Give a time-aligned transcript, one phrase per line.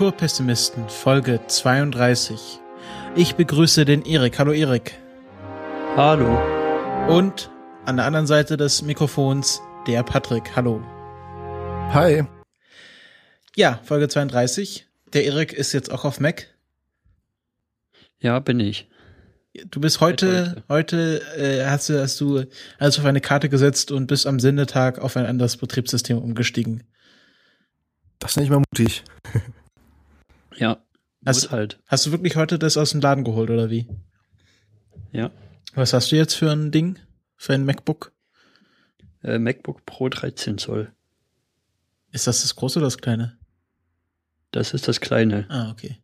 [0.00, 2.58] Kulturpessimisten Folge 32.
[3.16, 4.38] Ich begrüße den Erik.
[4.38, 4.94] Hallo Erik.
[5.94, 6.38] Hallo.
[7.14, 7.50] Und
[7.84, 10.56] an der anderen Seite des Mikrofons der Patrick.
[10.56, 10.80] Hallo.
[11.92, 12.24] Hi.
[13.54, 14.86] Ja, Folge 32.
[15.12, 16.46] Der Erik ist jetzt auch auf Mac.
[18.20, 18.88] Ja, bin ich.
[19.66, 22.46] Du bist heute, heute, äh, hast du, hast du
[22.78, 26.84] alles auf eine Karte gesetzt und bist am Sendetag auf ein anderes Betriebssystem umgestiegen.
[28.18, 29.04] Das ist nicht mehr mutig.
[30.60, 30.82] ja.
[31.26, 31.78] Hast, halt.
[31.86, 33.86] hast du wirklich heute das aus dem Laden geholt oder wie?
[35.12, 35.30] Ja.
[35.74, 36.98] Was hast du jetzt für ein Ding?
[37.36, 38.12] Für ein MacBook?
[39.22, 40.92] Äh, MacBook Pro 13 Zoll.
[42.12, 43.38] Ist das das große oder das kleine?
[44.50, 45.46] Das ist das kleine.
[45.48, 45.98] Ah, okay.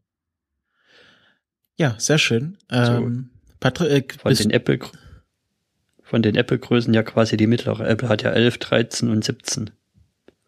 [1.77, 2.59] Ja, sehr schön.
[2.71, 4.79] Ähm, Patrick, von den Apple
[6.03, 7.87] von den Apple Größen ja quasi die mittlere.
[7.87, 9.71] Apple hat ja 11, 13 und 17.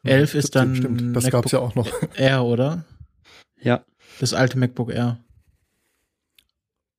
[0.05, 1.91] 11 ist dann stimmt, das gab es ja auch noch.
[2.15, 2.85] R, oder?
[3.61, 3.85] Ja.
[4.21, 5.19] Das alte MacBook Air.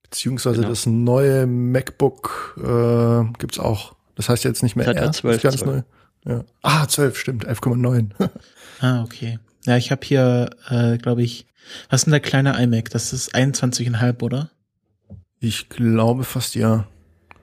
[0.04, 0.70] Beziehungsweise genau.
[0.70, 3.96] das neue MacBook äh, gibt's auch.
[4.16, 5.82] Das heißt jetzt nicht mehr das Air, hat 12 das ist ganz neu.
[6.26, 6.44] Ja.
[6.62, 8.30] Ah, 12, stimmt, 11,9.
[8.82, 9.40] ah, okay.
[9.66, 11.46] Ja, ich habe hier, äh, glaube ich,
[11.90, 12.90] was ist denn der kleine iMac?
[12.90, 14.50] Das ist 21,5, oder?
[15.40, 16.88] Ich glaube fast ja.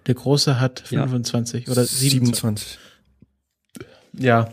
[0.06, 1.72] Der große hat 25 ja.
[1.72, 2.78] oder 27.
[2.78, 2.78] 27.
[4.12, 4.50] Ja.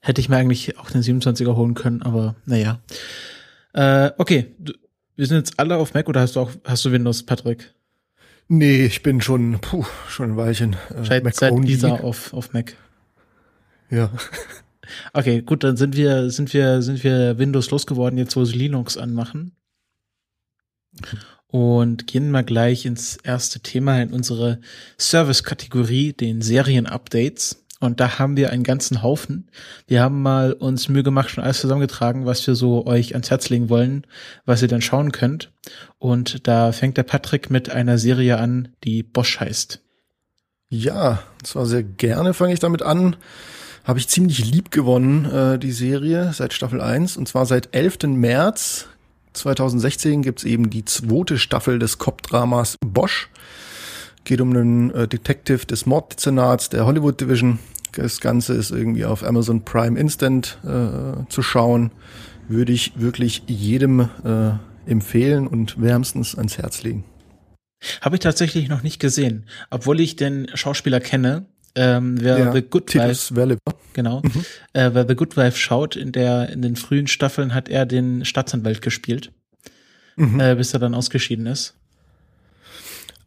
[0.00, 2.80] Hätte ich mir eigentlich auch den 27er holen können, aber naja.
[3.72, 4.72] Äh, okay, du,
[5.16, 7.74] wir sind jetzt alle auf Mac oder hast du auch hast du Windows, Patrick?
[8.48, 12.52] Nee, ich bin schon puh, schon ein Weilchen äh, seit, Mac seit Lisa auf auf
[12.52, 12.74] Mac.
[13.90, 14.10] Ja.
[15.12, 18.96] Okay, gut, dann sind wir, sind wir, sind wir Windows losgeworden, jetzt wo sie Linux
[18.96, 19.56] anmachen.
[21.46, 24.60] Und gehen mal gleich ins erste Thema in unsere
[24.98, 27.61] Service-Kategorie, den Serien-Updates.
[27.82, 29.50] Und da haben wir einen ganzen Haufen.
[29.86, 33.48] Wir haben mal uns Mühe gemacht, schon alles zusammengetragen, was wir so euch ans Herz
[33.48, 34.06] legen wollen,
[34.44, 35.52] was ihr dann schauen könnt.
[35.98, 39.80] Und da fängt der Patrick mit einer Serie an, die Bosch heißt.
[40.68, 43.16] Ja, zwar sehr gerne fange ich damit an
[43.84, 47.16] habe ich ziemlich lieb gewonnen, äh, die Serie, seit Staffel 1.
[47.16, 48.04] Und zwar seit 11.
[48.04, 48.86] März
[49.32, 53.28] 2016 gibt's eben die zweite Staffel des Cop-Dramas Bosch.
[54.24, 57.58] Geht um einen äh, Detective des Morddezernats der Hollywood Division.
[57.92, 61.90] Das Ganze ist irgendwie auf Amazon Prime Instant äh, zu schauen.
[62.48, 64.52] Würde ich wirklich jedem äh,
[64.90, 67.04] empfehlen und wärmstens ans Herz legen.
[68.00, 71.46] Habe ich tatsächlich noch nicht gesehen, obwohl ich den Schauspieler kenne.
[71.74, 73.56] Ähm, wer ja, The Good Wife,
[73.94, 74.44] genau, mhm.
[74.74, 78.26] äh, wer The Good Wife schaut, in der in den frühen Staffeln hat er den
[78.26, 79.32] Staatsanwalt gespielt,
[80.16, 80.38] mhm.
[80.38, 81.74] äh, bis er dann ausgeschieden ist.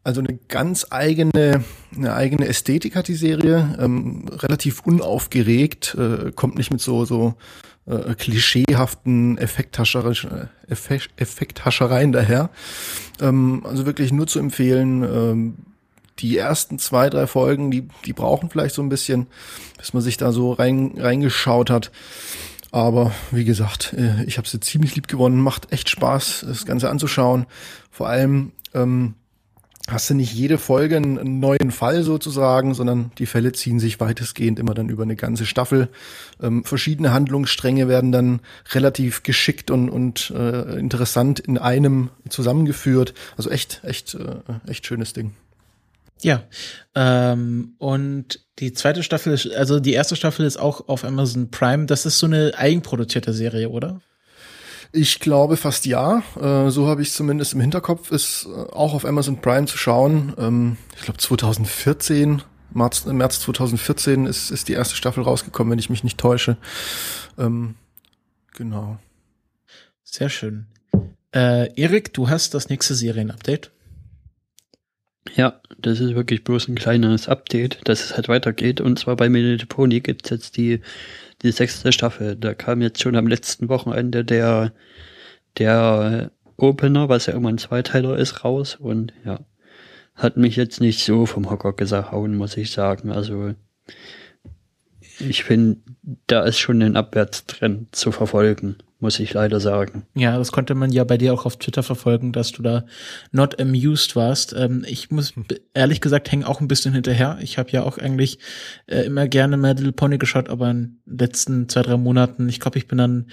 [0.06, 1.64] Also eine ganz eigene,
[1.96, 7.34] eine eigene Ästhetik hat die Serie, ähm, relativ unaufgeregt, äh, kommt nicht mit so so
[7.88, 10.06] äh, klischeehaften Effekthascher,
[10.68, 12.52] Effekt, Effekthaschereien daher.
[13.20, 15.02] Ähm, also wirklich nur zu empfehlen.
[15.02, 15.56] Ähm,
[16.20, 19.26] die ersten zwei, drei Folgen, die, die brauchen vielleicht so ein bisschen,
[19.80, 21.92] bis man sich da so rein, reingeschaut hat.
[22.72, 25.42] Aber wie gesagt, äh, ich habe sie ziemlich lieb gewonnen.
[25.42, 27.48] Macht echt Spaß, das Ganze anzuschauen.
[27.90, 29.16] Vor allem ähm,
[29.88, 34.58] hast du nicht jede Folge einen neuen Fall sozusagen, sondern die Fälle ziehen sich weitestgehend
[34.58, 35.90] immer dann über eine ganze Staffel.
[36.42, 38.40] Ähm, verschiedene Handlungsstränge werden dann
[38.74, 43.14] relativ geschickt und, und äh, interessant in einem zusammengeführt.
[43.38, 45.34] Also echt, echt, äh, echt schönes Ding.
[46.22, 46.44] Ja,
[46.96, 51.86] ähm, und die zweite Staffel ist, also die erste Staffel ist auch auf Amazon Prime.
[51.86, 54.02] Das ist so eine eigenproduzierte Serie, oder?
[54.92, 56.24] Ich glaube fast ja.
[56.40, 60.34] Äh, so habe ich zumindest im Hinterkopf, ist äh, auch auf Amazon Prime zu schauen.
[60.38, 62.42] Ähm, ich glaube 2014,
[62.74, 66.58] März, März 2014 ist, ist die erste Staffel rausgekommen, wenn ich mich nicht täusche.
[67.38, 67.76] Ähm,
[68.54, 68.98] genau.
[70.04, 70.68] Sehr schön.
[71.34, 73.72] Äh, Erik, du hast das nächste Serienupdate.
[75.36, 78.80] Ja, das ist wirklich bloß ein kleines Update, dass es halt weitergeht.
[78.80, 80.82] Und zwar bei Minute Pony gibt es jetzt die,
[81.46, 82.36] die sechste Staffel.
[82.36, 84.74] Da kam jetzt schon am letzten Wochenende der,
[85.58, 88.76] der Opener, was ja immer ein Zweiteiler ist, raus.
[88.76, 89.40] Und ja,
[90.16, 93.12] hat mich jetzt nicht so vom Hocker gehauen, muss ich sagen.
[93.12, 93.54] Also
[95.20, 95.78] ich finde,
[96.28, 100.08] da ist schon ein Abwärtstrend zu verfolgen muss ich leider sagen.
[100.16, 102.86] Ja, das konnte man ja bei dir auch auf Twitter verfolgen, dass du da
[103.32, 104.56] not amused warst.
[104.58, 105.46] Ähm, ich muss hm.
[105.74, 107.38] ehrlich gesagt hängen auch ein bisschen hinterher.
[107.42, 108.40] Ich habe ja auch eigentlich
[108.88, 112.60] äh, immer gerne My Little Pony geschaut, aber in den letzten zwei, drei Monaten, ich
[112.60, 113.28] glaube, ich bin dann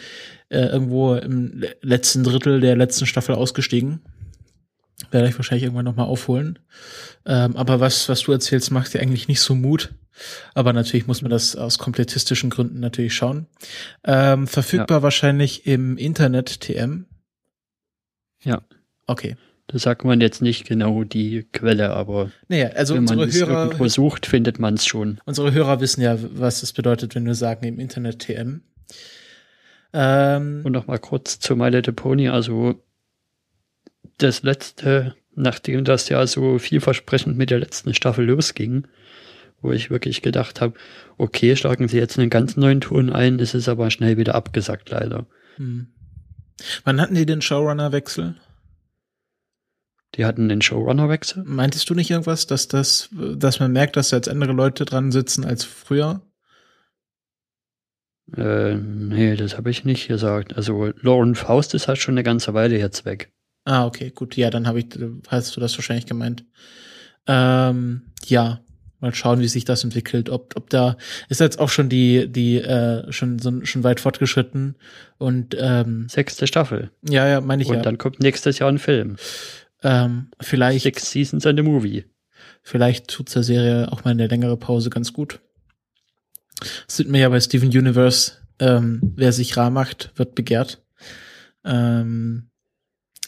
[0.51, 4.01] äh, irgendwo im letzten Drittel der letzten Staffel ausgestiegen.
[5.11, 6.59] Werde ich wahrscheinlich irgendwann nochmal aufholen.
[7.27, 9.95] Ähm, aber was, was du erzählst, macht dir eigentlich nicht so Mut.
[10.55, 13.47] Aber natürlich muss man das aus komplettistischen Gründen natürlich schauen.
[14.05, 15.03] Ähm, verfügbar ja.
[15.03, 17.07] wahrscheinlich im Internet TM.
[18.45, 18.63] Ja.
[19.07, 19.37] Okay.
[19.69, 23.65] Da sagt man jetzt nicht genau die Quelle, aber naja, also wenn man unsere Hörer
[23.65, 25.19] irgendwo sucht, findet man es schon.
[25.25, 28.63] Unsere Hörer wissen ja, was es bedeutet, wenn wir sagen im Internet TM.
[29.95, 32.29] Ähm, Und noch mal kurz zu My Little Pony.
[32.29, 32.83] Also
[34.19, 38.87] das letzte, nachdem das ja so vielversprechend mit der letzten Staffel losging,
[39.61, 40.75] wo ich wirklich gedacht habe,
[41.19, 44.91] okay, schlagen sie jetzt einen ganz neuen Ton ein, ist es aber schnell wieder abgesagt,
[44.91, 45.27] leider.
[45.57, 45.89] Hm.
[46.85, 48.37] Wann hatten die den Showrunner-Wechsel?
[50.15, 51.45] Die hatten den Showrunner-Wechsel.
[51.45, 55.11] Meintest du nicht irgendwas, dass das, dass man merkt, dass da jetzt andere Leute dran
[55.11, 56.21] sitzen als früher?
[58.37, 60.57] Äh, nee, das habe ich nicht gesagt.
[60.57, 63.33] Also Lauren Faust ist halt schon eine ganze Weile jetzt weg.
[63.65, 64.37] Ah, okay, gut.
[64.37, 64.87] Ja, dann habe ich,
[65.29, 66.45] hast du das wahrscheinlich gemeint.
[67.27, 68.61] Ähm, ja,
[69.01, 70.31] mal schauen, wie sich das entwickelt.
[70.31, 70.97] Ob, ob da
[71.29, 74.77] ist jetzt auch schon die, die äh, schon so, schon weit fortgeschritten
[75.19, 76.91] und ähm, sechste Staffel.
[77.09, 77.81] Ja, ja, meine ich und ja.
[77.81, 79.17] Und dann kommt nächstes Jahr ein Film.
[79.83, 82.05] Ähm, vielleicht Six Seasons and a Movie.
[82.63, 85.41] Vielleicht tut der Serie auch mal eine längere Pause ganz gut.
[86.87, 90.81] Das sieht mir ja bei Steven Universe, ähm, wer sich rar macht, wird begehrt.
[91.65, 92.51] Ähm,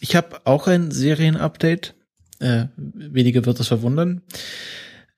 [0.05, 1.95] ich habe auch ein Serienupdate.
[2.39, 4.21] Äh, wenige wird das verwundern.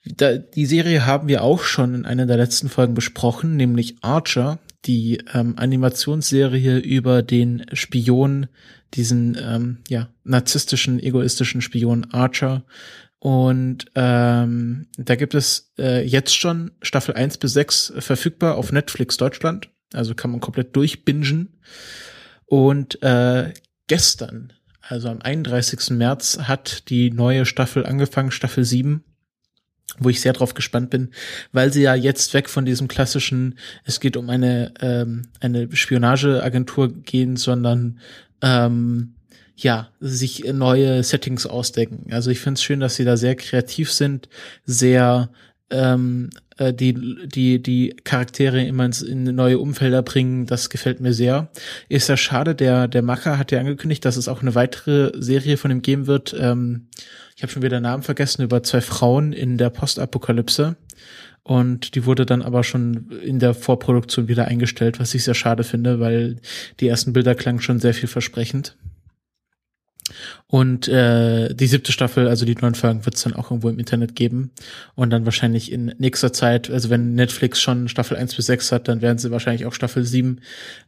[0.05, 4.61] Da, die Serie haben wir auch schon in einer der letzten Folgen besprochen, nämlich Archer,
[4.85, 8.47] die ähm, Animationsserie über den Spion,
[8.94, 12.65] diesen ähm, ja narzisstischen, egoistischen Spion Archer.
[13.19, 19.17] Und ähm, da gibt es äh, jetzt schon Staffel 1 bis 6 verfügbar auf Netflix
[19.17, 19.69] Deutschland.
[19.93, 21.59] Also kann man komplett durchbingen.
[22.44, 23.53] Und äh,
[23.89, 24.53] gestern,
[24.88, 25.91] also am 31.
[25.91, 29.03] März, hat die neue Staffel angefangen, Staffel 7
[29.99, 31.11] wo ich sehr drauf gespannt bin,
[31.53, 36.93] weil sie ja jetzt weg von diesem klassischen, es geht um eine, ähm, eine Spionageagentur
[37.03, 37.99] gehen, sondern
[38.43, 39.15] ähm,
[39.56, 42.12] ja, sich neue Settings ausdenken.
[42.12, 44.29] Also ich finde es schön, dass sie da sehr kreativ sind,
[44.67, 45.31] sehr
[45.71, 46.94] ähm, äh, die,
[47.26, 51.50] die, die Charaktere immer ins, in neue Umfelder bringen, das gefällt mir sehr.
[51.88, 55.56] Ist ja schade, der, der Macher hat ja angekündigt, dass es auch eine weitere Serie
[55.56, 56.35] von ihm geben wird.
[56.38, 56.87] Ähm,
[57.37, 60.76] ich habe schon wieder Namen vergessen, über zwei Frauen in der Postapokalypse.
[61.43, 65.62] Und die wurde dann aber schon in der Vorproduktion wieder eingestellt, was ich sehr schade
[65.62, 66.37] finde, weil
[66.81, 68.76] die ersten Bilder klangen schon sehr vielversprechend.
[70.47, 73.79] Und äh, die siebte Staffel, also die neuen Folgen, wird es dann auch irgendwo im
[73.79, 74.53] Internet geben.
[74.94, 78.88] Und dann wahrscheinlich in nächster Zeit, also wenn Netflix schon Staffel 1 bis 6 hat,
[78.88, 80.41] dann werden sie wahrscheinlich auch Staffel 7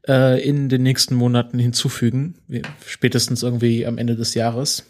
[0.07, 2.37] äh, in den nächsten Monaten hinzufügen.
[2.87, 4.85] Spätestens irgendwie am Ende des Jahres.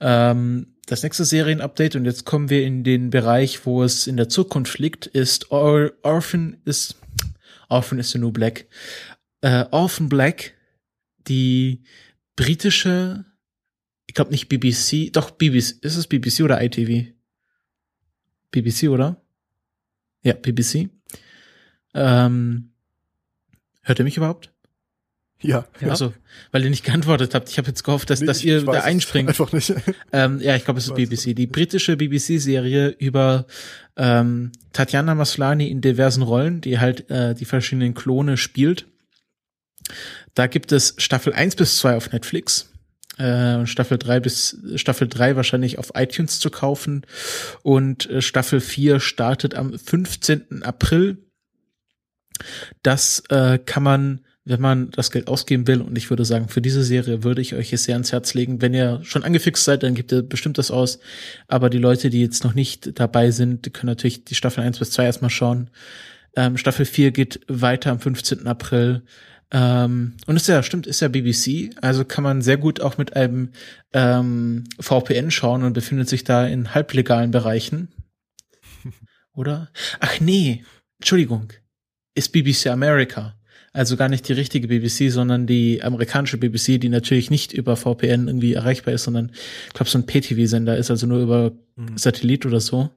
[0.00, 4.28] Ähm, das nächste Serienupdate, und jetzt kommen wir in den Bereich, wo es in der
[4.28, 6.96] Zukunft liegt, ist Or Orphan ist
[7.70, 8.66] Orphan is the New Black.
[9.40, 10.52] Äh, Orphan Black,
[11.26, 11.82] die
[12.36, 13.24] britische,
[14.06, 17.12] ich glaube nicht BBC, doch BBC, ist es BBC oder ITV?
[18.50, 19.20] BBC, oder?
[20.22, 20.88] Ja, BBC.
[21.94, 22.70] Ähm,
[23.82, 24.54] hört ihr mich überhaupt?
[25.44, 25.66] Ja.
[25.80, 25.88] ja.
[25.88, 26.14] Also,
[26.52, 27.50] weil ihr nicht geantwortet habt.
[27.50, 29.28] Ich habe jetzt gehofft, dass, nee, dass ihr da einspringt.
[29.28, 29.74] Einfach nicht.
[30.12, 31.34] Ähm, ja, ich glaube, es ist BBC.
[31.34, 33.46] Die britische BBC-Serie über
[33.96, 38.86] ähm, Tatjana Maslani in diversen Rollen, die halt äh, die verschiedenen Klone spielt.
[40.34, 42.70] Da gibt es Staffel 1 bis 2 auf Netflix.
[43.18, 47.06] Äh, Staffel 3 bis Staffel 3 wahrscheinlich auf iTunes zu kaufen.
[47.62, 50.62] Und äh, Staffel 4 startet am 15.
[50.62, 51.18] April.
[52.82, 55.80] Das äh, kann man wenn man das Geld ausgeben will.
[55.80, 58.60] Und ich würde sagen, für diese Serie würde ich euch es sehr ans Herz legen.
[58.60, 60.98] Wenn ihr schon angefixt seid, dann gebt ihr bestimmt das aus.
[61.48, 64.78] Aber die Leute, die jetzt noch nicht dabei sind, die können natürlich die Staffel 1
[64.78, 65.70] bis 2 erstmal schauen.
[66.36, 68.46] Ähm, Staffel 4 geht weiter am 15.
[68.46, 69.02] April.
[69.56, 73.14] Ähm, und ist ja, stimmt, ist ja BBC, also kann man sehr gut auch mit
[73.14, 73.50] einem
[73.92, 77.88] ähm, VPN schauen und befindet sich da in halblegalen Bereichen.
[79.32, 79.70] Oder?
[80.00, 80.64] Ach nee,
[80.98, 81.52] Entschuldigung,
[82.16, 83.36] ist BBC America.
[83.72, 88.26] Also gar nicht die richtige BBC, sondern die amerikanische BBC, die natürlich nicht über VPN
[88.26, 89.30] irgendwie erreichbar ist, sondern
[89.68, 91.96] ich glaube so ein PTV-Sender ist, also nur über mhm.
[91.96, 92.90] Satellit oder so.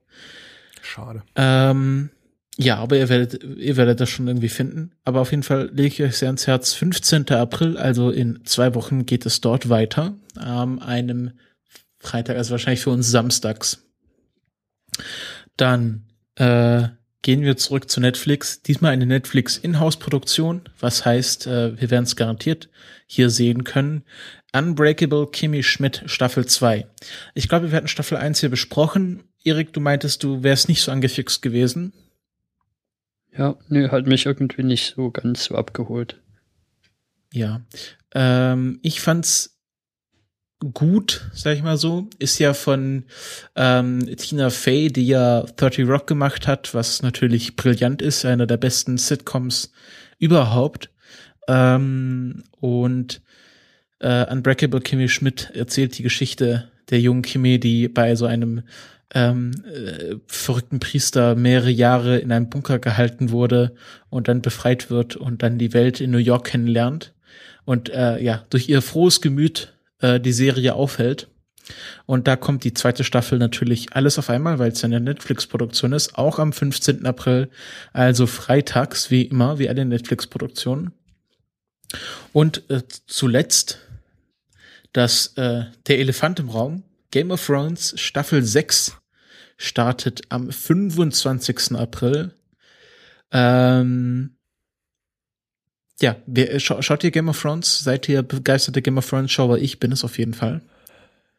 [0.81, 1.21] Schade.
[1.35, 2.09] Ähm,
[2.59, 4.91] ja, aber ihr werdet, ihr werdet das schon irgendwie finden.
[5.05, 6.73] Aber auf jeden Fall lege ich euch sehr ans Herz.
[6.73, 7.29] 15.
[7.29, 10.15] April, also in zwei Wochen geht es dort weiter.
[10.35, 11.33] Am einem
[11.99, 13.85] Freitag, also wahrscheinlich für uns samstags.
[15.55, 16.87] Dann äh,
[17.21, 18.63] gehen wir zurück zu Netflix.
[18.63, 22.69] Diesmal eine Netflix Inhouse-Produktion, was heißt, äh, wir werden es garantiert
[23.05, 24.03] hier sehen können.
[24.51, 26.87] Unbreakable Kimmy Schmidt Staffel 2.
[27.35, 29.23] Ich glaube, wir hatten Staffel 1 hier besprochen.
[29.43, 31.93] Erik, du meintest, du wärst nicht so angefixt gewesen.
[33.37, 36.19] Ja, nö, hat mich irgendwie nicht so ganz so abgeholt.
[37.31, 37.61] Ja.
[38.15, 39.59] Ähm, ich fand's
[40.73, 42.09] gut, sag ich mal so.
[42.17, 43.05] Ist ja von
[43.55, 48.57] ähm, Tina Fey, die ja 30 Rock gemacht hat, was natürlich brillant ist, einer der
[48.57, 49.71] besten Sitcoms
[50.17, 50.89] überhaupt.
[51.47, 53.21] Ähm, und
[53.99, 58.63] äh, Unbreakable Kimmy Schmidt erzählt die Geschichte der jungen Kimmy, die bei so einem
[59.13, 63.75] ähm, äh, verrückten Priester mehrere Jahre in einem Bunker gehalten wurde
[64.09, 67.13] und dann befreit wird und dann die Welt in New York kennenlernt
[67.65, 71.27] und äh, ja durch ihr frohes Gemüt äh, die Serie aufhält.
[72.05, 76.17] Und da kommt die zweite Staffel natürlich alles auf einmal, weil es eine Netflix-Produktion ist,
[76.17, 77.05] auch am 15.
[77.05, 77.49] April,
[77.91, 80.93] also freitags, wie immer, wie alle Netflix-Produktionen.
[82.31, 83.79] Und äh, zuletzt
[84.97, 86.83] dass äh, der Elefant im Raum,
[87.17, 88.95] Game of Thrones Staffel 6
[89.57, 91.71] startet am 25.
[91.71, 92.35] April.
[93.31, 94.37] Ähm,
[95.99, 97.79] ja, wer, scha schaut ihr Game of Thrones?
[97.79, 99.57] Seid ihr begeisterte Game of Thrones Schauer?
[99.57, 100.61] Ich bin es auf jeden Fall.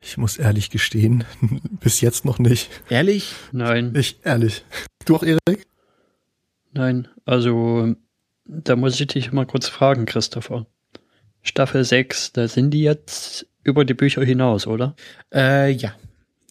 [0.01, 1.23] Ich muss ehrlich gestehen,
[1.81, 2.69] bis jetzt noch nicht.
[2.91, 3.37] Ehrlich?
[3.53, 3.95] Nein.
[3.95, 4.65] Ich ehrlich.
[5.05, 5.65] Du auch, Erik?
[6.73, 7.95] Nein, also
[8.47, 10.67] da muss ich dich mal kurz fragen, Christopher.
[11.43, 14.97] Staffel 6, da sind die jetzt über die Bücher hinaus, oder?
[15.33, 15.95] Äh, ja.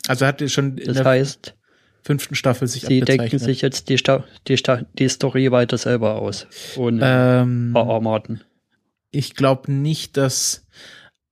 [0.07, 1.55] Also hat er schon in das der heißt,
[2.03, 6.15] fünften Staffel sich Sie denken sich jetzt die, Sta die, Sta die Story weiter selber
[6.15, 6.47] aus,
[6.77, 8.41] ohne ähm, Armaten.
[9.11, 10.65] Ich glaube nicht, dass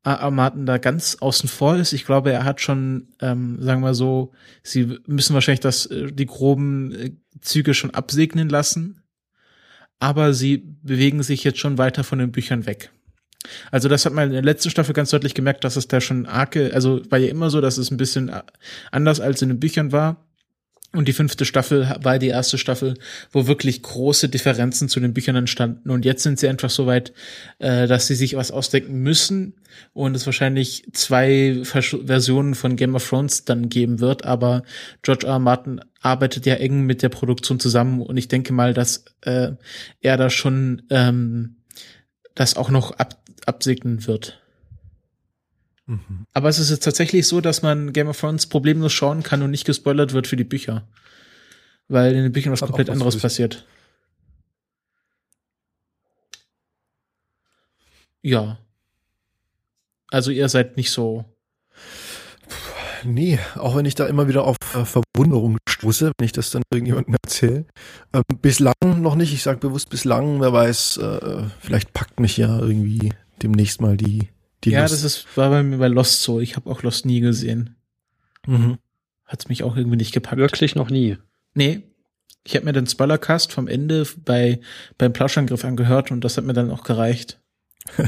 [0.05, 1.93] Armaten da ganz außen vor ist.
[1.93, 6.27] Ich glaube, er hat schon, ähm, sagen wir so, sie müssen wahrscheinlich das, äh, die
[6.27, 7.11] groben äh,
[7.41, 9.01] Züge schon absegnen lassen,
[9.99, 12.91] aber sie bewegen sich jetzt schon weiter von den Büchern weg.
[13.71, 16.25] Also das hat man in der letzten Staffel ganz deutlich gemerkt, dass es da schon
[16.25, 18.31] arge, also war ja immer so, dass es ein bisschen
[18.91, 20.25] anders als in den Büchern war.
[20.95, 22.93] Und die fünfte Staffel war die erste Staffel,
[23.31, 25.89] wo wirklich große Differenzen zu den Büchern entstanden.
[25.89, 27.11] Und jetzt sind sie einfach so weit,
[27.59, 29.55] äh, dass sie sich was ausdenken müssen
[29.93, 34.23] und es wahrscheinlich zwei Vers Versionen von Game of Thrones dann geben wird.
[34.23, 34.63] Aber
[35.01, 35.33] George R.
[35.33, 35.39] R.
[35.39, 39.51] Martin arbeitet ja eng mit der Produktion zusammen und ich denke mal, dass äh,
[39.99, 41.57] er da schon ähm,
[42.35, 44.41] das auch noch ab absegnen wird.
[45.85, 46.25] Mhm.
[46.33, 49.51] Aber es ist jetzt tatsächlich so, dass man Game of Thrones problemlos schauen kann und
[49.51, 50.87] nicht gespoilert wird für die Bücher.
[51.87, 53.65] Weil in den Büchern was komplett was anderes passiert.
[58.23, 58.57] Ja.
[60.09, 61.25] Also ihr seid nicht so.
[63.03, 66.63] Nee, auch wenn ich da immer wieder auf äh, Verwunderung stoße, wenn ich das dann
[66.71, 67.65] irgendjemandem erzähle.
[68.13, 72.57] Ähm, bislang noch nicht, ich sage bewusst bislang, wer weiß, äh, vielleicht packt mich ja
[72.57, 74.29] irgendwie demnächst mal die,
[74.63, 74.93] die Ja, Lust.
[74.93, 76.39] das ist, war bei mir bei Lost so.
[76.39, 77.75] Ich habe auch Lost nie gesehen.
[78.47, 78.77] Mhm.
[79.25, 80.37] Hat's mich auch irgendwie nicht gepackt.
[80.37, 81.17] Wirklich noch nie?
[81.53, 81.81] Nee.
[82.43, 84.59] Ich habe mir den Spoilercast vom Ende bei
[84.99, 87.39] beim Plauschangriff angehört und das hat mir dann auch gereicht.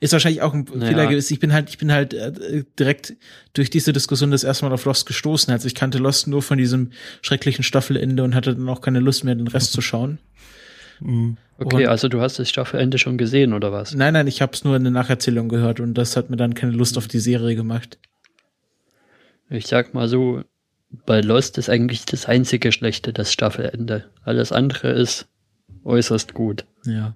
[0.00, 0.86] ist wahrscheinlich auch ein naja.
[0.88, 1.32] Fehler gewesen.
[1.32, 3.14] Ich bin halt, ich bin halt äh, direkt
[3.52, 5.52] durch diese Diskussion das erste Mal auf Lost gestoßen.
[5.52, 6.90] Also ich kannte Lost nur von diesem
[7.22, 10.18] schrecklichen Staffelende und hatte dann auch keine Lust mehr, den Rest zu schauen.
[11.00, 11.36] Mhm.
[11.58, 13.94] Okay, und, also du hast das Staffelende schon gesehen oder was?
[13.94, 16.54] Nein, nein, ich habe es nur in der Nacherzählung gehört und das hat mir dann
[16.54, 17.98] keine Lust auf die Serie gemacht.
[19.50, 20.42] Ich sag mal so,
[21.06, 24.06] bei Lost ist eigentlich das einzige Schlechte das Staffelende.
[24.24, 25.26] Alles andere ist
[25.84, 26.64] äußerst gut.
[26.84, 27.14] Ja.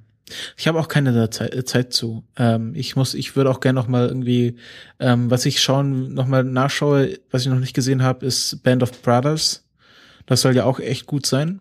[0.56, 2.24] Ich habe auch keine Zeit, äh, Zeit zu.
[2.36, 4.56] Ähm, ich muss, ich würde auch gerne noch mal irgendwie,
[4.98, 8.82] ähm, was ich schauen, noch mal nachschaue, was ich noch nicht gesehen habe, ist Band
[8.82, 9.66] of Brothers.
[10.26, 11.60] Das soll ja auch echt gut sein.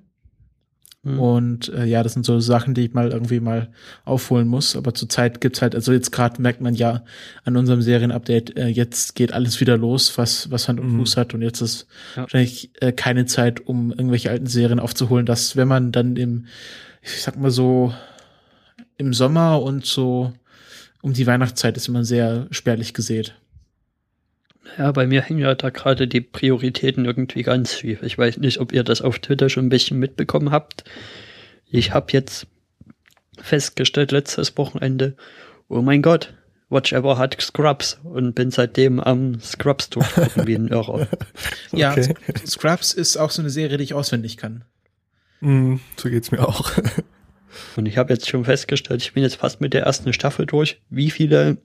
[1.04, 1.20] Mhm.
[1.20, 3.70] Und äh, ja, das sind so Sachen, die ich mal irgendwie mal
[4.06, 4.76] aufholen muss.
[4.76, 7.04] Aber zurzeit gibt's halt, also jetzt gerade merkt man ja
[7.44, 11.00] an unserem Serienupdate, äh, jetzt geht alles wieder los, was, was Hand und mhm.
[11.00, 11.34] Fuß hat.
[11.34, 12.22] Und jetzt ist ja.
[12.22, 15.26] wahrscheinlich äh, keine Zeit, um irgendwelche alten Serien aufzuholen.
[15.26, 16.46] Dass, wenn man dann im,
[17.02, 17.94] ich sag mal so,
[18.98, 20.34] im Sommer und so
[21.02, 23.36] um die Weihnachtszeit ist immer sehr spärlich gesät.
[24.78, 28.02] Ja, bei mir hängen ja da gerade die Prioritäten irgendwie ganz schief.
[28.02, 30.84] Ich weiß nicht, ob ihr das auf Twitter schon ein bisschen mitbekommen habt.
[31.70, 32.48] Ich habe jetzt
[33.40, 35.16] festgestellt letztes Wochenende,
[35.68, 36.34] oh mein Gott,
[36.70, 41.08] Watch Ever hat Scrubs und bin seitdem am Scrubs durchgucken wie ein Irrer.
[41.72, 42.16] Ja, okay.
[42.46, 44.66] Scrubs ist auch so eine Serie, die ich auswendig kann.
[45.42, 46.72] Mm, so geht's mir auch.
[47.76, 50.82] und ich habe jetzt schon festgestellt, ich bin jetzt fast mit der ersten Staffel durch.
[50.90, 51.58] Wie viele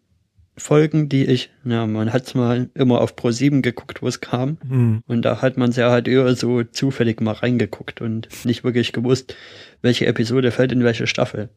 [0.58, 4.58] Folgen, die ich, ja, man hat's mal immer auf Pro 7 geguckt, wo es kam.
[4.68, 5.02] Hm.
[5.06, 9.36] Und da hat man sehr halt eher so zufällig mal reingeguckt und nicht wirklich gewusst,
[9.82, 11.48] welche Episode fällt in welche Staffel.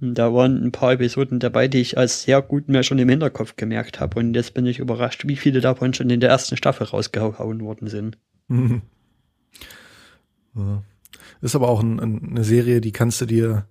[0.00, 3.08] Und da waren ein paar Episoden dabei, die ich als sehr gut mir schon im
[3.08, 4.18] Hinterkopf gemerkt habe.
[4.18, 7.88] Und jetzt bin ich überrascht, wie viele davon schon in der ersten Staffel rausgehauen worden
[7.88, 8.16] sind.
[8.48, 8.82] Mhm.
[10.56, 10.82] Ja.
[11.42, 13.66] Ist aber auch ein, ein, eine Serie, die kannst du dir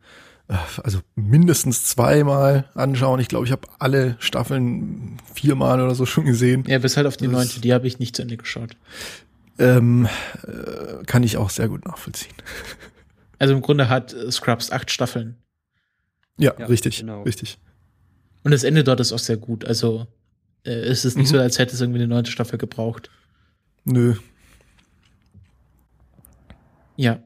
[0.83, 3.19] also mindestens zweimal anschauen.
[3.19, 6.63] Ich glaube, ich habe alle Staffeln viermal oder so schon gesehen.
[6.67, 8.75] Ja, bis halt auf die Das- neunte, die habe ich nicht zu Ende geschaut.
[9.59, 10.07] Ähm,
[10.47, 12.33] äh, kann ich auch sehr gut nachvollziehen.
[13.41, 15.37] Also im Grunde hat äh, Scrubs acht Staffeln.
[16.37, 17.21] Ja, Ja, richtig, genau.
[17.23, 17.57] richtig.
[18.43, 19.63] Und das Ende dort ist auch sehr gut.
[19.63, 20.07] Also
[20.65, 21.35] äh, es ist nicht Mhm.
[21.37, 23.09] so, als hätte es irgendwie eine neunte Staffel gebraucht.
[23.85, 24.15] Nö.
[26.97, 27.19] Ja.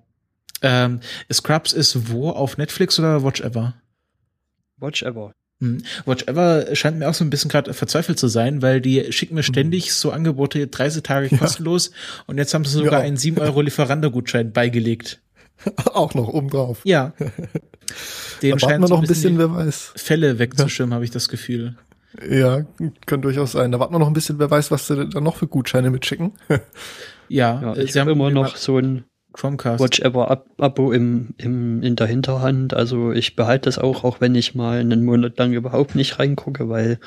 [0.63, 1.01] Ähm,
[1.31, 2.29] Scrubs ist wo?
[2.31, 3.75] Auf Netflix oder Watch Ever?
[4.77, 5.33] Watch Ever.
[5.59, 5.83] Hm.
[6.05, 9.35] Watch Ever scheint mir auch so ein bisschen gerade verzweifelt zu sein, weil die schicken
[9.35, 11.91] mir ständig so Angebote, 30 Tage kostenlos
[12.25, 13.05] und jetzt haben sie sogar Ja.
[13.05, 15.21] einen 7 Euro Lieferando-Gutschein beigelegt.
[15.93, 16.81] auch noch obendrauf.
[16.83, 17.13] Ja.
[18.41, 19.93] Den Da warten wir so noch ein bisschen, wer weiß.
[19.95, 21.75] Fälle wegzuschirmen, habe ich das Gefühl.
[22.29, 22.65] Ja,
[23.05, 23.71] kann durchaus sein.
[23.71, 26.33] Da warten wir noch ein bisschen, wer weiß, was sie da noch für Gutscheine mitschicken.
[27.29, 29.83] Ja, Ja, äh, ich habe immer noch so ein Chromecast.
[29.83, 32.73] Watch Ever Ab Abo im, im, in der Hinterhand.
[32.73, 36.69] Also ich behalte das auch, auch wenn ich mal einen Monat lang überhaupt nicht reingucke,
[36.69, 36.99] weil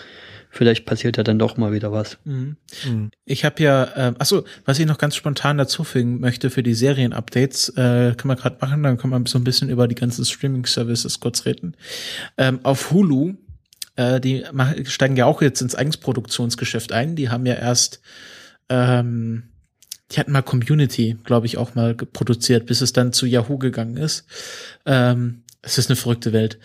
[0.50, 2.18] vielleicht passiert ja dann doch mal wieder was.
[2.24, 2.56] Mhm.
[2.82, 3.10] Hm.
[3.24, 6.74] Ich habe ja, ähm, achso, was ich noch ganz spontan dazu fügen möchte für die
[6.74, 10.24] Serien-Updates, äh, können wir gerade machen, dann können wir so ein bisschen über die ganzen
[10.24, 11.76] Streaming-Services kurz reden.
[12.38, 13.34] Ähm, auf Hulu,
[13.96, 17.16] äh, die mach, steigen ja auch jetzt ins Eigensproduktionsgeschäft ein.
[17.16, 18.00] Die haben ja erst,
[18.68, 19.44] ähm,
[20.10, 23.96] die hatten mal Community, glaube ich, auch mal produziert, bis es dann zu Yahoo gegangen
[23.96, 24.24] ist.
[24.84, 26.58] Ähm, es ist eine verrückte Welt.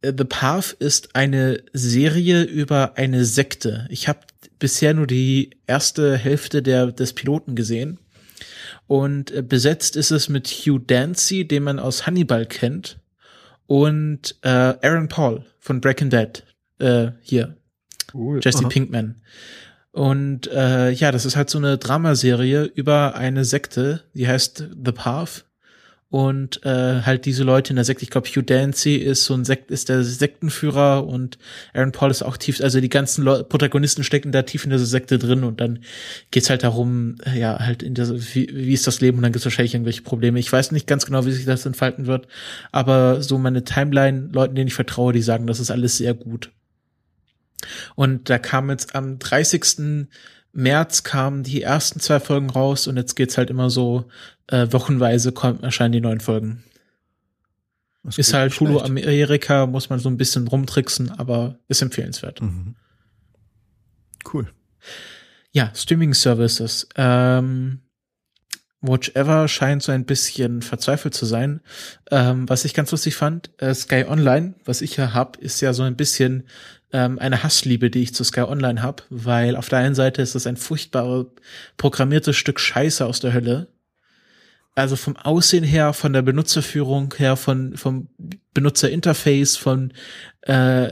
[0.00, 3.86] Äh, The Path ist eine Serie über eine Sekte.
[3.90, 4.20] Ich habe
[4.58, 7.98] bisher nur die erste Hälfte der, des Piloten gesehen.
[8.86, 12.98] Und äh, besetzt ist es mit Hugh Dancy, den man aus Hannibal kennt,
[13.66, 16.44] und äh, Aaron Paul von Breaking Bad.
[16.78, 17.56] Äh, hier,
[18.12, 18.40] Cool.
[18.42, 18.68] Jesse Aha.
[18.68, 19.16] Pinkman.
[19.92, 24.92] Und äh, ja, das ist halt so eine Dramaserie über eine Sekte, die heißt The
[24.92, 25.44] Path.
[26.08, 29.46] Und äh, halt diese Leute in der Sekte, ich glaube, Hugh Dancy ist so ein
[29.46, 31.38] Sekt, ist der Sektenführer und
[31.72, 34.84] Aaron Paul ist auch tief, also die ganzen Leu Protagonisten stecken da tief in dieser
[34.84, 35.78] Sekte drin und dann
[36.30, 39.46] geht's halt darum, ja, halt in der, wie, wie ist das Leben und dann gibt's
[39.46, 40.38] wahrscheinlich irgendwelche Probleme.
[40.38, 42.28] Ich weiß nicht ganz genau, wie sich das entfalten wird,
[42.72, 46.50] aber so meine Timeline, Leuten, denen ich vertraue, die sagen, das ist alles sehr gut.
[47.94, 50.08] Und da kam jetzt am 30.
[50.52, 54.04] März kamen die ersten zwei Folgen raus und jetzt geht's halt immer so
[54.48, 56.62] äh, wochenweise kommen, erscheinen die neuen Folgen.
[58.04, 58.80] Das Ist halt Hulu.
[58.80, 62.42] Amerika, muss man so ein bisschen rumtricksen, aber ist empfehlenswert.
[62.42, 62.74] Mhm.
[64.32, 64.48] Cool.
[65.52, 66.88] Ja, Streaming Services.
[66.96, 67.80] Ähm,
[68.80, 71.60] Watch Ever scheint so ein bisschen verzweifelt zu sein.
[72.10, 75.72] Ähm, was ich ganz lustig fand, äh, Sky Online, was ich ja hab, ist ja
[75.72, 76.48] so ein bisschen
[76.92, 80.34] ähm, eine Hassliebe, die ich zu Sky Online hab, weil auf der einen Seite ist
[80.34, 81.26] das ein furchtbar
[81.76, 83.68] programmiertes Stück Scheiße aus der Hölle.
[84.74, 88.08] Also vom Aussehen her, von der Benutzerführung her, von vom
[88.54, 89.92] Benutzerinterface, von
[90.42, 90.88] äh,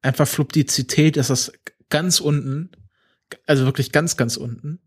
[0.00, 1.52] einfach Fluidizität ist das
[1.90, 2.70] ganz unten,
[3.46, 4.80] also wirklich ganz, ganz unten.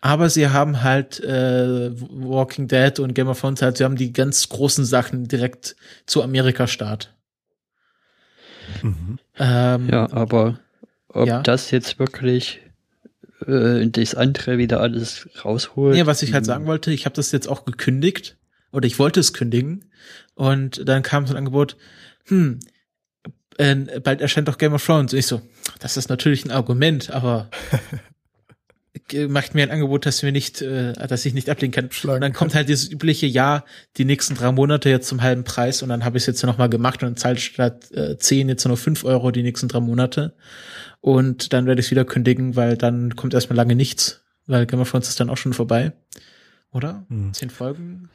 [0.00, 4.12] Aber sie haben halt äh, Walking Dead und Game of Thrones halt, sie haben die
[4.12, 7.14] ganz großen Sachen direkt zu Amerika-Start.
[8.82, 9.18] Mhm.
[9.38, 10.60] Ähm, Ja, aber
[11.08, 11.42] ob Ja.
[11.42, 12.60] das jetzt wirklich
[13.46, 15.94] äh, das andere wieder alles rausholt.
[15.94, 16.34] Nee, was ich Hm.
[16.34, 18.36] halt sagen wollte, ich habe das jetzt auch gekündigt
[18.72, 19.90] oder ich wollte es kündigen
[20.34, 21.76] und dann kam so ein Angebot,
[22.26, 22.60] hm,
[23.58, 25.12] äh, bald erscheint doch Game of Thrones.
[25.12, 25.42] Und ich so,
[25.80, 27.50] das ist natürlich ein Argument, aber
[29.28, 31.90] macht mir ein Angebot, das mir nicht, äh, das ich nicht ablehnen kann.
[31.90, 33.64] Schlagen Und dann kommt halt dieses übliche, ja,
[33.96, 36.58] die nächsten drei Monate jetzt zum halben Preis und dann habe ich es jetzt noch
[36.58, 40.34] mal gemacht und zahlt statt äh, 10 jetzt nur 5 Euro die nächsten drei Monate.
[41.00, 44.80] Und dann werde ich es wieder kündigen, weil dann kommt erstmal lange nichts, weil Game
[44.80, 45.92] of Thrones ist dann auch schon vorbei.
[46.72, 47.04] Oder?
[47.08, 47.34] Hm.
[47.34, 48.08] Zehn Folgen?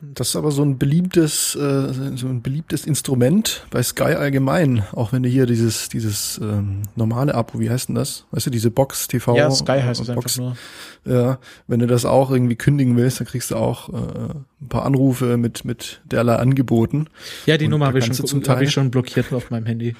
[0.00, 4.84] Das ist aber so ein beliebtes, äh, so ein beliebtes Instrument bei Sky allgemein.
[4.92, 8.24] Auch wenn du hier dieses, dieses ähm, normale Abo, wie heißt denn das?
[8.30, 9.36] Weißt du, diese Box TV.
[9.36, 10.56] ja, Sky heißt es äh, einfach Box, nur.
[11.04, 13.96] Ja, wenn du das auch irgendwie kündigen willst, dann kriegst du auch äh,
[14.60, 17.06] ein paar Anrufe mit mit derlei Angeboten.
[17.46, 19.50] Ja, die Und Nummer habe ich, kannst schon, zum hab ich Teil- schon blockiert auf
[19.50, 19.94] meinem Handy.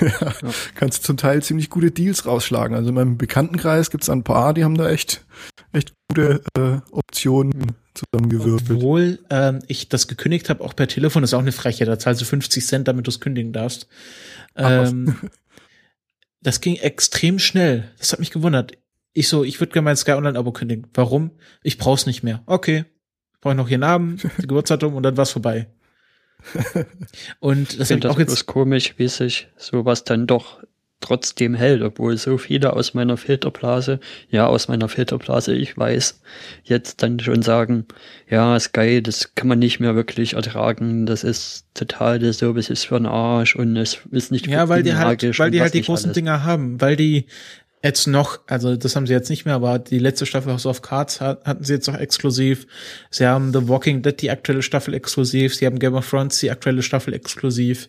[0.74, 2.76] Kannst du zum Teil ziemlich gute Deals rausschlagen.
[2.76, 5.24] Also in meinem Bekanntenkreis gibt's ein paar, die haben da echt
[5.72, 8.78] echt gute äh, Optionen zusammengewürfelt.
[8.78, 11.84] Obwohl ähm, ich das gekündigt habe, auch per Telefon, ist auch eine Freche.
[11.84, 13.88] Da zahlst du 50 Cent, damit du es kündigen darfst.
[14.56, 15.16] Ähm,
[16.40, 17.90] das ging extrem schnell.
[17.98, 18.72] Das hat mich gewundert.
[19.12, 20.86] Ich so, ich würde gerne mein Sky Online-Abo kündigen.
[20.94, 21.32] Warum?
[21.62, 22.42] Ich brauch's nicht mehr.
[22.46, 22.84] Okay.
[23.40, 25.68] Brauche ich noch ihren Namen, die Geburtsdatum und dann war's vorbei.
[27.40, 30.62] Und das Ich ist finde auch das jetzt komisch, wie sich sowas dann doch
[31.00, 36.20] trotzdem hält, obwohl so viele aus meiner Filterblase, ja, aus meiner Filterblase, ich weiß,
[36.64, 37.86] jetzt dann schon sagen,
[38.28, 42.86] ja, Sky, das kann man nicht mehr wirklich ertragen, das ist total, der Service ist
[42.86, 45.82] für den Arsch und es ist nicht Ja, weil die halt, weil die halt die
[45.82, 46.14] großen alles.
[46.14, 47.26] Dinger haben, weil die
[47.82, 50.82] jetzt noch, also das haben sie jetzt nicht mehr, aber die letzte Staffel House of
[50.82, 52.66] Cards hat, hatten sie jetzt noch exklusiv.
[53.10, 56.50] Sie haben The Walking Dead die aktuelle Staffel exklusiv, sie haben Game of Thrones die
[56.50, 57.88] aktuelle Staffel exklusiv.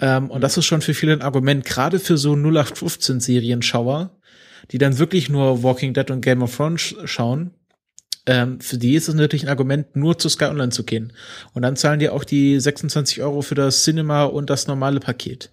[0.00, 4.16] Ähm, und das ist schon für viele ein Argument, gerade für so 0815 Serienschauer,
[4.70, 7.50] die dann wirklich nur Walking Dead und Game of Thrones sch- schauen.
[8.24, 11.12] Ähm, für die ist es natürlich ein Argument, nur zu Sky Online zu gehen.
[11.54, 15.50] Und dann zahlen die auch die 26 Euro für das Cinema und das normale Paket.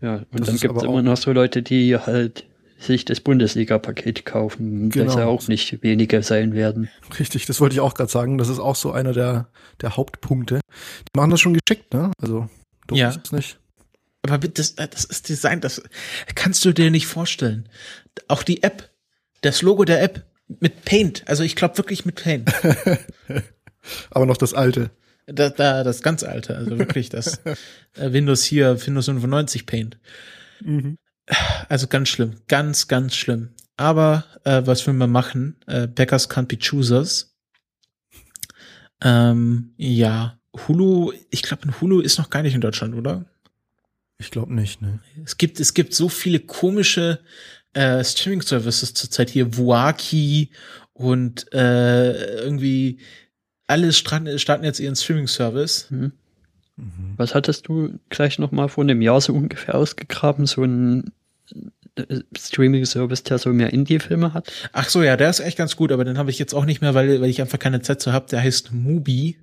[0.00, 2.44] Ja, und Das dann gibt es immer auch- noch so Leute, die halt
[2.78, 5.18] sich das Bundesliga-Paket kaufen, das Genau.
[5.18, 6.90] ja auch nicht wenige sein werden.
[7.18, 8.36] Richtig, das wollte ich auch gerade sagen.
[8.38, 9.48] Das ist auch so einer der,
[9.80, 10.60] der Hauptpunkte.
[10.60, 12.12] Die machen das schon geschickt, ne?
[12.20, 12.48] Also,
[12.86, 13.10] du Ja.
[13.10, 13.58] ist es nicht.
[14.22, 15.82] Aber bitte, das, das ist Design, das
[16.34, 17.68] kannst du dir nicht vorstellen.
[18.28, 18.90] Auch die App,
[19.40, 20.24] das Logo der App
[20.60, 22.52] mit Paint, also ich glaube wirklich mit Paint.
[24.10, 24.90] Aber noch das alte.
[25.26, 27.38] Da, da, das ganz alte, also wirklich das
[27.94, 29.98] äh, Windows hier, Windows 95 Paint.
[31.68, 33.50] Also ganz schlimm, ganz, ganz schlimm.
[33.76, 35.56] Aber äh, was will man machen?
[35.66, 37.36] Äh, Beggars can't be choosers.
[39.02, 43.26] Ähm, ja, Hulu, ich glaube, Hulu ist noch gar nicht in Deutschland, oder?
[44.18, 45.00] Ich glaube nicht, ne?
[45.24, 47.20] Es gibt, es gibt so viele komische
[47.74, 50.50] äh, Streaming-Services zurzeit hier, Wuaki
[50.94, 53.00] und äh, irgendwie
[53.66, 55.90] alles starten, starten jetzt ihren Streaming-Service.
[55.90, 56.12] Hm?
[57.16, 60.46] Was hattest du gleich noch mal vor einem Jahr so ungefähr ausgegraben?
[60.46, 61.12] So ein
[62.36, 64.52] Streaming-Service, der so mehr Indie-Filme hat?
[64.72, 66.80] Ach so, ja, der ist echt ganz gut, aber den habe ich jetzt auch nicht
[66.80, 68.26] mehr, weil, weil ich einfach keine Zeit zu habe.
[68.30, 69.38] Der heißt Mubi,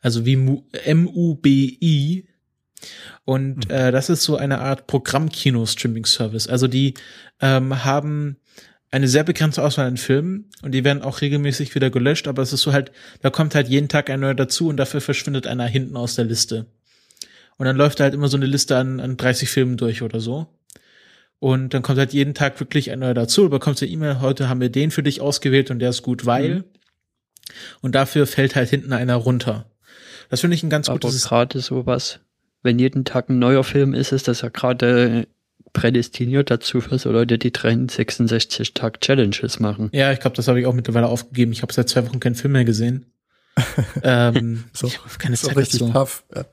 [0.00, 2.28] also wie Mu- M-U-B-I.
[3.24, 6.48] Und äh, das ist so eine Art Programmkino-Streaming-Service.
[6.48, 6.94] Also die
[7.40, 8.36] ähm, haben
[8.90, 12.52] eine sehr begrenzte Auswahl an Filmen und die werden auch regelmäßig wieder gelöscht, aber es
[12.52, 15.66] ist so halt, da kommt halt jeden Tag ein neuer dazu und dafür verschwindet einer
[15.66, 16.66] hinten aus der Liste.
[17.56, 20.48] Und dann läuft halt immer so eine Liste an, an 30 Filmen durch oder so.
[21.42, 23.42] Und dann kommt halt jeden Tag wirklich ein neuer dazu.
[23.42, 26.24] Du bekommst eine E-Mail, heute haben wir den für dich ausgewählt und der ist gut,
[26.24, 26.54] weil.
[26.54, 26.64] Mhm.
[27.80, 29.66] Und dafür fällt halt hinten einer runter.
[30.30, 31.24] Das finde ich ein ganz Aber gutes.
[31.24, 32.20] gerade sowas,
[32.62, 35.26] wenn jeden Tag ein neuer Film ist, ist das ja gerade
[35.72, 39.90] prädestiniert dazu für so Leute, die 366 Tag Challenges machen.
[39.92, 41.50] Ja, ich glaube, das habe ich auch mittlerweile aufgegeben.
[41.50, 43.11] Ich habe seit zwei Wochen keinen Film mehr gesehen.
[44.02, 45.92] ähm, So, ich hab keine auch Zeit richtig dazu.
[45.92, 46.24] tough.
[46.34, 46.44] Ja.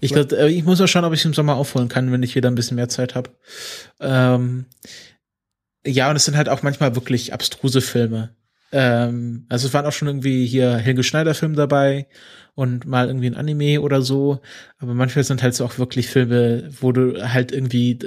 [0.00, 2.34] Ich, glaub, äh, ich muss ja schauen, ob ich im Sommer aufholen kann, wenn ich
[2.34, 3.30] wieder ein bisschen mehr Zeit habe.
[4.00, 4.66] Ähm,
[5.86, 8.34] ja, und es sind halt auch manchmal wirklich abstruse Filme.
[8.72, 12.06] Ähm, also es waren auch schon irgendwie hier Helge Schneider Film dabei
[12.56, 14.40] und mal irgendwie ein Anime oder so.
[14.78, 17.98] Aber manchmal sind halt so auch wirklich Filme, wo du halt irgendwie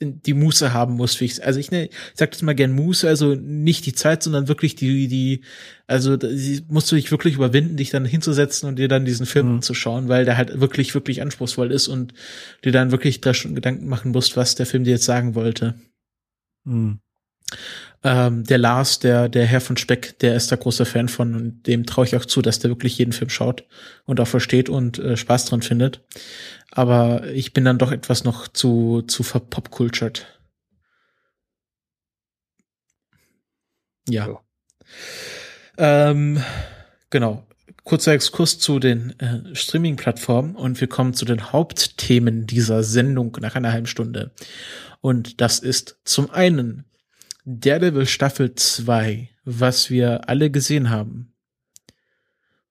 [0.00, 1.20] die Muße haben musst.
[1.20, 4.22] Wie ich, also ich, ne, ich sag das mal gern Muße, also nicht die Zeit,
[4.22, 5.42] sondern wirklich die, die,
[5.88, 9.46] also die musst du dich wirklich überwinden, dich dann hinzusetzen und dir dann diesen Film
[9.48, 9.54] Mhm.
[9.56, 12.14] anzuschauen, weil der halt wirklich, wirklich anspruchsvoll ist und
[12.64, 15.74] dir dann wirklich drei Stunden Gedanken machen musst, was der Film dir jetzt sagen wollte.
[16.64, 17.00] Hm.
[18.04, 21.66] Ähm, der Lars, der, der Herr von Speck, der ist da großer Fan von und
[21.66, 23.64] dem traue ich auch zu, dass der wirklich jeden Film schaut
[24.04, 26.02] und auch versteht und äh, Spaß dran findet.
[26.70, 30.26] Aber ich bin dann doch etwas noch zu, zu verpopcultured.
[34.08, 34.28] Ja.
[34.28, 34.40] Ja.
[35.78, 36.42] Ähm,
[37.10, 37.46] genau.
[37.84, 43.54] Kurzer Exkurs zu den äh, Streaming-Plattformen und wir kommen zu den Hauptthemen dieser Sendung nach
[43.54, 44.32] einer halben Stunde.
[45.00, 46.84] Und das ist zum einen
[47.46, 51.32] Daredevil Staffel 2, was wir alle gesehen haben.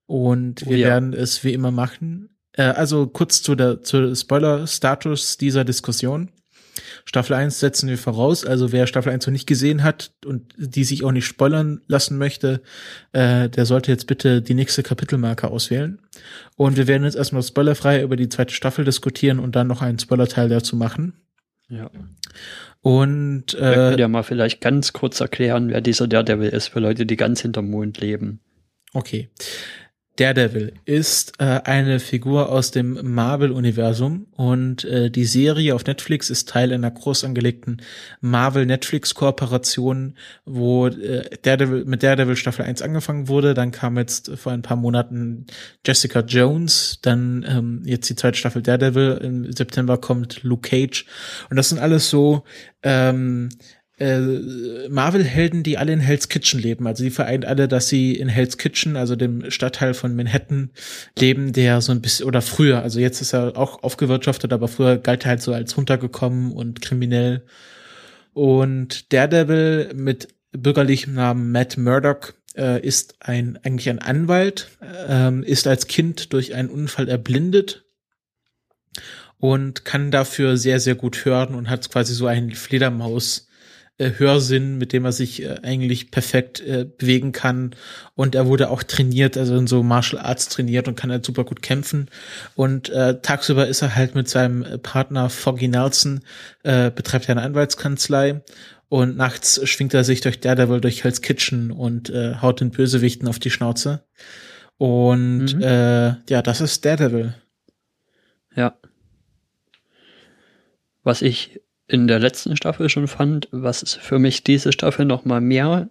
[0.05, 0.87] Und Oh wir ja.
[0.89, 2.37] werden es wie immer machen.
[2.51, 6.29] Äh, also kurz zu der zu Spoiler-Status dieser Diskussion.
[7.05, 10.83] Staffel 1 setzen wir voraus, also wer Staffel 1 noch nicht gesehen hat und die
[10.83, 12.61] sich auch nicht spoilern lassen möchte,
[13.13, 16.01] äh, der sollte jetzt bitte die nächste Kapitelmarke auswählen.
[16.57, 19.99] Und wir werden jetzt erstmal spoilerfrei über die zweite Staffel diskutieren und dann noch einen
[19.99, 21.13] Spoilerteil dazu machen.
[21.69, 21.89] Ja.
[22.85, 26.79] Und Wir äh, können ja mal vielleicht ganz kurz erklären, wer dieser Daredevil ist für
[26.79, 28.41] Leute, die ganz hinterm Mond leben.
[28.93, 29.31] Okay.
[30.17, 36.47] Daredevil ist äh, eine Figur aus dem Marvel-Universum und äh, die Serie auf Netflix ist
[36.47, 37.81] Teil einer groß angelegten
[38.21, 43.53] Marvel-Netflix-Kooperation, wo äh, Daredevil, mit Daredevil Staffel 1 angefangen wurde.
[43.53, 45.47] Dann kam jetzt vor ein paar Monaten
[45.85, 49.19] Jessica Jones, dann ähm, jetzt die zweite Staffel Daredevil.
[49.21, 51.05] Im September kommt Luke Cage.
[51.49, 52.45] Und das sind alles so
[52.83, 53.49] ähm,
[53.97, 56.87] äh, Marvel-Helden, die alle in Hell's Kitchen leben.
[56.87, 60.71] Also die vereint alle, dass sie in Hell's Kitchen, also dem Stadtteil von Manhattan,
[61.17, 64.97] leben, der so ein bisschen, oder früher, also jetzt ist er auch aufgewirtschaftet, aber früher
[64.97, 67.45] galt er halt so als runtergekommen und kriminell.
[68.33, 75.67] Und Daredevil mit bürgerlichem Namen Matt Murdock äh, ist ein eigentlich ein Anwalt, äh, ist
[75.67, 77.85] als Kind durch einen Unfall erblindet
[79.39, 83.44] und kann dafür sehr, sehr gut hören und hat quasi so einen Fledermaus
[83.97, 87.75] äh, Hörsinn, mit dem er sich äh, eigentlich perfekt äh, bewegen kann.
[88.13, 91.45] Und er wurde auch trainiert, also in so Martial Arts trainiert und kann halt super
[91.45, 92.09] gut kämpfen.
[92.55, 96.21] Und äh, tagsüber ist er halt mit seinem Partner Foggy Nelson,
[96.63, 98.41] äh, betreibt er eine Anwaltskanzlei.
[98.89, 103.27] Und nachts schwingt er sich durch Daredevil durch Hell's Kitchen und äh, haut den Bösewichten
[103.27, 104.05] auf die Schnauze.
[104.77, 105.61] Und mhm.
[105.61, 107.33] äh, ja, das ist Daredevil.
[108.55, 108.77] Ja.
[111.03, 115.41] Was ich in der letzten Staffel schon fand, was für mich diese Staffel noch mal
[115.41, 115.89] mehr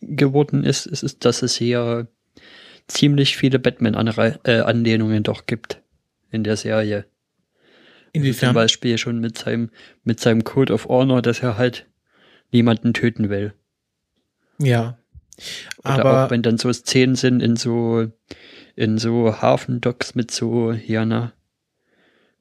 [0.00, 2.08] geworden ist, ist, ist dass es hier
[2.88, 5.82] ziemlich viele Batman-Anlehnungen äh, doch gibt
[6.30, 7.04] in der Serie.
[8.12, 8.48] Inwiefern?
[8.48, 9.70] Zum Beispiel schon mit seinem,
[10.02, 11.86] mit seinem Code of Honor, dass er halt
[12.50, 13.52] niemanden töten will.
[14.58, 14.98] Ja.
[15.84, 18.08] Oder aber auch wenn dann so Szenen sind in so,
[18.74, 21.32] in so Hafendocks mit so, ja, na,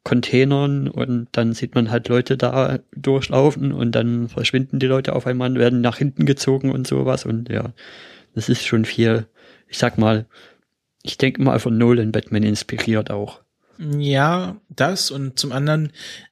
[0.09, 5.27] Containern und dann sieht man halt Leute da durchlaufen und dann verschwinden die Leute auf
[5.27, 7.73] einmal und werden nach hinten gezogen und sowas und ja,
[8.33, 9.27] das ist schon viel,
[9.67, 10.25] ich sag mal,
[11.03, 13.41] ich denke mal von Nolan Batman inspiriert auch.
[13.77, 15.91] Ja, das und zum anderen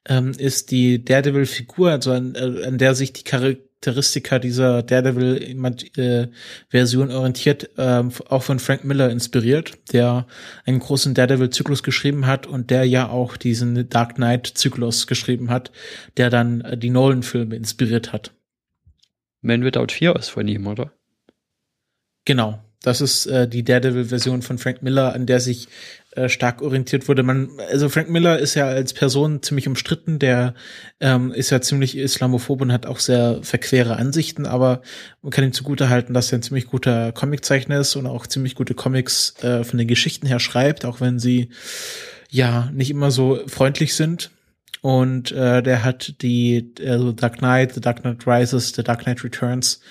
[0.10, 7.10] ähm, ist die Daredevil-Figur, also an, äh, an der sich die Charakter Charakteristika dieser Daredevil-Version
[7.10, 10.28] äh, orientiert, ähm, auch von Frank Miller inspiriert, der
[10.66, 15.72] einen großen Daredevil-Zyklus geschrieben hat und der ja auch diesen Dark Knight-Zyklus geschrieben hat,
[16.18, 18.32] der dann äh, die Nolan-Filme inspiriert hat.
[19.42, 20.92] Man Without Fear ist von ihm, oder?
[22.26, 22.64] Genau.
[22.82, 25.68] Das ist äh, die Daredevil-Version von Frank Miller, an der sich
[26.18, 27.22] äh, stark orientiert wurde.
[27.22, 30.56] Man, also Frank Miller ist ja als Person ziemlich umstritten, der
[31.00, 34.82] ähm, ist ja ziemlich islamophob und hat auch sehr verquere Ansichten, aber
[35.22, 38.56] man kann ihm zugute halten, dass er ein ziemlich guter Comiczeichner ist und auch ziemlich
[38.56, 41.50] gute Comics äh, von den Geschichten her schreibt, auch wenn sie
[42.32, 44.32] ja nicht immer so freundlich sind.
[44.88, 49.22] Und äh, der hat die also Dark Knight, The Dark Knight Rises, The Dark Knight
[49.22, 49.82] Returns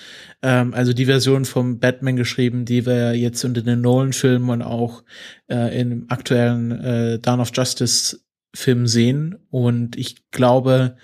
[0.41, 5.03] ähm, also die Version vom Batman geschrieben, die wir jetzt in den Nolan-Filmen und auch
[5.49, 8.19] äh, im aktuellen äh, Dawn of Justice
[8.55, 9.37] Film sehen.
[9.49, 10.97] Und ich glaube,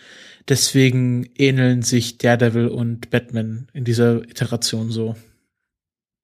[0.49, 5.15] deswegen ähneln sich Daredevil und Batman in dieser Iteration so.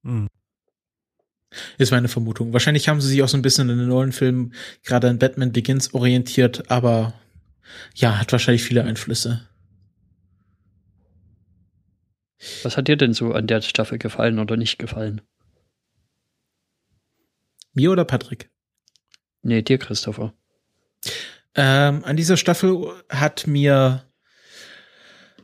[0.03, 0.27] Hm.
[1.77, 2.53] Ist meine Vermutung.
[2.53, 4.53] Wahrscheinlich haben sie sich auch so ein bisschen in den neuen Filmen
[4.83, 7.13] gerade an Batman Begins orientiert, aber
[7.95, 9.47] ja, hat wahrscheinlich viele Einflüsse.
[12.63, 15.21] Was hat dir denn so an der Staffel gefallen oder nicht gefallen?
[17.73, 18.49] Mir oder Patrick?
[19.41, 20.33] Nee, dir, Christopher.
[21.55, 24.09] Ähm, an dieser Staffel hat mir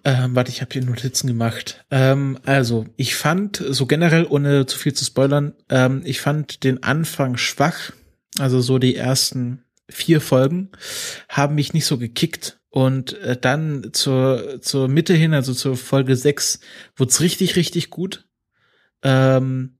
[0.08, 1.84] ähm, warte, ich habe hier Notizen gemacht.
[1.90, 6.84] Ähm, also, ich fand, so generell, ohne zu viel zu spoilern, ähm, ich fand den
[6.84, 7.92] Anfang schwach.
[8.38, 10.72] Also so die ersten vier Folgen
[11.30, 12.60] haben mich nicht so gekickt.
[12.70, 16.60] Und äh, dann zur, zur Mitte hin, also zur Folge 6,
[16.98, 18.28] wird's richtig, richtig gut.
[19.02, 19.78] Ähm,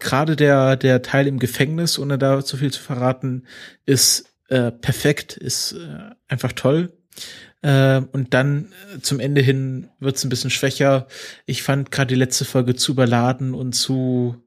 [0.00, 3.46] Gerade der, der Teil im Gefängnis, ohne da zu viel zu verraten,
[3.86, 6.92] ist äh, perfekt, ist äh, einfach toll.
[7.62, 11.06] Äh, und dann äh, zum Ende hin wird's ein bisschen schwächer.
[11.46, 14.42] Ich fand gerade die letzte Folge zu überladen und zu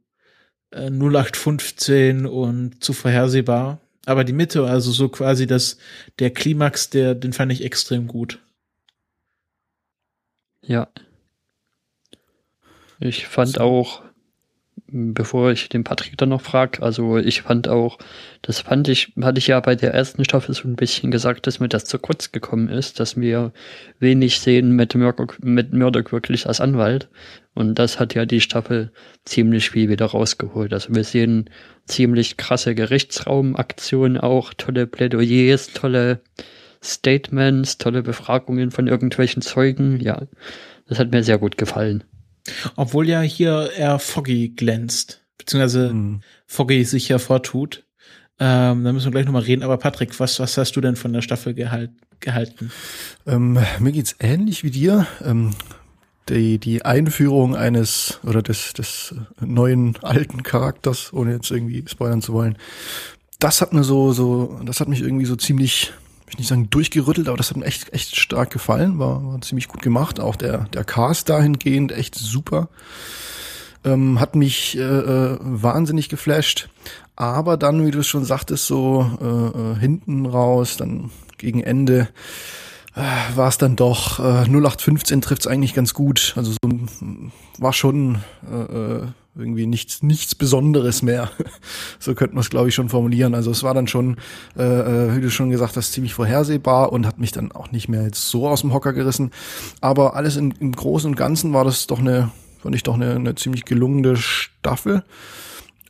[0.71, 3.79] äh, 0815 und zu vorhersehbar.
[4.05, 5.77] Aber die Mitte, also so quasi das,
[6.19, 8.39] der Klimax, der, den fand ich extrem gut.
[10.61, 10.87] Ja.
[12.99, 13.61] Ich fand so.
[13.61, 14.03] auch,
[14.87, 17.97] bevor ich den Patrick dann noch frage, also ich fand auch,
[18.41, 21.59] das fand ich, hatte ich ja bei der ersten Staffel so ein bisschen gesagt, dass
[21.59, 23.51] mir das zu kurz gekommen ist, dass wir
[23.99, 27.09] wenig sehen mit Murdoch, mit Murdoch wirklich als Anwalt.
[27.55, 28.91] Und das hat ja die Staffel
[29.23, 30.73] ziemlich viel wieder rausgeholt.
[30.73, 31.49] Also wir sehen
[31.87, 36.19] ziemlich krasse Gerichtsraumaktionen auch, tolle Plädoyers, tolle
[36.83, 39.99] Statements, tolle Befragungen von irgendwelchen Zeugen.
[40.01, 40.23] Ja,
[40.87, 42.03] das hat mir sehr gut gefallen.
[42.75, 45.21] Obwohl ja hier eher Foggy glänzt.
[45.37, 46.21] beziehungsweise mhm.
[46.45, 47.83] Foggy sich hervortut.
[48.37, 49.63] Ähm, da müssen wir gleich nochmal reden.
[49.63, 52.71] Aber Patrick, was, was hast du denn von der Staffel gehalt, gehalten?
[53.25, 55.07] Ähm, mir geht's ähnlich wie dir.
[55.23, 55.51] Ähm,
[56.29, 62.33] die, die Einführung eines oder des, des neuen alten Charakters, ohne jetzt irgendwie spoilern zu
[62.33, 62.57] wollen,
[63.39, 65.93] das hat mir so, so, das hat mich irgendwie so ziemlich,
[66.29, 69.67] ich nicht sagen durchgerüttelt, aber das hat mir echt, echt stark gefallen, war, war ziemlich
[69.67, 70.19] gut gemacht.
[70.19, 72.69] Auch der, der Cast dahingehend echt super.
[73.83, 76.69] Ähm, hat mich äh, äh, wahnsinnig geflasht.
[77.15, 82.09] Aber dann, wie du es schon sagtest, so äh, äh, hinten raus, dann gegen Ende,
[82.95, 86.33] äh, war es dann doch, äh, 0815 trifft es eigentlich ganz gut.
[86.35, 86.69] Also so
[87.57, 91.29] war schon äh, äh, irgendwie nichts, nichts Besonderes mehr.
[91.99, 93.35] so könnte man es, glaube ich, schon formulieren.
[93.35, 94.17] Also es war dann schon,
[94.57, 97.89] äh, äh, wie du schon gesagt hast, ziemlich vorhersehbar und hat mich dann auch nicht
[97.89, 99.31] mehr jetzt so aus dem Hocker gerissen.
[99.81, 102.31] Aber alles in, im Großen und Ganzen war das doch eine,
[102.61, 105.03] fand ich doch eine, eine ziemlich gelungene Staffel.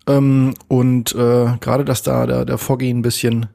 [0.08, 3.48] Ähm, und äh, gerade, dass da der, der Foggy ein bisschen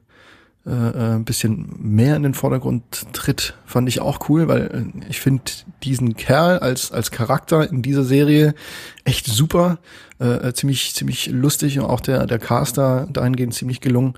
[0.65, 5.09] äh, äh, ein bisschen mehr in den Vordergrund tritt, fand ich auch cool, weil äh,
[5.09, 5.43] ich finde
[5.81, 8.53] diesen Kerl als als Charakter in dieser Serie
[9.03, 9.79] echt super,
[10.19, 14.13] äh, äh, ziemlich ziemlich lustig und auch der der Caster dahingehend ziemlich gelungen.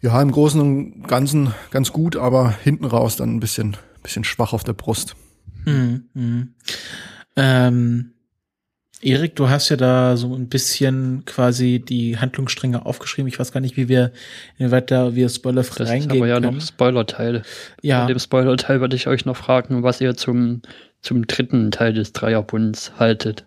[0.00, 4.54] Ja, im Großen und Ganzen ganz gut, aber hinten raus dann ein bisschen bisschen schwach
[4.54, 5.16] auf der Brust.
[5.64, 6.54] Hm, hm.
[7.36, 8.12] Ähm
[9.00, 13.28] Erik, du hast ja da so ein bisschen quasi die Handlungsstränge aufgeschrieben.
[13.28, 14.12] Ich weiß gar nicht, wie wir,
[14.58, 16.08] da wir spoilerfrei das reingehen.
[16.08, 16.56] Das ist aber ja können.
[16.56, 17.42] noch Spoiler-Teil.
[17.82, 18.02] Ja.
[18.02, 20.62] Bei dem Spoiler-Teil würde ich euch noch fragen, was ihr zum,
[21.00, 23.44] zum dritten Teil des Dreierbunds haltet.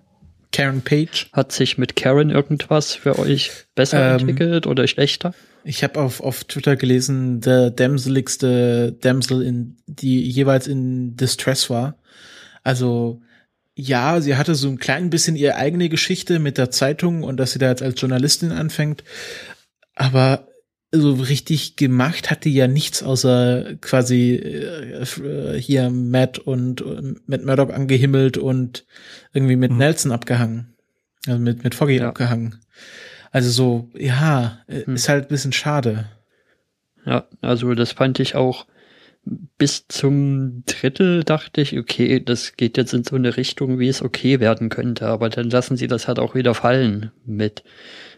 [0.53, 1.29] Karen Page.
[1.33, 5.33] Hat sich mit Karen irgendwas für euch besser ähm, entwickelt oder schlechter?
[5.63, 11.97] Ich habe auf, auf Twitter gelesen, der dämseligste Damsel, in, die jeweils in Distress war.
[12.63, 13.21] Also
[13.75, 17.51] ja, sie hatte so ein klein bisschen ihre eigene Geschichte mit der Zeitung und dass
[17.51, 19.03] sie da jetzt als Journalistin anfängt.
[19.95, 20.47] Aber
[20.93, 27.45] so richtig gemacht hat die ja nichts außer quasi äh, hier Matt und äh, Matt
[27.45, 28.85] Murdock angehimmelt und
[29.33, 29.77] irgendwie mit mhm.
[29.77, 30.75] Nelson abgehangen.
[31.27, 32.09] Also mit, mit Foggy ja.
[32.09, 32.59] abgehangen.
[33.31, 34.95] Also so, ja, mhm.
[34.95, 36.09] ist halt ein bisschen schade.
[37.05, 38.67] Ja, also das fand ich auch
[39.23, 44.01] bis zum Drittel dachte ich, okay, das geht jetzt in so eine Richtung, wie es
[44.01, 47.63] okay werden könnte, aber dann lassen sie das halt auch wieder fallen mit,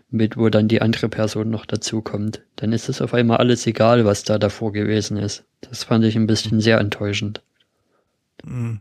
[0.10, 2.44] mit wo dann die andere Person noch dazukommt.
[2.56, 5.44] Dann ist es auf einmal alles egal, was da davor gewesen ist.
[5.62, 7.44] Das fand ich ein bisschen sehr enttäuschend.
[8.46, 8.80] Mhm.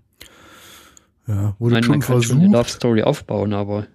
[1.26, 2.28] Ja, wurde meine, schon man kann versucht.
[2.28, 3.86] Schon eine Love Story aufbauen, aber.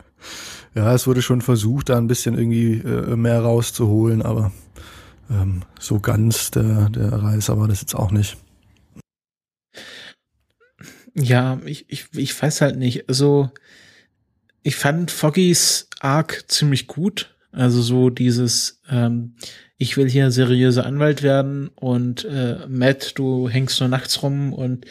[0.74, 4.52] ja, es wurde schon versucht, da ein bisschen irgendwie äh, mehr rauszuholen, aber
[5.30, 8.36] ähm, so ganz der, der Reißer war das jetzt auch nicht.
[11.14, 13.08] Ja, ich, ich, ich weiß halt nicht.
[13.08, 13.50] Also,
[14.62, 17.34] ich fand Foggys Arc ziemlich gut.
[17.52, 19.34] Also so dieses, ähm,
[19.78, 24.84] ich will hier seriöser Anwalt werden und äh, Matt, du hängst nur nachts rum und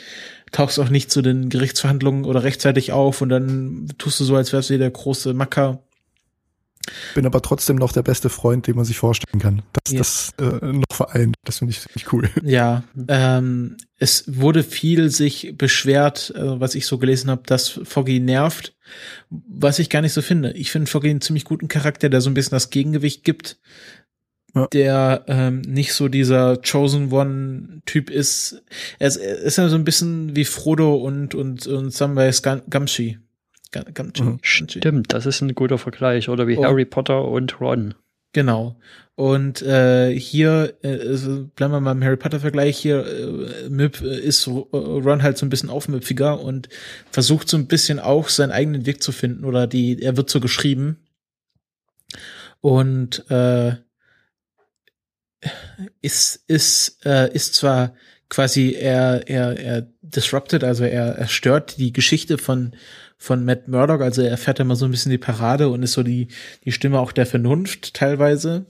[0.52, 4.52] tauchst auch nicht zu den Gerichtsverhandlungen oder rechtzeitig auf und dann tust du so, als
[4.52, 5.84] wärst du der große Macker
[7.14, 9.62] bin aber trotzdem noch der beste Freund, den man sich vorstellen kann.
[9.74, 9.98] Das, ja.
[10.00, 11.36] das äh, noch vereint.
[11.44, 12.30] Das finde ich ziemlich cool.
[12.44, 18.20] Ja, ähm, es wurde viel sich beschwert, äh, was ich so gelesen habe, dass Foggy
[18.20, 18.76] nervt,
[19.30, 20.52] was ich gar nicht so finde.
[20.54, 23.60] Ich finde Foggy einen ziemlich guten Charakter, der so ein bisschen das Gegengewicht gibt,
[24.54, 24.68] ja.
[24.68, 28.64] der ähm, nicht so dieser Chosen One-Typ ist.
[29.00, 33.20] Er ist, er ist ja so ein bisschen wie Frodo und und und Samwise Gamgee.
[33.76, 34.40] Mhm.
[34.42, 36.30] Stimmt, das ist ein guter Vergleich.
[36.30, 36.64] Oder wie oh.
[36.64, 37.94] Harry Potter und Ron.
[38.34, 38.76] Genau.
[39.16, 40.98] Und äh, hier, äh,
[41.56, 45.50] bleiben wir mal im Harry Potter-Vergleich, hier äh, Mip äh, ist Ron halt so ein
[45.50, 46.68] bisschen aufmüpfiger und
[47.12, 50.42] versucht so ein bisschen auch seinen eigenen Weg zu finden oder die, er wird so
[50.42, 50.98] geschrieben.
[52.60, 53.76] Und äh,
[56.02, 57.94] ist, ist, äh, ist zwar
[58.28, 62.76] quasi er, er, er disrupted, also er, er stört die Geschichte von
[63.18, 66.04] von Matt Murdock, also er fährt immer so ein bisschen die Parade und ist so
[66.04, 66.28] die,
[66.64, 68.66] die Stimme auch der Vernunft teilweise.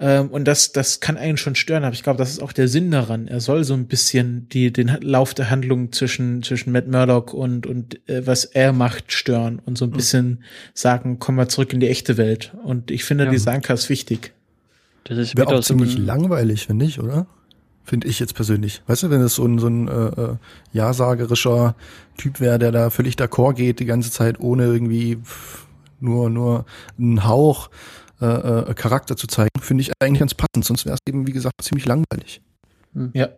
[0.00, 2.68] Ähm, und das, das kann einen schon stören, aber ich glaube, das ist auch der
[2.68, 3.26] Sinn daran.
[3.26, 7.66] Er soll so ein bisschen die, den Lauf der Handlung zwischen, zwischen Matt Murdock und,
[7.66, 9.96] und äh, was er macht stören und so ein mhm.
[9.96, 12.54] bisschen sagen, komm mal zurück in die echte Welt.
[12.62, 13.30] Und ich finde, ja.
[13.30, 14.32] die Sanka ist wichtig.
[15.04, 17.26] Das ist Wäre auch ziemlich langweilig, finde ich, oder?
[17.88, 18.82] Finde ich jetzt persönlich.
[18.86, 20.36] Weißt du, wenn es so ein, so ein äh, äh,
[20.72, 21.74] ja-sagerischer
[22.16, 25.18] Typ wäre, der da völlig d'accord geht die ganze Zeit, ohne irgendwie
[26.00, 26.66] nur, nur
[26.98, 27.70] einen Hauch
[28.20, 30.64] äh, äh, Charakter zu zeigen, finde ich eigentlich ganz passend.
[30.64, 32.42] Sonst wäre es eben, wie gesagt, ziemlich langweilig.
[32.94, 33.10] Hm.
[33.14, 33.28] Ja.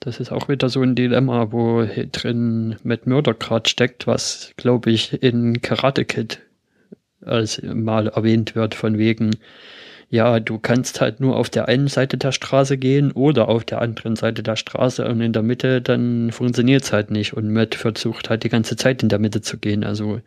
[0.00, 4.90] Das ist auch wieder so ein Dilemma, wo drin mit Murder gerade steckt, was, glaube
[4.90, 6.40] ich, in Karate Kid
[7.20, 9.36] als mal erwähnt wird von wegen,
[10.12, 13.80] ja, du kannst halt nur auf der einen Seite der Straße gehen oder auf der
[13.80, 17.34] anderen Seite der Straße und in der Mitte, dann funktioniert es halt nicht.
[17.34, 19.84] Und Matt versucht halt die ganze Zeit in der Mitte zu gehen.
[19.84, 20.20] Also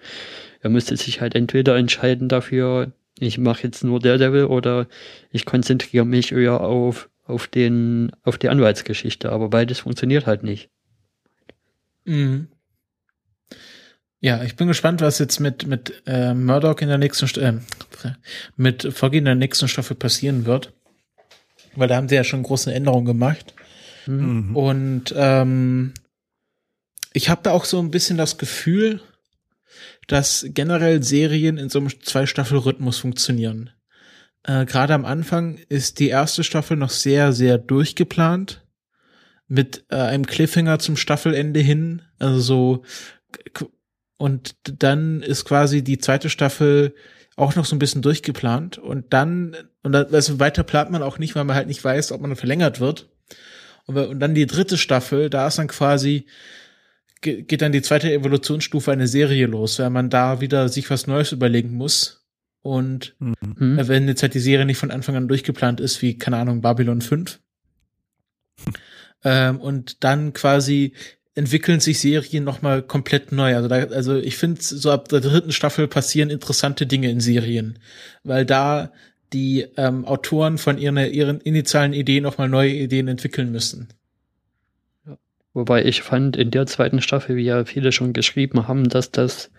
[0.62, 4.88] er müsste sich halt entweder entscheiden dafür, ich mache jetzt nur Daredevil oder
[5.32, 9.34] ich konzentriere mich eher auf, auf, den, auf die Anwaltsgeschichte.
[9.34, 10.70] Aber beides funktioniert halt nicht.
[12.06, 12.48] Mhm.
[14.24, 17.60] Ja, ich bin gespannt, was jetzt mit, mit äh, Murdoch in der nächsten äh,
[18.56, 20.72] mit Foggy in der nächsten Staffel passieren wird.
[21.76, 23.54] Weil da haben sie ja schon große Änderungen gemacht.
[24.06, 24.56] Mhm.
[24.56, 25.94] Und ähm,
[27.12, 29.02] ich habe da auch so ein bisschen das Gefühl,
[30.08, 33.72] dass generell Serien in so einem Zwei-Staffel-Rhythmus funktionieren.
[34.44, 38.66] Äh, Gerade am Anfang ist die erste Staffel noch sehr, sehr durchgeplant.
[39.50, 42.04] Mit äh, einem Cliffhanger zum Staffelende hin.
[42.20, 42.84] Also so
[44.24, 46.96] und dann ist quasi die zweite Staffel
[47.36, 48.78] auch noch so ein bisschen durchgeplant.
[48.78, 52.14] Und dann, und dann, also weiter plant man auch nicht, weil man halt nicht weiß,
[52.14, 53.10] ob man verlängert wird.
[53.86, 56.26] Und, und dann die dritte Staffel, da ist dann quasi,
[57.20, 61.34] geht dann die zweite Evolutionsstufe eine Serie los, weil man da wieder sich was Neues
[61.34, 62.26] überlegen muss.
[62.62, 63.36] Und mhm.
[63.60, 67.02] wenn jetzt halt die Serie nicht von Anfang an durchgeplant ist, wie, keine Ahnung, Babylon
[67.02, 67.42] 5.
[69.26, 70.94] ähm, und dann quasi
[71.36, 73.56] entwickeln sich Serien nochmal komplett neu.
[73.56, 77.80] Also, da, also ich finde, so ab der dritten Staffel passieren interessante Dinge in Serien,
[78.24, 78.92] weil da
[79.34, 83.90] die ähm, Autoren von ihren, ihren initialen Ideen nochmal neue Ideen entwickeln müssen.
[85.54, 89.52] Wobei ich fand in der zweiten Staffel, wie ja viele schon geschrieben haben, dass das,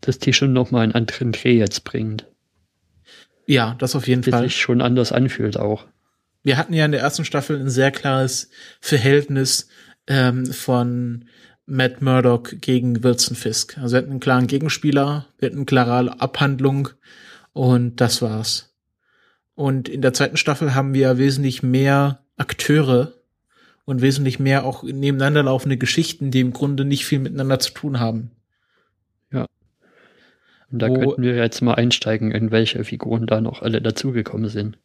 [0.00, 2.26] dass die schon nochmal einen anderen Dreh jetzt bringt.
[3.46, 4.44] Ja, das auf jeden Fall.
[4.44, 5.86] sich schon anders anfühlt auch.
[6.42, 9.68] Wir hatten ja in der ersten Staffel ein sehr klares Verhältnis
[10.06, 11.26] ähm, von
[11.66, 13.78] Matt Murdock gegen Wilson Fisk.
[13.78, 16.88] Also wir hatten einen klaren Gegenspieler, wir hatten eine klare Abhandlung
[17.52, 18.74] und das war's.
[19.54, 23.14] Und in der zweiten Staffel haben wir wesentlich mehr Akteure
[23.84, 28.00] und wesentlich mehr auch nebeneinander laufende Geschichten, die im Grunde nicht viel miteinander zu tun
[28.00, 28.30] haben.
[29.32, 29.46] Ja.
[30.70, 34.48] Und da Wo, könnten wir jetzt mal einsteigen, in welche Figuren da noch alle dazugekommen
[34.48, 34.78] sind.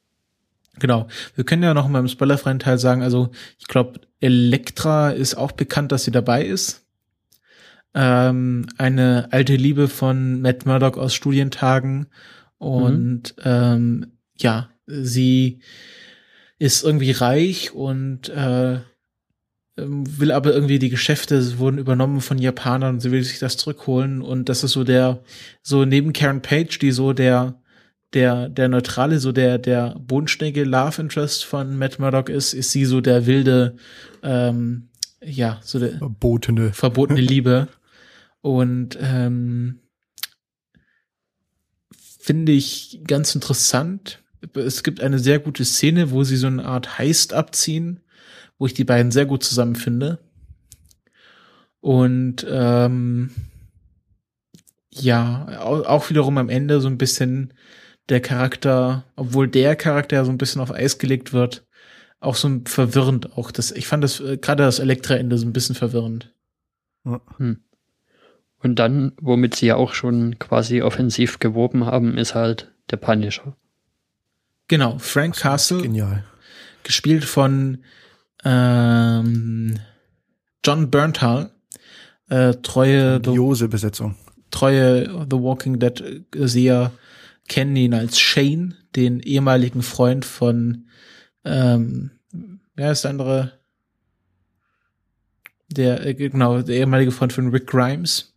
[0.80, 1.08] Genau.
[1.36, 5.52] Wir können ja noch mal im spoilerfreien Teil sagen, also ich glaube, Elektra ist auch
[5.52, 6.86] bekannt, dass sie dabei ist.
[7.94, 12.08] Ähm, eine alte Liebe von Matt Murdock aus Studientagen.
[12.58, 13.44] Und mhm.
[13.44, 15.62] ähm, ja, sie
[16.60, 18.80] ist irgendwie reich und äh,
[19.78, 23.58] ähm, will aber irgendwie die Geschäfte wurden übernommen von Japanern und sie will sich das
[23.58, 25.20] zurückholen und das ist so der
[25.62, 27.62] so neben Karen Page, die so der
[28.14, 32.86] der, der neutrale, so der, der bodenständige Love Interest von Matt Murdock ist, ist sie
[32.86, 33.76] so der wilde,
[34.24, 34.90] ähm,
[35.22, 37.68] ja, so der verbotene, verbotene Liebe.
[38.42, 39.80] Und ähm,
[42.20, 44.24] finde ich ganz interessant.
[44.54, 48.02] Es gibt eine sehr gute Szene, wo sie so eine Art Heist abziehen,
[48.58, 50.20] wo ich die beiden sehr gut zusammen finde.
[51.82, 53.32] Und ähm,
[54.92, 57.54] ja, auch wiederum am Ende so ein bisschen
[58.10, 61.66] der Charakter, obwohl der Charakter so ein bisschen auf Eis gelegt wird,
[62.20, 63.52] auch so verwirrend auch.
[63.52, 66.34] Das, ich fand das äh, gerade das Elektra-Ende so ein bisschen verwirrend.
[67.38, 67.60] Hm.
[68.60, 73.56] Und dann, womit sie ja auch schon quasi offensiv geworben haben, ist halt der Punisher.
[74.68, 75.82] Genau, Frank Castle.
[75.82, 76.24] Genial.
[76.84, 77.84] Gespielt von
[78.44, 79.80] ähm,
[80.66, 81.52] John Berntal.
[82.30, 84.16] Äh, treue Grandiose Besetzung.
[84.52, 86.92] Treue The Walking Dead äh, Seher
[87.48, 90.88] kennen ihn als Shane, den ehemaligen Freund von,
[91.46, 92.12] ähm,
[92.76, 93.54] wer ist der andere?
[95.70, 98.34] Der, äh, genau, der ehemalige Freund von Rick Grimes.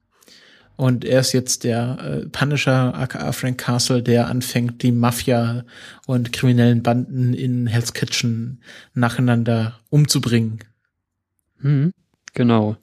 [0.77, 5.65] Und er ist jetzt der äh, Punisher, aka Frank Castle, der anfängt, die Mafia
[6.07, 8.63] und kriminellen Banden in Hell's Kitchen
[8.95, 10.61] nacheinander umzubringen.
[11.59, 11.93] Mhm,
[12.33, 12.79] genau.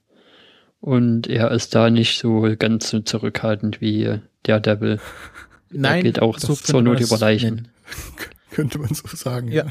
[0.79, 4.61] Und er ist da nicht so ganz so zurückhaltend wie der
[5.69, 7.67] Nein, geht auch so zur Not über Leichen.
[8.51, 9.51] Könnte man so sagen.
[9.51, 9.65] Ja.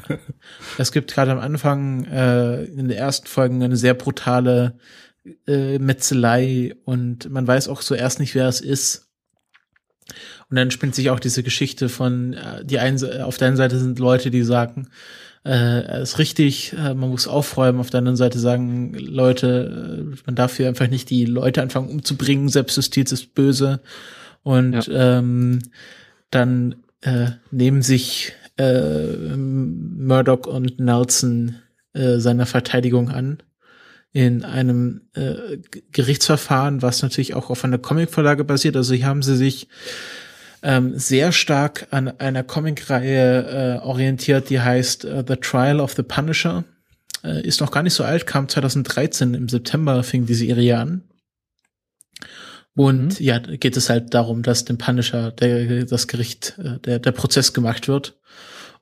[0.79, 4.79] es gibt gerade am Anfang äh, in den ersten Folgen eine sehr brutale
[5.47, 9.09] äh, Metzelei und man weiß auch zuerst nicht, wer es ist.
[10.49, 13.79] Und dann spinnt sich auch diese Geschichte von, äh, die einen, auf der einen Seite
[13.79, 14.89] sind Leute, die sagen,
[15.45, 17.81] äh, ist richtig, äh, man muss aufräumen.
[17.81, 21.89] Auf der anderen Seite sagen Leute, äh, man darf hier einfach nicht die Leute anfangen
[21.89, 23.81] umzubringen, Selbstjustiz ist böse.
[24.47, 25.19] Und ja.
[25.19, 25.59] ähm,
[26.31, 31.57] dann äh, nehmen sich äh, Murdoch und Nelson
[31.95, 33.43] äh, seiner Verteidigung an
[34.13, 35.59] in einem äh,
[35.91, 38.77] Gerichtsverfahren, was natürlich auch auf einer Comicvorlage basiert.
[38.77, 39.67] Also hier haben sie sich
[40.63, 46.05] ähm, sehr stark an einer Comicreihe äh, orientiert, die heißt uh, The Trial of the
[46.05, 46.63] Punisher.
[47.25, 51.03] Äh, ist noch gar nicht so alt, kam 2013 im September, fing die Serie an.
[52.77, 53.27] Und mhm.
[53.27, 57.53] ja, geht es halt darum, dass dem Punisher der, das Gericht, äh, der, der Prozess
[57.53, 58.19] gemacht wird.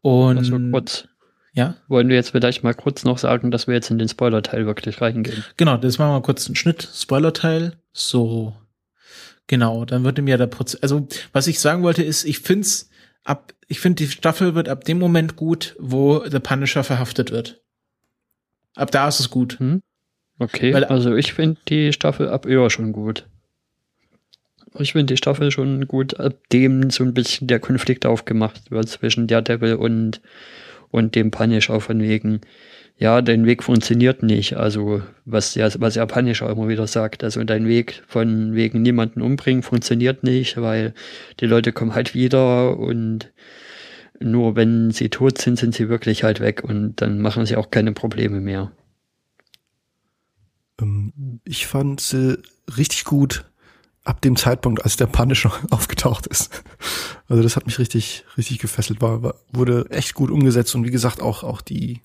[0.03, 1.09] Und also kurz.
[1.55, 1.77] Ja.
[1.87, 5.01] Wollen wir jetzt vielleicht mal kurz noch sagen, dass wir jetzt in den Spoiler-Teil wirklich
[5.01, 5.45] reingehen?
[5.57, 6.89] Genau, das machen wir mal kurz einen Schnitt.
[6.93, 7.77] Spoiler-Teil.
[7.93, 8.57] So.
[9.47, 12.91] Genau, dann würde mir der Prozess, also was ich sagen wollte ist, ich find's
[13.23, 17.63] ab, ich finde die Staffel wird ab dem Moment gut, wo The Punisher verhaftet wird.
[18.75, 19.61] Ab da ist es gut.
[19.61, 19.81] Hm?
[20.41, 23.29] Okay, Weil, also ich finde die Staffel ab Öhr schon gut.
[24.79, 28.89] Ich finde die Staffel schon gut, ab dem so ein bisschen der Konflikt aufgemacht wird
[28.89, 30.21] zwischen Daredevil und,
[30.91, 32.41] und dem Punisher von wegen,
[32.99, 34.57] ja, dein Weg funktioniert nicht.
[34.57, 37.23] Also, was ja, was ja Punisher immer wieder sagt.
[37.23, 40.93] Also, dein Weg von wegen niemanden umbringen funktioniert nicht, weil
[41.41, 43.33] die Leute kommen halt wieder und
[44.21, 47.71] nur wenn sie tot sind, sind sie wirklich halt weg und dann machen sie auch
[47.71, 48.73] keine Probleme mehr.
[50.81, 52.39] Ähm, ich fand sie
[52.77, 53.45] richtig gut
[54.05, 56.51] ab dem Zeitpunkt, als der Punisher aufgetaucht ist.
[57.29, 60.91] Also das hat mich richtig, richtig gefesselt, war, war wurde echt gut umgesetzt und wie
[60.91, 62.01] gesagt auch, auch die,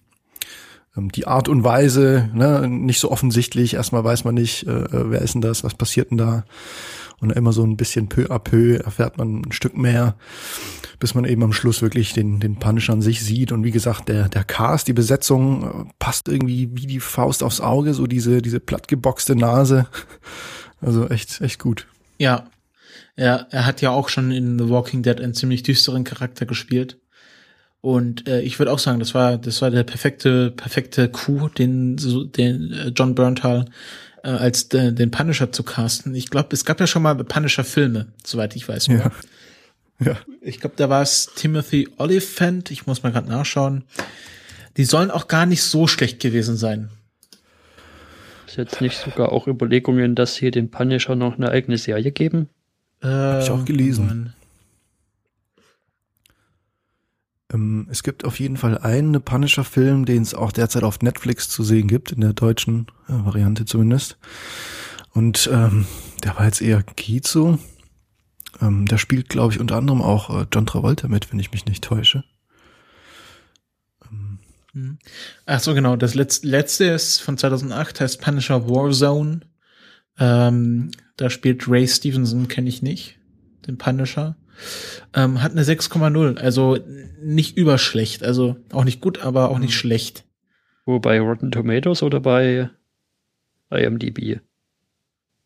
[0.97, 3.73] ähm, die Art und Weise, ne, nicht so offensichtlich.
[3.73, 6.45] Erstmal weiß man nicht, äh, äh, wer ist denn das, was passiert denn da.
[7.19, 10.15] Und immer so ein bisschen peu à peu erfährt man ein Stück mehr,
[10.99, 13.51] bis man eben am Schluss wirklich den, den Punisher an sich sieht.
[13.51, 17.59] Und wie gesagt, der, der Cast, die Besetzung äh, passt irgendwie wie die Faust aufs
[17.59, 19.87] Auge, so diese, diese plattgeboxte Nase.
[20.81, 21.87] Also echt, echt gut.
[22.17, 22.49] Ja.
[23.15, 26.97] Ja, er hat ja auch schon in The Walking Dead einen ziemlich düsteren Charakter gespielt.
[27.81, 31.97] Und äh, ich würde auch sagen, das war das war der perfekte perfekte Coup, den
[31.97, 33.65] den äh, John Berntal
[34.23, 36.13] äh, als de, den Punisher zu casten.
[36.13, 38.87] Ich glaube, es gab ja schon mal Punisher Filme, soweit ich weiß.
[38.87, 39.11] Ja.
[40.03, 40.17] ja.
[40.41, 42.71] Ich glaube, da war es Timothy Oliphant.
[42.71, 43.85] Ich muss mal gerade nachschauen.
[44.75, 46.89] Die sollen auch gar nicht so schlecht gewesen sein.
[48.49, 52.49] Ist jetzt nicht sogar auch Überlegungen, dass hier den Punisher noch eine eigene Serie geben?
[52.99, 54.07] Äh, Hab ich auch gelesen.
[54.07, 54.33] Mann.
[57.53, 61.61] Ähm, es gibt auf jeden Fall einen Punisher-Film, den es auch derzeit auf Netflix zu
[61.61, 64.17] sehen gibt, in der deutschen äh, Variante zumindest.
[65.13, 65.85] Und ähm,
[66.23, 66.83] der war jetzt eher
[67.25, 67.59] so.
[68.61, 71.67] Ähm, da spielt, glaube ich, unter anderem auch äh, John Travolta mit, wenn ich mich
[71.67, 72.23] nicht täusche.
[74.73, 74.99] Mhm.
[75.45, 75.95] Ach so, genau.
[75.95, 79.41] Das letzte, letzte ist von 2008, heißt Punisher Warzone.
[80.17, 83.17] Ähm, da spielt Ray Stevenson, kenne ich nicht,
[83.67, 84.35] den Punisher.
[85.13, 86.77] Ähm, hat eine 6,0, also
[87.21, 89.79] nicht überschlecht, also auch nicht gut, aber auch nicht mhm.
[89.79, 90.25] schlecht.
[90.85, 92.69] Wo bei Rotten Tomatoes oder bei
[93.69, 94.41] IMDb?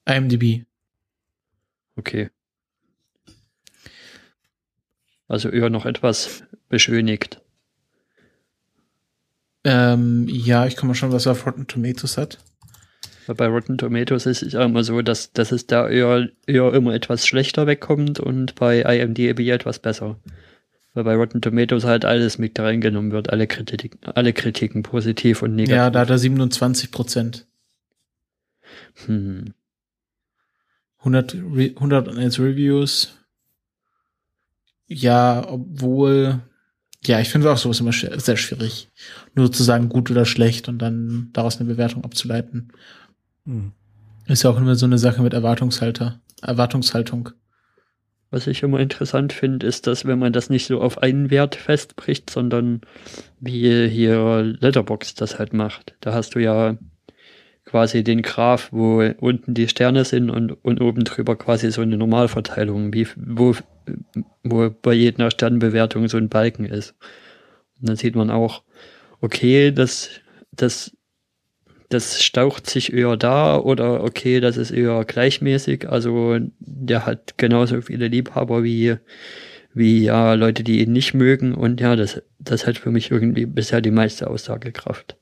[0.05, 0.65] IMDb.
[1.95, 2.29] Okay.
[5.27, 7.42] Also eher noch etwas beschönigt.
[9.63, 12.39] Ähm, ja, ich komme schon, was er auf Rotten Tomatoes hat.
[13.27, 17.25] Bei Rotten Tomatoes ist es immer so, dass, dass es da eher, eher immer etwas
[17.25, 20.19] schlechter wegkommt und bei IMDb etwas besser.
[20.93, 25.55] Weil bei Rotten Tomatoes halt alles mit reingenommen wird, alle Kritiken, alle Kritiken, positiv und
[25.55, 25.75] negativ.
[25.75, 27.47] Ja, da hat er 27 Prozent.
[29.05, 29.53] Hm.
[30.99, 33.17] 100, 101 Reviews.
[34.87, 36.41] Ja, obwohl,
[37.05, 38.89] ja, ich finde auch sowas immer sehr schwierig.
[39.35, 42.71] Nur zu sagen gut oder schlecht und dann daraus eine Bewertung abzuleiten.
[43.45, 43.71] Hm.
[44.25, 47.29] Ist ja auch immer so eine Sache mit Erwartungshalter, Erwartungshaltung.
[48.31, 51.55] Was ich immer interessant finde, ist, dass wenn man das nicht so auf einen Wert
[51.55, 52.81] festbricht, sondern
[53.39, 55.95] wie hier Letterbox das halt macht.
[55.99, 56.77] Da hast du ja
[57.65, 61.97] quasi den Graph, wo unten die Sterne sind und, und oben drüber quasi so eine
[61.97, 63.55] Normalverteilung, wie, wo,
[64.43, 66.95] wo bei jeder Sternbewertung so ein Balken ist.
[67.79, 68.63] Und dann sieht man auch,
[69.21, 70.09] okay, das,
[70.51, 70.95] das
[71.93, 75.89] das staucht sich eher da oder okay, das ist eher gleichmäßig.
[75.89, 78.97] Also der hat genauso viele Liebhaber wie,
[79.73, 81.53] wie ja Leute, die ihn nicht mögen.
[81.53, 85.17] Und ja, das, das hat für mich irgendwie bisher die meiste Aussagekraft.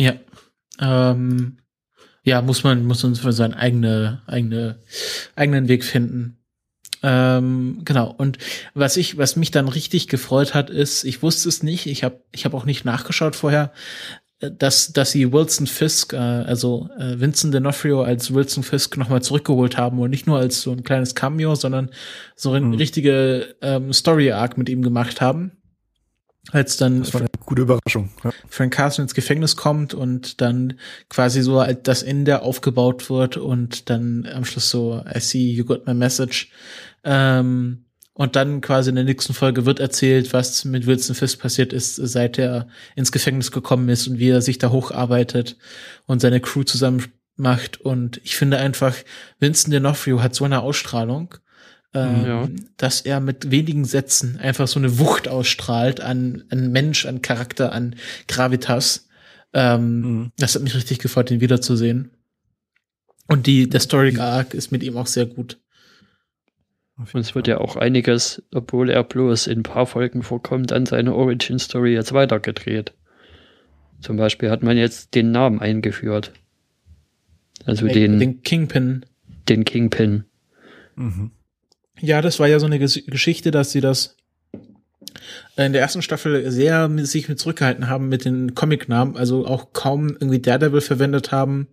[0.00, 0.14] Ja.
[0.80, 1.58] Ähm,
[2.24, 4.78] ja, muss man, muss uns für seinen eigene, eigene,
[5.36, 6.38] eigenen Weg finden.
[7.02, 8.14] Ähm, genau.
[8.16, 8.38] Und
[8.74, 12.22] was ich, was mich dann richtig gefreut hat, ist, ich wusste es nicht, ich habe
[12.32, 13.72] ich hab auch nicht nachgeschaut vorher,
[14.40, 19.22] äh, dass, dass sie Wilson Fisk, äh, also äh, Vincent D'Onofrio als Wilson Fisk nochmal
[19.22, 21.90] zurückgeholt haben und nicht nur als so ein kleines Cameo, sondern
[22.36, 22.74] so eine mhm.
[22.74, 25.52] richtige ähm, Story-Arc mit ihm gemacht haben.
[26.52, 27.00] Als dann.
[27.00, 28.10] Das war Gute Überraschung.
[28.22, 28.30] Ja.
[28.48, 30.78] Frank Castle ins Gefängnis kommt und dann
[31.08, 35.84] quasi so das Ende aufgebaut wird und dann am Schluss so, I see you got
[35.84, 36.52] my message.
[37.02, 41.72] Ähm, und dann quasi in der nächsten Folge wird erzählt, was mit Wilson Fisk passiert
[41.72, 45.56] ist, seit er ins Gefängnis gekommen ist und wie er sich da hocharbeitet
[46.06, 47.80] und seine Crew zusammen macht.
[47.80, 48.94] Und ich finde einfach,
[49.40, 51.34] Vincent D'Onofrio hat so eine Ausstrahlung,
[51.94, 52.48] ähm, ja.
[52.76, 57.72] dass er mit wenigen Sätzen einfach so eine Wucht ausstrahlt an, an Mensch, an Charakter,
[57.72, 57.96] an
[58.28, 59.08] Gravitas.
[59.52, 60.32] Ähm, mhm.
[60.38, 62.10] Das hat mich richtig gefreut, ihn wiederzusehen.
[63.26, 65.58] Und die, der Story Arc ist mit ihm auch sehr gut.
[66.96, 70.84] Und es wird ja auch einiges, obwohl er bloß in ein paar Folgen vorkommt, an
[70.84, 72.92] seiner Origin Story jetzt weitergedreht.
[74.00, 76.32] Zum Beispiel hat man jetzt den Namen eingeführt.
[77.64, 79.06] Also den, den Kingpin.
[79.48, 80.24] Den Kingpin.
[80.96, 81.30] Mhm.
[82.00, 84.16] Ja, das war ja so eine Geschichte, dass sie das
[85.56, 89.72] in der ersten Staffel sehr mit, sich mit zurückgehalten haben mit den Comic-Namen, also auch
[89.72, 91.68] kaum irgendwie Daredevil verwendet haben.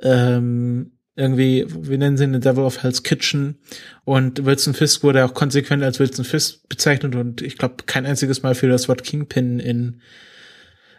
[0.00, 3.58] Ähm, irgendwie, wir nennen sie The Devil of Hell's Kitchen.
[4.04, 8.42] Und Wilson Fisk wurde auch konsequent als Wilson Fisk bezeichnet und ich glaube kein einziges
[8.42, 10.00] Mal für das Wort Kingpin in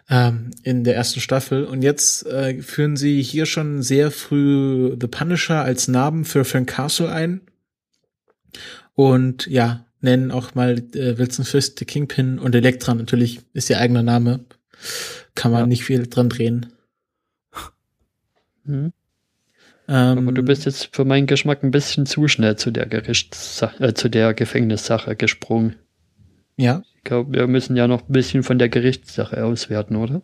[0.10, 1.64] ähm, in der ersten Staffel.
[1.64, 6.70] Und jetzt äh, führen sie hier schon sehr früh The Punisher als Namen für Frank
[6.70, 7.41] Castle ein.
[8.95, 13.80] Und ja, nennen auch mal äh, Wilson Fisk The Kingpin und Elektra natürlich ist ihr
[13.80, 14.45] eigener Name.
[15.36, 15.68] Kann man ja.
[15.68, 16.68] nicht viel dran drehen.
[18.64, 18.93] Hm.
[19.88, 23.84] Ähm, Aber du bist jetzt für meinen Geschmack ein bisschen zu schnell zu der Gerichtssache,
[23.84, 25.78] äh, zu der Gefängnissache gesprungen.
[26.58, 26.84] Ja.
[26.95, 30.22] Ich glaube, wir müssen ja noch ein bisschen von der Gerichtssache auswerten, oder?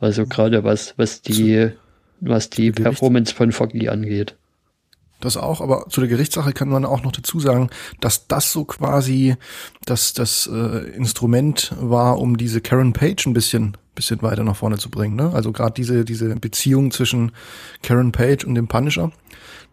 [0.00, 1.70] Also gerade was, was die,
[2.20, 4.36] was die Performance von Foggy angeht.
[5.20, 7.68] Das auch, aber zu der Gerichtssache kann man auch noch dazu sagen,
[8.00, 9.36] dass das so quasi
[9.84, 14.78] das, das äh, Instrument war, um diese Karen Page ein bisschen, bisschen weiter nach vorne
[14.78, 15.16] zu bringen.
[15.16, 15.30] Ne?
[15.32, 17.32] Also gerade diese, diese Beziehung zwischen
[17.82, 19.12] Karen Page und dem Punisher,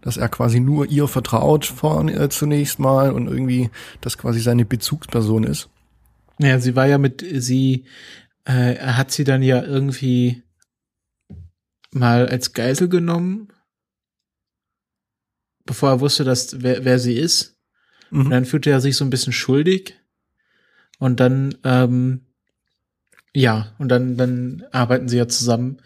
[0.01, 3.69] dass er quasi nur ihr vertraut vor, äh, zunächst mal und irgendwie
[4.01, 5.69] das quasi seine Bezugsperson ist.
[6.39, 7.85] Ja, sie war ja mit, sie,
[8.43, 10.43] äh, hat sie dann ja irgendwie
[11.91, 13.47] mal als Geisel genommen
[15.67, 17.55] bevor er wusste, dass wer, wer sie ist.
[18.09, 18.21] Mhm.
[18.21, 19.95] Und dann fühlte er sich so ein bisschen schuldig.
[20.97, 22.21] Und dann, ähm,
[23.33, 25.77] ja, und dann, dann arbeiten sie ja zusammen.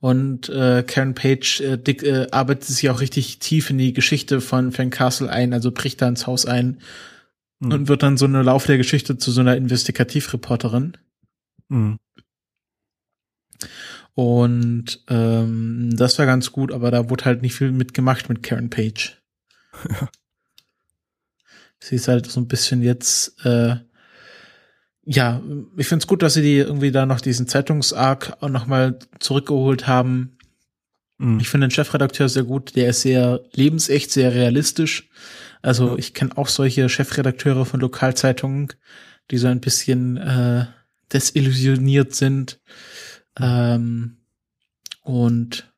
[0.00, 4.40] Und äh, Karen Page äh, dick, äh, arbeitet sich auch richtig tief in die Geschichte
[4.40, 6.80] von Frank Castle ein, also bricht da ins Haus ein
[7.58, 7.72] mhm.
[7.72, 10.96] und wird dann so eine Lauf der Geschichte zu so einer Investigativreporterin.
[11.68, 11.98] Mhm.
[14.14, 18.70] Und ähm, das war ganz gut, aber da wurde halt nicht viel mitgemacht mit Karen
[18.70, 19.17] Page.
[21.80, 23.76] sie ist halt so ein bisschen jetzt, äh,
[25.04, 25.40] ja,
[25.76, 29.86] ich finde es gut, dass sie die irgendwie da noch diesen Zeitungsarg auch nochmal zurückgeholt
[29.86, 30.36] haben.
[31.18, 31.40] Mhm.
[31.40, 35.08] Ich finde den Chefredakteur sehr gut, der ist sehr lebensecht, sehr realistisch.
[35.62, 35.98] Also mhm.
[35.98, 38.68] ich kenne auch solche Chefredakteure von Lokalzeitungen,
[39.30, 40.66] die so ein bisschen äh,
[41.12, 42.60] desillusioniert sind.
[43.38, 44.18] Ähm,
[45.02, 45.72] und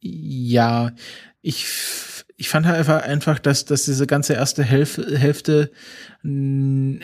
[0.00, 0.92] ja,
[1.42, 1.66] ich,
[2.36, 5.70] ich fand halt einfach, einfach dass, dass diese ganze erste Hälfte, Hälfte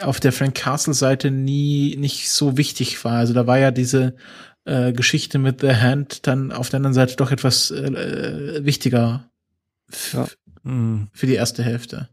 [0.03, 3.19] auf der Frank Castle Seite nie nicht so wichtig war.
[3.19, 4.17] Also da war ja diese
[4.65, 9.31] äh, Geschichte mit The Hand dann auf der anderen Seite doch etwas äh, wichtiger
[10.13, 10.27] ja.
[10.65, 11.09] Mhm.
[11.13, 12.09] für die erste Hälfte.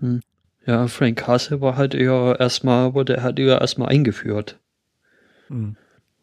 [0.00, 0.20] Hm.
[0.64, 4.58] Ja, Frank Castle war halt eher erstmal, wurde halt eher erstmal eingeführt.
[5.48, 5.76] Mhm.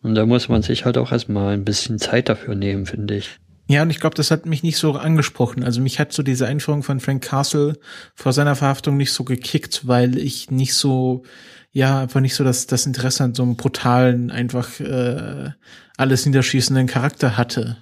[0.06, 3.40] Und da muss man sich halt auch erstmal ein bisschen Zeit dafür nehmen, finde ich.
[3.68, 5.64] Ja, und ich glaube, das hat mich nicht so angesprochen.
[5.64, 7.80] Also mich hat so diese Einführung von Frank Castle
[8.14, 11.24] vor seiner Verhaftung nicht so gekickt, weil ich nicht so,
[11.72, 15.50] ja, einfach nicht so das, das Interesse an so einem brutalen, einfach äh,
[15.98, 17.78] alles niederschießenden Charakter hatte.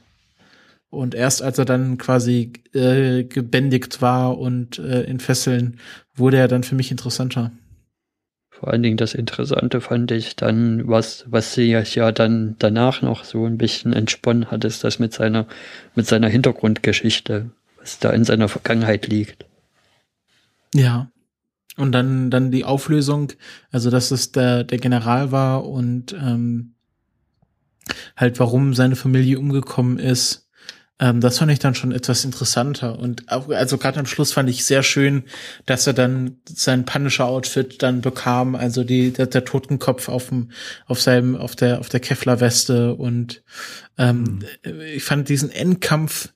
[0.90, 5.78] Und erst als er dann quasi äh, gebändigt war und äh, in Fesseln,
[6.16, 7.52] wurde er dann für mich interessanter.
[8.64, 13.26] Vor allen Dingen das Interessante fand ich dann, was, was sie ja dann danach noch
[13.26, 15.48] so ein bisschen entsponnen hat, ist das mit seiner,
[15.96, 19.46] mit seiner Hintergrundgeschichte, was da in seiner Vergangenheit liegt.
[20.74, 21.12] Ja.
[21.76, 23.34] Und dann, dann die Auflösung,
[23.70, 26.76] also dass es der, der General war und ähm,
[28.16, 30.43] halt warum seine Familie umgekommen ist
[31.04, 32.98] ähm, das fand ich dann schon etwas interessanter.
[32.98, 35.26] Und auch, also gerade am Schluss fand ich sehr schön,
[35.66, 40.52] dass er dann sein Punisher-Outfit dann bekam, also die, der, der Totenkopf auf dem,
[40.86, 43.44] auf seinem, auf der, auf der Kevlar-Weste und
[43.98, 44.80] ähm, mhm.
[44.96, 46.30] ich fand diesen Endkampf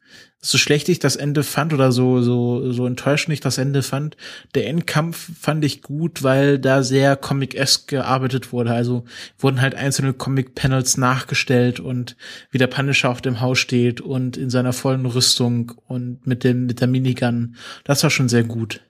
[0.50, 4.16] so schlecht ich das Ende fand oder so, so, so enttäuschend ich das Ende fand,
[4.56, 8.72] der Endkampf fand ich gut, weil da sehr comic-esque gearbeitet wurde.
[8.72, 9.04] Also
[9.38, 12.16] wurden halt einzelne Comic-Panels nachgestellt und
[12.52, 16.66] wie der Punisher auf dem Haus steht und in seiner vollen Rüstung und mit dem,
[16.66, 17.56] mit der Minigun.
[17.84, 18.82] Das war schon sehr gut.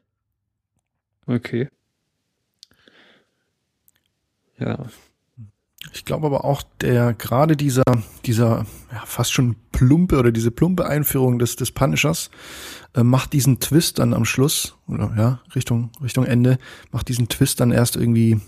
[1.26, 1.70] Okay.
[4.60, 4.88] Ja,
[5.94, 7.84] ich glaube aber auch, der gerade dieser,
[8.26, 12.30] dieser ja, fast schon plumpe oder diese plumpe Einführung des, des Punishers
[12.96, 16.58] äh, macht diesen Twist dann am Schluss, oder ja, Richtung, Richtung Ende,
[16.92, 18.40] macht diesen Twist dann erst irgendwie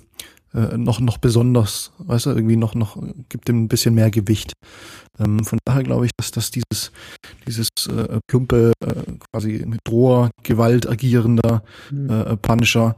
[0.53, 2.97] äh, noch, noch besonders, weißt du, irgendwie noch, noch,
[3.29, 4.53] gibt dem ein bisschen mehr Gewicht.
[5.19, 6.91] Ähm, von daher glaube ich, dass, dass dieses,
[7.45, 8.93] dieses äh, plumpe, äh,
[9.31, 12.09] quasi mit roher Gewalt agierender mhm.
[12.09, 12.95] äh, Punisher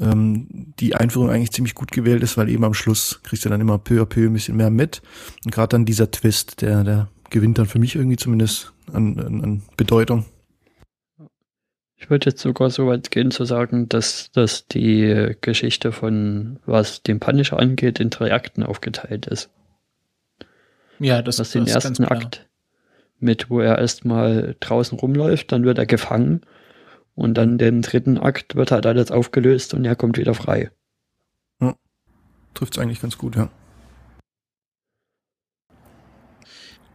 [0.00, 3.60] ähm, die Einführung eigentlich ziemlich gut gewählt ist, weil eben am Schluss kriegst du dann
[3.60, 5.02] immer peu à peu ein bisschen mehr mit.
[5.44, 9.44] Und gerade dann dieser Twist, der, der gewinnt dann für mich irgendwie zumindest an, an,
[9.44, 10.24] an Bedeutung.
[11.96, 17.02] Ich würde jetzt sogar so weit gehen zu sagen, dass, dass die Geschichte von was
[17.02, 19.50] den Punisher angeht, in drei Akten aufgeteilt ist.
[20.98, 22.48] Ja, das, ist den das ersten Akt
[23.18, 26.40] mit, wo er erstmal draußen rumläuft, dann wird er gefangen
[27.20, 30.70] und dann den dritten Akt wird halt alles aufgelöst und er kommt wieder frei.
[31.60, 31.76] Ja,
[32.54, 33.50] trifft es eigentlich ganz gut, ja.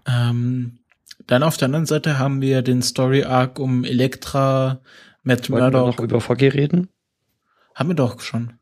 [0.07, 0.79] Ähm,
[1.27, 4.81] dann auf der anderen Seite haben wir den Story Arc um Elektra,
[5.21, 5.81] Matt Wollen Murdock.
[5.81, 6.89] Wir noch über VG reden?
[7.75, 8.53] Haben wir doch schon.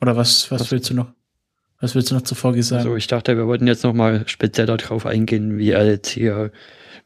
[0.00, 1.12] Oder was, was, was willst du noch?
[1.80, 2.82] Was willst du noch zu VG sagen?
[2.82, 6.52] Also ich dachte, wir wollten jetzt noch mal speziell darauf eingehen, wie er jetzt hier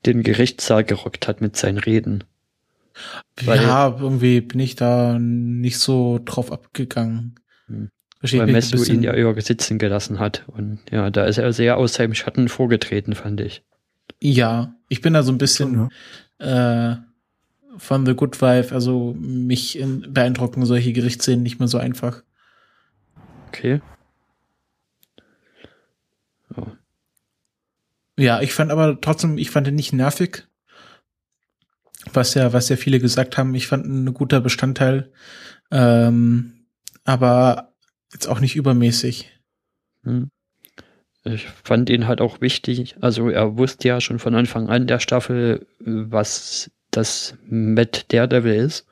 [0.06, 2.24] den Gerichtssaal gerockt hat mit seinen Reden.
[3.44, 7.36] Weil, ja, irgendwie bin ich da nicht so drauf abgegangen.
[7.66, 7.90] Hm.
[8.20, 10.44] Weil Messu ihn ja über sitzen gelassen hat.
[10.46, 13.64] Und ja, da ist er sehr aus seinem Schatten vorgetreten, fand ich.
[14.20, 15.90] Ja, ich bin da so ein bisschen
[16.40, 16.92] ja.
[16.92, 16.96] äh,
[17.78, 22.22] von The Good Wife, also mich in, beeindrucken solche Gerichtsszenen nicht mehr so einfach.
[23.48, 23.80] Okay.
[26.56, 26.66] Oh.
[28.16, 30.46] Ja, ich fand aber trotzdem, ich fand ihn nicht nervig
[32.14, 33.54] was ja, was ja viele gesagt haben.
[33.54, 35.10] Ich fand ein guter Bestandteil,
[35.70, 36.66] ähm,
[37.04, 37.72] aber
[38.12, 39.30] jetzt auch nicht übermäßig.
[40.04, 40.30] Hm.
[41.24, 42.96] Ich fand ihn halt auch wichtig.
[43.00, 48.86] Also er wusste ja schon von Anfang an der Staffel, was das Matt Daredevil ist.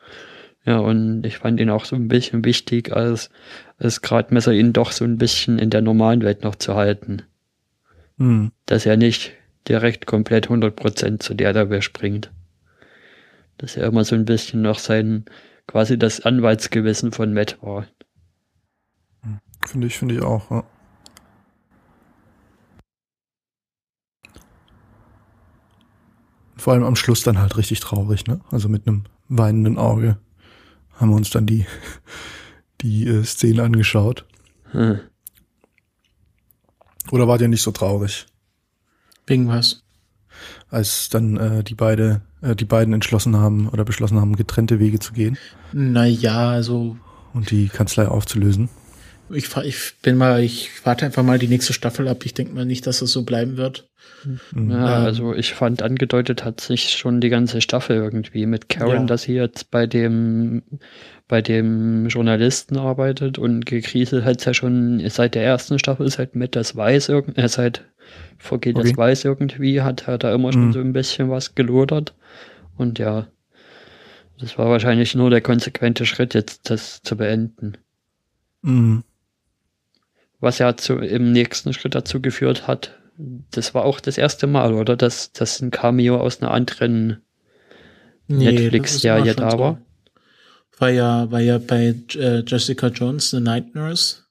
[0.64, 3.30] Ja, und ich fand ihn auch so ein bisschen wichtig, als,
[3.78, 7.22] als gerade Messer ihn doch so ein bisschen in der normalen Welt noch zu halten.
[8.18, 8.52] Hm.
[8.66, 9.32] Dass er nicht
[9.66, 12.30] direkt komplett 100% zu Daredevil springt
[13.60, 15.26] dass er immer so ein bisschen noch sein,
[15.66, 17.86] quasi das Anwaltsgewissen von Matt war.
[19.66, 20.64] Finde ich, finde ich auch, ja.
[26.56, 28.40] Vor allem am Schluss dann halt richtig traurig, ne?
[28.50, 30.18] Also mit einem weinenden Auge
[30.94, 31.66] haben wir uns dann die,
[32.80, 34.26] die äh, Szene angeschaut.
[34.72, 35.00] Hm.
[37.10, 38.26] Oder war der nicht so traurig?
[39.26, 39.82] Wegen was?
[40.70, 44.98] Als dann äh, die beide äh, die beiden entschlossen haben oder beschlossen haben, getrennte Wege
[44.98, 45.36] zu gehen.
[45.72, 46.96] Naja, also.
[47.32, 48.68] Und die Kanzlei aufzulösen.
[49.32, 52.24] Ich, ich bin mal, ich warte einfach mal die nächste Staffel ab.
[52.24, 53.88] Ich denke mal nicht, dass es so bleiben wird.
[54.24, 54.70] Mhm.
[54.70, 59.02] Ja, ähm, also ich fand angedeutet hat sich schon die ganze Staffel irgendwie mit Karen,
[59.02, 59.04] ja.
[59.04, 60.62] dass sie jetzt bei dem
[61.28, 66.56] bei dem Journalisten arbeitet und gekriselt hat ja schon seit der ersten Staffel, seit mit
[66.56, 67.84] das weiß irgendwie, äh, seit
[68.38, 68.88] vorgeht okay.
[68.88, 70.72] das weiß irgendwie, hat er da immer schon mhm.
[70.72, 72.14] so ein bisschen was gelodert.
[72.76, 73.26] Und ja,
[74.38, 77.76] das war wahrscheinlich nur der konsequente Schritt, jetzt das zu beenden.
[78.62, 79.04] Mhm.
[80.40, 82.98] Was ja zu, im nächsten Schritt dazu geführt hat,
[83.50, 84.96] das war auch das erste Mal, oder?
[84.96, 87.22] Dass das ein Cameo aus einer anderen
[88.26, 89.82] nee, Netflix-Serie da war.
[90.78, 94.22] War ja, war ja bei äh, Jessica Jones, The Night Nurse.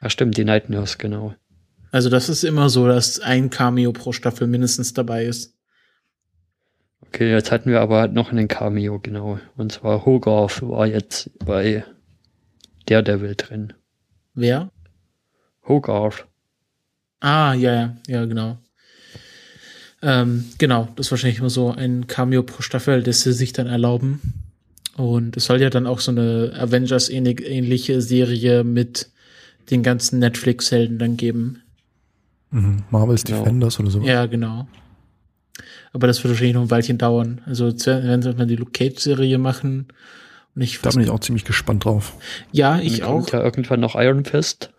[0.00, 1.34] Ach stimmt, die Night Nurse, genau.
[1.96, 5.54] Also das ist immer so, dass ein Cameo pro Staffel mindestens dabei ist.
[7.00, 9.40] Okay, jetzt hatten wir aber noch einen Cameo, genau.
[9.56, 11.86] Und zwar Hogarth war jetzt bei
[12.84, 13.72] Daredevil drin.
[14.34, 14.70] Wer?
[15.66, 16.26] Hogarth.
[17.20, 18.58] Ah, ja, ja, ja, genau.
[20.02, 23.68] Ähm, genau, das ist wahrscheinlich immer so ein Cameo pro Staffel, das sie sich dann
[23.68, 24.20] erlauben.
[24.98, 29.08] Und es soll ja dann auch so eine Avengers-ähnliche Serie mit
[29.70, 31.62] den ganzen Netflix-Helden dann geben.
[32.50, 32.84] Mhm.
[32.90, 33.40] Marvel's genau.
[33.40, 34.00] Defenders oder so.
[34.02, 34.66] Ja, genau.
[35.92, 37.40] Aber das wird wahrscheinlich noch ein Weilchen dauern.
[37.46, 39.88] Also wenn sie mal die Luke Cage-Serie machen.
[40.54, 42.14] Und ich da bin ich auch ziemlich gespannt drauf.
[42.52, 43.20] Ja, ich auch.
[43.20, 44.72] Kommt ja irgendwann noch Iron Fist.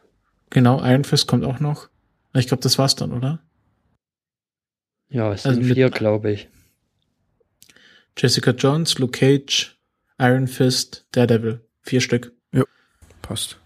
[0.50, 1.90] Genau, Iron Fist kommt auch noch.
[2.34, 3.40] Ich glaube, das war's dann, oder?
[5.10, 6.50] Ja, es also sind also vier, glaube ich.
[8.18, 9.78] Jessica Jones, Luke Cage,
[10.20, 11.62] Iron Fist, Daredevil.
[11.82, 12.34] Vier Stück.
[12.52, 12.64] Ja,
[13.22, 13.60] passt.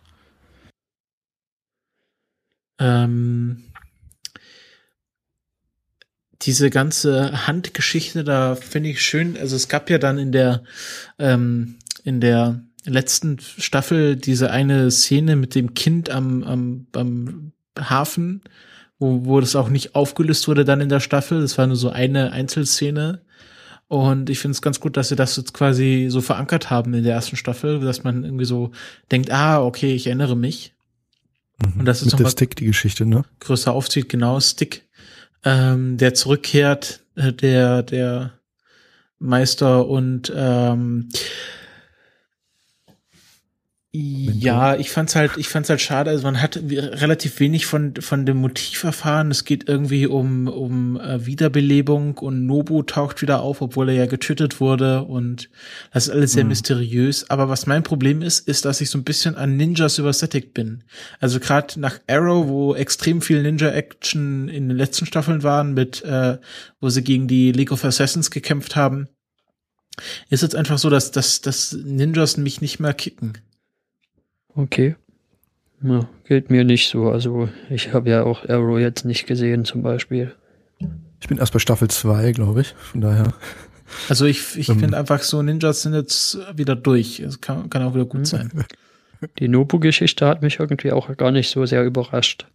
[2.80, 3.64] Ähm,
[6.44, 9.38] diese ganze Handgeschichte, da finde ich schön.
[9.38, 10.64] Also es gab ja dann in der
[11.20, 18.42] ähm, in der letzten Staffel diese eine Szene mit dem Kind am, am, am Hafen,
[18.98, 21.42] wo, wo das auch nicht aufgelöst wurde dann in der Staffel.
[21.42, 23.22] Das war nur so eine Einzelszene.
[23.88, 27.04] Und ich finde es ganz gut, dass sie das jetzt quasi so verankert haben in
[27.04, 28.72] der ersten Staffel, dass man irgendwie so
[29.12, 30.74] denkt, ah, okay, ich erinnere mich.
[31.62, 31.82] Mhm.
[31.82, 33.24] Und das ist Mit der Stick die Geschichte, ne?
[33.42, 34.88] Größer aufzieht, genau, Stick,
[35.44, 38.34] ähm, der zurückkehrt, äh, der, der
[39.20, 41.10] Meister und ähm,
[43.94, 46.12] ja, ich fand's halt, ich fand's halt schade.
[46.12, 49.32] Also man hat relativ wenig von von dem Motiv erfahren.
[49.32, 54.06] Es geht irgendwie um um äh, Wiederbelebung und Nobu taucht wieder auf, obwohl er ja
[54.06, 55.50] getötet wurde und
[55.92, 56.52] das ist alles sehr mhm.
[56.52, 57.30] mysteriös.
[57.30, 60.86] Aber was mein Problem ist, ist, dass ich so ein bisschen an Ninjas übersättigt bin.
[61.20, 66.38] Also gerade nach Arrow, wo extrem viel Ninja-Action in den letzten Staffeln waren, mit äh,
[66.80, 69.10] wo sie gegen die League of Assassins gekämpft haben,
[70.30, 73.34] ist jetzt einfach so, dass dass dass Ninjas mich nicht mehr kicken.
[74.56, 74.96] Okay.
[75.84, 77.10] Ja, gilt mir nicht so.
[77.10, 80.34] Also ich habe ja auch Arrow jetzt nicht gesehen zum Beispiel.
[81.20, 82.74] Ich bin erst bei Staffel 2, glaube ich.
[82.78, 83.34] Von daher.
[84.10, 84.80] Also ich, ich ähm.
[84.80, 87.20] finde einfach so, Ninjas sind jetzt wieder durch.
[87.20, 88.52] Es kann, kann auch wieder gut sein.
[89.40, 92.48] Die Nobu-Geschichte hat mich irgendwie auch gar nicht so sehr überrascht.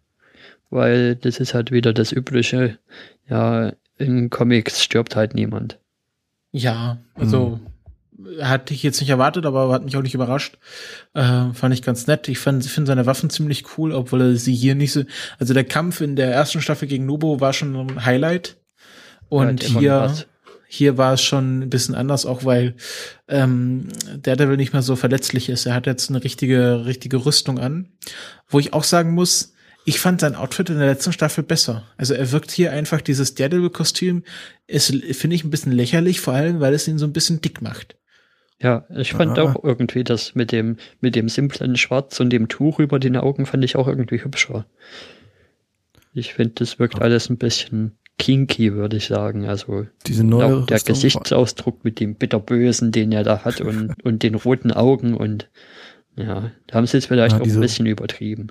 [0.70, 2.78] Weil das ist halt wieder das Übliche.
[3.28, 5.78] Ja, in Comics stirbt halt niemand.
[6.52, 7.66] Ja, also hm
[8.40, 10.58] hatte ich jetzt nicht erwartet, aber hat mich auch nicht überrascht.
[11.14, 12.28] Äh, fand ich ganz nett.
[12.28, 15.04] Ich finde seine Waffen ziemlich cool, obwohl er sie hier nicht so.
[15.38, 18.56] Also der Kampf in der ersten Staffel gegen Nobo war schon ein Highlight.
[19.28, 20.14] Und ja, hier,
[20.68, 22.74] hier war es schon ein bisschen anders, auch weil
[23.28, 23.88] ähm,
[24.22, 25.66] Daredevil nicht mehr so verletzlich ist.
[25.66, 27.88] Er hat jetzt eine richtige, richtige Rüstung an.
[28.48, 29.52] Wo ich auch sagen muss,
[29.84, 31.84] ich fand sein Outfit in der letzten Staffel besser.
[31.96, 34.24] Also er wirkt hier einfach, dieses Daredevil-Kostüm
[34.66, 37.62] ist, finde ich, ein bisschen lächerlich, vor allem, weil es ihn so ein bisschen dick
[37.62, 37.96] macht.
[38.60, 39.42] Ja, ich fand ah.
[39.42, 43.44] auch irgendwie das mit dem, mit dem simplen Schwarz und dem Tuch über den Augen
[43.44, 44.66] fand ich auch irgendwie hübscher.
[46.14, 49.46] Ich finde, das wirkt alles ein bisschen kinky, würde ich sagen.
[49.46, 54.34] Also Diese neue der Gesichtsausdruck mit dem bitterbösen, den er da hat und, und den
[54.34, 55.50] roten Augen und
[56.16, 58.48] ja, da haben sie es vielleicht ja, auch ein bisschen übertrieben.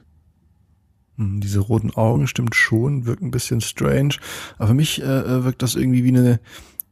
[1.18, 4.16] Hm, diese roten Augen stimmt schon, wirkt ein bisschen strange.
[4.58, 6.40] Aber für mich äh, äh wirkt das irgendwie wie eine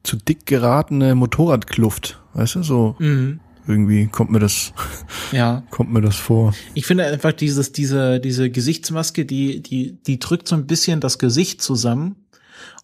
[0.03, 2.21] zu dick geratene Motorradkluft.
[2.33, 3.39] Weißt du, so mhm.
[3.67, 4.73] irgendwie kommt mir das,
[5.31, 5.63] ja.
[5.69, 6.53] kommt mir das vor.
[6.73, 11.19] Ich finde einfach dieses, diese, diese Gesichtsmaske, die, die, die drückt so ein bisschen das
[11.19, 12.17] Gesicht zusammen.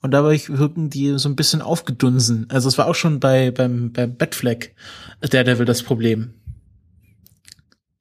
[0.02, 2.46] Und dabei wirken die so ein bisschen aufgedunsen.
[2.50, 4.74] Also es war auch schon bei, beim, beim Batfleck
[5.22, 6.34] der Devil das Problem.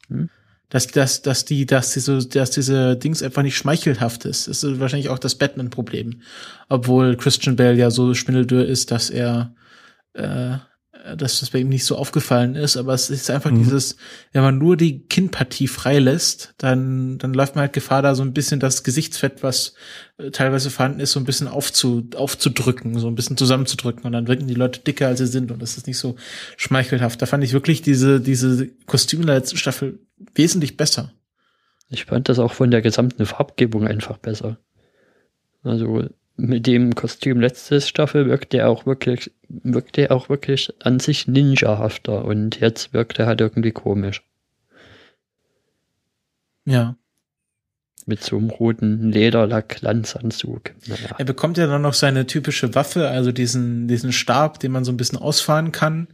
[0.08, 0.30] Hm?
[0.70, 4.48] Dass, dass, dass die, dass diese, dass diese Dings einfach nicht schmeichelhaft ist.
[4.48, 6.20] Das ist wahrscheinlich auch das Batman-Problem.
[6.68, 9.54] Obwohl Christian Bale ja so schwindeldürr ist, dass er,
[10.12, 10.58] äh,
[11.16, 13.64] dass das bei ihm nicht so aufgefallen ist, aber es ist einfach mhm.
[13.64, 13.96] dieses,
[14.32, 18.32] wenn man nur die Kinnpartie freilässt, dann, dann läuft man halt Gefahr, da so ein
[18.32, 19.74] bisschen das Gesichtsfett, was
[20.18, 24.28] äh, teilweise vorhanden ist, so ein bisschen aufzu, aufzudrücken, so ein bisschen zusammenzudrücken und dann
[24.28, 26.16] wirken die Leute dicker, als sie sind und das ist nicht so
[26.56, 27.20] schmeichelhaft.
[27.22, 30.00] Da fand ich wirklich diese, diese Kostüme der letzten Staffel
[30.34, 31.12] wesentlich besser.
[31.90, 34.58] Ich fand das auch von der gesamten Farbgebung einfach besser.
[35.62, 36.04] Also
[36.38, 41.26] mit dem Kostüm letzte Staffel wirkte er auch wirklich, wirkte er auch wirklich an sich
[41.26, 44.22] ninjahafter und jetzt wirkt er halt irgendwie komisch.
[46.64, 46.96] Ja.
[48.06, 50.74] Mit so einem roten Lederlack-Glanzanzug.
[50.86, 51.16] Naja.
[51.18, 54.92] Er bekommt ja dann noch seine typische Waffe, also diesen, diesen Stab, den man so
[54.92, 56.06] ein bisschen ausfahren kann.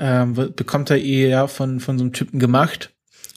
[0.00, 2.90] Ähm, bekommt er eher von, von so einem Typen gemacht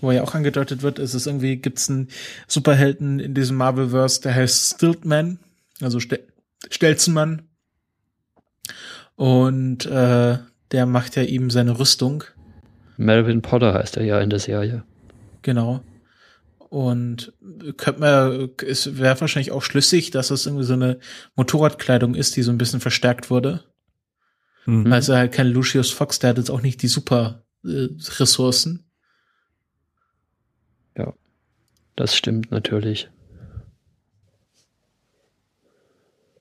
[0.04, 2.08] wo ja auch angedeutet wird, ist es irgendwie, gibt's einen
[2.48, 5.38] Superhelden in diesem Marvelverse, der heißt Stiltman,
[5.80, 6.31] also Stel
[6.70, 7.50] Stelzenmann.
[9.16, 10.38] Und äh,
[10.72, 12.24] der macht ja ihm seine Rüstung.
[12.98, 14.84] Melvin Potter heißt er ja in der Serie.
[15.42, 15.82] Genau.
[16.58, 17.34] Und
[17.76, 21.00] könnte man, es wäre wahrscheinlich auch schlüssig, dass es irgendwie so eine
[21.36, 23.66] Motorradkleidung ist, die so ein bisschen verstärkt wurde.
[24.66, 24.92] Mhm.
[24.92, 27.90] Also halt kein Lucius Fox, der hat jetzt auch nicht die super äh,
[28.20, 28.90] Ressourcen.
[30.98, 31.14] Ja,
[31.96, 33.10] das stimmt natürlich.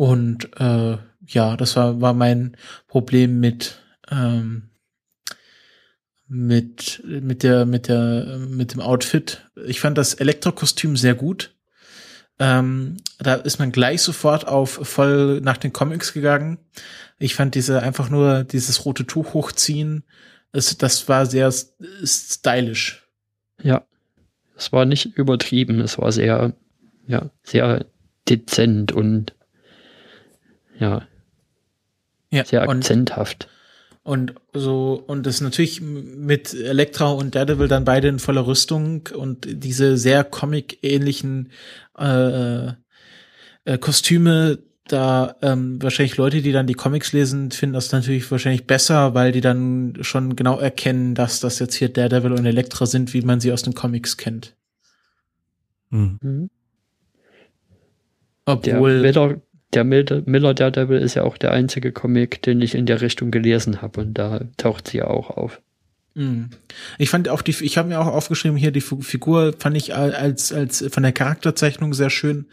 [0.00, 0.96] Und äh,
[1.26, 2.56] ja, das war, war mein
[2.88, 4.70] Problem mit, ähm,
[6.26, 9.50] mit, mit der, mit der, mit dem Outfit.
[9.66, 11.54] Ich fand das Elektrokostüm sehr gut.
[12.38, 16.56] Ähm, da ist man gleich sofort auf voll nach den Comics gegangen.
[17.18, 20.04] Ich fand diese einfach nur dieses rote Tuch hochziehen,
[20.50, 23.06] das, das war sehr stylisch.
[23.62, 23.84] Ja,
[24.56, 26.54] es war nicht übertrieben, es war sehr,
[27.06, 27.84] ja, sehr
[28.26, 29.34] dezent und
[30.80, 31.06] ja,
[32.30, 33.48] ja sehr akzenthaft.
[34.02, 39.08] Und, und so, und das natürlich mit Elektra und Daredevil dann beide in voller Rüstung
[39.14, 41.52] und diese sehr comic-ähnlichen
[41.98, 42.68] äh,
[43.64, 44.58] äh, Kostüme,
[44.88, 49.32] da ähm, wahrscheinlich Leute, die dann die Comics lesen, finden das natürlich wahrscheinlich besser, weil
[49.32, 53.40] die dann schon genau erkennen, dass das jetzt hier Daredevil und Elektra sind, wie man
[53.40, 54.56] sie aus den Comics kennt.
[55.90, 56.18] Mhm.
[56.22, 56.50] mhm.
[58.46, 59.02] Obwohl.
[59.02, 59.40] Der Miller,
[59.72, 63.82] der Miller Daredevil ist ja auch der einzige Comic, den ich in der Richtung gelesen
[63.82, 65.60] habe und da taucht sie ja auch auf.
[66.14, 66.50] Mhm.
[66.98, 70.52] Ich fand auch die, ich habe mir auch aufgeschrieben hier die Figur fand ich als
[70.52, 72.46] als von der Charakterzeichnung sehr schön,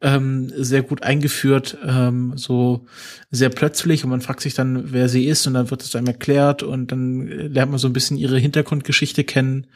[0.00, 2.84] ähm, sehr gut eingeführt, ähm, so
[3.30, 6.08] sehr plötzlich und man fragt sich dann, wer sie ist und dann wird es einem
[6.08, 9.68] erklärt und dann lernt man so ein bisschen ihre Hintergrundgeschichte kennen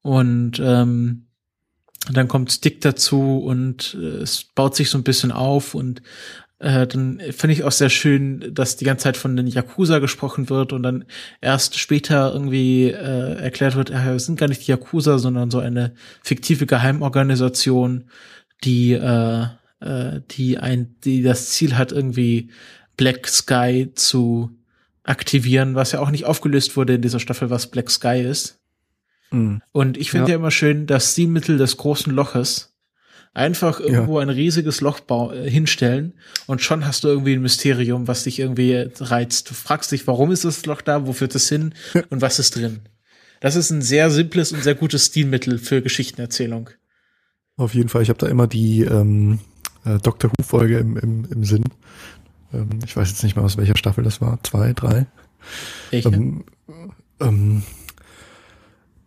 [0.00, 1.26] und ähm,
[2.08, 6.02] dann kommt Stick dazu und äh, es baut sich so ein bisschen auf und
[6.58, 10.50] äh, dann finde ich auch sehr schön, dass die ganze Zeit von den Yakuza gesprochen
[10.50, 11.04] wird und dann
[11.40, 15.94] erst später irgendwie äh, erklärt wird, äh, sind gar nicht die Yakuza, sondern so eine
[16.22, 18.10] fiktive Geheimorganisation,
[18.62, 19.46] die äh,
[19.80, 22.50] äh, die ein die das Ziel hat irgendwie
[22.96, 24.50] Black Sky zu
[25.02, 28.59] aktivieren, was ja auch nicht aufgelöst wurde in dieser Staffel, was Black Sky ist.
[29.30, 29.62] Mhm.
[29.72, 30.30] Und ich finde ja.
[30.30, 30.36] ja.
[30.36, 32.70] immer schön, das Stilmittel des großen Loches
[33.32, 34.22] einfach irgendwo ja.
[34.22, 36.14] ein riesiges Loch äh, hinstellen
[36.46, 39.50] und schon hast du irgendwie ein Mysterium, was dich irgendwie reizt.
[39.50, 41.74] Du fragst dich, warum ist das Loch da, wo führt es hin
[42.10, 42.80] und was ist drin?
[43.40, 46.70] Das ist ein sehr simples und sehr gutes Stilmittel für Geschichtenerzählung.
[47.56, 49.38] Auf jeden Fall, ich habe da immer die ähm,
[49.84, 51.64] äh, Doctor Who-Folge im, im, im Sinn.
[52.52, 54.42] Ähm, ich weiß jetzt nicht mal, aus welcher Staffel das war.
[54.42, 55.06] Zwei, drei.
[55.90, 56.08] Welche?
[56.08, 56.44] Ähm,
[57.20, 57.62] ähm,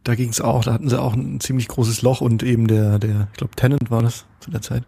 [0.03, 2.99] da ging es auch, da hatten sie auch ein ziemlich großes Loch und eben der,
[2.99, 4.83] der, ich glaube, Tennant war das zu der Zeit.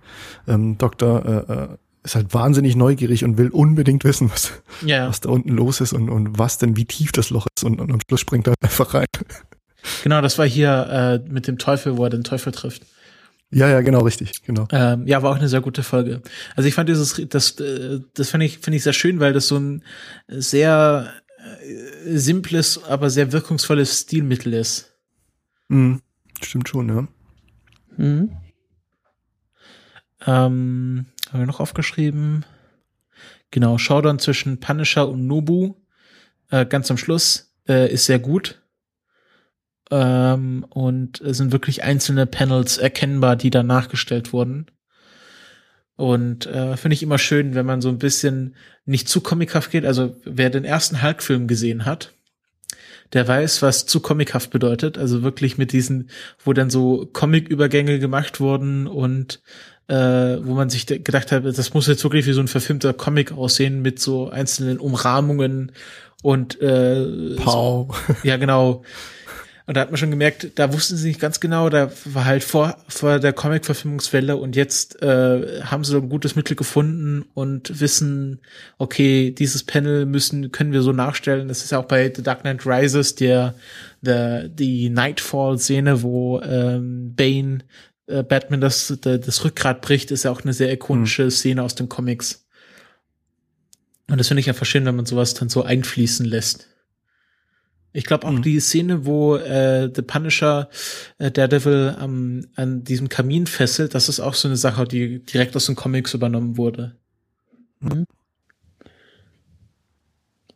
[0.47, 1.67] Ähm, Doktor äh, äh,
[2.03, 4.51] ist halt wahnsinnig neugierig und will unbedingt wissen, was,
[4.85, 5.07] ja.
[5.07, 7.79] was da unten los ist und, und was denn, wie tief das Loch ist und,
[7.79, 9.07] und am Schluss springt er einfach rein.
[10.03, 12.83] Genau, das war hier äh, mit dem Teufel, wo er den Teufel trifft.
[13.51, 14.67] Ja, ja, genau, richtig, genau.
[14.71, 16.21] Ähm, ja, war auch eine sehr gute Folge.
[16.55, 19.47] Also ich fand dieses, das, äh, das finde ich, finde ich sehr schön, weil das
[19.47, 19.83] so ein
[20.27, 21.11] sehr
[21.63, 24.94] äh, simples, aber sehr wirkungsvolles Stilmittel ist.
[25.67, 26.01] Mhm.
[26.41, 27.07] Stimmt schon, ja.
[27.97, 28.37] Mhm.
[30.25, 32.45] Ähm, haben wir noch aufgeschrieben?
[33.51, 35.75] Genau, Showdown zwischen Punisher und Nobu,
[36.49, 38.61] äh, ganz am Schluss, äh, ist sehr gut.
[39.91, 44.71] Ähm, und es sind wirklich einzelne Panels erkennbar, die da nachgestellt wurden.
[45.95, 48.55] Und äh, finde ich immer schön, wenn man so ein bisschen
[48.85, 49.85] nicht zu comichaft geht.
[49.85, 52.13] Also wer den ersten Hulk-Film gesehen hat,
[53.15, 54.97] der weiß, was zu comichaft bedeutet.
[54.97, 56.09] Also wirklich mit diesen,
[56.43, 59.41] wo dann so Comic-Übergänge gemacht wurden und
[59.87, 63.31] äh, wo man sich gedacht hat, das muss jetzt wirklich wie so ein verfilmter Comic
[63.31, 65.71] aussehen mit so einzelnen Umrahmungen
[66.23, 67.95] und äh, Pow.
[68.07, 68.83] So, ja genau
[69.67, 72.43] und da hat man schon gemerkt, da wussten sie nicht ganz genau, da war halt
[72.43, 77.79] vor, vor der Comic-Verfilmungswelle und jetzt äh, haben sie so ein gutes Mittel gefunden und
[77.79, 78.41] wissen,
[78.77, 81.47] okay, dieses Panel müssen, können wir so nachstellen.
[81.47, 83.55] Das ist ja auch bei The Dark Knight Rises, der,
[84.01, 87.59] der die Nightfall-Szene, wo ähm, Bane
[88.05, 91.31] äh, Batman das, das Rückgrat bricht, ist ja auch eine sehr ikonische mhm.
[91.31, 92.45] Szene aus den Comics.
[94.07, 96.67] Und das finde ich einfach schön, wenn man sowas dann so einfließen lässt.
[97.95, 98.41] Ich glaube auch mhm.
[98.41, 100.69] die Szene, wo äh, The Punisher
[101.17, 105.55] äh, Daredevil ähm, an diesem Kamin fesselt, das ist auch so eine Sache, die direkt
[105.55, 106.97] aus den Comics übernommen wurde.
[107.79, 108.05] Mhm.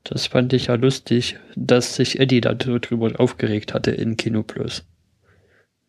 [0.03, 4.83] Das fand ich ja lustig, dass sich Eddie darüber aufgeregt hatte in Kino Plus.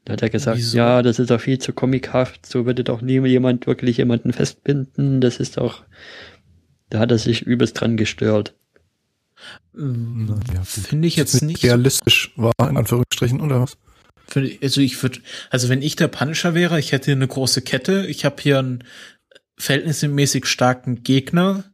[0.05, 0.79] Da hat er gesagt, Wieso?
[0.79, 5.21] ja, das ist doch viel zu comichaft, so würde doch nie jemand wirklich jemanden festbinden,
[5.21, 5.85] das ist doch,
[6.91, 8.55] da hat er sich übelst dran gestört.
[9.75, 13.77] Ja, Finde ich jetzt nicht realistisch war, in Anführungsstrichen, oder was?
[14.63, 15.21] Also ich würde,
[15.51, 18.85] also wenn ich der Punisher wäre, ich hätte eine große Kette, ich habe hier einen
[19.59, 21.65] verhältnismäßig starken Gegner.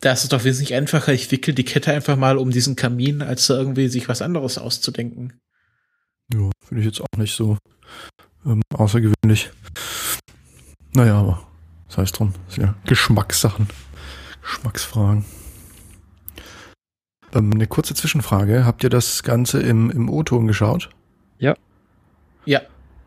[0.00, 3.22] Da ist es doch wesentlich einfacher, ich wickel die Kette einfach mal um diesen Kamin,
[3.22, 5.40] als da irgendwie sich was anderes auszudenken.
[6.32, 7.56] Ja, finde ich jetzt auch nicht so
[8.44, 9.50] ähm, außergewöhnlich.
[10.92, 11.46] Naja, aber
[11.88, 13.68] das heißt drum, ja Geschmackssachen,
[14.42, 15.24] Geschmacksfragen.
[17.34, 18.64] Ähm, eine kurze Zwischenfrage.
[18.64, 20.90] Habt ihr das Ganze im, im O-Ton geschaut?
[21.38, 21.56] Ja.
[22.44, 22.60] Ja.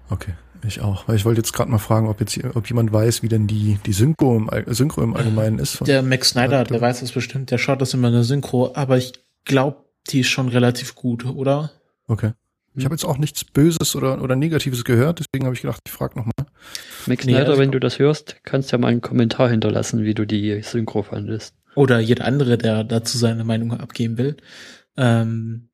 [0.10, 0.34] Okay.
[0.66, 3.28] Ich auch, weil ich wollte jetzt gerade mal fragen, ob jetzt ob jemand weiß, wie
[3.28, 5.86] denn die die Synchro im, Synchro im Allgemeinen ist.
[5.88, 8.98] Der Max Snyder, der weiß das bestimmt, der schaut das immer in der Synchro, aber
[8.98, 9.14] ich
[9.46, 11.72] glaube, die ist schon relativ gut, oder?
[12.08, 12.32] Okay.
[12.74, 15.92] Ich habe jetzt auch nichts Böses oder, oder Negatives gehört, deswegen habe ich gedacht, ich
[15.92, 16.34] frage nochmal.
[17.06, 20.14] Max nee, Snyder, also wenn du das hörst, kannst ja mal einen Kommentar hinterlassen, wie
[20.14, 21.56] du die Synchro fandest.
[21.78, 24.36] Oder jeder andere, der dazu seine Meinung abgeben will.
[24.98, 25.70] Ähm,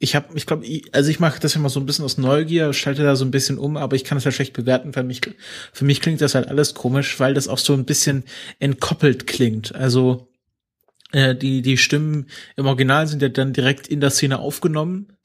[0.00, 3.04] ich habe, ich glaube, also ich mache das immer so ein bisschen aus Neugier, schalte
[3.04, 4.92] da so ein bisschen um, aber ich kann es ja schlecht bewerten.
[4.92, 5.20] Für mich,
[5.72, 8.24] für mich klingt das halt alles komisch, weil das auch so ein bisschen
[8.58, 9.76] entkoppelt klingt.
[9.76, 10.26] Also
[11.12, 12.26] äh, die die Stimmen
[12.56, 15.15] im Original sind ja dann direkt in der Szene aufgenommen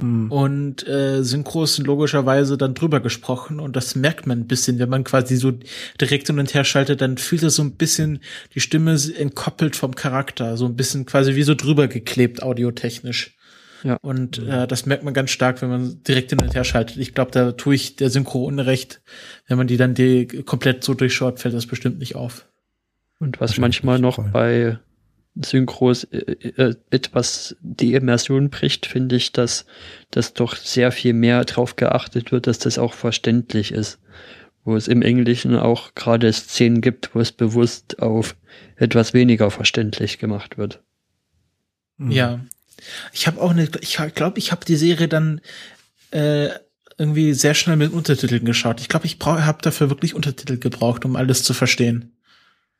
[0.00, 0.30] Mhm.
[0.30, 4.88] Und äh, Synchros sind logischerweise dann drüber gesprochen und das merkt man ein bisschen, wenn
[4.88, 5.52] man quasi so
[6.00, 8.20] direkt hin und her schaltet, dann fühlt er so ein bisschen
[8.54, 13.36] die Stimme entkoppelt vom Charakter, so ein bisschen quasi wie so drüber geklebt audiotechnisch.
[13.84, 13.96] Ja.
[14.02, 16.96] Und äh, das merkt man ganz stark, wenn man direkt hin und her schaltet.
[16.96, 19.02] Ich glaube, da tue ich der Synchro unrecht.
[19.46, 22.46] Wenn man die dann die komplett so durchschaut, fällt das bestimmt nicht auf.
[23.20, 24.78] Und was manchmal noch bei
[25.44, 26.18] Synchros äh,
[26.56, 29.66] äh, etwas die Immersion bricht, finde ich, dass,
[30.10, 33.98] dass doch sehr viel mehr darauf geachtet wird, dass das auch verständlich ist.
[34.64, 38.36] Wo es im Englischen auch gerade Szenen gibt, wo es bewusst auf
[38.76, 40.82] etwas weniger verständlich gemacht wird.
[41.96, 42.10] Mhm.
[42.10, 42.40] Ja.
[43.12, 45.40] Ich habe auch eine, ich glaube, ich habe die Serie dann
[46.10, 46.50] äh,
[46.98, 48.80] irgendwie sehr schnell mit Untertiteln geschaut.
[48.80, 52.17] Ich glaube, ich habe dafür wirklich Untertitel gebraucht, um alles zu verstehen.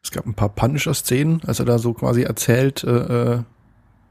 [0.08, 3.42] Es gab ein paar Punisher-Szenen, als er da so quasi erzählt, äh, äh,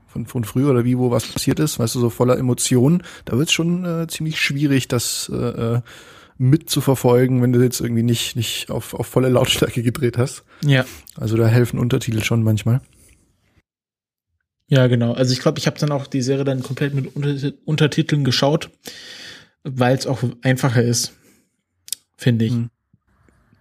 [0.06, 3.02] von, von früher oder wie, wo was passiert ist, weißt du, so voller Emotionen.
[3.26, 5.82] Da wird es schon äh, ziemlich schwierig, das äh, äh,
[6.38, 10.44] mitzuverfolgen, wenn du jetzt irgendwie nicht, nicht auf, auf volle Lautstärke gedreht hast.
[10.64, 10.86] Ja.
[11.16, 12.80] Also da helfen Untertitel schon manchmal.
[14.68, 15.14] Ja, genau.
[15.14, 17.12] Also ich glaube, ich habe dann auch die Serie dann komplett mit
[17.66, 18.70] Untertiteln geschaut,
[19.64, 21.14] weil es auch einfacher ist,
[22.18, 22.52] finde ich.
[22.52, 22.70] Hm.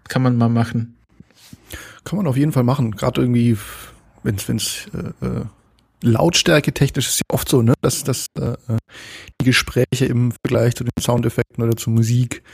[0.06, 0.95] Kann man mal machen.
[2.06, 2.92] Kann man auf jeden Fall machen.
[2.92, 3.58] Gerade irgendwie,
[4.22, 5.44] wenn es äh, äh,
[6.02, 8.56] Lautstärke technisch ist ja oft so, ne, dass, dass äh,
[9.40, 12.44] die Gespräche im Vergleich zu den Soundeffekten oder zur Musik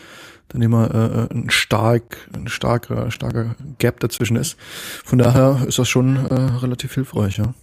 [0.49, 4.57] dann immer äh, äh, ein stark, ein starker, starker Gap dazwischen ist.
[5.05, 7.55] Von daher ist das schon äh, relativ hilfreich, ja.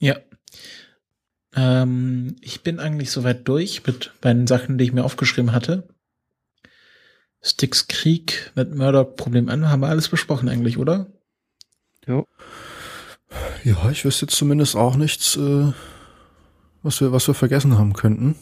[0.00, 0.16] Ja.
[1.54, 5.86] Ähm, ich bin eigentlich soweit durch mit beiden Sachen, die ich mir aufgeschrieben hatte.
[7.40, 11.06] Sticks Krieg mit Murdoch Problem an, haben wir alles besprochen eigentlich, oder?
[12.06, 12.24] Ja.
[13.64, 15.72] Ja, ich wüsste jetzt zumindest auch nichts, äh,
[16.82, 18.36] was wir, was wir vergessen haben könnten.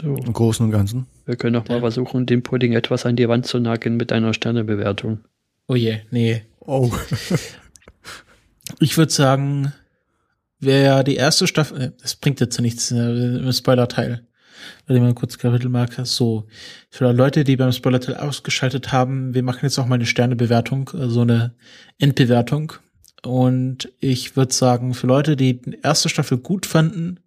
[0.00, 0.16] So.
[0.16, 1.06] Im Großen und Ganzen.
[1.26, 4.32] Wir können auch mal versuchen, den Pudding etwas an die Wand zu nageln mit einer
[4.32, 5.20] Sternebewertung.
[5.68, 6.42] Oh je, nee.
[6.60, 6.90] Oh.
[8.80, 9.74] ich würde sagen,
[10.58, 13.52] wer die erste Staffel, äh, das bringt jetzt nichts äh, im
[14.86, 16.04] Warte mal kurz Kapitelmarker.
[16.04, 16.46] So,
[16.90, 21.08] für Leute, die beim Spoilerteil ausgeschaltet haben, wir machen jetzt auch mal eine Sternebewertung, äh,
[21.08, 21.54] so eine
[21.98, 22.72] Endbewertung.
[23.22, 27.20] Und ich würde sagen, für Leute, die die erste Staffel gut fanden,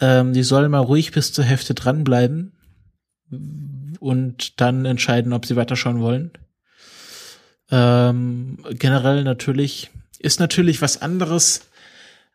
[0.00, 2.52] ähm, die sollen mal ruhig bis zur Hälfte dranbleiben
[4.00, 6.32] und dann entscheiden, ob sie weiterschauen wollen.
[7.70, 11.68] Ähm, generell natürlich ist natürlich was anderes,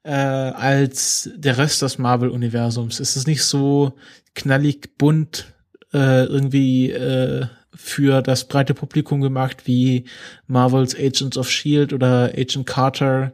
[0.10, 3.00] äh, als der Rest des Marvel-Universums.
[3.00, 3.94] Es ist nicht so
[4.34, 5.54] knallig bunt
[5.94, 7.46] äh, irgendwie äh,
[7.76, 10.06] für das breite Publikum gemacht wie
[10.48, 13.34] Marvels Agents of Shield oder Agent Carter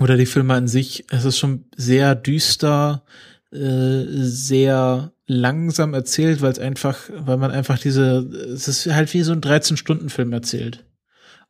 [0.00, 1.04] oder die Filme an sich.
[1.10, 3.04] Es ist schon sehr düster,
[3.52, 8.18] äh, sehr langsam erzählt, weil es einfach, weil man einfach diese,
[8.52, 10.84] es ist halt wie so ein 13-Stunden-Film erzählt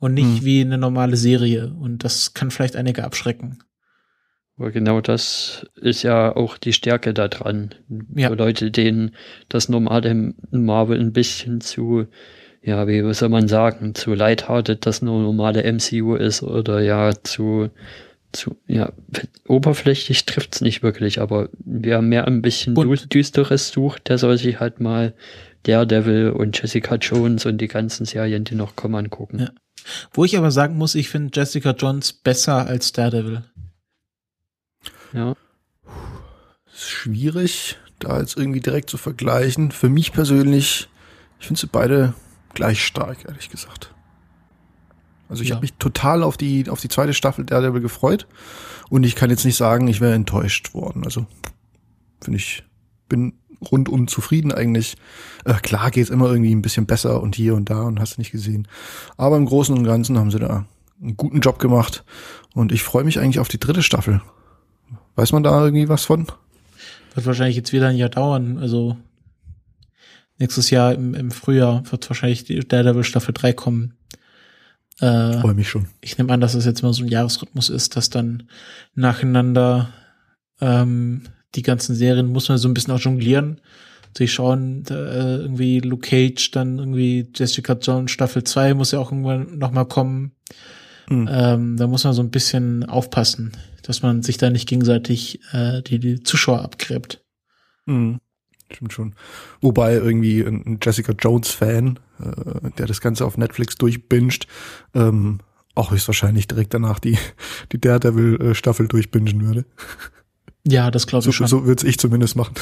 [0.01, 0.45] und nicht hm.
[0.45, 3.61] wie eine normale Serie und das kann vielleicht einige abschrecken.
[4.59, 7.75] Aber genau das ist ja auch die Stärke daran.
[8.15, 8.29] Ja.
[8.31, 9.15] Für Leute, denen
[9.49, 12.07] das normale Marvel ein bisschen zu,
[12.63, 17.69] ja, wie soll man sagen, zu lighthearted das normale MCU ist oder ja, zu,
[18.33, 18.93] zu, ja,
[19.47, 23.13] oberflächlich trifft's nicht wirklich, aber wer mehr ein bisschen und?
[23.13, 25.13] düsteres sucht, der soll sich halt mal
[25.65, 29.41] Daredevil und Jessica Jones und die ganzen Serien, die noch kommen, angucken.
[29.41, 29.51] Ja.
[30.13, 33.43] Wo ich aber sagen muss, ich finde Jessica Jones besser als Daredevil.
[35.13, 35.35] Ja.
[36.73, 39.71] Ist schwierig, da jetzt irgendwie direkt zu vergleichen.
[39.71, 40.89] Für mich persönlich,
[41.41, 42.15] ich finde sie beide
[42.55, 43.95] gleich stark, ehrlich gesagt.
[45.29, 45.57] Also ich ja.
[45.57, 48.27] habe mich total auf die auf die zweite Staffel Daredevil gefreut
[48.89, 51.05] und ich kann jetzt nicht sagen, ich wäre enttäuscht worden.
[51.05, 51.27] Also
[52.21, 52.65] finde ich
[53.09, 53.35] bin
[53.71, 54.97] rundum zufrieden eigentlich.
[55.45, 58.17] Äh, klar geht es immer irgendwie ein bisschen besser und hier und da und hast
[58.17, 58.69] du nicht gesehen.
[59.17, 60.67] Aber im Großen und Ganzen haben sie da
[61.01, 62.05] einen guten Job gemacht
[62.55, 64.21] und ich freue mich eigentlich auf die dritte Staffel.
[65.17, 66.27] Weiß man da irgendwie was von?
[67.15, 68.59] Wird wahrscheinlich jetzt wieder ein Jahr dauern.
[68.59, 68.97] Also
[70.39, 73.95] nächstes Jahr im, im Frühjahr wird wahrscheinlich die Daredevil Staffel 3 kommen.
[75.01, 75.89] Äh, Freue mich schon.
[76.01, 78.45] Ich nehme an, dass das jetzt mal so ein Jahresrhythmus ist, dass dann
[78.95, 79.91] nacheinander
[80.61, 81.23] ähm,
[81.55, 83.61] die ganzen Serien muss man so ein bisschen auch jonglieren.
[84.17, 89.13] Sie schauen äh, irgendwie Luke Cage, dann irgendwie Jessica Jones Staffel 2 muss ja auch
[89.13, 90.33] irgendwann noch mal kommen.
[91.09, 91.29] Mhm.
[91.31, 93.53] Ähm, da muss man so ein bisschen aufpassen,
[93.83, 97.25] dass man sich da nicht gegenseitig äh, die, die Zuschauer abgräbt.
[97.87, 98.21] Mhm.
[98.73, 99.15] Stimmt schon.
[99.61, 104.49] Wobei irgendwie ein Jessica Jones-Fan, äh, der das Ganze auf Netflix durchbinscht,
[104.93, 105.39] ähm,
[105.77, 107.17] auch höchstwahrscheinlich direkt danach die,
[107.73, 109.67] die Daredevil-Staffel durchbingen würde.
[110.67, 111.47] Ja, das glaube ich so, schon.
[111.47, 112.55] So würde ich zumindest machen.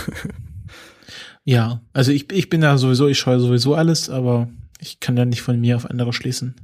[1.45, 4.49] ja, also ich, ich bin da sowieso, ich scheue sowieso alles, aber
[4.79, 6.55] ich kann ja nicht von mir auf andere schließen.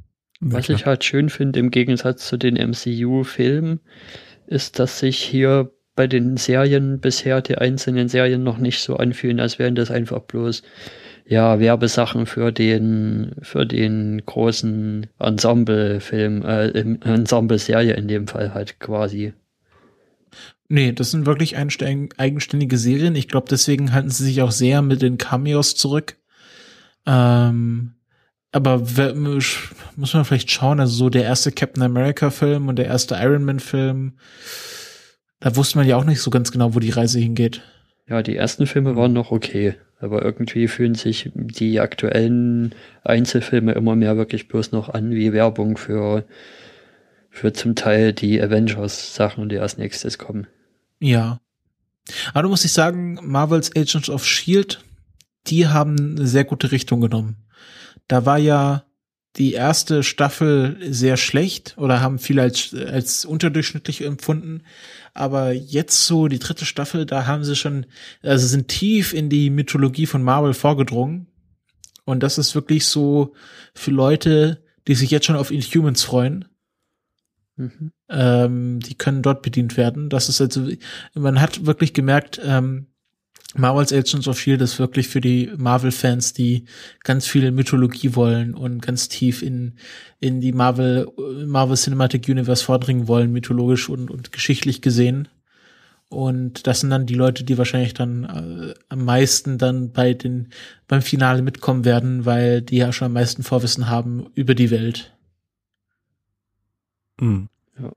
[0.40, 3.80] Was ich halt schön finde im Gegensatz zu den MCU-Filmen,
[4.46, 9.38] ist, dass sich hier bei den Serien bisher die einzelnen Serien noch nicht so anfühlen,
[9.38, 10.62] als wären das einfach bloß
[11.26, 19.34] ja Werbesachen für den für den großen Ensemble-Film, äh, Ensemble-Serie in dem Fall halt quasi.
[20.68, 23.14] Nee, das sind wirklich eigenständige Serien.
[23.14, 26.16] Ich glaube, deswegen halten sie sich auch sehr mit den Cameos zurück.
[27.06, 27.94] Ähm,
[28.52, 28.78] aber
[29.14, 33.44] muss man vielleicht schauen, also so der erste Captain America Film und der erste Iron
[33.44, 34.14] Man Film,
[35.38, 37.62] da wusste man ja auch nicht so ganz genau, wo die Reise hingeht.
[38.08, 42.74] Ja, die ersten Filme waren noch okay, aber irgendwie fühlen sich die aktuellen
[43.04, 46.24] Einzelfilme immer mehr wirklich bloß noch an wie Werbung für,
[47.30, 50.48] für zum Teil die Avengers-Sachen, die als nächstes kommen.
[50.98, 51.40] Ja.
[52.32, 54.82] Aber du musst ich sagen, Marvels Agents of Shield,
[55.46, 57.36] die haben eine sehr gute Richtung genommen.
[58.10, 58.82] Da war ja
[59.36, 64.62] die erste Staffel sehr schlecht oder haben viele als, als unterdurchschnittlich empfunden.
[65.14, 67.86] Aber jetzt so die dritte Staffel, da haben sie schon,
[68.20, 71.28] also sind tief in die Mythologie von Marvel vorgedrungen.
[72.04, 73.32] Und das ist wirklich so
[73.74, 76.46] für Leute, die sich jetzt schon auf Inhumans freuen.
[77.54, 77.92] Mhm.
[78.08, 80.08] Ähm, die können dort bedient werden.
[80.08, 80.66] Das ist also,
[81.14, 82.89] man hat wirklich gemerkt, ähm,
[83.56, 86.66] Marvel's Agents of Shield ist wirklich für die Marvel-Fans, die
[87.02, 89.74] ganz viel Mythologie wollen und ganz tief in,
[90.20, 91.08] in die Marvel,
[91.46, 95.28] Marvel Cinematic Universe vordringen wollen, mythologisch und, und geschichtlich gesehen.
[96.08, 100.48] Und das sind dann die Leute, die wahrscheinlich dann äh, am meisten dann bei den,
[100.88, 105.12] beim Finale mitkommen werden, weil die ja schon am meisten Vorwissen haben über die Welt.
[107.20, 107.48] Mhm.
[107.78, 107.92] Ja.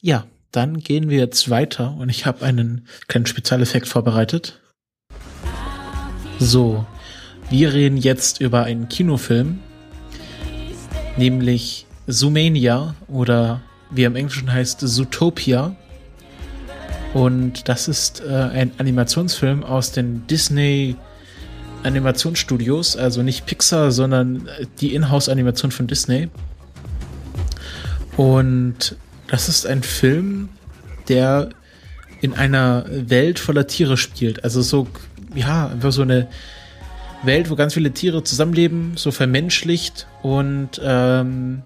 [0.00, 4.60] Ja, dann gehen wir jetzt weiter und ich habe einen kleinen Spezialeffekt vorbereitet.
[6.38, 6.86] So,
[7.50, 9.60] wir reden jetzt über einen Kinofilm,
[11.16, 13.60] nämlich Zoomania oder
[13.90, 15.76] wie er im Englischen heißt Zootopia.
[17.14, 20.96] Und das ist äh, ein Animationsfilm aus den Disney
[21.82, 24.48] Animationsstudios, also nicht Pixar, sondern
[24.80, 26.28] die Inhouse-Animation von Disney.
[28.16, 28.96] Und
[29.28, 30.48] das ist ein Film,
[31.08, 31.50] der
[32.20, 34.42] in einer Welt voller Tiere spielt.
[34.42, 34.88] Also so,
[35.34, 36.28] ja, einfach so eine
[37.22, 41.62] Welt, wo ganz viele Tiere zusammenleben, so vermenschlicht und ähm,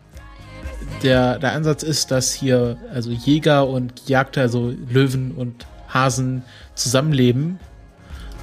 [1.02, 6.42] der, der Ansatz ist, dass hier also Jäger und Jagder, also Löwen und Hasen
[6.74, 7.58] zusammenleben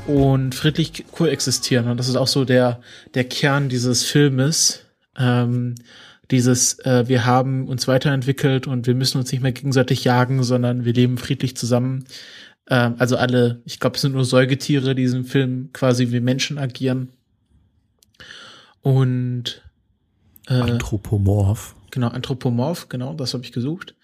[0.08, 1.88] und friedlich koexistieren.
[1.88, 2.80] Und das ist auch so der,
[3.14, 4.82] der Kern dieses Filmes.
[5.18, 5.76] Ähm,
[6.32, 10.86] dieses, äh, wir haben uns weiterentwickelt und wir müssen uns nicht mehr gegenseitig jagen, sondern
[10.86, 12.06] wir leben friedlich zusammen.
[12.70, 16.20] Ähm, also alle, ich glaube, es sind nur Säugetiere, die in diesem Film quasi wie
[16.20, 17.10] Menschen agieren.
[18.82, 19.64] Und
[20.48, 21.76] äh, Anthropomorph.
[21.92, 23.96] Genau, Anthropomorph, genau, das habe ich gesucht.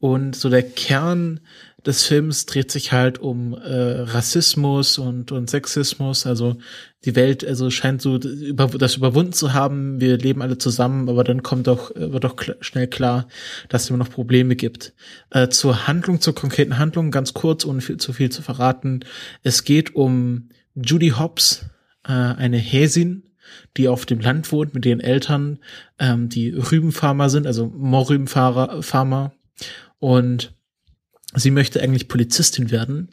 [0.00, 1.40] Und so der Kern
[1.86, 6.26] des Films dreht sich halt um äh, Rassismus und, und Sexismus.
[6.26, 6.56] Also
[7.04, 10.00] die Welt also scheint so über, das überwunden zu haben.
[10.00, 13.28] Wir leben alle zusammen, aber dann kommt doch, wird doch kl schnell klar,
[13.68, 14.92] dass es immer noch Probleme gibt.
[15.30, 19.00] Äh, zur Handlung, zur konkreten Handlung, ganz kurz, ohne viel, zu viel zu verraten.
[19.42, 21.66] Es geht um Judy Hobbs,
[22.04, 23.30] äh, eine Häsin,
[23.76, 25.58] die auf dem Land wohnt mit ihren Eltern,
[25.98, 29.32] ähm, die Rübenfarmer sind, also Mohrrübenfarmer.
[29.98, 30.54] Und
[31.34, 33.10] sie möchte eigentlich Polizistin werden.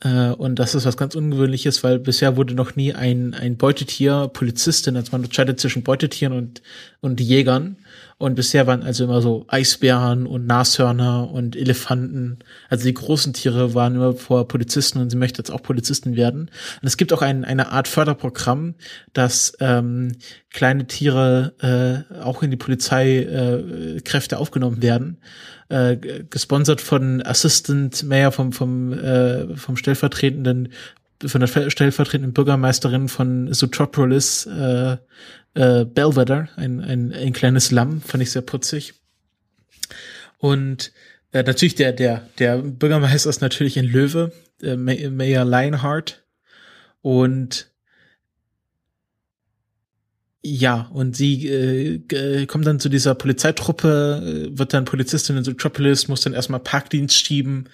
[0.00, 4.28] Äh, und das ist was ganz Ungewöhnliches, weil bisher wurde noch nie ein, ein Beutetier
[4.32, 6.62] Polizistin, also man unterscheidet zwischen Beutetieren und,
[7.00, 7.76] und Jägern.
[8.16, 12.38] Und bisher waren also immer so Eisbären und Nashörner und Elefanten.
[12.68, 16.42] Also die großen Tiere waren immer vor Polizisten und sie möchte jetzt auch Polizistin werden.
[16.80, 18.76] Und es gibt auch ein, eine Art Förderprogramm,
[19.14, 20.12] dass ähm,
[20.50, 25.18] kleine Tiere äh, auch in die Polizeikräfte äh, aufgenommen werden.
[25.68, 25.96] Äh,
[26.28, 30.68] gesponsert von Assistant Mayor vom, vom, äh, vom stellvertretenden
[31.24, 34.96] von der stellvertretenden Bürgermeisterin von Zootropolis, äh,
[35.54, 38.94] äh, Belvedere, ein, ein, ein kleines Lamm, fand ich sehr putzig.
[40.38, 40.92] Und
[41.32, 44.32] äh, natürlich der, der, der Bürgermeister ist natürlich ein Löwe,
[44.62, 46.24] äh, Mayor Lionheart.
[47.00, 47.70] Und
[50.46, 56.06] ja, und sie äh, kommt dann zu dieser Polizeitruppe, äh, wird dann Polizistin in Metropolis,
[56.06, 57.70] muss dann erstmal Parkdienst schieben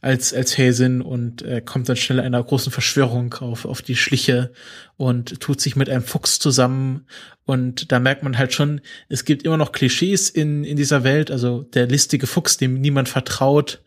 [0.00, 4.52] als, als Häsin und äh, kommt dann schnell einer großen Verschwörung auf, auf die Schliche
[4.96, 7.04] und tut sich mit einem Fuchs zusammen.
[7.44, 8.80] Und da merkt man halt schon,
[9.10, 13.10] es gibt immer noch Klischees in, in dieser Welt, also der listige Fuchs, dem niemand
[13.10, 13.82] vertraut,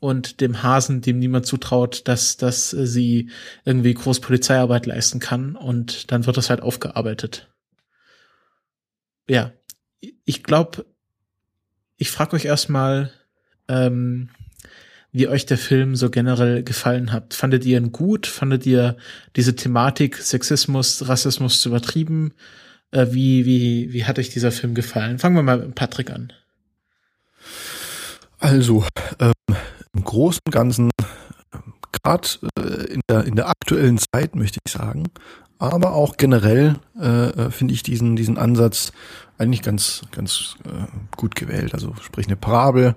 [0.00, 3.30] und dem Hasen, dem niemand zutraut, dass, dass sie
[3.64, 5.54] irgendwie groß Polizeiarbeit leisten kann.
[5.54, 7.51] Und dann wird das halt aufgearbeitet
[9.28, 9.52] ja,
[10.24, 10.86] ich glaube,
[11.96, 13.12] ich frage euch erstmal,
[13.68, 14.30] ähm,
[15.12, 17.34] wie euch der Film so generell gefallen hat.
[17.34, 18.26] Fandet ihr ihn gut?
[18.26, 18.96] Fandet ihr
[19.36, 22.32] diese Thematik Sexismus, Rassismus zu übertrieben?
[22.90, 25.18] Äh, wie, wie, wie hat euch dieser Film gefallen?
[25.18, 26.32] Fangen wir mal mit Patrick an.
[28.38, 28.84] Also,
[29.20, 29.32] ähm,
[29.92, 30.90] im Großen und Ganzen,
[32.02, 32.28] gerade
[32.58, 35.04] äh, in, der, in der aktuellen Zeit, möchte ich sagen,
[35.70, 38.92] aber auch generell äh, äh, finde ich diesen, diesen Ansatz
[39.38, 41.74] eigentlich ganz, ganz äh, gut gewählt.
[41.74, 42.96] Also sprich eine Parabel,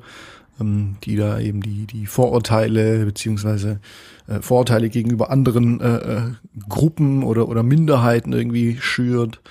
[0.60, 3.80] ähm, die da eben die, die Vorurteile beziehungsweise
[4.28, 6.22] äh, Vorurteile gegenüber anderen äh, äh,
[6.68, 9.42] Gruppen oder, oder Minderheiten irgendwie schürt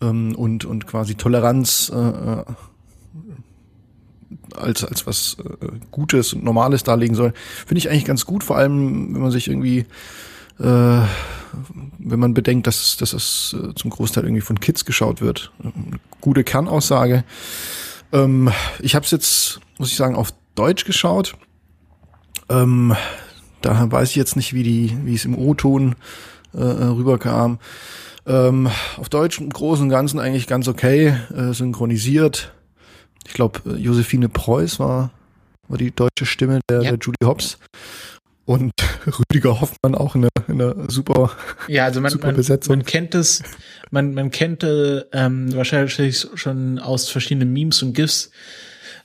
[0.00, 2.44] ähm, und, und quasi Toleranz äh, äh
[4.56, 7.32] als, als was äh, Gutes und Normales darlegen soll,
[7.66, 9.86] finde ich eigentlich ganz gut, vor allem wenn man sich irgendwie
[10.60, 11.06] äh,
[11.98, 15.52] wenn man bedenkt, dass, dass es äh, zum Großteil irgendwie von Kids geschaut wird.
[16.20, 17.24] Gute Kernaussage.
[18.12, 18.50] Ähm,
[18.80, 21.36] ich habe es jetzt, muss ich sagen, auf Deutsch geschaut.
[22.48, 22.94] Ähm,
[23.62, 25.96] da weiß ich jetzt nicht, wie die, wie es im O-Ton
[26.52, 27.58] äh, rüberkam.
[28.26, 32.52] Ähm, auf Deutsch im Großen und Ganzen eigentlich ganz okay, äh, synchronisiert.
[33.26, 35.10] Ich glaube, äh, Josephine Preuß war,
[35.68, 36.90] war die deutsche Stimme der, ja.
[36.90, 37.58] der Julie Hobbs
[38.44, 38.72] und
[39.06, 41.30] Rüdiger Hoffmann auch eine, eine super,
[41.68, 42.72] ja, also man, super Besetzung.
[42.72, 43.42] Man, man kennt es,
[43.90, 48.30] man, man kennt ähm, wahrscheinlich schon aus verschiedenen Memes und GIFs.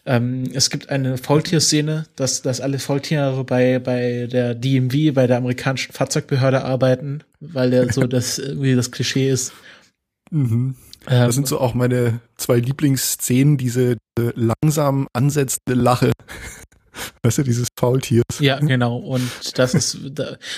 [0.08, 5.38] Ähm, es gibt eine Faultierszene, dass, dass alle Faultiere bei, bei der DMV, bei der
[5.38, 9.54] amerikanischen Fahrzeugbehörde arbeiten, weil der so das irgendwie das Klischee ist.
[10.30, 10.76] Mhm.
[11.06, 16.12] Das ähm, sind so auch meine zwei Lieblingsszenen, diese langsam ansetzende Lache.
[17.24, 18.24] Weißt du, dieses Faultiers.
[18.40, 18.98] Ja, genau.
[18.98, 19.98] Und das ist,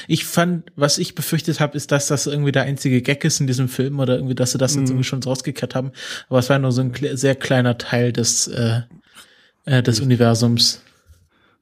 [0.07, 3.47] ich fand, was ich befürchtet habe, ist, dass das irgendwie der einzige Gag ist in
[3.47, 4.87] diesem Film oder irgendwie, dass sie das jetzt mhm.
[4.87, 5.91] irgendwie schon rausgekehrt haben.
[6.29, 8.81] Aber es war nur so ein sehr kleiner Teil des, äh,
[9.65, 10.81] äh, des Universums.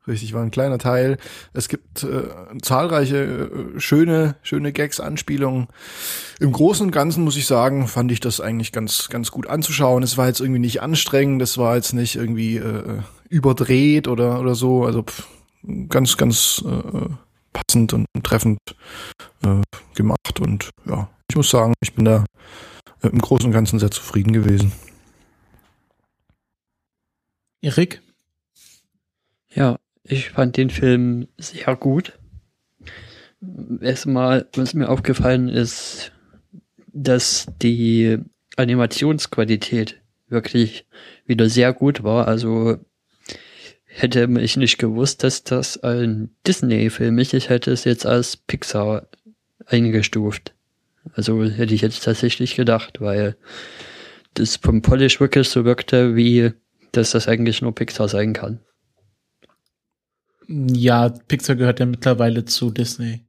[0.07, 1.17] Richtig, war ein kleiner Teil.
[1.53, 2.27] Es gibt äh,
[2.61, 5.67] zahlreiche äh, schöne, schöne Gags, Anspielungen.
[6.39, 10.03] Im Großen und Ganzen muss ich sagen, fand ich das eigentlich ganz, ganz gut anzuschauen.
[10.03, 12.99] Es war jetzt irgendwie nicht anstrengend, es war jetzt nicht irgendwie äh,
[13.29, 14.85] überdreht oder oder so.
[14.85, 15.27] Also pff,
[15.89, 17.09] ganz, ganz äh,
[17.53, 18.59] passend und treffend
[19.43, 19.61] äh,
[19.95, 20.39] gemacht.
[20.39, 22.25] Und ja, ich muss sagen, ich bin da
[23.01, 24.71] äh, im Großen und Ganzen sehr zufrieden gewesen.
[27.61, 28.01] Erik?
[29.53, 32.19] Ja, ich fand den Film sehr gut.
[33.81, 36.11] Erstmal, was mir aufgefallen ist,
[36.93, 38.19] dass die
[38.55, 40.87] Animationsqualität wirklich
[41.25, 42.27] wieder sehr gut war.
[42.27, 42.77] Also
[43.97, 47.33] hätte ich nicht gewusst, dass das ein Disney-Film ist.
[47.33, 49.07] Ich hätte es jetzt als Pixar
[49.65, 50.53] eingestuft.
[51.13, 53.37] Also hätte ich jetzt tatsächlich gedacht, weil
[54.33, 56.51] das vom Polish wirklich so wirkte, wie
[56.91, 58.59] dass das eigentlich nur Pixar sein kann.
[60.47, 63.25] Ja, Pixar gehört ja mittlerweile zu Disney.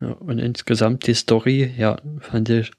[0.00, 2.70] Ja, und insgesamt die Story, ja, fand ich,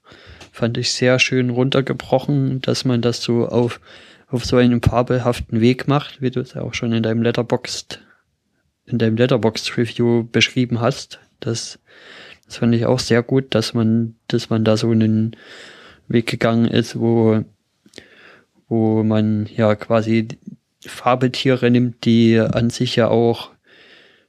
[0.52, 3.80] fand ich sehr schön runtergebrochen, dass man das so auf,
[4.28, 8.00] auf so einen fabelhaften Weg macht, wie du es ja auch schon in deinem Letterboxd,
[8.86, 11.20] in deinem Letterboxd Review beschrieben hast.
[11.40, 11.78] Das,
[12.46, 15.36] das fand ich auch sehr gut, dass man, dass man da so einen
[16.08, 17.44] Weg gegangen ist, wo,
[18.68, 20.28] wo man ja quasi
[20.80, 23.50] Fabeltiere nimmt, die an sich ja auch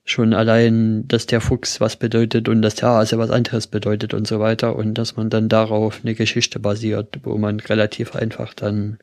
[0.04, 4.26] schon allein, dass der Fuchs was bedeutet und dass der Hase was anderes bedeutet und
[4.26, 9.00] so weiter und dass man dann darauf eine Geschichte basiert, wo man relativ einfach dann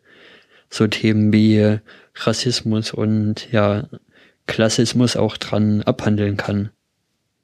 [0.71, 1.79] so Themen wie
[2.15, 3.89] Rassismus und ja
[4.47, 6.71] Klassismus auch dran abhandeln kann.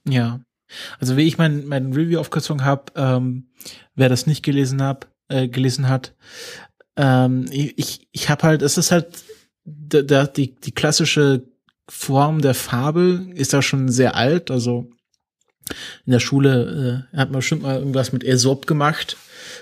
[0.09, 0.40] Ja,
[0.98, 3.47] also wie ich mein, mein Review aufgezogen habe, ähm,
[3.94, 6.14] wer das nicht gelesen hab, äh, gelesen hat,
[6.97, 9.24] ähm, ich, ich habe halt, es ist halt
[9.64, 11.44] da, da, die, die klassische
[11.88, 14.51] Form der Fabel ist da schon sehr alt.
[14.51, 14.90] Also
[16.06, 19.16] in der Schule äh, hat man bestimmt mal irgendwas mit Aesop gemacht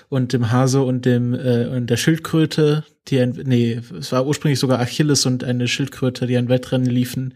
[0.09, 4.59] und dem Hase und dem äh, und der Schildkröte, die ein nee, es war ursprünglich
[4.59, 7.35] sogar Achilles und eine Schildkröte, die ein Wettrennen liefen.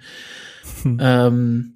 [0.83, 0.97] Hm.
[1.01, 1.75] Ähm,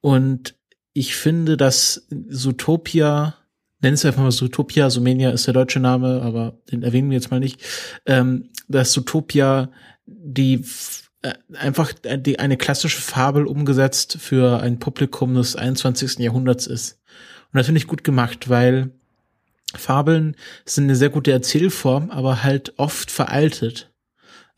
[0.00, 0.54] und
[0.92, 3.34] ich finde, dass Zootopia,
[3.80, 7.30] nenn es einfach mal Zootopia, Sumenia ist der deutsche Name, aber den erwähnen wir jetzt
[7.30, 7.60] mal nicht,
[8.06, 9.70] ähm, dass Zootopia
[10.06, 10.64] die
[11.54, 16.18] einfach die, eine klassische Fabel umgesetzt für ein Publikum des 21.
[16.18, 17.00] Jahrhunderts ist.
[17.52, 18.90] Und das finde ich gut gemacht, weil
[19.74, 23.90] Fabeln sind eine sehr gute Erzählform, aber halt oft veraltet.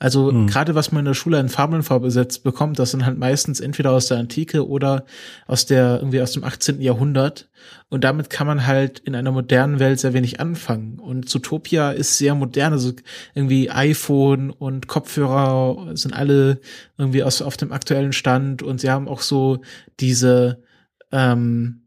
[0.01, 0.47] Also mhm.
[0.47, 3.93] gerade was man in der Schule in Fabeln vorbesetzt bekommt, das sind halt meistens entweder
[3.93, 5.05] aus der Antike oder
[5.47, 6.81] aus der irgendwie aus dem 18.
[6.81, 7.51] Jahrhundert
[7.91, 12.17] und damit kann man halt in einer modernen Welt sehr wenig anfangen und Zootopia ist
[12.17, 12.93] sehr modern, also
[13.35, 16.61] irgendwie iPhone und Kopfhörer sind alle
[16.97, 19.61] irgendwie aus auf dem aktuellen Stand und sie haben auch so
[20.01, 20.63] diese
[21.13, 21.83] ähm,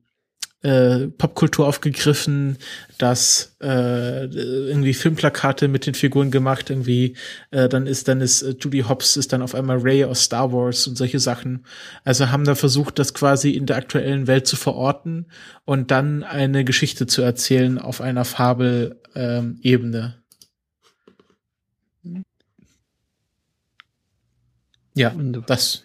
[0.63, 2.57] äh, Popkultur aufgegriffen,
[2.97, 7.15] dass äh, irgendwie Filmplakate mit den Figuren gemacht, irgendwie
[7.51, 10.53] äh, dann ist dann ist äh, Judy Hobbs ist dann auf einmal Ray aus Star
[10.53, 11.65] Wars und solche Sachen.
[12.05, 15.27] Also haben da versucht, das quasi in der aktuellen Welt zu verorten
[15.65, 18.95] und dann eine Geschichte zu erzählen auf einer Fabelebene.
[22.05, 22.23] Ähm,
[24.95, 25.13] ja,
[25.45, 25.83] das.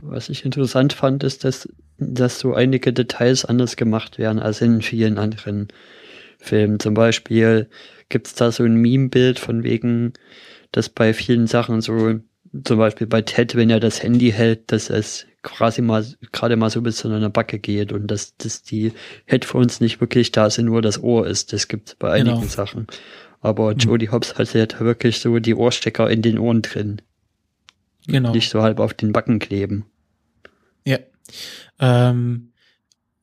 [0.00, 1.68] Was ich interessant fand, ist, dass
[2.10, 5.68] dass so einige Details anders gemacht werden als in vielen anderen
[6.38, 6.80] Filmen.
[6.80, 7.68] Zum Beispiel
[8.08, 10.12] gibt es da so ein Meme-Bild von wegen,
[10.72, 12.20] dass bei vielen Sachen so,
[12.64, 16.70] zum Beispiel bei Ted, wenn er das Handy hält, dass es quasi mal, gerade mal
[16.70, 18.92] so bis zu einer Backe geht und dass, dass die
[19.26, 21.52] Headphones nicht wirklich da sind, nur das Ohr ist.
[21.52, 22.48] Das gibt es bei einigen genau.
[22.48, 22.86] Sachen.
[23.40, 23.72] Aber.
[23.72, 27.02] Jodie Hobbs hatte ja wirklich so die Ohrstecker in den Ohren drin.
[28.06, 28.32] Genau.
[28.32, 29.86] Nicht so halb auf den Backen kleben.
[30.84, 30.98] Ja.
[31.80, 32.52] Ähm,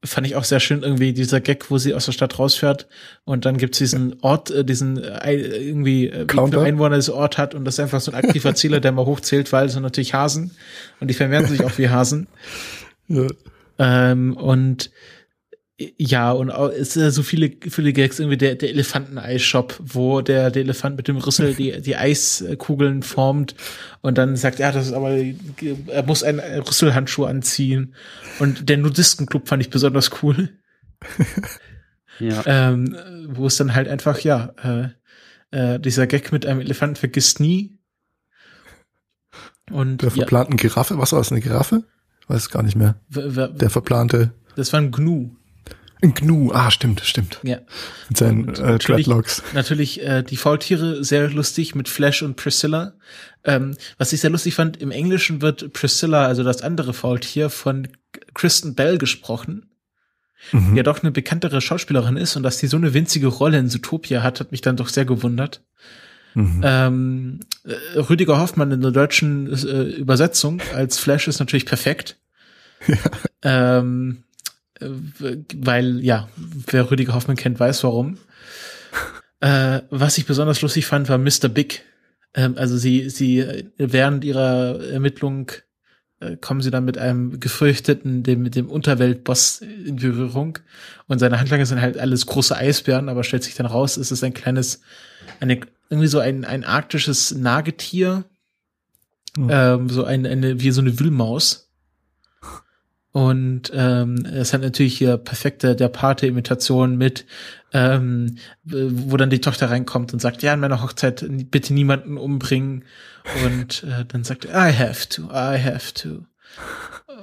[0.03, 2.87] fand ich auch sehr schön irgendwie dieser Gag, wo sie aus der Stadt rausfährt
[3.25, 7.37] und dann gibt's diesen Ort, äh, diesen äh, irgendwie äh, wie viele Einwohner das Ort
[7.37, 9.83] hat und das ist einfach so ein aktiver Zähler, der mal hochzählt, weil es sind
[9.83, 10.51] natürlich Hasen
[10.99, 12.27] und die vermehren sich auch wie Hasen.
[13.07, 13.27] Ja.
[13.77, 14.91] Ähm, und
[15.97, 20.63] ja, und es sind so viele, viele Gags, irgendwie der, der Elefanteneis-Shop, wo der, der
[20.63, 23.55] Elefant mit dem Rüssel die, die Eiskugeln formt
[24.01, 27.95] und dann sagt, ja, das ist aber, er muss einen Rüsselhandschuh anziehen.
[28.39, 30.49] Und der Nudistenclub fand ich besonders cool.
[32.19, 32.43] ja.
[32.45, 32.97] Ähm,
[33.29, 34.89] wo es dann halt einfach, ja, äh,
[35.51, 37.79] äh, dieser Gag mit einem Elefanten vergisst nie.
[39.71, 40.61] Und der verplanten ja.
[40.63, 41.83] Giraffe, was war das, eine Giraffe?
[42.27, 42.99] Weiß gar nicht mehr.
[43.09, 44.33] Der verplante.
[44.55, 45.29] Das war ein Gnu.
[46.01, 47.39] Ein Gnu, ah, stimmt, stimmt.
[47.43, 47.57] Ja.
[48.07, 49.43] Mit seinen äh, natürlich, Dreadlocks.
[49.53, 52.93] Natürlich äh, die Faultiere sehr lustig mit Flash und Priscilla.
[53.43, 57.89] Ähm, was ich sehr lustig fand, im Englischen wird Priscilla, also das andere Faultier, von
[58.33, 59.65] Kristen Bell gesprochen.
[60.53, 60.71] Mhm.
[60.71, 63.67] Die ja doch eine bekanntere Schauspielerin ist und dass die so eine winzige Rolle in
[63.67, 65.61] Zootopia hat, hat mich dann doch sehr gewundert.
[66.33, 66.61] Mhm.
[66.63, 72.17] Ähm, äh, Rüdiger Hoffmann in der deutschen äh, Übersetzung als Flash ist natürlich perfekt.
[72.87, 73.79] Ja.
[73.79, 74.23] Ähm,
[74.79, 78.17] weil, ja, wer Rüdiger Hoffmann kennt, weiß warum.
[79.41, 81.49] äh, was ich besonders lustig fand, war Mr.
[81.49, 81.83] Big.
[82.33, 85.51] Ähm, also sie, sie, während ihrer Ermittlung
[86.19, 90.59] äh, kommen sie dann mit einem gefürchteten, dem, mit dem Unterweltboss in Berührung.
[91.07, 94.23] Und seine Handlanger sind halt alles große Eisbären, aber stellt sich dann raus, es ist
[94.23, 94.81] ein kleines,
[95.39, 98.25] eine, irgendwie so ein, ein arktisches Nagetier.
[99.37, 99.49] Mhm.
[99.51, 101.68] Ähm, so ein, eine, wie so eine Wühlmaus
[103.11, 107.25] und ähm, es hat natürlich hier perfekte der Pate-Imitation mit,
[107.73, 112.85] ähm, wo dann die Tochter reinkommt und sagt, ja, in meiner Hochzeit bitte niemanden umbringen.
[113.45, 116.25] Und äh, dann sagt er, I have to, I have to.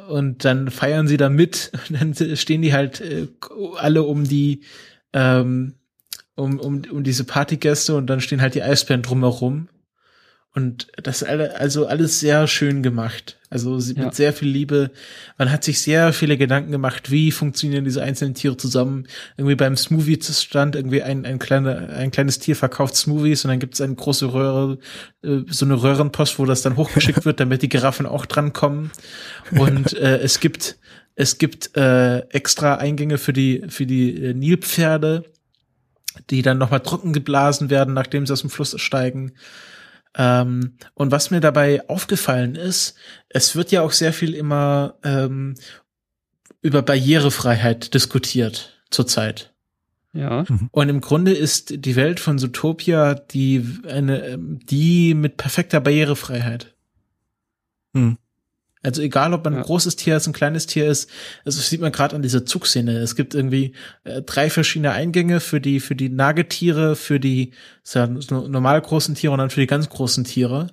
[0.09, 3.29] Und dann feiern sie da mit und dann stehen die halt äh,
[3.77, 4.63] alle um die,
[5.13, 5.75] ähm,
[6.35, 9.69] um, um, um diese Partygäste und dann stehen halt die Eisbären drumherum
[10.57, 13.39] und das alle, also alles sehr schön gemacht.
[13.51, 14.11] Also mit ja.
[14.11, 14.91] sehr viel Liebe.
[15.37, 19.07] Man hat sich sehr viele Gedanken gemacht, wie funktionieren diese einzelnen Tiere zusammen.
[19.37, 23.59] Irgendwie beim Smoothie stand irgendwie ein, ein, kleiner, ein kleines Tier verkauft Smoothies und dann
[23.59, 24.79] gibt es eine große Röhre,
[25.23, 28.93] äh, so eine Röhrenpost, wo das dann hochgeschickt wird, damit die Giraffen auch drankommen.
[29.51, 30.79] Und äh, es gibt,
[31.17, 35.25] es gibt äh, extra Eingänge für die, für die äh, Nilpferde,
[36.31, 39.35] die dann nochmal trocken geblasen werden, nachdem sie aus dem Fluss steigen.
[40.17, 42.97] Ähm, und was mir dabei aufgefallen ist,
[43.29, 45.55] es wird ja auch sehr viel immer ähm,
[46.63, 49.53] über Barrierefreiheit diskutiert zurzeit.
[50.13, 50.45] Ja.
[50.49, 50.69] Mhm.
[50.73, 56.75] Und im Grunde ist die Welt von Zootopia die eine die mit perfekter Barrierefreiheit.
[57.93, 58.17] Hm.
[58.83, 59.61] Also egal, ob man ja.
[59.61, 61.11] ein großes Tier ist, ein kleines Tier ist,
[61.45, 62.99] also das sieht man gerade an dieser Zugszene.
[62.99, 63.73] Es gibt irgendwie
[64.05, 67.53] äh, drei verschiedene Eingänge für die für die Nagetiere, für die
[67.93, 70.69] ja, normal großen Tiere und dann für die ganz großen Tiere.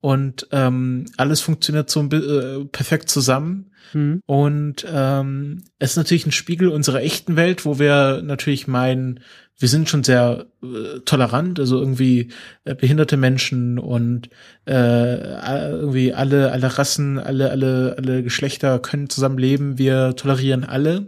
[0.00, 3.70] Und ähm, alles funktioniert so äh, perfekt zusammen.
[3.94, 4.20] Mhm.
[4.26, 9.20] Und ähm, es ist natürlich ein Spiegel unserer echten Welt, wo wir natürlich meinen,
[9.58, 12.30] wir sind schon sehr äh, tolerant, also irgendwie
[12.64, 14.28] äh, behinderte Menschen und
[14.66, 21.06] äh, irgendwie alle, alle Rassen, alle, alle, alle Geschlechter können zusammen leben, wir tolerieren alle.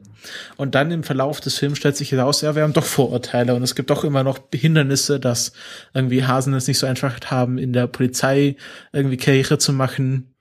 [0.56, 3.62] Und dann im Verlauf des Films stellt sich heraus, ja, wir haben doch Vorurteile und
[3.62, 5.52] es gibt doch immer noch Hindernisse, dass
[5.94, 8.56] irgendwie Hasen es nicht so einfach haben, in der Polizei
[8.92, 10.34] irgendwie Karriere zu machen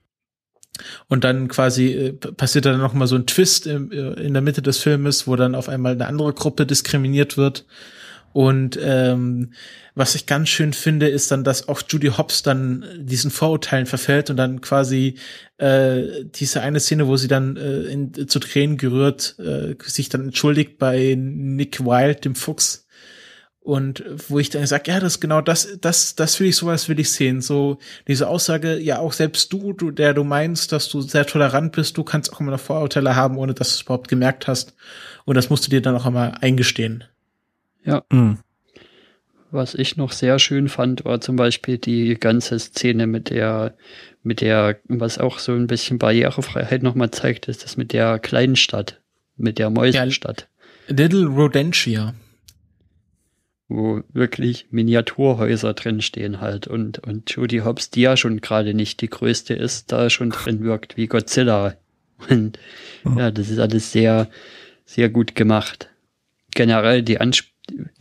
[1.07, 4.41] und dann quasi äh, passiert dann noch mal so ein Twist im, äh, in der
[4.41, 7.65] Mitte des Filmes, wo dann auf einmal eine andere Gruppe diskriminiert wird.
[8.35, 9.53] Und ähm,
[9.93, 14.29] was ich ganz schön finde, ist dann, dass auch Judy Hobbs dann diesen Vorurteilen verfällt
[14.29, 15.15] und dann quasi
[15.57, 20.25] äh, diese eine Szene, wo sie dann äh, in, zu Tränen gerührt äh, sich dann
[20.25, 22.87] entschuldigt bei Nick Wilde, dem Fuchs,
[23.61, 26.99] und wo ich dann sage, ja, das genau das, das, das will ich, sowas will
[26.99, 27.39] ich sehen.
[27.39, 31.71] So diese Aussage, ja, auch selbst du, du, der du meinst, dass du sehr tolerant
[31.71, 34.75] bist, du kannst auch immer noch Vorurteile haben, ohne dass du es überhaupt gemerkt hast.
[35.23, 37.05] Und das musst du dir dann auch einmal eingestehen.
[37.85, 38.03] Ja.
[38.11, 38.39] Mhm.
[39.51, 43.75] Was ich noch sehr schön fand, war zum Beispiel die ganze Szene mit der,
[44.21, 48.57] mit der, was auch so ein bisschen Barrierefreiheit nochmal zeigt, ist das mit der kleinen
[48.57, 49.01] Stadt,
[49.37, 50.49] mit der Mäusenstadt.
[50.89, 52.13] Ja, Little Rodentia
[53.67, 59.01] wo wirklich Miniaturhäuser drin stehen halt und, und Judy Hobbs, die ja schon gerade nicht
[59.01, 61.75] die größte ist, da schon drin wirkt wie Godzilla.
[62.29, 62.57] Und
[63.03, 63.19] oh.
[63.19, 64.29] ja, das ist alles sehr,
[64.85, 65.89] sehr gut gemacht.
[66.51, 67.47] Generell die, Ansp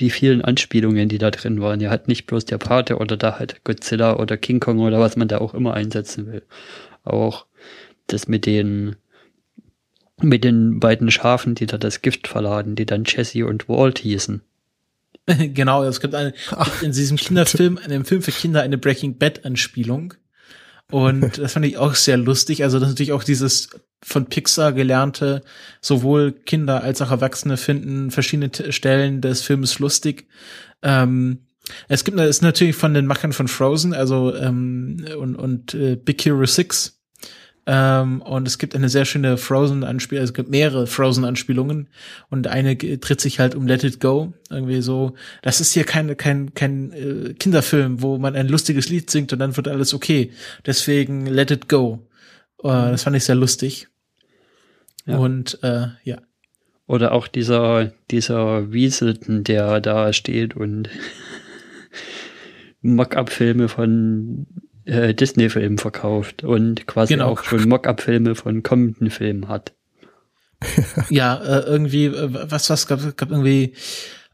[0.00, 1.80] die vielen Anspielungen, die da drin waren.
[1.80, 5.16] Ja, hat nicht bloß der Pate oder da halt Godzilla oder King Kong oder was
[5.16, 6.42] man da auch immer einsetzen will.
[7.04, 7.46] Auch
[8.06, 8.96] das mit den
[10.20, 14.42] mit den beiden Schafen, die da das Gift verladen, die dann Jesse und Walt hießen.
[15.26, 19.18] genau, es gibt eine, Ach, in diesem Kinderfilm, in dem Film für Kinder eine Breaking
[19.18, 20.14] Bad Anspielung.
[20.90, 22.62] Und das fand ich auch sehr lustig.
[22.62, 23.70] Also das ist natürlich auch dieses
[24.02, 25.42] von Pixar gelernte,
[25.80, 30.28] sowohl Kinder als auch Erwachsene finden verschiedene Stellen des Filmes lustig.
[30.82, 31.46] Ähm,
[31.88, 35.96] es gibt, es ist natürlich von den Machern von Frozen, also ähm, und, und äh,
[35.96, 37.00] Big Hero 6
[37.66, 41.88] ähm, und es gibt eine sehr schöne Frozen-Anspielung, also es gibt mehrere Frozen-Anspielungen
[42.28, 44.34] und eine dreht sich halt um Let It Go.
[44.50, 49.10] Irgendwie so, das ist hier kein, kein, kein äh, Kinderfilm, wo man ein lustiges Lied
[49.10, 50.30] singt und dann wird alles okay.
[50.66, 52.06] Deswegen Let It Go.
[52.62, 53.88] Äh, das fand ich sehr lustig.
[55.06, 55.16] Ja.
[55.16, 56.18] Und äh, ja.
[56.86, 60.90] Oder auch dieser, dieser Wieselton, der da steht und
[62.82, 64.46] Mock-up-Filme von
[64.84, 67.28] äh, Disney-Filmen verkauft und quasi genau.
[67.28, 69.74] auch schon Mock-up-Filme von kommenden Filmen hat.
[71.10, 73.74] ja, äh, irgendwie, äh, was, was gab, gab irgendwie,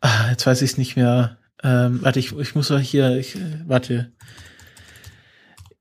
[0.00, 1.38] ah, jetzt weiß ich es nicht mehr.
[1.62, 4.12] Ähm, warte, ich, ich muss mal hier, ich, äh, warte.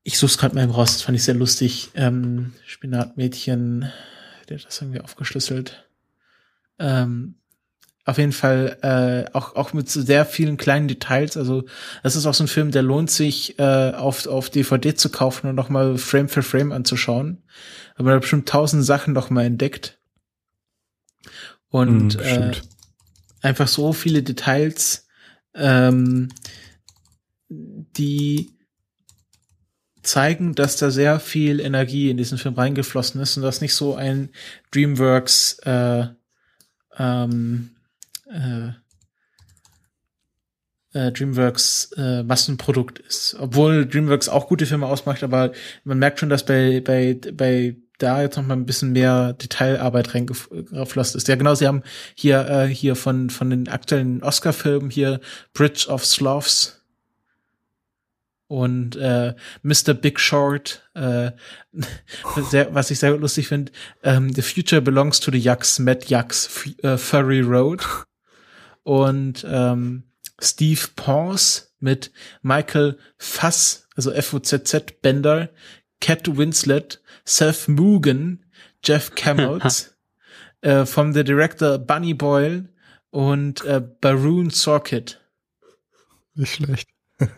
[0.02, 1.90] Ich suche es gerade mal im raus, das fand ich sehr lustig.
[1.94, 3.90] Ähm, Spinatmädchen,
[4.48, 5.86] der hat das irgendwie aufgeschlüsselt.
[6.78, 7.34] Ähm,
[8.04, 11.36] auf jeden Fall äh, auch auch mit sehr vielen kleinen Details.
[11.36, 11.64] Also
[12.02, 15.48] das ist auch so ein Film, der lohnt sich äh, auf auf DVD zu kaufen
[15.48, 17.42] und noch mal Frame für Frame anzuschauen.
[17.94, 19.98] Aber man hat bestimmt tausend Sachen noch mal entdeckt
[21.68, 22.52] und mm, äh,
[23.42, 25.06] einfach so viele Details,
[25.54, 26.30] ähm,
[27.48, 28.50] die
[30.02, 33.94] zeigen, dass da sehr viel Energie in diesen Film reingeflossen ist und dass nicht so
[33.94, 34.30] ein
[34.72, 36.06] DreamWorks äh,
[36.98, 37.70] ähm,
[38.30, 38.72] äh,
[40.92, 43.36] äh, DreamWorks äh, Massenprodukt ist.
[43.38, 45.52] Obwohl DreamWorks auch gute Filme ausmacht, aber
[45.84, 50.14] man merkt schon, dass bei, bei, bei da jetzt noch mal ein bisschen mehr Detailarbeit
[50.14, 51.28] reingeflossen ist.
[51.28, 51.82] Ja, genau, sie haben
[52.14, 55.20] hier, äh, hier von, von den aktuellen Oscar-Filmen hier
[55.52, 56.82] Bridge of Sloths
[58.48, 59.94] und äh, Mr.
[59.94, 61.30] Big Short, äh,
[62.50, 63.70] sehr, was ich sehr lustig finde,
[64.02, 67.86] ähm, The Future Belongs to the Yucks, Matt Yucks, F Furry Road
[68.82, 70.04] und ähm,
[70.40, 72.12] Steve Pons mit
[72.42, 75.50] Michael Fass, also F-O-Z-Z Bender,
[76.00, 78.44] Cat Winslet, Seth Mugen,
[78.84, 79.96] Jeff Camels,
[80.62, 82.68] äh, vom the Director Bunny Boyle
[83.10, 85.20] und äh, Baroon Sorkit.
[86.34, 86.88] Nicht schlecht.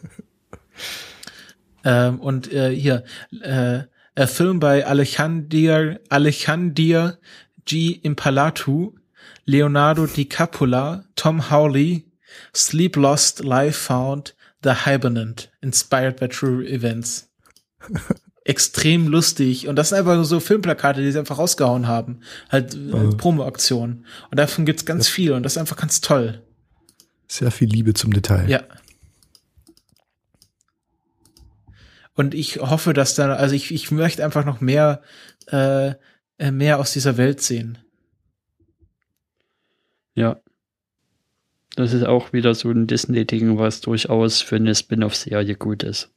[1.84, 3.04] ähm, und äh, hier,
[3.40, 3.82] äh,
[4.14, 7.12] ein Film bei Alejandro, Alejandro
[7.64, 7.92] G.
[8.02, 8.94] Impalatu,
[9.44, 12.10] Leonardo DiCaprio, Tom Howley,
[12.54, 17.28] Sleep Lost, Life Found, The Hibernant, inspired by true events.
[18.44, 19.68] extrem lustig.
[19.68, 22.20] Und das sind einfach so Filmplakate, die sie einfach rausgehauen haben.
[22.50, 24.06] Halt äh, Promo-Aktionen.
[24.30, 25.14] Und davon gibt's ganz ja.
[25.14, 26.42] viel und das ist einfach ganz toll.
[27.28, 28.48] Sehr viel Liebe zum Detail.
[28.48, 28.62] Ja.
[32.14, 35.02] Und ich hoffe, dass da, also ich, ich möchte einfach noch mehr,
[35.50, 35.94] äh,
[36.38, 37.78] äh mehr aus dieser Welt sehen.
[40.14, 40.40] Ja.
[41.74, 46.10] Das ist auch wieder so ein Disney-Ding, was durchaus für eine Spin-off-Serie gut ist.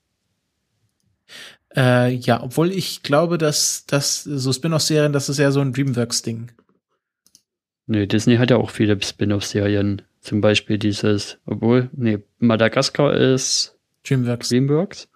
[1.76, 6.52] Äh, ja, obwohl ich glaube, dass das so Spin-off-Serien, das ist ja so ein Dreamworks-Ding.
[7.88, 10.02] Nee, Disney hat ja auch viele Spin-off-Serien.
[10.22, 13.78] Zum Beispiel dieses, obwohl, nee, Madagaskar ist
[14.08, 14.50] Dreamworks.
[14.50, 15.08] Dreamworks.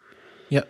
[0.50, 0.64] Ja.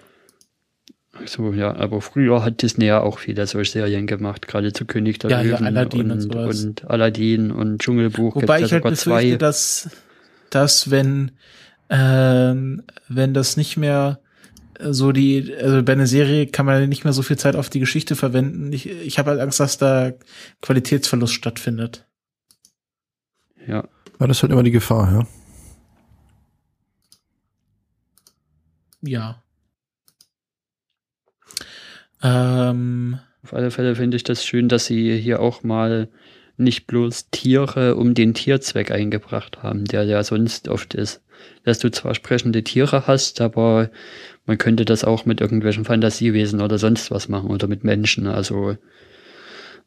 [1.25, 5.19] So, ja, aber früher hat Disney ja auch viele solche Serien gemacht, gerade zu König
[5.19, 8.35] der ja, Löwen ja, Aladdin und, und, und, Aladdin und Dschungelbuch.
[8.35, 9.35] Wobei ich halt befürchte, zwei.
[9.35, 9.89] dass,
[10.49, 11.31] dass wenn,
[11.89, 14.19] ähm, wenn das nicht mehr
[14.79, 17.81] so die, also bei einer Serie kann man nicht mehr so viel Zeit auf die
[17.81, 18.71] Geschichte verwenden.
[18.71, 20.13] Ich, ich habe halt Angst, dass da
[20.61, 22.07] Qualitätsverlust stattfindet.
[23.67, 23.87] Ja.
[24.19, 25.27] Ja, das ist halt immer die Gefahr, ja.
[29.01, 29.43] Ja.
[32.21, 36.09] Ähm, Auf alle Fälle finde ich das schön, dass sie hier auch mal
[36.57, 41.21] nicht bloß Tiere um den Tierzweck eingebracht haben, der ja sonst oft ist.
[41.63, 43.89] Dass du zwar sprechende Tiere hast, aber
[44.45, 48.27] man könnte das auch mit irgendwelchen Fantasiewesen oder sonst was machen oder mit Menschen.
[48.27, 48.75] Also,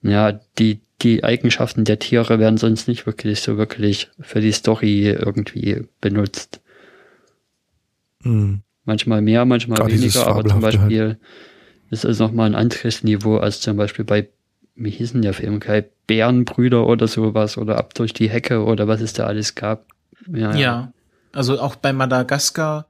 [0.03, 5.11] ja, die, die Eigenschaften der Tiere werden sonst nicht wirklich so wirklich für die Story
[5.11, 6.63] irgendwie benutzt.
[8.23, 8.63] Mhm.
[8.85, 11.19] Manchmal mehr, manchmal Gerade weniger, aber zum Beispiel halt.
[11.93, 14.29] Ist es nochmal ein anderes Niveau als zum Beispiel bei,
[14.75, 19.01] wie hießen der Film, Kai Bärenbrüder oder sowas oder ab durch die Hecke oder was
[19.01, 19.87] es da alles gab.
[20.27, 20.93] Ja, ja.
[21.33, 22.87] also auch bei Madagaskar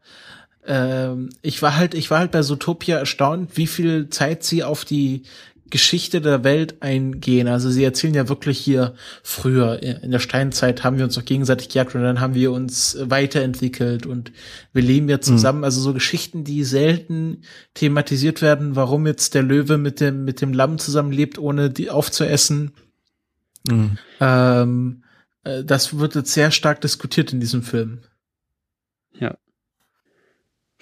[0.64, 4.84] ähm, ich war halt, ich war halt bei Zootopia erstaunt, wie viel Zeit sie auf
[4.84, 5.22] die
[5.72, 7.48] Geschichte der Welt eingehen.
[7.48, 11.70] Also sie erzählen ja wirklich hier früher, in der Steinzeit haben wir uns doch gegenseitig
[11.70, 14.32] gejagt und dann haben wir uns weiterentwickelt und
[14.74, 15.60] wir leben ja zusammen.
[15.60, 15.64] Mhm.
[15.64, 17.42] Also so Geschichten, die selten
[17.72, 22.72] thematisiert werden, warum jetzt der Löwe mit dem, mit dem Lamm zusammenlebt, ohne die aufzuessen.
[23.66, 23.96] Mhm.
[24.20, 25.04] Ähm,
[25.44, 28.00] äh, das wird jetzt sehr stark diskutiert in diesem Film.
[29.18, 29.38] Ja.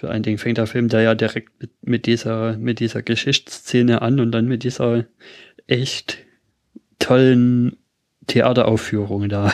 [0.00, 4.00] Vor allen Dingen fängt der Film da ja direkt mit, mit dieser, mit dieser Geschichtsszene
[4.00, 5.04] an und dann mit dieser
[5.66, 6.16] echt
[6.98, 7.76] tollen
[8.26, 9.52] Theateraufführung da.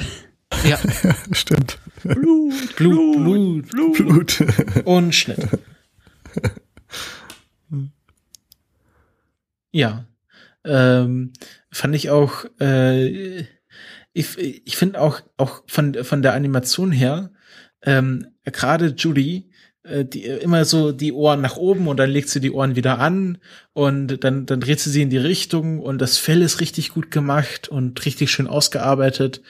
[0.65, 0.79] Ja,
[1.33, 1.81] stimmt.
[2.05, 3.97] Blut, Blut, Blut, Blut.
[3.97, 4.87] Blut.
[4.87, 5.49] Und Schnitt.
[9.73, 10.07] Ja.
[10.65, 11.33] Ähm,
[11.73, 13.41] fand ich auch, äh,
[14.13, 17.33] ich, ich finde auch, auch von, von der Animation her,
[17.83, 19.51] ähm, gerade Judy,
[20.05, 23.39] die, immer so die Ohren nach oben und dann legt sie die Ohren wieder an
[23.73, 27.11] und dann, dann dreht sie sie in die Richtung und das Fell ist richtig gut
[27.11, 29.41] gemacht und richtig schön ausgearbeitet.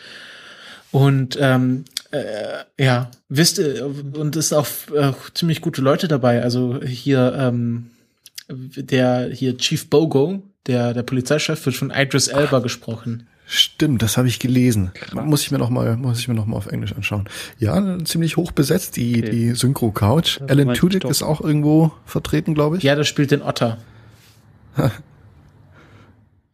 [0.90, 6.42] Und ähm, äh, ja, wisst ihr, und es ist auch äh, ziemlich gute Leute dabei.
[6.42, 7.90] Also hier, ähm,
[8.48, 13.26] der hier Chief Bogo, der, der Polizeichef, wird von Idris Elba gesprochen.
[13.48, 14.90] Stimmt, das habe ich gelesen.
[14.94, 15.24] Krass.
[15.24, 17.28] Muss ich mir noch mal, muss ich mir noch mal auf Englisch anschauen.
[17.58, 19.30] Ja, ziemlich hoch besetzt die okay.
[19.30, 20.40] die Synchro Couch.
[20.40, 22.82] Das Alan Tudyk ist auch irgendwo vertreten, glaube ich.
[22.82, 23.78] Ja, der spielt den Otter.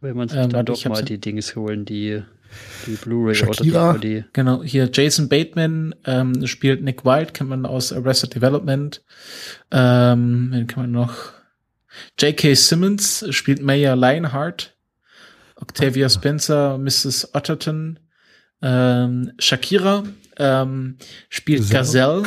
[0.03, 2.23] Wenn man sich ähm, da doch mal die Dings holen, die
[2.87, 3.91] die Blu-ray Shakira.
[3.91, 4.29] oder die DVD.
[4.35, 9.03] Genau, hier Jason Bateman ähm, spielt Nick White, kennt man aus Arrested Development.
[9.71, 11.33] Ähm, wen kann man noch?
[12.19, 12.55] J.K.
[12.55, 14.72] Simmons spielt Maya Lionheart.
[15.63, 17.35] Octavia Spencer, Mrs.
[17.35, 18.01] Otterton,
[18.63, 20.03] ähm, Shakira
[20.37, 20.99] ähm,
[21.29, 22.25] spielt Gazelle,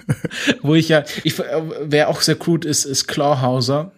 [0.62, 3.92] wo ich ja, ich, äh, wer auch sehr gut ist, ist Clawhauser.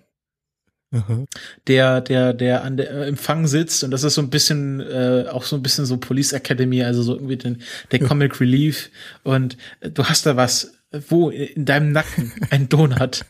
[1.66, 5.42] Der, der, der an der Empfang sitzt und das ist so ein bisschen, äh, auch
[5.42, 8.90] so ein bisschen so Police Academy, also so irgendwie den, der Comic Relief
[9.22, 10.72] und äh, du hast da was,
[11.08, 13.26] wo in deinem Nacken ein Donut.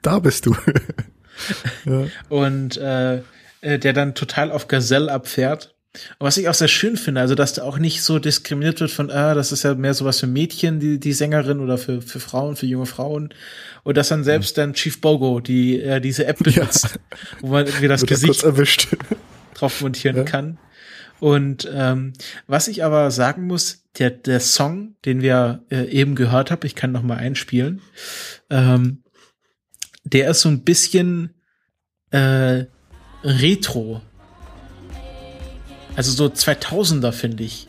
[0.00, 0.56] Da bist du.
[1.84, 2.06] ja.
[2.28, 3.22] Und äh,
[3.66, 5.74] äh, der dann total auf Gazelle abfährt.
[6.18, 8.90] Und was ich auch sehr schön finde, also dass da auch nicht so diskriminiert wird
[8.90, 12.20] von, ah, das ist ja mehr sowas für Mädchen, die, die Sängerin oder für, für
[12.20, 13.32] Frauen, für junge Frauen.
[13.82, 17.18] Und dass dann selbst dann Chief Bogo, die äh, diese App benutzt, ja.
[17.40, 18.88] wo man irgendwie das Gesicht erwischt.
[19.54, 20.22] drauf montieren ja.
[20.24, 20.58] kann.
[21.18, 22.12] Und ähm,
[22.46, 26.74] was ich aber sagen muss, der, der Song, den wir äh, eben gehört haben, ich
[26.74, 27.80] kann noch mal einspielen,
[28.50, 29.02] ähm,
[30.04, 31.30] der ist so ein bisschen
[32.10, 32.66] äh,
[33.26, 34.00] Retro.
[35.96, 37.68] Also so 2000er, finde ich.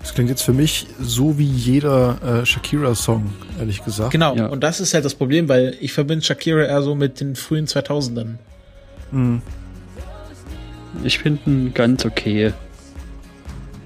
[0.00, 4.12] Das klingt jetzt für mich so wie jeder äh, Shakira-Song, ehrlich gesagt.
[4.12, 4.46] Genau, ja.
[4.46, 7.66] und das ist halt das Problem, weil ich verbinde Shakira eher so mit den frühen
[7.66, 8.36] 2000ern.
[9.10, 9.42] Mhm.
[11.04, 12.52] Ich finde ihn ganz okay.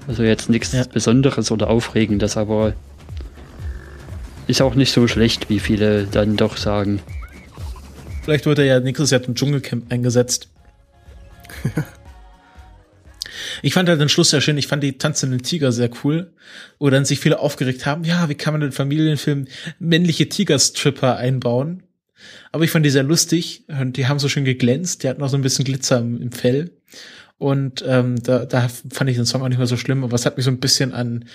[0.07, 0.83] Also jetzt nichts ja.
[0.85, 2.73] Besonderes oder Aufregendes, aber
[4.47, 7.01] ist auch nicht so schlecht, wie viele dann doch sagen.
[8.23, 10.49] Vielleicht wird er ja nächstes Jahr im Dschungelcamp eingesetzt.
[13.61, 14.57] ich fand halt den Schluss sehr schön.
[14.57, 16.33] Ich fand die tanzenden Tiger sehr cool.
[16.79, 18.03] Wo dann sich viele aufgeregt haben.
[18.03, 19.47] Ja, wie kann man in Familienfilm
[19.79, 21.83] männliche Tigerstripper einbauen?
[22.51, 25.03] Aber ich fand die sehr lustig und die haben so schön geglänzt.
[25.03, 26.71] Die hatten auch so ein bisschen Glitzer im, im Fell.
[27.37, 30.25] Und ähm, da, da fand ich den Song auch nicht mehr so schlimm, aber es
[30.25, 31.25] hat mich so ein bisschen an,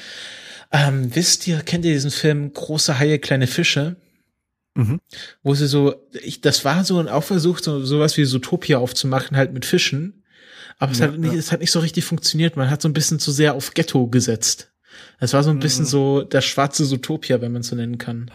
[0.73, 3.97] ähm, wisst ihr, kennt ihr diesen Film Große Haie, kleine Fische?
[4.79, 5.01] Mhm.
[5.43, 9.53] Wo sie so, ich, das war so ein Aufversuch, so sowas wie Zootopia aufzumachen, halt
[9.53, 10.23] mit Fischen.
[10.79, 11.39] Aber es, hat nicht, ja.
[11.39, 12.57] es hat nicht so richtig funktioniert.
[12.57, 14.71] Man hat so ein bisschen zu sehr auf Ghetto gesetzt.
[15.19, 15.61] Es war so ein mhm.
[15.61, 18.31] bisschen so der schwarze Zootopia, wenn man es so nennen kann.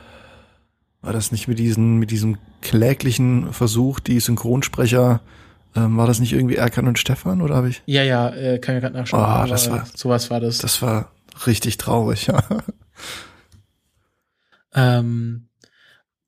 [1.02, 5.22] War das nicht mit diesen, mit diesem kläglichen Versuch, die Synchronsprecher
[5.76, 7.82] ähm, war das nicht irgendwie Erkan und Stefan oder habe ich?
[7.86, 9.24] Ja, ja, äh, kann ich gerade nachschauen.
[9.24, 10.60] Oh, das war sowas war das.
[10.60, 11.12] Das war
[11.48, 12.44] richtig traurig, ja.
[14.76, 15.48] ähm,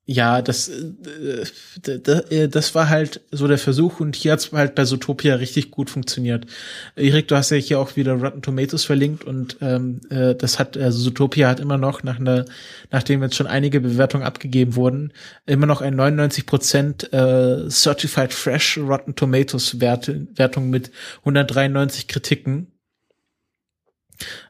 [0.08, 4.84] ja, das, äh, äh, das war halt so der Versuch und hier hat's halt bei
[4.84, 6.46] Zootopia richtig gut funktioniert.
[6.94, 10.76] Erik, du hast ja hier auch wieder Rotten Tomatoes verlinkt und ähm, äh, das hat,
[10.76, 12.44] also Zootopia hat immer noch nach einer,
[12.92, 15.12] nachdem jetzt schon einige Bewertungen abgegeben wurden,
[15.44, 20.92] immer noch ein 99 Prozent äh, Certified Fresh Rotten Tomatoes Werte, Wertung mit
[21.24, 22.68] 193 Kritiken.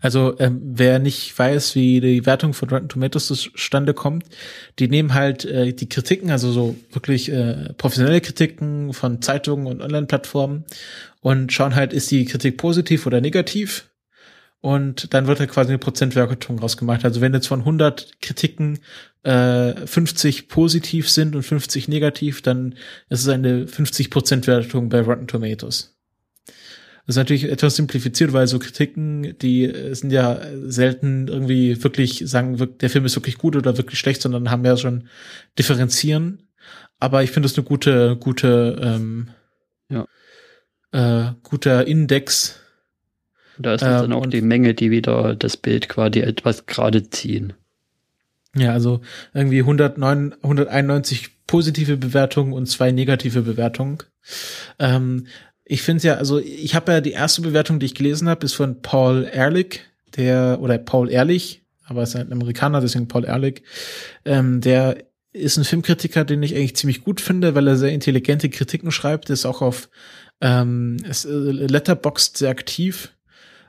[0.00, 4.24] Also ähm, wer nicht weiß, wie die Wertung von Rotten Tomatoes zustande kommt,
[4.78, 9.82] die nehmen halt äh, die Kritiken, also so wirklich äh, professionelle Kritiken von Zeitungen und
[9.82, 10.64] Online-Plattformen
[11.20, 13.88] und schauen halt, ist die Kritik positiv oder negativ
[14.60, 17.04] und dann wird halt quasi eine Prozentwertung rausgemacht.
[17.04, 18.80] Also wenn jetzt von 100 Kritiken
[19.22, 22.74] äh, 50 positiv sind und 50 negativ, dann
[23.08, 24.10] ist es eine 50
[24.46, 25.95] Wertung bei Rotten Tomatoes.
[27.06, 32.24] Das ist natürlich etwas simplifiziert, weil so Kritiken, die äh, sind ja selten irgendwie wirklich
[32.26, 35.08] sagen, der Film ist wirklich gut oder wirklich schlecht, sondern haben ja schon
[35.56, 36.42] differenzieren.
[36.98, 39.28] Aber ich finde es eine gute, gute, ähm,
[39.88, 40.06] ja.
[40.92, 42.58] äh, guter Index.
[43.58, 47.52] Da ist ähm, dann auch die Menge, die wieder das Bild quasi etwas gerade ziehen.
[48.56, 49.00] Ja, also
[49.32, 53.98] irgendwie 109, 191 positive Bewertungen und zwei negative Bewertungen.
[54.78, 55.26] Ähm,
[55.68, 58.46] ich finde es ja, also ich habe ja die erste Bewertung, die ich gelesen habe,
[58.46, 59.80] ist von Paul Ehrlich,
[60.16, 63.62] der, oder Paul Ehrlich, aber ist ein Amerikaner, deswegen Paul Ehrlich,
[64.24, 68.48] ähm, der ist ein Filmkritiker, den ich eigentlich ziemlich gut finde, weil er sehr intelligente
[68.48, 69.90] Kritiken schreibt, ist auch auf
[70.40, 73.12] ähm, äh, Letterboxd sehr aktiv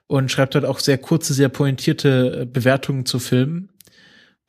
[0.06, 3.70] und schreibt halt auch sehr kurze, sehr pointierte äh, Bewertungen zu Filmen.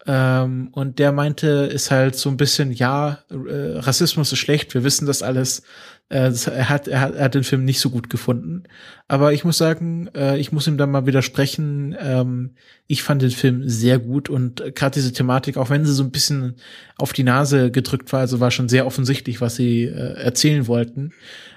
[0.07, 4.85] Ähm, und der meinte, ist halt so ein bisschen, ja, äh, Rassismus ist schlecht, wir
[4.85, 5.63] wissen das alles,
[6.11, 8.65] äh, er, hat, er, hat, er hat den Film nicht so gut gefunden.
[9.09, 11.95] Aber ich muss sagen, äh, ich muss ihm da mal widersprechen.
[11.99, 12.55] Ähm,
[12.87, 16.11] ich fand den Film sehr gut und gerade diese Thematik, auch wenn sie so ein
[16.11, 16.57] bisschen
[16.97, 21.13] auf die Nase gedrückt war, also war schon sehr offensichtlich, was sie äh, erzählen wollten,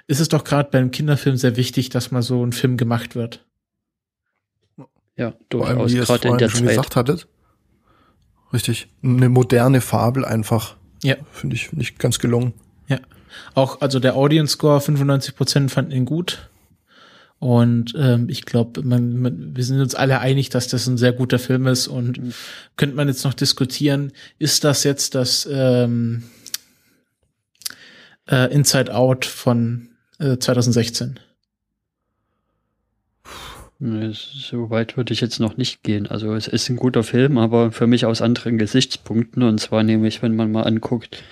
[0.08, 3.46] ist es doch gerade beim Kinderfilm sehr wichtig, dass mal so ein Film gemacht wird.
[5.16, 6.70] Ja, durchaus gerade in der schon Zeit.
[6.70, 7.28] gesagt hattet.
[8.52, 8.90] Richtig.
[9.04, 10.78] Eine moderne Fabel einfach.
[11.04, 11.16] Ja.
[11.32, 12.54] Finde ich, finde ich ganz gelungen.
[13.54, 16.50] Auch, also der Audience Score, 95 Prozent fanden ihn gut.
[17.40, 21.12] Und ähm, ich glaube, man, man, wir sind uns alle einig, dass das ein sehr
[21.12, 21.88] guter Film ist.
[21.88, 22.34] Und mhm.
[22.78, 26.24] könnte man jetzt noch diskutieren, ist das jetzt das ähm,
[28.30, 29.90] äh, Inside Out von
[30.20, 31.20] äh, 2016?
[33.80, 36.06] So weit würde ich jetzt noch nicht gehen.
[36.06, 39.42] Also es ist ein guter Film, aber für mich aus anderen Gesichtspunkten.
[39.42, 41.24] Und zwar nämlich, wenn man mal anguckt,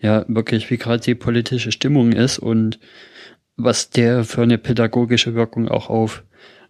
[0.00, 2.78] ja wirklich, wie gerade die politische Stimmung ist und
[3.56, 6.24] was der für eine pädagogische Wirkung auch auf,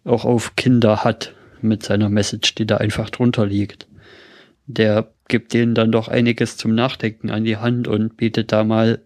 [0.04, 3.86] auch auf Kinder hat mit seiner Message, die da einfach drunter liegt.
[4.66, 9.00] Der gibt denen dann doch einiges zum Nachdenken an die Hand und bietet da mal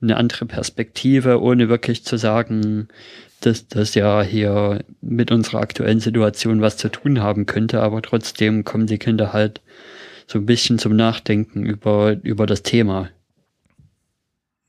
[0.00, 2.88] eine andere Perspektive, ohne wirklich zu sagen,
[3.40, 8.64] dass das ja hier mit unserer aktuellen Situation was zu tun haben könnte, aber trotzdem
[8.64, 9.60] kommen die Kinder halt
[10.26, 13.10] so ein bisschen zum Nachdenken über, über das Thema.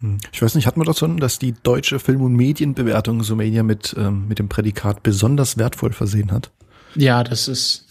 [0.02, 0.18] Hm.
[0.32, 3.96] Ich weiß nicht, hat man das schon, dass die deutsche Film- und Medienbewertung Sumania mit,
[3.98, 6.52] ähm, mit dem Prädikat besonders wertvoll versehen hat?
[6.96, 7.88] Ja, das ist,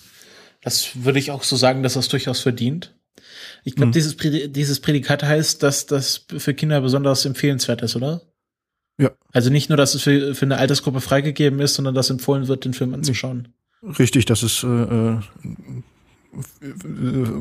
[0.63, 2.95] das würde ich auch so sagen, dass das durchaus verdient.
[3.65, 3.93] Ich glaube, mhm.
[3.93, 8.23] dieses, dieses Prädikat heißt, dass das für Kinder besonders empfehlenswert ist, oder?
[8.99, 9.11] Ja.
[9.33, 12.65] Also nicht nur, dass es für, für eine Altersgruppe freigegeben ist, sondern dass empfohlen wird,
[12.65, 13.49] den Film anzuschauen.
[13.83, 15.21] Richtig, das ist äh, äh,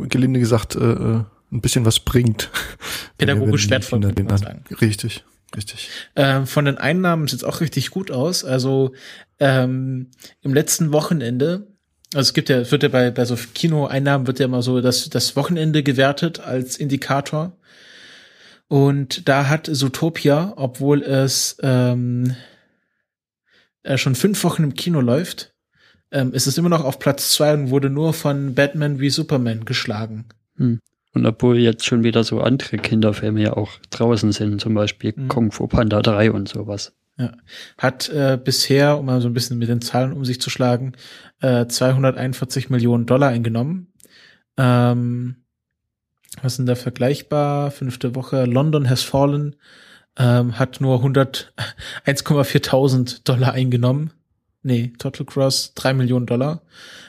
[0.09, 1.23] gelinde gesagt äh, äh,
[1.53, 2.49] ein bisschen was bringt.
[3.17, 4.63] Pädagogisch wertvoll, kann man sagen.
[4.81, 5.23] Richtig.
[5.55, 5.89] Richtig.
[6.15, 8.43] Ähm, von den Einnahmen sieht es auch richtig gut aus.
[8.43, 8.93] Also
[9.39, 10.09] ähm,
[10.41, 11.67] im letzten Wochenende,
[12.13, 15.09] also es gibt ja, wird ja bei, bei so Kinoeinnahmen wird ja immer so das,
[15.09, 17.55] das Wochenende gewertet als Indikator.
[18.67, 22.35] Und da hat Zootopia, obwohl es ähm,
[23.83, 25.53] äh, schon fünf Wochen im Kino läuft,
[26.11, 29.65] ähm, ist es immer noch auf Platz zwei und wurde nur von Batman wie Superman
[29.65, 30.25] geschlagen.
[30.57, 30.79] Hm.
[31.13, 35.27] Und obwohl jetzt schon wieder so andere Kinderfilme ja auch draußen sind, zum Beispiel mhm.
[35.27, 36.93] Kung Fu Panda 3 und sowas.
[37.17, 37.31] Ja.
[37.77, 40.93] Hat äh, bisher, um mal so ein bisschen mit den Zahlen um sich zu schlagen,
[41.41, 43.93] äh, 241 Millionen Dollar eingenommen.
[44.57, 45.43] Ähm,
[46.41, 47.69] was sind da vergleichbar?
[47.69, 48.45] Fünfte Woche.
[48.45, 49.55] London has fallen.
[50.17, 51.53] Ähm, hat nur 100,
[52.05, 54.11] 1,4 Dollar eingenommen.
[54.63, 56.63] Nee, Total Cross, drei Millionen Dollar.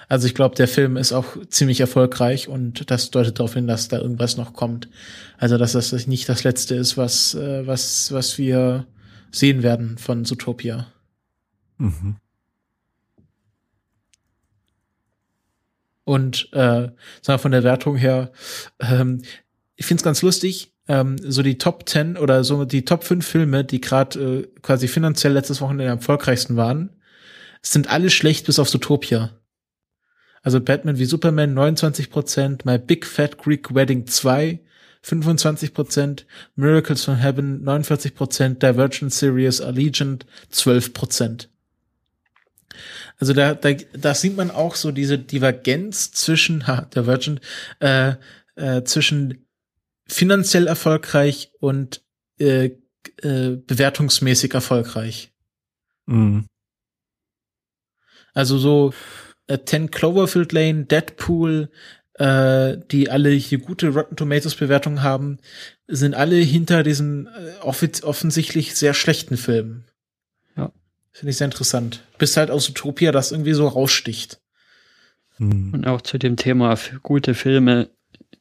[0.08, 3.88] Also ich glaube, der Film ist auch ziemlich erfolgreich und das deutet darauf hin, dass
[3.88, 4.88] da irgendwas noch kommt.
[5.38, 8.86] Also dass das nicht das letzte ist, was, äh, was, was wir
[9.30, 10.86] sehen werden von Zootopia.
[11.78, 12.16] Mhm.
[16.04, 16.94] Und äh, sagen
[17.26, 18.30] wir von der Wertung her,
[18.78, 19.22] ähm,
[19.76, 23.64] ich find's ganz lustig, ähm, so die Top 10 oder so die Top 5 Filme,
[23.64, 26.90] die gerade äh, quasi finanziell letztes Wochenende am erfolgreichsten waren,
[27.62, 29.30] sind alle schlecht bis auf Zootopia.
[30.44, 34.60] Also Batman wie Superman 29%, My Big Fat Greek Wedding 2
[35.02, 41.48] 25%, Miracles from Heaven 49%, Divergent Series Allegiant 12%.
[43.18, 47.40] Also da, da, da sieht man auch so diese Divergenz zwischen, ha, Divergent,
[47.80, 48.14] äh,
[48.56, 49.46] äh, zwischen
[50.06, 52.02] finanziell erfolgreich und
[52.38, 52.70] äh,
[53.22, 55.32] äh, bewertungsmäßig erfolgreich.
[56.06, 56.46] Mhm.
[58.34, 58.92] Also so
[59.46, 61.70] äh, 10 Cloverfield Lane, Deadpool,
[62.14, 65.38] äh, die alle hier gute Rotten Tomatoes Bewertungen haben,
[65.88, 69.84] sind alle hinter diesen äh, offensichtlich sehr schlechten Filmen.
[70.56, 70.72] Ja.
[71.12, 72.02] Finde ich sehr interessant.
[72.18, 74.40] Bis halt aus Utopia das irgendwie so raussticht.
[75.36, 75.74] Hm.
[75.74, 77.90] Und auch zu dem Thema gute Filme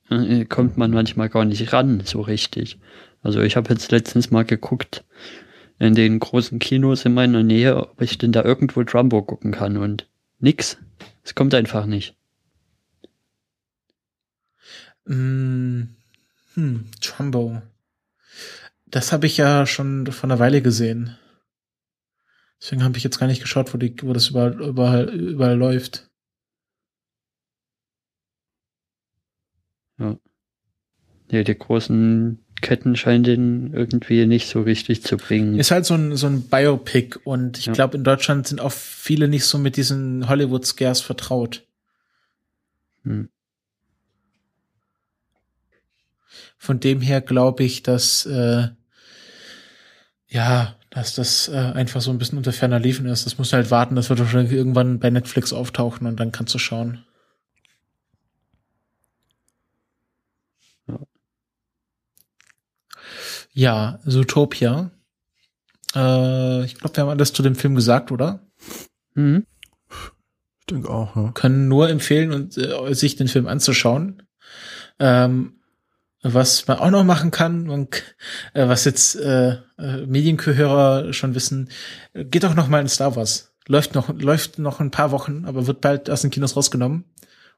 [0.09, 2.77] äh, kommt man manchmal gar nicht ran, so richtig.
[3.21, 5.03] Also ich habe jetzt letztens mal geguckt
[5.79, 9.77] in den großen Kinos in meiner Nähe, ob ich denn da irgendwo Trumbo gucken kann
[9.77, 10.07] und
[10.39, 10.77] nix.
[11.23, 12.15] Es kommt einfach nicht.
[15.05, 15.83] Mm,
[16.53, 17.61] hm, Trumbo.
[18.85, 21.17] Das habe ich ja schon vor einer Weile gesehen.
[22.61, 26.09] Deswegen habe ich jetzt gar nicht geschaut, wo, die, wo das überall, überall, überall läuft.
[29.97, 30.17] Ja.
[31.31, 35.59] Nee, die großen Ketten scheinen den irgendwie nicht so richtig zu bringen.
[35.59, 37.73] Ist halt so ein, so ein Biopic und ich ja.
[37.73, 41.63] glaube, in Deutschland sind auch viele nicht so mit diesen Hollywood-Scares vertraut.
[43.03, 43.29] Hm.
[46.57, 48.69] Von dem her glaube ich, dass äh,
[50.29, 53.25] ja, dass das äh, einfach so ein bisschen unter ferner Liefen ist.
[53.25, 56.59] Das muss halt warten, das wird wahrscheinlich irgendwann bei Netflix auftauchen und dann kannst du
[56.59, 57.03] schauen.
[63.53, 64.91] Ja, Zootopia.
[65.95, 68.39] Äh, ich glaube, wir haben alles zu dem Film gesagt, oder?
[69.13, 69.45] Mhm.
[70.59, 71.31] Ich denke auch, ja.
[71.33, 74.23] Können nur empfehlen, und, äh, sich den Film anzuschauen.
[74.99, 75.59] Ähm,
[76.23, 78.01] was man auch noch machen kann, und,
[78.53, 81.69] äh, was jetzt äh, äh, Medienhörer schon wissen,
[82.13, 83.53] geht doch noch mal in Star Wars.
[83.67, 87.05] Läuft noch, läuft noch ein paar Wochen, aber wird bald aus den Kinos rausgenommen.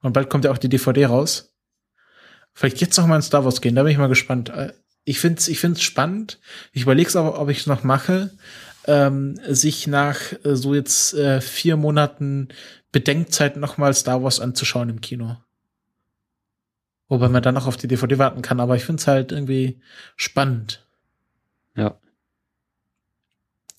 [0.02, 1.56] Und bald kommt ja auch die DVD raus.
[2.54, 4.52] Vielleicht jetzt noch mal in Star Wars gehen, da bin ich mal gespannt.
[5.06, 6.40] Ich finde es ich find's spannend.
[6.74, 8.32] Ich überlege es aber, ob ich es noch mache,
[8.86, 12.50] ähm, sich nach äh, so jetzt äh, vier Monaten
[12.92, 15.38] Bedenkzeit nochmal Star Wars anzuschauen im Kino.
[17.08, 19.80] Wobei man dann noch auf die DVD warten kann, aber ich finde es halt irgendwie
[20.16, 20.86] spannend.
[21.76, 22.00] Ja.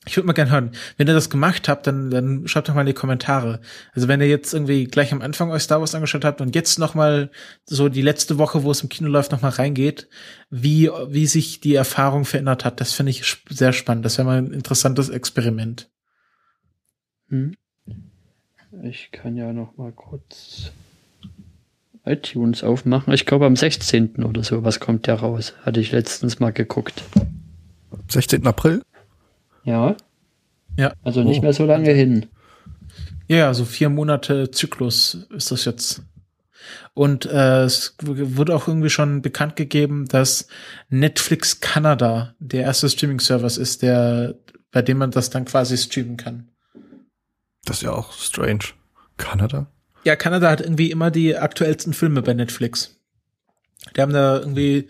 [0.07, 2.83] Ich würde mal gerne hören, wenn ihr das gemacht habt, dann, dann schreibt doch mal
[2.83, 3.61] in die Kommentare.
[3.93, 6.79] Also wenn ihr jetzt irgendwie gleich am Anfang euch Star Wars angeschaut habt und jetzt
[6.79, 7.31] noch mal
[7.65, 10.09] so die letzte Woche, wo es im Kino läuft, noch mal reingeht,
[10.49, 14.05] wie, wie sich die Erfahrung verändert hat, das finde ich sehr spannend.
[14.05, 15.91] Das wäre mal ein interessantes Experiment.
[17.29, 17.57] Hm.
[18.85, 20.71] Ich kann ja noch mal kurz
[22.05, 23.13] iTunes aufmachen.
[23.13, 24.23] Ich glaube am 16.
[24.25, 25.55] oder so, was kommt der raus?
[25.63, 27.03] Hatte ich letztens mal geguckt.
[28.09, 28.47] 16.
[28.47, 28.83] April?
[29.67, 29.97] Ja.
[30.79, 30.95] Ja.
[31.03, 31.43] Also nicht oh.
[31.43, 32.27] mehr so lange hin.
[33.29, 36.03] Ja, so vier Monate Zyklus ist das jetzt.
[36.95, 40.49] Und äh, es wurde auch irgendwie schon bekannt gegeben, dass
[40.89, 44.37] Netflix Kanada der erste Streaming-Service ist, der,
[44.71, 46.49] bei dem man das dann quasi streamen kann.
[47.65, 48.65] Das ist ja auch strange.
[49.17, 49.67] Kanada?
[50.05, 52.97] Ja, Kanada hat irgendwie immer die aktuellsten Filme bei Netflix.
[53.97, 54.89] Die haben da irgendwie,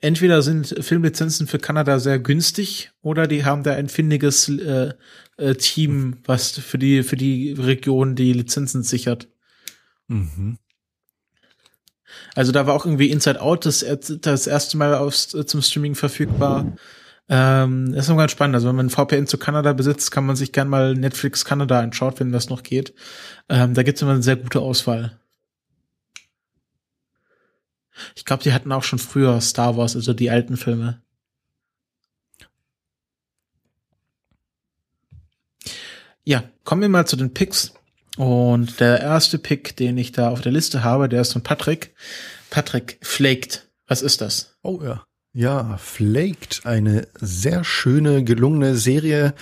[0.00, 4.92] entweder sind Filmlizenzen für Kanada sehr günstig oder die haben da ein findiges äh,
[5.36, 9.28] äh, Team, was für die, für die Region die Lizenzen sichert.
[10.08, 10.58] Mhm.
[12.34, 13.84] Also da war auch irgendwie Inside Out das,
[14.20, 16.72] das erste Mal aus, zum Streaming verfügbar.
[17.28, 18.54] Ähm, ist noch ganz spannend.
[18.54, 22.20] Also wenn man VPN zu Kanada besitzt, kann man sich gern mal Netflix Kanada anschaut,
[22.20, 22.94] wenn das noch geht.
[23.48, 25.18] Ähm, da gibt's immer eine sehr gute Auswahl.
[28.16, 31.02] Ich glaube, die hatten auch schon früher Star Wars, also die alten Filme.
[36.24, 37.72] Ja, kommen wir mal zu den Picks.
[38.18, 41.94] Und der erste Pick, den ich da auf der Liste habe, der ist von Patrick.
[42.50, 43.68] Patrick Flaked.
[43.86, 44.56] Was ist das?
[44.62, 45.04] Oh ja.
[45.32, 49.34] Ja, Flaked, eine sehr schöne, gelungene Serie.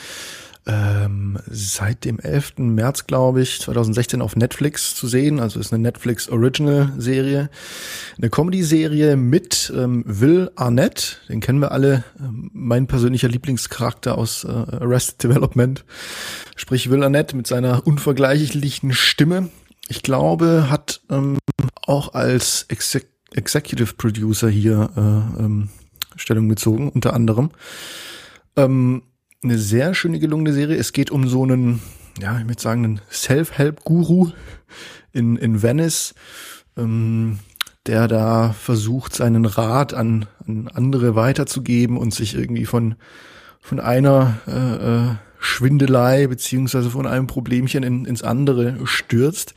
[0.68, 2.54] Ähm, seit dem 11.
[2.58, 5.38] März, glaube ich, 2016 auf Netflix zu sehen.
[5.38, 7.50] Also ist eine Netflix Original Serie.
[8.18, 11.20] Eine Comedy-Serie mit ähm, Will Arnett.
[11.28, 12.02] Den kennen wir alle.
[12.18, 15.84] Ähm, mein persönlicher Lieblingscharakter aus äh, Arrested Development.
[16.56, 19.50] Sprich Will Arnett mit seiner unvergleichlichen Stimme.
[19.88, 21.38] Ich glaube, hat ähm,
[21.86, 25.68] auch als Exec Executive Producer hier äh, ähm,
[26.16, 27.50] Stellung bezogen, unter anderem.
[28.56, 29.02] Ähm,
[29.42, 30.76] eine sehr schöne gelungene Serie.
[30.76, 31.80] Es geht um so einen,
[32.20, 34.30] ja, ich würde sagen, einen Self-Help-Guru
[35.12, 36.14] in, in Venice,
[36.76, 37.38] ähm,
[37.86, 42.96] der da versucht, seinen Rat an, an andere weiterzugeben und sich irgendwie von,
[43.60, 49.54] von einer äh, äh, Schwindelei beziehungsweise von einem Problemchen in, ins andere stürzt.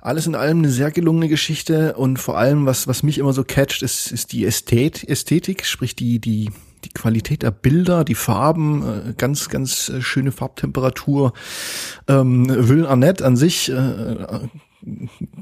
[0.00, 3.42] Alles in allem eine sehr gelungene Geschichte und vor allem, was, was mich immer so
[3.42, 6.50] catcht, ist, ist die Ästhet, Ästhetik, sprich die, die,
[6.84, 11.32] die Qualität der Bilder, die Farben, äh, ganz, ganz äh, schöne Farbtemperatur.
[12.08, 14.16] Ähm, Will Arnett an sich, äh,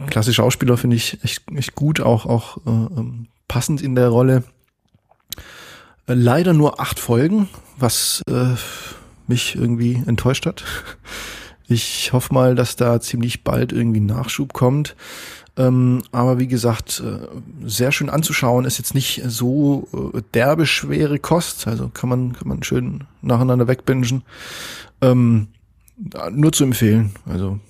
[0.09, 4.45] klasse Schauspieler finde ich echt, echt gut, auch, auch äh, ähm, passend in der Rolle.
[6.07, 7.49] Äh, leider nur acht Folgen,
[7.79, 8.55] was äh,
[9.27, 10.65] mich irgendwie enttäuscht hat.
[11.67, 14.97] Ich hoffe mal, dass da ziemlich bald irgendwie Nachschub kommt.
[15.57, 17.29] Ähm, aber wie gesagt, äh,
[17.67, 21.69] sehr schön anzuschauen, ist jetzt nicht so äh, derbe schwere Kost.
[21.69, 24.23] Also kann man, kann man schön nacheinander wegbingen.
[25.01, 25.49] Ähm,
[26.33, 27.13] nur zu empfehlen.
[27.27, 27.61] Also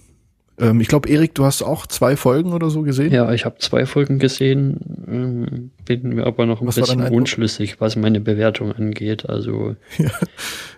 [0.59, 3.13] ähm, ich glaube, Erik, du hast auch zwei Folgen oder so gesehen.
[3.13, 4.79] Ja, ich habe zwei Folgen gesehen,
[5.09, 9.29] ähm, bin mir aber noch ein was bisschen unschlüssig, was meine Bewertung angeht.
[9.29, 10.11] Also ja,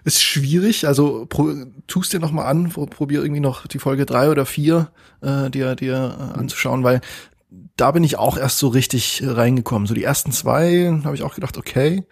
[0.04, 0.86] ist schwierig.
[0.86, 1.52] Also pro,
[1.86, 4.88] tust dir noch mal an, probier irgendwie noch die Folge drei oder vier
[5.20, 7.00] äh, dir dir äh, anzuschauen, weil
[7.76, 9.86] da bin ich auch erst so richtig reingekommen.
[9.86, 12.04] So die ersten zwei habe ich auch gedacht, okay,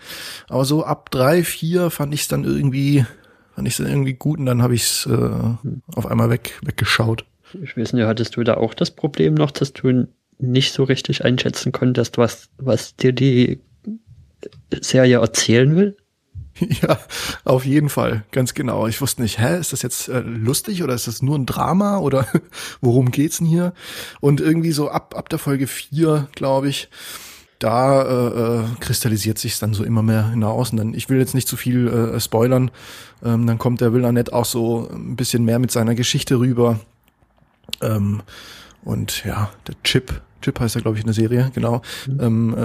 [0.49, 3.07] aber so ab drei, vier fand ich es dann irgendwie,
[3.55, 5.83] fand ich es dann irgendwie gut und dann habe ich es äh, hm.
[5.95, 7.25] auf einmal weg weggeschaut
[7.63, 10.07] ich weiß nicht, hattest du da auch das Problem noch, dass du
[10.39, 13.61] nicht so richtig einschätzen konntest, was, was dir die
[14.73, 15.97] Serie erzählen will?
[16.83, 17.01] Ja,
[17.45, 18.87] auf jeden Fall, ganz genau.
[18.87, 21.99] Ich wusste nicht, hä, ist das jetzt äh, lustig oder ist das nur ein Drama
[21.99, 22.29] oder
[22.81, 23.73] worum geht's denn hier?
[24.21, 26.89] Und irgendwie so ab, ab der Folge vier, glaube ich,
[27.59, 30.71] da äh, äh, kristallisiert sich dann so immer mehr hinaus.
[30.71, 32.71] Und dann, ich will jetzt nicht zu viel äh, spoilern,
[33.25, 36.81] ähm, dann kommt der Will auch so ein bisschen mehr mit seiner Geschichte rüber.
[37.81, 38.23] Ähm,
[38.85, 41.83] und ja, der Chip, Chip heißt ja, glaube ich, in der Serie, genau.
[42.07, 42.21] Mhm.
[42.21, 42.57] Ähm,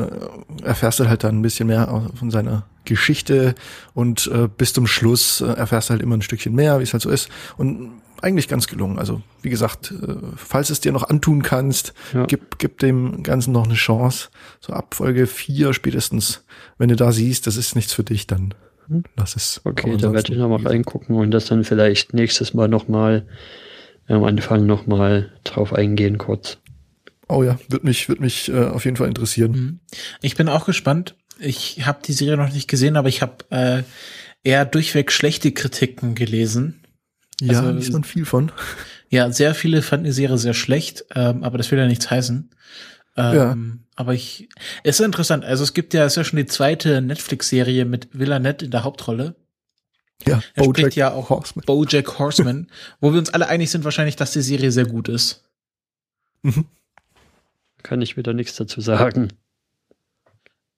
[0.62, 3.56] äh, erfährst du halt dann ein bisschen mehr von seiner Geschichte
[3.94, 6.94] und äh, bis zum Schluss äh, erfährst du halt immer ein Stückchen mehr, wie es
[6.94, 7.30] halt so ist.
[7.58, 9.00] Und eigentlich ganz gelungen.
[9.00, 12.26] Also, wie gesagt, äh, falls es dir noch antun kannst, ja.
[12.26, 14.30] gib, gib dem Ganzen noch eine Chance.
[14.60, 16.44] So ab Folge 4 spätestens,
[16.78, 18.54] wenn du da siehst, das ist nichts für dich, dann
[18.88, 19.04] mhm.
[19.16, 19.62] lass es.
[19.64, 23.26] Okay, da werde ich nochmal reingucken und das dann vielleicht nächstes Mal nochmal
[24.10, 26.58] am Anfang nochmal drauf eingehen kurz.
[27.28, 29.52] Oh ja, wird mich, wird mich äh, auf jeden Fall interessieren.
[29.52, 29.80] Mhm.
[30.22, 31.16] Ich bin auch gespannt.
[31.40, 33.84] Ich habe die Serie noch nicht gesehen, aber ich habe äh,
[34.44, 36.82] eher durchweg schlechte Kritiken gelesen.
[37.40, 38.52] Ja, also, liest man viel von.
[39.10, 42.50] Ja, sehr viele fanden die Serie sehr schlecht, ähm, aber das will ja nichts heißen.
[43.18, 43.58] Ähm, ja.
[43.96, 44.50] Aber ich,
[44.84, 45.44] es ist interessant.
[45.44, 48.84] Also es gibt ja, es ist ja schon die zweite Netflix-Serie mit Villanette in der
[48.84, 49.36] Hauptrolle.
[50.28, 51.66] Ja, er Bojack spricht ja auch Horseman.
[51.66, 52.68] Bojack Horseman,
[53.00, 55.44] wo wir uns alle einig sind wahrscheinlich, dass die Serie sehr gut ist.
[56.42, 56.66] Mhm.
[57.84, 59.30] Kann ich wieder nichts dazu sagen.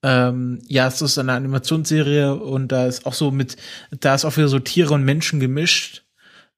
[0.04, 3.58] Ähm, ja, es ist eine Animationsserie und da ist auch so mit,
[3.92, 6.04] da ist auch wieder so Tiere und Menschen gemischt.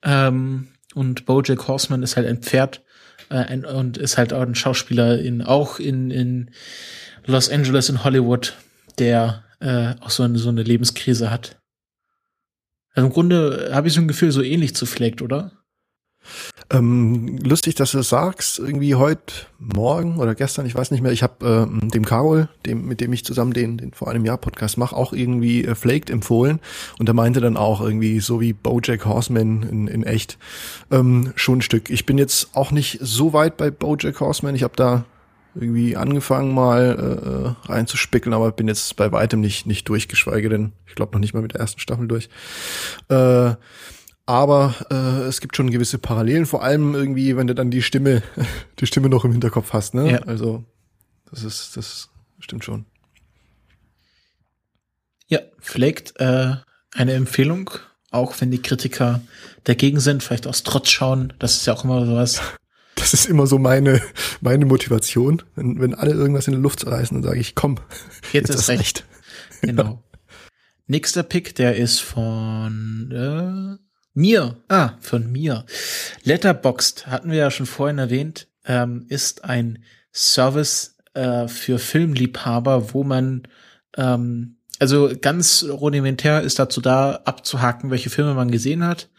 [0.01, 2.81] Ähm, und Bojack Horseman ist halt ein Pferd
[3.29, 6.51] äh, ein, und ist halt auch ein Schauspieler in, auch in, in
[7.25, 8.55] Los Angeles in Hollywood,
[8.99, 11.57] der äh, auch so eine, so eine Lebenskrise hat.
[12.93, 15.51] Also im Grunde habe ich so ein Gefühl, so ähnlich zu Flaked, oder?
[16.69, 18.59] Ähm, lustig, dass du das sagst.
[18.59, 21.11] Irgendwie heute Morgen oder gestern, ich weiß nicht mehr.
[21.11, 24.37] Ich habe ähm, dem Carol, dem mit dem ich zusammen den, den vor einem Jahr
[24.37, 26.59] Podcast mache, auch irgendwie äh, Flaked empfohlen
[26.97, 30.37] und er meinte dann auch irgendwie so wie BoJack Horseman in, in echt
[30.91, 31.89] ähm, schon ein Stück.
[31.89, 34.55] Ich bin jetzt auch nicht so weit bei BoJack Horseman.
[34.55, 35.05] Ich habe da
[35.55, 40.73] irgendwie angefangen mal äh, reinzuspickeln, aber bin jetzt bei weitem nicht nicht durch, geschweige denn
[40.87, 42.29] ich glaube noch nicht mal mit der ersten Staffel durch.
[43.09, 43.55] Äh,
[44.25, 48.23] aber äh, es gibt schon gewisse Parallelen, vor allem irgendwie, wenn du dann die Stimme,
[48.79, 50.11] die Stimme noch im Hinterkopf hast, ne?
[50.11, 50.19] Ja.
[50.19, 50.63] Also
[51.29, 52.09] das ist, das
[52.39, 52.85] stimmt schon.
[55.27, 56.55] Ja, vielleicht äh,
[56.93, 57.71] eine Empfehlung,
[58.11, 59.21] auch wenn die Kritiker
[59.63, 61.33] dagegen sind, vielleicht aus Trotz schauen.
[61.39, 62.39] Das ist ja auch immer sowas.
[63.03, 64.01] Das ist immer so meine,
[64.39, 65.41] meine Motivation.
[65.55, 67.79] Wenn, wenn alle irgendwas in der Luft reißen, dann sage ich, komm,
[68.31, 69.03] Jetzt, ist recht.
[69.61, 70.01] Genau.
[70.87, 74.55] Nächster Pick, der ist von äh, mir.
[74.69, 75.65] Ah, von mir.
[76.23, 83.03] Letterboxd, hatten wir ja schon vorhin erwähnt, ähm, ist ein Service äh, für Filmliebhaber, wo
[83.03, 83.43] man
[83.97, 89.09] ähm, also ganz rudimentär ist dazu da, abzuhaken, welche Filme man gesehen hat.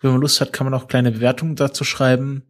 [0.00, 2.42] Wenn man Lust hat, kann man auch kleine Bewertungen dazu schreiben.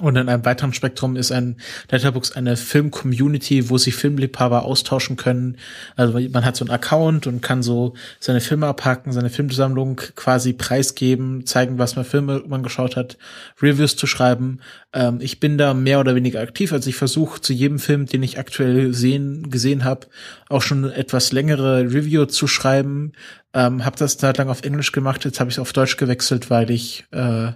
[0.00, 1.56] Und in einem weiteren Spektrum ist ein
[1.90, 5.56] Letterbox eine Film-Community, wo sich Filmliebhaber austauschen können.
[5.96, 10.52] Also man hat so einen Account und kann so seine Filme abhaken, seine Filmsammlung quasi
[10.52, 13.18] preisgeben, zeigen, was man Filme man geschaut hat,
[13.60, 14.60] Reviews zu schreiben.
[14.92, 16.72] Ähm, ich bin da mehr oder weniger aktiv.
[16.72, 20.06] Also ich versuche zu jedem Film, den ich aktuell sehen, gesehen habe,
[20.48, 23.14] auch schon etwas längere Review zu schreiben.
[23.52, 26.50] Ähm, habe das da lang auf Englisch gemacht, jetzt habe ich es auf Deutsch gewechselt,
[26.50, 27.52] weil ich äh,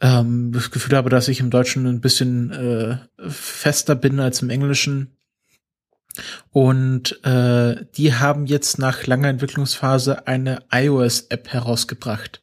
[0.00, 2.98] ähm, das Gefühl habe, dass ich im Deutschen ein bisschen äh,
[3.28, 5.16] fester bin als im Englischen.
[6.50, 12.42] Und äh, die haben jetzt nach langer Entwicklungsphase eine iOS-App herausgebracht.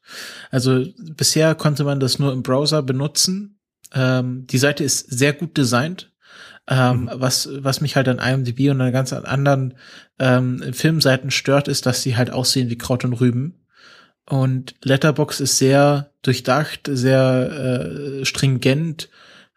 [0.51, 3.59] Also bisher konnte man das nur im Browser benutzen.
[3.93, 6.11] Ähm, die Seite ist sehr gut designt.
[6.69, 7.11] Ähm, mhm.
[7.13, 9.75] was, was mich halt an IMDb und an ganz anderen
[10.19, 13.65] ähm, Filmseiten stört, ist, dass sie halt aussehen wie Kraut und Rüben.
[14.29, 19.09] Und Letterbox ist sehr durchdacht, sehr äh, stringent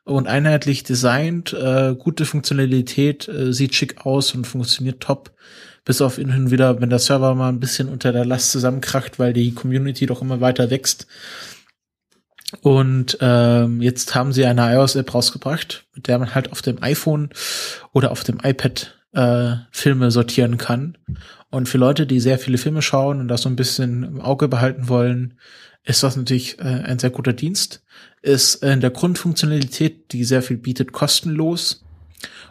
[0.05, 5.33] und einheitlich designt, äh, gute Funktionalität, äh, sieht schick aus und funktioniert top.
[5.85, 9.33] Bis auf hin wieder, wenn der Server mal ein bisschen unter der Last zusammenkracht, weil
[9.33, 11.07] die Community doch immer weiter wächst.
[12.63, 17.31] Und ähm, jetzt haben sie eine iOS-App rausgebracht, mit der man halt auf dem iPhone
[17.93, 20.99] oder auf dem iPad äh, Filme sortieren kann.
[21.51, 24.49] Und für Leute, die sehr viele Filme schauen und das so ein bisschen im Auge
[24.49, 25.35] behalten wollen,
[25.85, 27.83] ist das natürlich äh, ein sehr guter Dienst.
[28.23, 31.85] Ist in der Grundfunktionalität, die sehr viel bietet, kostenlos.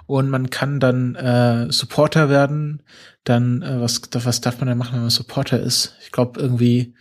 [0.07, 2.81] Und man kann dann äh, Supporter werden.
[3.23, 5.95] Dann, äh, was, was darf man denn machen, wenn man Supporter ist?
[6.01, 6.95] Ich glaube, irgendwie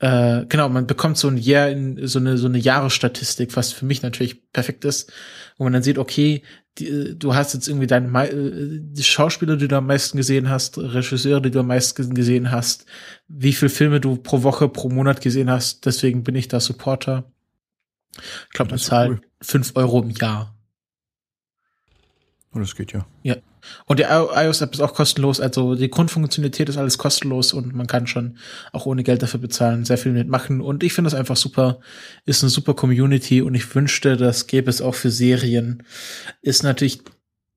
[0.00, 3.84] äh, genau, man bekommt so ein Jahr in so eine so eine Jahresstatistik, was für
[3.84, 5.12] mich natürlich perfekt ist,
[5.58, 6.42] wo man dann sieht, okay,
[6.78, 10.78] die, du hast jetzt irgendwie deine äh, die Schauspieler, die du am meisten gesehen hast,
[10.78, 12.86] Regisseure, die du am meisten gesehen hast,
[13.28, 15.86] wie viele Filme du pro Woche, pro Monat gesehen hast.
[15.86, 17.30] Deswegen bin ich da Supporter.
[18.16, 19.20] Ich glaube, man zahlt cool.
[19.40, 20.56] fünf Euro im Jahr.
[22.52, 23.06] Oh, das geht ja.
[23.22, 23.36] Ja.
[23.86, 28.06] Und die iOS-App ist auch kostenlos, also die Grundfunktionalität ist alles kostenlos und man kann
[28.06, 28.38] schon
[28.72, 30.60] auch ohne Geld dafür bezahlen, sehr viel mitmachen.
[30.60, 31.80] Und ich finde das einfach super,
[32.24, 35.82] ist eine super Community und ich wünschte, das gäbe es auch für Serien.
[36.42, 37.02] Ist natürlich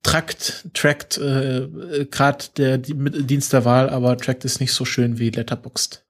[0.02, 5.30] Trakt, Tracked, äh, gerade der Dienst der Wahl, aber Tracked ist nicht so schön wie
[5.30, 6.04] Letterboxd.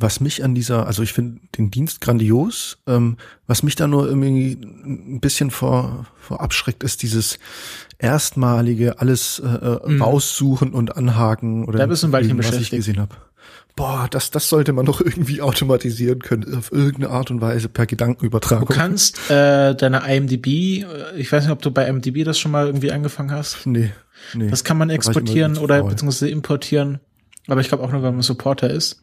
[0.00, 3.16] Was mich an dieser, also ich finde den Dienst grandios, ähm,
[3.48, 7.40] was mich da nur irgendwie ein bisschen vor, vor abschreckt, ist dieses
[7.98, 10.02] erstmalige alles äh, äh mhm.
[10.02, 13.16] raussuchen und anhaken oder da bist ein was ich gesehen habe.
[13.78, 17.86] Boah, das, das sollte man doch irgendwie automatisieren können, auf irgendeine Art und Weise per
[17.86, 18.66] Gedankenübertragung.
[18.66, 20.46] Du kannst äh, deine IMDb,
[20.82, 20.84] äh,
[21.16, 23.66] ich weiß nicht, ob du bei IMDb das schon mal irgendwie angefangen hast.
[23.66, 23.92] Nee.
[24.34, 26.98] nee das kann man exportieren oder beziehungsweise importieren.
[27.46, 29.02] Aber ich glaube auch nur, wenn man Supporter ist.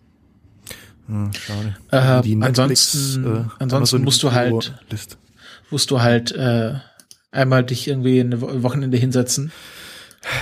[1.07, 1.75] Hm, schade.
[1.91, 5.17] Äh, Die Netflix, ansonsten, äh, ansonsten musst du halt, List.
[5.69, 6.75] musst du halt äh,
[7.31, 9.51] einmal dich irgendwie ein Wochenende hinsetzen.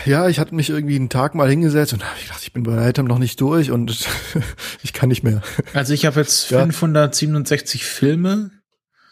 [0.05, 2.77] Ja, ich hatte mich irgendwie einen Tag mal hingesetzt und ich dachte, ich bin bei
[2.77, 4.07] weitem noch nicht durch und
[4.83, 5.41] ich kann nicht mehr.
[5.73, 6.59] Also ich habe jetzt ja.
[6.59, 8.51] 567 Filme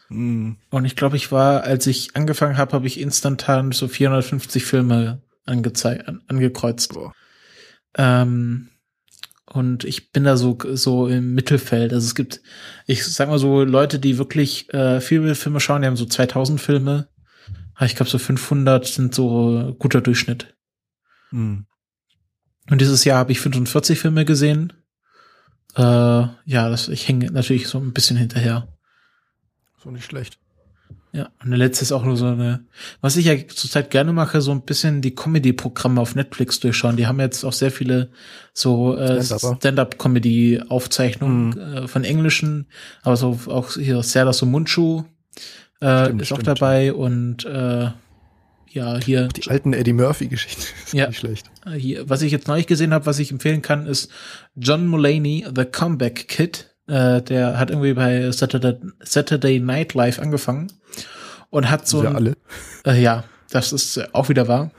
[0.07, 0.51] mm.
[0.69, 5.21] und ich glaube, ich war, als ich angefangen habe, habe ich instantan so 450 Filme
[5.45, 6.93] angezeigt, angekreuzt.
[6.93, 7.11] Boah.
[7.97, 8.69] Ähm,
[9.53, 11.91] und ich bin da so, so im Mittelfeld.
[11.91, 12.41] Also es gibt,
[12.87, 16.59] ich sag mal so, Leute, die wirklich äh, viele Filme schauen, die haben so 2000
[16.59, 17.09] Filme.
[17.75, 20.55] Aber ich glaube, so 500 sind so guter Durchschnitt.
[21.31, 21.65] Hm.
[22.69, 24.71] Und dieses Jahr habe ich 45 Filme gesehen.
[25.75, 28.69] äh, ja, das, ich hänge natürlich so ein bisschen hinterher.
[29.83, 30.37] So nicht schlecht.
[31.13, 32.63] Ja, und der letzte ist auch nur so eine,
[33.01, 36.95] was ich ja zurzeit gerne mache, so ein bisschen die Comedy-Programme auf Netflix durchschauen.
[36.95, 38.11] Die haben jetzt auch sehr viele
[38.53, 41.59] so äh, Stand-up-Comedy-Aufzeichnungen mhm.
[41.59, 42.67] äh, von Englischen,
[43.03, 45.03] aber so auch hier Serdar Munchu
[45.81, 46.39] äh, stimmt, ist stimmt.
[46.39, 47.89] auch dabei und äh,
[48.73, 49.27] ja, hier.
[49.27, 50.63] Die alten Eddie Murphy-Geschichten.
[50.93, 51.07] Ja.
[51.07, 51.49] Nicht schlecht.
[51.75, 54.11] Hier, was ich jetzt neulich gesehen habe, was ich empfehlen kann, ist
[54.55, 56.70] John Mulaney, The Comeback Kid.
[56.91, 60.67] Äh, der hat irgendwie bei Saturday, Saturday Night Live angefangen
[61.49, 62.33] und hat so ein, alle.
[62.85, 64.71] Äh, ja, das ist auch wieder wahr.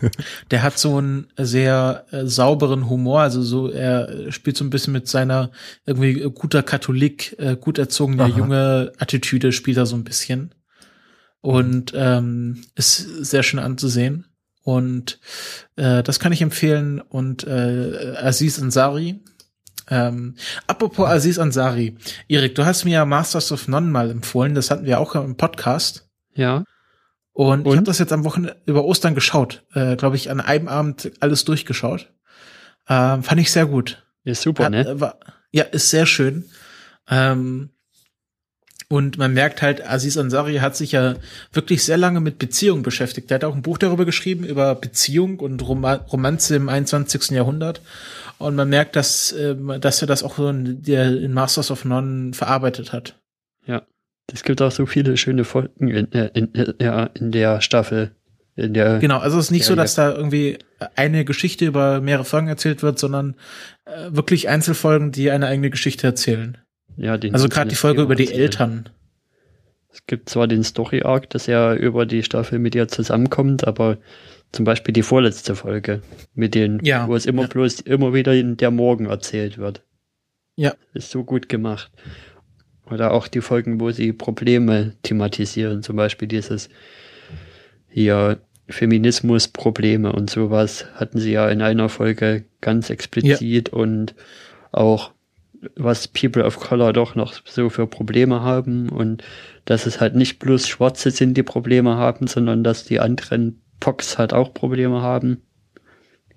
[0.50, 4.92] Der hat so einen sehr äh, sauberen Humor, also so er spielt so ein bisschen
[4.92, 5.50] mit seiner
[5.84, 8.38] irgendwie guter Katholik, äh, gut erzogener Aha.
[8.38, 10.54] junge Attitüde spielt er so ein bisschen
[11.40, 14.26] und ähm, ist sehr schön anzusehen
[14.62, 15.20] und
[15.76, 19.20] äh, das kann ich empfehlen und äh, Aziz Ansari
[19.92, 20.36] ähm,
[20.66, 21.96] apropos Aziz Ansari.
[22.26, 24.54] Erik, du hast mir ja Masters of None mal empfohlen.
[24.54, 26.08] Das hatten wir auch im Podcast.
[26.34, 26.64] Ja.
[27.34, 27.66] Und, Und?
[27.66, 29.64] ich habe das jetzt am Wochenende über Ostern geschaut.
[29.74, 32.10] Äh, Glaube ich, an einem Abend alles durchgeschaut.
[32.88, 34.02] Ähm, fand ich sehr gut.
[34.24, 35.00] Ist super, Hat, ne?
[35.00, 35.18] War,
[35.50, 36.46] ja, ist sehr schön.
[37.10, 37.70] Ähm,
[38.88, 41.16] und man merkt halt, Aziz Ansari hat sich ja
[41.52, 43.30] wirklich sehr lange mit Beziehungen beschäftigt.
[43.30, 47.30] Er hat auch ein Buch darüber geschrieben, über Beziehung und Romanze im 21.
[47.30, 47.80] Jahrhundert.
[48.38, 51.84] Und man merkt, dass, äh, dass er das auch so in, der, in Masters of
[51.84, 53.20] None verarbeitet hat.
[53.66, 53.82] Ja.
[54.32, 58.12] Es gibt auch so viele schöne Folgen in, äh, in, in, ja, in der Staffel.
[58.54, 60.58] In der genau, also es ist nicht so, dass da irgendwie
[60.94, 63.34] eine Geschichte über mehrere Folgen erzählt wird, sondern
[63.86, 66.58] äh, wirklich Einzelfolgen, die eine eigene Geschichte erzählen.
[66.96, 68.42] Ja, den also gerade die Folge über die erzählen.
[68.42, 68.88] Eltern.
[69.90, 73.98] Es gibt zwar den Story Arc, dass er über die Staffel mit ihr zusammenkommt, aber
[74.52, 76.02] zum Beispiel die vorletzte Folge,
[76.34, 77.48] mit denen, ja, wo es immer ja.
[77.48, 79.82] bloß immer wieder in der Morgen erzählt wird.
[80.56, 80.74] Ja.
[80.94, 81.90] Ist so gut gemacht.
[82.90, 86.68] Oder auch die Folgen, wo sie Probleme thematisieren, zum Beispiel dieses
[87.88, 93.74] hier Feminismus-Probleme und sowas hatten sie ja in einer Folge ganz explizit ja.
[93.74, 94.14] und
[94.72, 95.12] auch
[95.76, 99.22] was People of Color doch noch so für Probleme haben und
[99.64, 104.18] dass es halt nicht bloß Schwarze sind, die Probleme haben, sondern dass die anderen Fox
[104.18, 105.42] halt auch Probleme haben.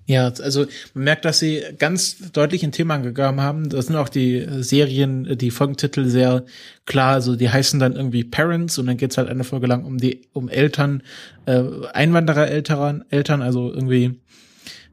[0.08, 3.68] Ja, also man merkt, dass sie ganz deutlich ein Thema angegangen haben.
[3.68, 6.44] Das sind auch die Serien, die Folgentitel sehr
[6.84, 7.14] klar.
[7.14, 10.28] Also die heißen dann irgendwie Parents und dann geht's halt eine Folge lang um die
[10.32, 11.02] um Eltern,
[11.46, 11.60] äh,
[11.92, 14.20] Einwanderer-Eltern, Eltern, also irgendwie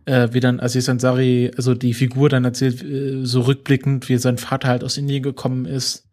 [0.05, 4.39] äh, wie dann Aziz Ansari, also die Figur dann erzählt, äh, so rückblickend, wie sein
[4.39, 6.07] Vater halt aus Indien gekommen ist.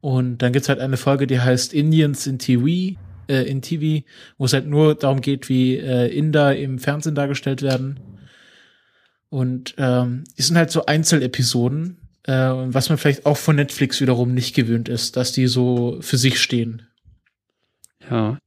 [0.00, 2.98] Und dann gibt's halt eine Folge, die heißt Indians in TV
[3.30, 4.04] äh, in TV,
[4.36, 8.00] wo es halt nur darum geht, wie äh, Inder im Fernsehen dargestellt werden.
[9.28, 14.34] Und ähm, es sind halt so Einzelepisoden, äh, was man vielleicht auch von Netflix wiederum
[14.34, 16.82] nicht gewöhnt ist, dass die so für sich stehen.
[18.10, 18.38] Ja.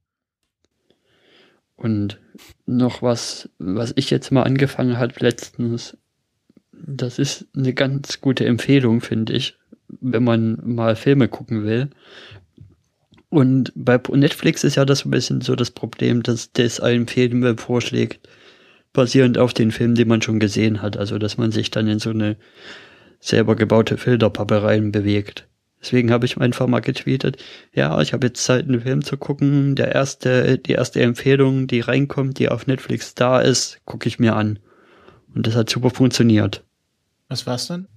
[1.76, 2.20] Und
[2.66, 5.96] noch was, was ich jetzt mal angefangen hat letztens,
[6.72, 9.56] das ist eine ganz gute Empfehlung, finde ich,
[9.88, 11.90] wenn man mal Filme gucken will.
[13.34, 17.58] Und bei Netflix ist ja das ein bisschen so das Problem, dass das einen Film
[17.58, 18.28] vorschlägt,
[18.92, 20.96] basierend auf den Filmen, die man schon gesehen hat.
[20.96, 22.36] Also, dass man sich dann in so eine
[23.18, 25.48] selber gebaute Filterpappe rein bewegt.
[25.80, 27.42] Deswegen habe ich einfach mal getweetet,
[27.72, 29.74] ja, ich habe jetzt Zeit, einen Film zu gucken.
[29.74, 34.36] Der erste, die erste Empfehlung, die reinkommt, die auf Netflix da ist, gucke ich mir
[34.36, 34.60] an.
[35.34, 36.62] Und das hat super funktioniert.
[37.28, 37.88] Was war's denn?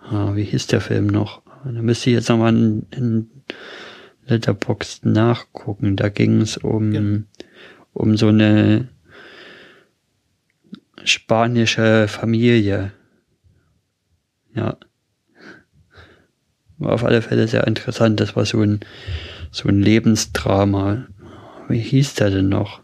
[0.00, 1.40] Ah, wie hieß der Film noch?
[1.64, 3.30] Da müsste ich jetzt nochmal in, in
[4.26, 5.96] Letterboxd nachgucken.
[5.96, 7.22] Da ging es um, ja.
[7.92, 8.88] um so eine
[11.04, 12.92] spanische Familie.
[14.54, 14.76] Ja.
[16.78, 18.20] War auf alle Fälle sehr interessant.
[18.20, 18.80] Das war so ein,
[19.50, 21.06] so ein Lebensdrama.
[21.68, 22.82] Wie hieß der denn noch?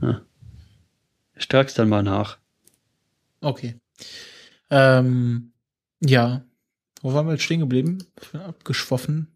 [0.00, 0.22] Ja.
[1.36, 2.38] Ich trag's dann mal nach.
[3.40, 3.78] Okay.
[4.70, 5.52] Ähm,
[6.00, 6.42] ja.
[7.02, 7.98] Wo waren wir jetzt stehen geblieben?
[8.20, 9.35] Ich bin abgeschwoffen.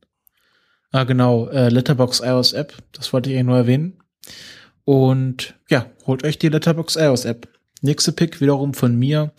[0.93, 3.99] Ah, genau, äh, Letterbox iOS App, das wollte ich ja nur erwähnen.
[4.85, 7.49] Und ja, holt euch die Letterbox iOS App.
[7.81, 9.33] Nächste Pick wiederum von mir,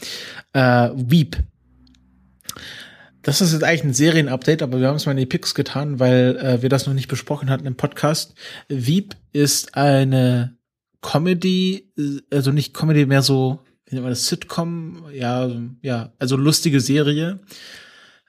[0.53, 1.38] äh, Weep.
[3.22, 5.99] Das ist jetzt eigentlich ein Serienupdate, aber wir haben es mal in die Picks getan,
[5.99, 8.34] weil äh, wir das noch nicht besprochen hatten im Podcast.
[8.68, 10.57] Weep ist eine
[11.02, 15.52] Comedy, äh, also nicht Comedy, mehr so, wie nennt man das, Sitcom, ja,
[15.82, 17.41] ja, also lustige Serie.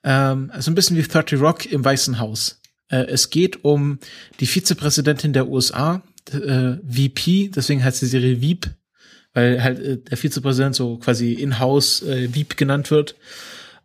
[0.05, 2.62] Ähm, also ein bisschen wie 30 Rock im Weißen Haus.
[2.93, 3.98] Äh, es geht um
[4.39, 8.70] die Vizepräsidentin der USA, äh, VP, deswegen heißt die Serie Veep,
[9.35, 13.16] weil halt äh, der Vizepräsident so quasi in-house äh, Veep genannt wird.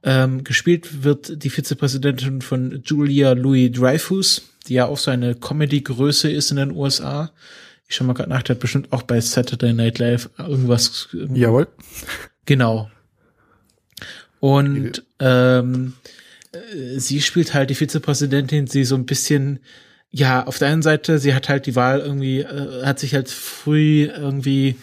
[0.03, 6.29] Ähm, gespielt wird die Vizepräsidentin von Julia Louis Dreyfus, die ja auch so eine Comedy-Größe
[6.29, 7.31] ist in den USA.
[7.87, 11.09] Ich schau mal gerade nach, der hat bestimmt auch bei Saturday Night Live irgendwas.
[11.33, 11.67] Jawohl.
[12.45, 12.91] Genau.
[14.39, 16.11] Und ähm, äh,
[16.97, 19.59] sie spielt halt die Vizepräsidentin, sie so ein bisschen
[20.09, 23.29] ja, auf der einen Seite, sie hat halt die Wahl irgendwie, äh, hat sich halt
[23.29, 24.75] früh irgendwie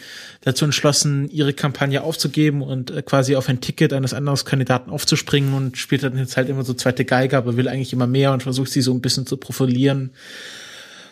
[0.43, 5.55] dazu entschlossen, ihre Kampagne aufzugeben und äh, quasi auf ein Ticket eines anderen Kandidaten aufzuspringen
[5.55, 8.43] und spielt dann jetzt halt immer so zweite Geige, aber will eigentlich immer mehr und
[8.43, 10.13] versucht sie so ein bisschen zu profilieren.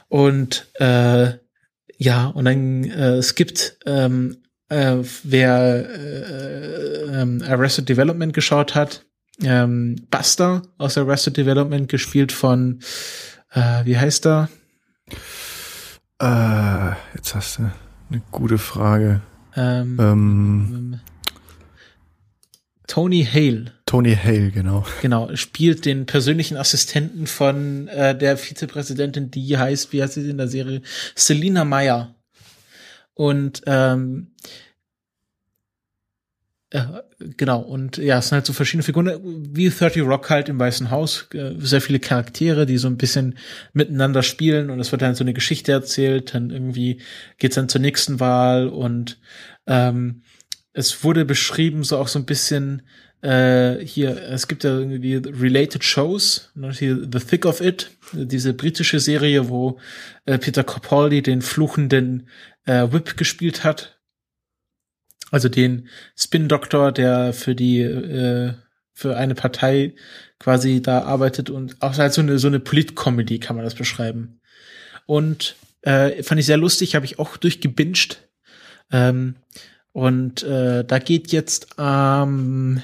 [0.09, 1.33] Und äh,
[1.97, 9.07] ja, und dann äh, es gibt ähm, äh, wer äh, äh, Arrested Development geschaut hat,
[9.43, 12.81] ähm, Buster aus Arrested Development gespielt von
[13.53, 14.49] äh, wie heißt er?
[16.21, 17.71] Äh, jetzt hast du
[18.11, 19.21] eine gute Frage.
[19.57, 21.01] Ähm, ähm,
[22.87, 23.73] Tony Hale.
[23.87, 24.87] Tony Hale, genau.
[25.03, 30.39] Genau, spielt den persönlichen Assistenten von äh, der Vizepräsidentin, die heißt, wie heißt sie in
[30.39, 30.83] der Serie?
[31.15, 32.15] Selina Meyer.
[33.15, 34.72] Und ähm, äh,
[37.37, 39.21] genau, und ja, es sind halt so verschiedene Figuren,
[39.55, 43.37] wie 30 Rock halt im Weißen Haus, äh, sehr viele Charaktere, die so ein bisschen
[43.75, 47.03] miteinander spielen und es wird dann so eine Geschichte erzählt, dann irgendwie
[47.39, 49.19] geht's dann zur nächsten Wahl und
[49.67, 50.23] ähm,
[50.73, 52.83] es wurde beschrieben, so auch so ein bisschen
[53.21, 58.55] äh, hier, es gibt ja irgendwie Related Shows, ne, hier The Thick of It, diese
[58.55, 59.79] britische Serie, wo
[60.25, 62.29] äh, Peter Capaldi den fluchenden
[62.65, 63.99] äh, Whip gespielt hat
[65.33, 68.53] also den Spin-Doktor, der für die, äh,
[68.93, 69.95] für eine Partei
[70.39, 74.41] quasi da arbeitet und auch halt so eine, so eine Polit-Comedy kann man das beschreiben.
[75.07, 78.29] Und äh, fand ich sehr lustig, habe ich auch durchgebinged.
[78.93, 79.37] Ähm,
[79.93, 82.83] und äh, da geht jetzt am ähm,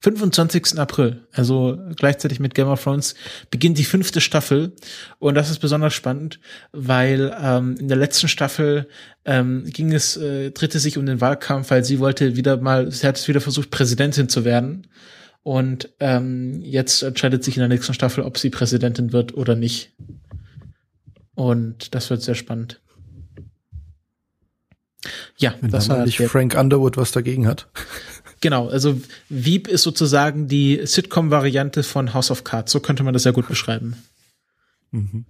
[0.00, 0.78] 25.
[0.78, 3.16] April, also gleichzeitig mit Game of Thrones,
[3.50, 4.72] beginnt die fünfte Staffel.
[5.18, 6.38] Und das ist besonders spannend,
[6.72, 8.88] weil ähm, in der letzten Staffel
[9.24, 13.06] ähm, ging es, äh, drehte sich um den Wahlkampf, weil sie wollte wieder mal, sie
[13.06, 14.86] hat es wieder versucht, Präsidentin zu werden.
[15.42, 19.94] Und ähm, jetzt entscheidet sich in der nächsten Staffel, ob sie Präsidentin wird oder nicht.
[21.34, 22.80] Und das wird sehr spannend.
[25.36, 27.68] Ja, Wenn das war nicht Frank Underwood was dagegen hat.
[28.40, 32.72] Genau, also Veep ist sozusagen die Sitcom-Variante von House of Cards.
[32.72, 33.96] So könnte man das ja gut beschreiben.
[34.90, 35.24] Mhm.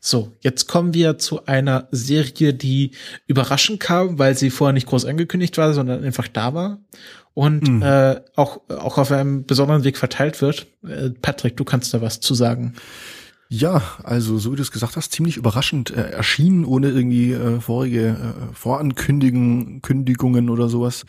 [0.00, 2.92] So, jetzt kommen wir zu einer Serie, die
[3.26, 6.78] überraschend kam, weil sie vorher nicht groß angekündigt war, sondern einfach da war
[7.34, 7.82] und mhm.
[7.82, 10.66] äh, auch, auch auf einem besonderen Weg verteilt wird.
[10.86, 12.74] Äh, Patrick, du kannst da was zu sagen.
[13.50, 17.60] Ja, also so wie du es gesagt hast, ziemlich überraschend äh, erschienen, ohne irgendwie äh,
[17.60, 21.06] vorige äh, Vorankündigungen Kündigungen oder sowas.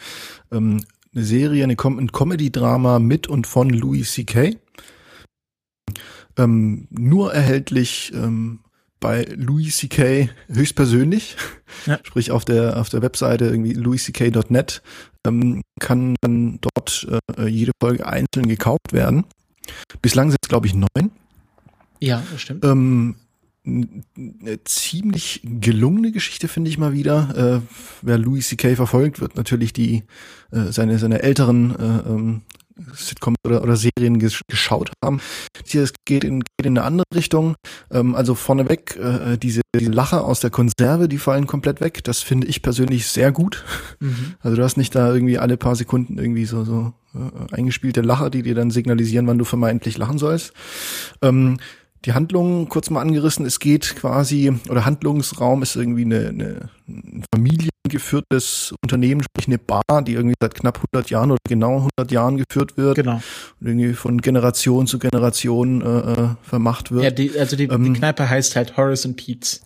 [0.49, 0.82] Ähm,
[1.14, 4.56] eine Serie, eine Com ein Comedy-Drama mit und von Louis C.K.
[6.38, 8.60] Ähm, nur erhältlich ähm,
[9.02, 10.30] bei Louis C.K.
[10.48, 11.36] höchstpersönlich,
[11.88, 11.99] ja.
[12.03, 14.82] sprich auf der auf der Webseite irgendwie louisck.net
[15.28, 17.07] ähm, kann dann dort
[17.38, 19.26] äh, jede Folge einzeln gekauft werden.
[20.02, 21.11] Bislang sind es glaube ich neun.
[21.99, 22.63] Ja, das stimmt.
[22.65, 23.15] Ähm,
[23.65, 27.61] eine ziemlich gelungene Geschichte finde ich mal wieder.
[27.61, 28.76] Äh, wer Louis C.K.
[28.76, 30.03] verfolgt, wird natürlich die
[30.51, 32.41] äh, seine seine älteren äh, ähm,
[32.93, 35.19] Sitcoms oder, oder Serien gesch geschaut haben.
[35.65, 37.55] Hier es geht in, geht in eine andere Richtung.
[37.91, 42.03] Ähm, also vorneweg äh, diese, diese Lacher aus der Konserve, die fallen komplett weg.
[42.03, 43.65] Das finde ich persönlich sehr gut.
[43.99, 44.35] Mhm.
[44.39, 48.30] Also du hast nicht da irgendwie alle paar Sekunden irgendwie so so äh, eingespielte Lacher,
[48.30, 50.53] die dir dann signalisieren, wann du vermeintlich lachen sollst.
[51.21, 51.57] Ähm,
[52.05, 53.45] die Handlung kurz mal angerissen.
[53.45, 60.01] Es geht quasi, oder Handlungsraum ist irgendwie eine, eine ein familiengeführtes Unternehmen, sprich eine Bar,
[60.03, 62.95] die irgendwie seit knapp 100 Jahren oder genau 100 Jahren geführt wird.
[62.95, 63.21] Genau.
[63.59, 67.03] Und irgendwie von Generation zu Generation äh, äh, vermacht wird.
[67.03, 69.61] Ja, die, also die, ähm, die Kneipe heißt halt Horace and Pete's.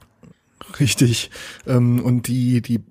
[0.79, 1.29] Richtig.
[1.67, 2.83] Ähm, und die, die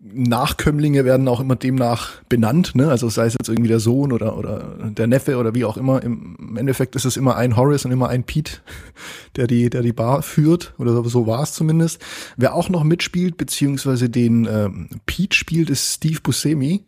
[0.00, 2.88] Nachkömmlinge werden auch immer demnach benannt, ne?
[2.88, 6.02] Also sei es jetzt irgendwie der Sohn oder oder der Neffe oder wie auch immer.
[6.02, 8.58] Im Endeffekt ist es immer ein Horace und immer ein Pete,
[9.36, 12.00] der die der die Bar führt oder so war es zumindest.
[12.36, 16.84] Wer auch noch mitspielt beziehungsweise den ähm, Pete spielt, ist Steve Buscemi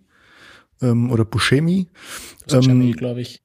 [0.81, 1.89] ähm, oder Buscemi.
[2.47, 3.43] Buscemi, ähm, glaube ich.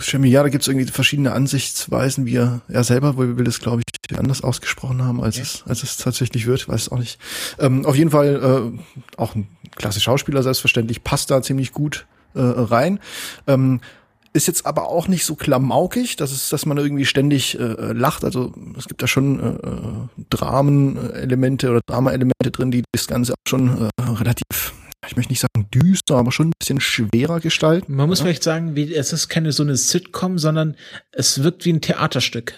[0.00, 4.18] Ja, da gibt es irgendwie verschiedene Ansichtsweisen, wie er, er selber will das, glaube ich,
[4.18, 5.42] anders ausgesprochen haben, als, ja.
[5.42, 7.18] es, als es tatsächlich wird, weiß auch nicht.
[7.58, 12.40] Ähm, auf jeden Fall äh, auch ein klasse Schauspieler, selbstverständlich, passt da ziemlich gut äh,
[12.40, 13.00] rein.
[13.46, 13.80] Ähm,
[14.34, 18.24] ist jetzt aber auch nicht so klamaukig, dass es, dass man irgendwie ständig äh, lacht.
[18.24, 23.48] Also es gibt da schon äh, äh Dramenelemente oder Drama-Elemente drin, die das Ganze auch
[23.48, 24.72] schon äh, relativ
[25.06, 27.94] ich möchte nicht sagen düster, aber schon ein bisschen schwerer gestalten.
[27.94, 28.26] Man muss ja?
[28.26, 30.76] vielleicht sagen, wie, es ist keine so eine Sitcom, sondern
[31.10, 32.54] es wirkt wie ein Theaterstück.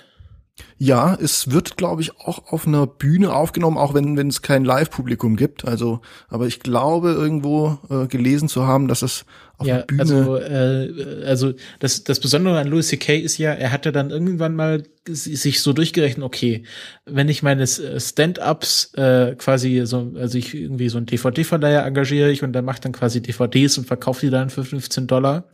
[0.77, 4.65] Ja, es wird, glaube ich, auch auf einer Bühne aufgenommen, auch wenn wenn es kein
[4.65, 5.65] Live-Publikum gibt.
[5.65, 9.25] Also, aber ich glaube irgendwo äh, gelesen zu haben, dass es
[9.57, 10.03] auf ja, der Bühne.
[10.03, 13.17] also, äh, also das, das Besondere an Louis C.K.
[13.19, 16.65] ist ja, er hatte dann irgendwann mal sich so durchgerechnet, okay,
[17.05, 22.43] wenn ich meine Stand-ups äh, quasi so, also ich irgendwie so ein DVD-Verleiher engagiere ich
[22.43, 25.45] und der macht dann quasi DVDs und verkauft die dann für 15 Dollar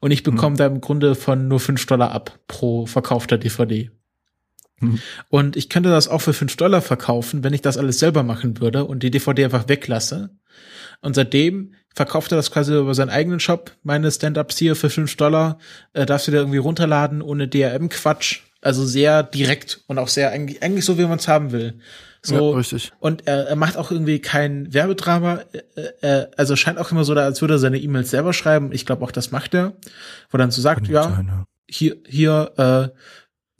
[0.00, 0.56] und ich bekomme hm.
[0.56, 3.90] da im Grunde von nur 5 Dollar ab pro verkaufter DVD.
[4.80, 4.98] Hm.
[5.28, 8.60] Und ich könnte das auch für 5 Dollar verkaufen, wenn ich das alles selber machen
[8.60, 10.30] würde und die DVD einfach weglasse.
[11.02, 15.16] Und seitdem verkauft er das quasi über seinen eigenen Shop, meine Stand-Ups hier für 5
[15.16, 15.58] Dollar,
[15.92, 18.40] äh, darfst du dir irgendwie runterladen ohne DRM-Quatsch.
[18.62, 21.78] Also sehr direkt und auch sehr eigentlich, eigentlich so, wie man es haben will.
[22.22, 22.92] So, ja, richtig.
[23.00, 25.40] Und er, er macht auch irgendwie kein Werbedrama.
[25.74, 28.72] Äh, äh, also scheint auch immer so, als würde er seine E-Mails selber schreiben.
[28.72, 29.72] Ich glaube auch, das macht er.
[30.28, 32.52] Wo dann so sagt, ja, sein, ja, hier, hier,
[32.92, 32.98] äh,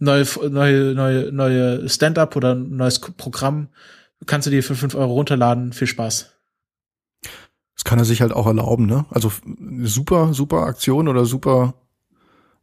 [0.00, 3.68] neue, neue, neue, neue Stand-up oder neues Programm
[4.26, 5.72] kannst du dir für fünf Euro runterladen.
[5.72, 6.32] Viel Spaß.
[7.74, 9.06] Das kann er sich halt auch erlauben, ne?
[9.10, 9.32] Also
[9.82, 11.74] super, super Aktion oder super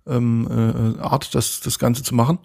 [0.06, 2.40] ähm, äh, Art, das, das Ganze zu machen.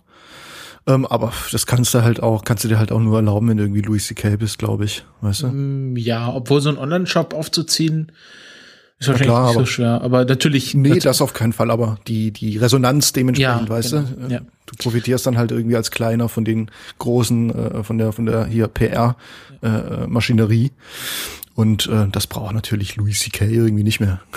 [0.87, 3.57] Ähm, aber das kannst du halt auch, kannst du dir halt auch nur erlauben, wenn
[3.57, 4.37] du irgendwie Louis C.K.
[4.37, 5.05] bist, glaube ich.
[5.21, 5.49] Weißt du?
[5.49, 8.11] Mm, ja, obwohl so ein Online-Shop aufzuziehen,
[9.03, 10.75] ist wahrscheinlich klar, nicht so schwer, aber natürlich.
[10.75, 14.35] Nee, das auf keinen Fall, aber die, die Resonanz dementsprechend, ja, weißt genau, du?
[14.35, 14.41] Ja.
[14.67, 18.47] Du profitierst dann halt irgendwie als Kleiner von den großen, äh, von der, von der
[18.47, 20.67] hier PR-Maschinerie.
[20.67, 20.71] Äh,
[21.55, 23.45] Und äh, das braucht natürlich Louis C.K.
[23.47, 24.21] irgendwie nicht mehr.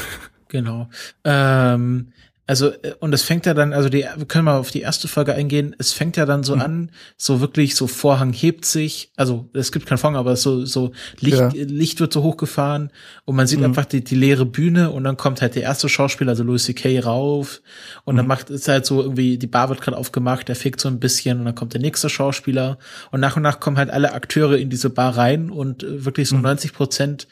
[0.47, 0.87] Genau.
[1.25, 2.13] Ähm,
[2.47, 5.07] also, äh, und es fängt ja dann, also die, wir können mal auf die erste
[5.07, 6.61] Folge eingehen, es fängt ja dann so mhm.
[6.61, 10.91] an, so wirklich, so Vorhang hebt sich, also es gibt keinen Vorhang, aber so, so
[11.19, 11.49] Licht, ja.
[11.53, 12.91] Licht wird so hochgefahren
[13.26, 13.65] und man sieht mhm.
[13.65, 16.99] einfach die, die leere Bühne und dann kommt halt der erste Schauspieler, also Louis C.K.
[16.99, 17.61] rauf
[18.03, 18.17] und mhm.
[18.17, 20.99] dann macht es halt so irgendwie, die Bar wird gerade aufgemacht, der fegt so ein
[20.99, 22.77] bisschen und dann kommt der nächste Schauspieler
[23.11, 26.30] und nach und nach kommen halt alle Akteure in diese Bar rein und äh, wirklich
[26.30, 26.76] so 90 mhm.
[26.76, 27.27] Prozent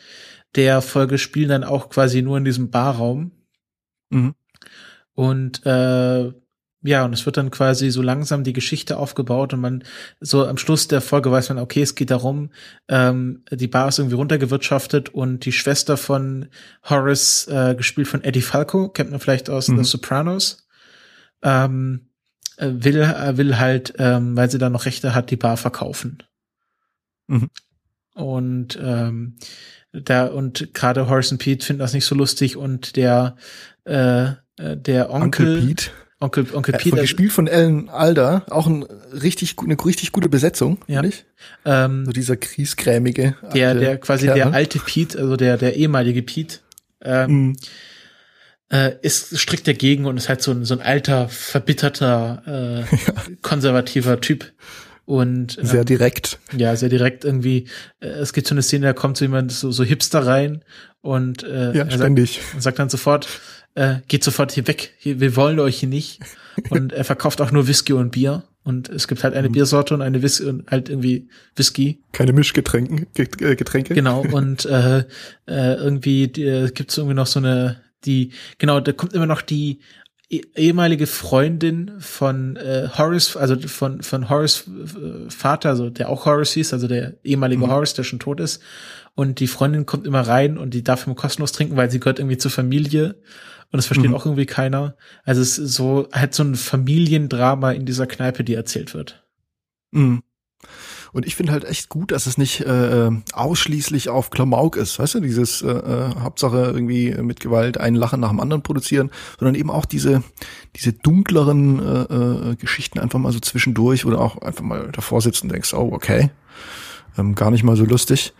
[0.55, 3.31] der Folge spielen dann auch quasi nur in diesem Barraum.
[4.09, 4.35] Mhm.
[5.13, 6.31] Und äh,
[6.85, 9.83] ja, und es wird dann quasi so langsam die Geschichte aufgebaut und man
[10.19, 12.49] so am Schluss der Folge weiß man, okay, es geht darum,
[12.89, 16.49] ähm, die Bar ist irgendwie runtergewirtschaftet und die Schwester von
[16.83, 19.77] Horace, äh, gespielt von Eddie Falco, kennt man vielleicht aus mhm.
[19.77, 20.67] The Sopranos,
[21.41, 22.09] ähm,
[22.57, 26.21] äh, will, äh, will halt, ähm, weil sie da noch Rechte hat, die Bar verkaufen.
[27.27, 27.49] Mhm.
[28.13, 29.37] Und ähm,
[29.93, 33.37] da und gerade Horace und Pete finden das nicht so lustig und der
[33.85, 35.91] äh, äh, der Onkel, Onkel Pete.
[36.19, 36.97] Onkel, Onkel Pete.
[36.97, 41.01] Äh, gespielt von Ellen Alder, auch ein richtig, eine richtig gute Besetzung, ja.
[41.01, 41.25] nicht?
[41.65, 43.35] Ähm, so dieser kriesgrämige.
[43.53, 44.37] Der, der quasi Kerl.
[44.37, 46.59] der alte Pete, also der, der ehemalige Pete,
[47.01, 47.55] ähm, mm.
[48.69, 53.13] äh, ist strikt dagegen und ist halt so ein, so ein alter, verbitterter, äh, ja.
[53.41, 54.53] konservativer Typ.
[55.05, 56.39] Und ähm, sehr direkt.
[56.55, 57.67] Ja, sehr direkt irgendwie.
[57.99, 60.63] Äh, es gibt so eine Szene, da kommt so jemand so, so Hipster rein
[61.01, 62.39] und äh, ja, er ständig.
[62.51, 63.27] Sagt, sagt dann sofort,
[63.75, 66.19] äh, geht sofort hier weg, hier, wir wollen euch hier nicht.
[66.69, 68.43] Und er verkauft auch nur Whisky und Bier.
[68.63, 69.53] Und es gibt halt eine mhm.
[69.53, 72.01] Biersorte und eine Whisky und halt irgendwie Whisky.
[72.11, 73.07] Keine Mischgetränke.
[73.55, 73.93] Getränke.
[73.93, 75.03] Genau, und äh, äh,
[75.75, 79.79] irgendwie äh, gibt es irgendwie noch so eine, die, genau, da kommt immer noch die
[80.29, 86.25] eh, ehemalige Freundin von äh, Horace, also von, von Horace äh, Vater, also der auch
[86.25, 87.71] Horace hieß, also der ehemalige mhm.
[87.71, 88.61] Horace, der schon tot ist.
[89.15, 92.19] Und die Freundin kommt immer rein und die darf immer kostenlos trinken, weil sie gehört
[92.19, 93.15] irgendwie zur Familie.
[93.71, 94.15] Und das versteht mhm.
[94.15, 94.95] auch irgendwie keiner.
[95.23, 99.23] Also es ist so halt so ein Familiendrama in dieser Kneipe, die erzählt wird.
[99.91, 100.23] Mhm.
[101.13, 105.15] Und ich finde halt echt gut, dass es nicht äh, ausschließlich auf Klamauk ist, weißt
[105.15, 109.53] du, dieses äh, äh, Hauptsache irgendwie mit Gewalt ein Lachen nach dem anderen produzieren, sondern
[109.53, 110.23] eben auch diese
[110.75, 115.47] diese dunkleren äh, äh, Geschichten einfach mal so zwischendurch oder auch einfach mal davor sitzen
[115.47, 116.31] und denkst, oh okay,
[117.17, 118.33] ähm, gar nicht mal so lustig.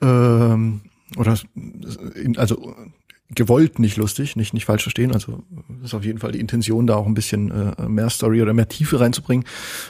[0.00, 0.82] Ähm,
[1.16, 1.38] oder
[2.36, 2.74] also
[3.30, 5.12] gewollt nicht lustig, nicht, nicht falsch verstehen.
[5.12, 5.42] Also
[5.82, 8.68] ist auf jeden Fall die Intention, da auch ein bisschen äh, mehr Story oder mehr
[8.68, 9.44] Tiefe reinzubringen.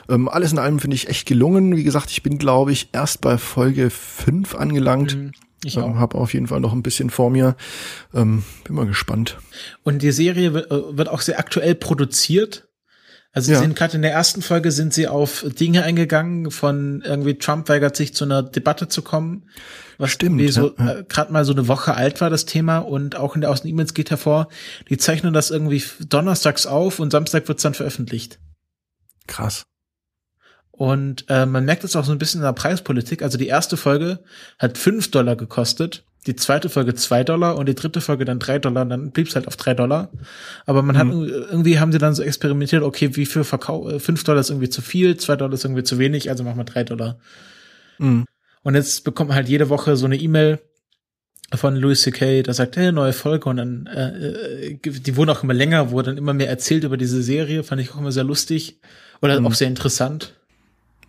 [0.09, 1.77] Ähm, alles in allem finde ich echt gelungen.
[1.77, 5.17] Wie gesagt, ich bin, glaube ich, erst bei Folge 5 angelangt.
[5.17, 5.33] Mhm.
[5.65, 7.57] Ich ähm, habe auf jeden Fall noch ein bisschen vor mir.
[8.15, 9.39] Ähm, bin mal gespannt.
[9.83, 12.66] Und die Serie äh, wird auch sehr aktuell produziert.
[13.37, 13.59] Also ja.
[13.59, 17.69] sie sind gerade in der ersten Folge sind sie auf Dinge eingegangen, von irgendwie Trump
[17.69, 19.51] weigert sich zu einer Debatte zu kommen,
[19.99, 23.17] was Stimmt, so ja, äh, gerade mal so eine Woche alt war das Thema und
[23.17, 24.49] auch in der aus den E-Mails geht hervor,
[24.89, 28.39] die zeichnen das irgendwie donnerstags auf und Samstag wird's dann veröffentlicht.
[29.27, 29.65] Krass.
[30.71, 33.21] Und äh, man merkt es auch so ein bisschen in der Preispolitik.
[33.21, 34.21] Also die erste Folge
[34.59, 38.59] hat fünf Dollar gekostet die zweite Folge zwei Dollar und die dritte Folge dann drei
[38.59, 40.11] Dollar, und dann blieb es halt auf drei Dollar.
[40.67, 41.23] Aber man hat Mhm.
[41.51, 44.69] irgendwie haben sie dann so experimentiert, okay, wie viel Verkauf, äh, fünf Dollar ist irgendwie
[44.69, 47.19] zu viel, zwei Dollar ist irgendwie zu wenig, also machen wir drei Dollar.
[47.99, 48.25] Mhm.
[48.63, 50.59] Und jetzt bekommt man halt jede Woche so eine E-Mail
[51.55, 55.45] von Louis C.K., da sagt, hey, neue Folge und dann, äh, äh, die wurden auch
[55.45, 58.25] immer länger, wo dann immer mehr erzählt über diese Serie, fand ich auch immer sehr
[58.25, 58.81] lustig
[59.23, 59.47] oder Mhm.
[59.47, 60.35] auch sehr interessant.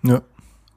[0.03, 0.21] Ja.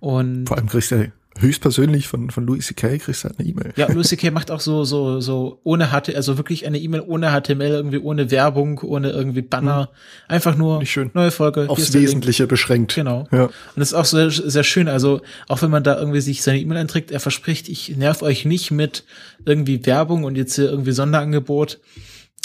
[0.00, 2.98] Und Vor allem kriegst du höchstpersönlich von, von Louis C.K.
[2.98, 3.72] kriegst du halt eine E-Mail.
[3.76, 4.30] ja, Louis C.K.
[4.30, 8.30] macht auch so, so, so ohne HTML, also wirklich eine E-Mail ohne HTML, irgendwie ohne
[8.30, 9.90] Werbung, ohne irgendwie Banner,
[10.28, 11.10] einfach nur schön.
[11.14, 11.68] neue Folge.
[11.68, 11.94] Aufs.
[11.94, 12.94] Wesentliche beschränkt.
[12.94, 13.26] Genau.
[13.32, 13.44] Ja.
[13.44, 14.88] Und das ist auch sehr, sehr schön.
[14.88, 18.44] Also, auch wenn man da irgendwie sich seine E-Mail einträgt, er verspricht, ich nerv euch
[18.44, 19.04] nicht mit
[19.44, 21.78] irgendwie Werbung und jetzt hier irgendwie Sonderangebot.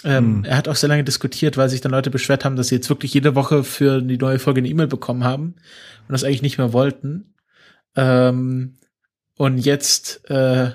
[0.04, 2.76] Ähm, Er hat auch sehr lange diskutiert, weil sich dann Leute beschwert haben, dass sie
[2.76, 5.56] jetzt wirklich jede Woche für die neue Folge eine E-Mail bekommen haben
[6.08, 7.34] und das eigentlich nicht mehr wollten.
[7.96, 8.78] Ähm,
[9.38, 10.72] und jetzt, äh,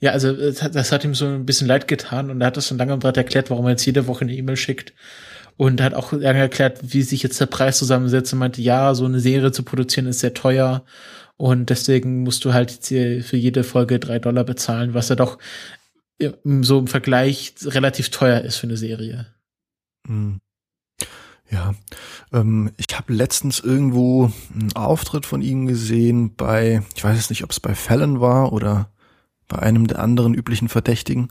[0.00, 2.56] ja, also das hat, das hat ihm so ein bisschen leid getan und er hat
[2.56, 4.92] das schon lange und breit erklärt, warum er jetzt jede Woche eine E-Mail schickt
[5.56, 9.06] und hat auch lange erklärt, wie sich jetzt der Preis zusammensetzt und meinte, ja, so
[9.06, 10.84] eine Serie zu produzieren ist sehr teuer
[11.36, 15.38] und deswegen musst du halt für jede Folge drei Dollar bezahlen, was ja doch
[16.20, 19.26] ja, so im Vergleich relativ teuer ist für eine Serie.
[20.06, 20.40] Mhm.
[21.50, 21.74] Ja,
[22.32, 27.44] ähm, ich habe letztens irgendwo einen Auftritt von ihm gesehen bei, ich weiß jetzt nicht,
[27.44, 28.90] ob es bei Fallon war oder
[29.48, 31.28] bei einem der anderen üblichen Verdächtigen.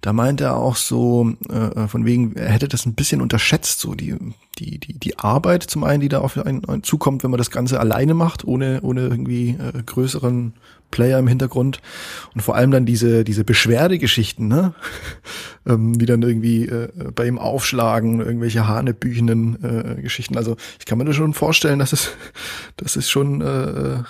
[0.00, 3.94] Da meinte er auch so, äh, von wegen, er hätte das ein bisschen unterschätzt, so
[3.94, 4.16] die,
[4.58, 7.50] die, die, die Arbeit zum einen, die da auf einen, einen zukommt, wenn man das
[7.50, 10.54] Ganze alleine macht, ohne, ohne irgendwie äh, größeren
[10.90, 11.80] Player im Hintergrund.
[12.34, 14.74] Und vor allem dann diese, diese Beschwerdegeschichten, ne?
[15.66, 20.36] ähm, die dann irgendwie äh, bei ihm aufschlagen, irgendwelche hanebüchenden äh, Geschichten.
[20.36, 22.10] Also ich kann mir das schon vorstellen, dass es,
[22.76, 23.46] dass es schon äh,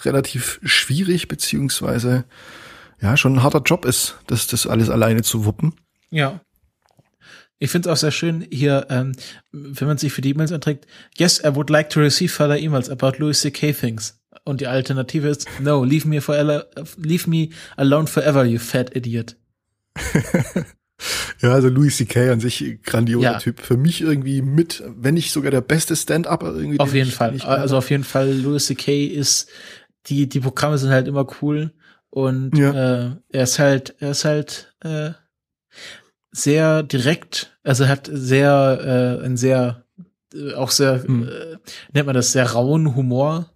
[0.05, 2.25] relativ schwierig beziehungsweise
[3.01, 5.75] ja schon ein harter Job ist, das, das alles alleine zu wuppen.
[6.11, 6.41] Ja.
[7.61, 9.13] Ich finde es auch sehr schön hier, ähm,
[9.51, 10.87] wenn man sich für die E-Mails anträgt,
[11.17, 13.73] yes, I would like to receive further emails about Louis C.K.
[13.73, 14.18] things.
[14.49, 16.67] Und die Alternative ist, no, leave me forever,
[16.97, 19.37] leave me alone forever, you fat idiot.
[21.41, 22.33] Ja, also Louis C.K.
[22.33, 23.39] an sich grandioser Ja.
[23.39, 23.61] Typ.
[23.61, 26.81] Für mich irgendwie mit, wenn nicht sogar der beste Stand-Upper irgendwie.
[26.81, 27.41] Auf den jeden ich- Fall.
[27.43, 29.07] Also auf jeden Fall, Louis C.K.
[29.07, 29.49] ist,
[30.07, 31.73] die, die Programme sind halt immer cool
[32.11, 32.73] und Ja.
[32.73, 35.11] äh, er ist halt, er ist halt äh,
[36.33, 39.85] sehr direkt, also hat sehr, äh, ein sehr,
[40.35, 41.29] äh, auch sehr, Hm.
[41.29, 41.57] äh,
[41.93, 43.53] nennt man das, sehr rauen Humor.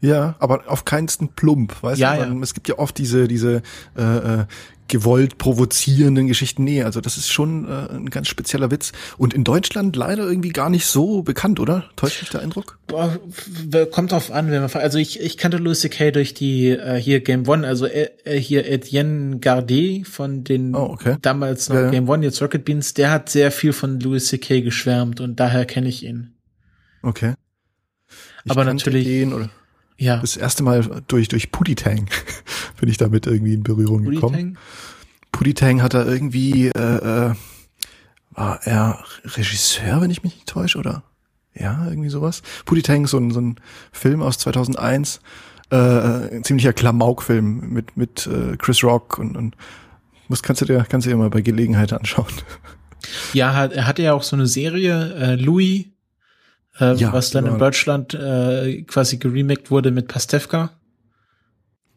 [0.00, 2.28] Ja, aber auf keinsten plump, weißt Ja, du?
[2.30, 3.62] Man, Es gibt ja oft diese, diese
[3.96, 4.44] äh, äh,
[4.86, 6.64] gewollt provozierenden Geschichten.
[6.64, 8.92] Nee, also das ist schon äh, ein ganz spezieller Witz.
[9.18, 11.90] Und in Deutschland leider irgendwie gar nicht so bekannt, oder?
[11.96, 12.78] Täuscht mich der Eindruck?
[12.86, 13.18] Boah,
[13.90, 16.12] kommt drauf an, wenn man, also ich, ich kannte Louis C.K.
[16.12, 20.90] durch die, äh, hier Game One, also äh, äh, hier Etienne Gardet von den Oh,
[20.92, 21.16] okay.
[21.20, 21.90] damals noch Ja, ja.
[21.90, 24.62] Game One, jetzt Rocket Beans, der hat sehr viel von Louis C.K.
[24.62, 26.34] geschwärmt und daher kenne ich ihn.
[27.02, 27.34] Okay.
[28.44, 29.50] Ich Aber natürlich- Den, oder
[29.98, 30.18] Ja.
[30.18, 32.08] das erste Mal durch, durch Puditang
[32.80, 34.14] bin ich damit irgendwie in Berührung Wu-Tang?
[34.14, 34.58] gekommen.
[35.32, 37.34] Puditang hat da irgendwie, äh, äh,
[38.30, 41.02] war er Regisseur, wenn ich mich nicht täusche, oder?
[41.54, 42.42] Ja, irgendwie sowas.
[42.64, 43.56] Puditang, so ein, so ein
[43.92, 45.20] Film aus 2001,
[45.70, 49.56] äh, ein ziemlicher Klamauk-Film mit, mit äh, Chris Rock und, und
[50.28, 52.26] muss, kannst du dir, kannst du dir mal bei Gelegenheit anschauen.
[53.32, 55.86] Ja, hat- er hatte ja auch so eine Serie, äh, Louis,
[56.80, 60.70] äh, Ja, was dann die in Deutschland äh, quasi geremaked wurde mit Pastewka,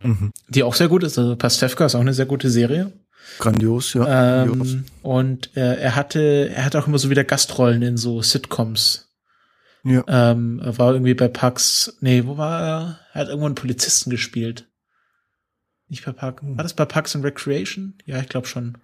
[0.03, 0.31] Mhm.
[0.49, 1.17] die auch sehr gut ist.
[1.19, 2.91] Also Pastewka ist auch eine sehr gute Serie.
[3.37, 4.03] Grandios, ja.
[4.03, 4.73] grandios.
[4.73, 9.09] Ähm, und äh, er hatte, er hatte auch immer so wieder Gastrollen in so Sitcoms.
[9.83, 10.03] Ja.
[10.07, 12.99] Ähm, er war irgendwie bei Parks, nee, wo war er?
[13.13, 14.67] Er hat irgendwo einen Polizisten gespielt.
[15.87, 17.95] Nicht bei Park, war das bei Parks and Recreation?
[18.05, 18.77] Ja, ich glaube schon.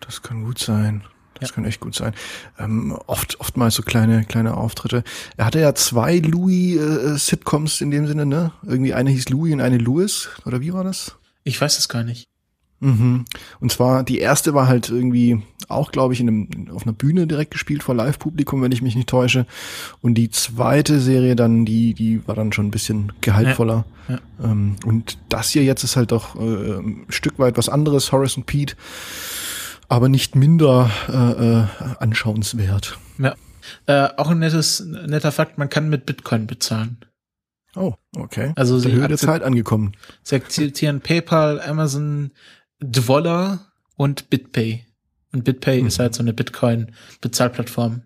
[0.00, 1.02] Das kann gut sein.
[1.40, 1.54] Das Ja.
[1.54, 2.12] kann echt gut sein.
[2.58, 5.02] Ähm, oft, oftmals so kleine, kleine Auftritte.
[5.36, 8.52] Er hatte ja zwei Louis-Sitcoms in dem Sinne, ne?
[8.64, 10.28] Irgendwie eine hieß Louis und eine Louis.
[10.44, 11.16] Oder wie war das?
[11.44, 12.26] Ich weiß es gar nicht.
[12.82, 13.26] Mhm.
[13.60, 17.26] Und zwar, die erste war halt irgendwie auch, glaube ich, in einem, auf einer Bühne
[17.26, 19.46] direkt gespielt vor Live-Publikum, wenn ich mich nicht täusche.
[20.00, 23.84] Und die zweite Serie dann, die, die war dann schon ein bisschen gehaltvoller.
[24.08, 28.12] Ja, Ähm, und das hier jetzt ist halt doch äh, ein Stück weit was anderes,
[28.12, 28.74] Horace und Pete,
[29.90, 32.96] aber nicht minder äh, äh, anschauenswert.
[33.18, 33.34] Ja.
[33.86, 36.98] Äh, auch ein nettes, netter Fakt, man kann mit Bitcoin bezahlen.
[37.74, 38.52] Oh, okay.
[38.56, 39.96] Also sie Höhe der Zeit angekommen.
[40.22, 42.30] Sie akzeptieren PayPal, Amazon,
[42.78, 44.86] Dwoller und BitPay.
[45.32, 45.88] Und BitPay Mhm.
[45.88, 48.02] ist halt so eine Bitcoin-Bezahlplattform.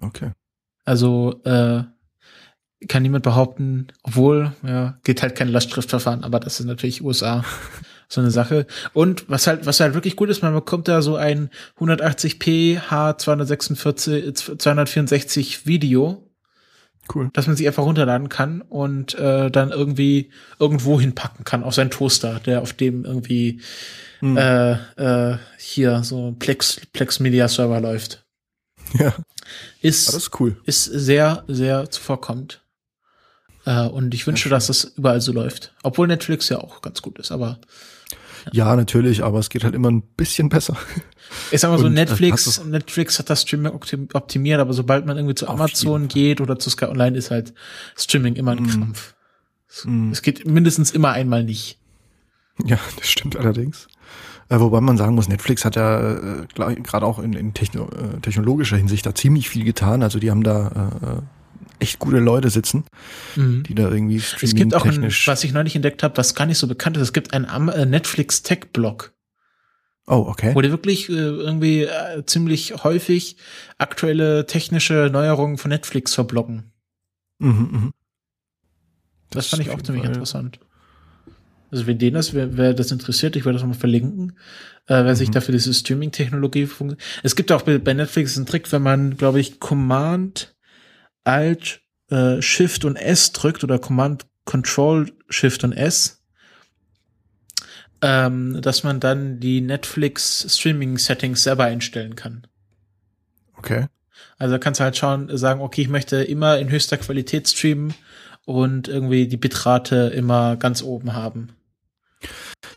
[0.00, 0.32] Okay.
[0.84, 1.84] Also äh,
[2.86, 7.44] kann niemand behaupten, obwohl, ja, geht halt kein Lastschriftverfahren, aber das ist natürlich USA.
[8.08, 8.66] so eine Sache.
[8.92, 14.58] Und was halt, was halt wirklich gut ist, man bekommt da so ein 180p H246,
[14.58, 16.24] 264 Video.
[17.14, 17.30] Cool.
[17.32, 21.90] Dass man sich einfach runterladen kann und äh, dann irgendwie irgendwo hinpacken kann auf seinen
[21.90, 23.62] Toaster, der auf dem irgendwie
[24.20, 24.36] hm.
[24.36, 24.72] äh,
[25.32, 28.24] äh, hier so Plex, Plex Media Server läuft.
[28.98, 29.14] Ja.
[29.82, 30.56] Ist, das ist cool.
[30.64, 32.62] Ist sehr, sehr zuvorkommend.
[33.66, 35.74] Äh, und ich wünsche, ja, dass das überall so läuft.
[35.82, 37.58] Obwohl Netflix ja auch ganz gut ist, aber.
[38.52, 38.76] Ja.
[38.76, 40.76] natürlich, aber es geht halt immer ein bisschen besser.
[41.50, 43.72] Ich sag mal so, äh, Netflix, Netflix hat das Streaming
[44.14, 47.52] optimiert, aber sobald man irgendwie zu Amazon geht oder zu Sky Online ist halt
[47.96, 48.66] Streaming immer ein mm.
[48.66, 49.14] Krampf.
[49.84, 50.10] Mm.
[50.10, 51.78] Es geht mindestens immer einmal nicht.
[52.64, 53.88] Ja, das stimmt allerdings.
[54.48, 58.20] Äh, wobei man sagen muss, Netflix hat ja äh, gerade auch in, in techno, äh,
[58.20, 60.02] technologischer Hinsicht da ziemlich viel getan.
[60.02, 61.37] Also die haben da äh,
[61.80, 62.84] echt gute Leute sitzen,
[63.36, 63.62] mhm.
[63.64, 66.46] die da irgendwie streaming Es gibt auch, ein, was ich neulich entdeckt habe, was gar
[66.46, 69.12] nicht so bekannt ist, es gibt einen äh, Netflix Tech Blog.
[70.06, 70.54] Oh, okay.
[70.54, 73.36] Wo die wirklich äh, irgendwie äh, ziemlich häufig
[73.76, 76.72] aktuelle technische Neuerungen von Netflix verbloggen.
[77.38, 77.90] Mhm, mh.
[79.30, 80.14] Das, das fand ich auch ziemlich Fall.
[80.14, 80.60] interessant.
[81.70, 84.32] Also wenn den das, wer, wer das interessiert, ich werde das nochmal verlinken,
[84.86, 85.14] äh, wer mhm.
[85.14, 86.68] sich dafür diese Streaming-Technologie
[87.22, 90.56] Es gibt auch bei, bei Netflix einen Trick, wenn man, glaube ich, Command,
[91.24, 91.80] Alt,
[92.10, 96.22] äh, Shift und S drückt oder Command, Control, Shift und S,
[98.00, 102.46] ähm, dass man dann die Netflix Streaming-Settings selber einstellen kann.
[103.56, 103.86] Okay.
[104.38, 107.94] Also da kannst du halt schauen, sagen, okay, ich möchte immer in höchster Qualität streamen
[108.44, 111.50] und irgendwie die Bitrate immer ganz oben haben.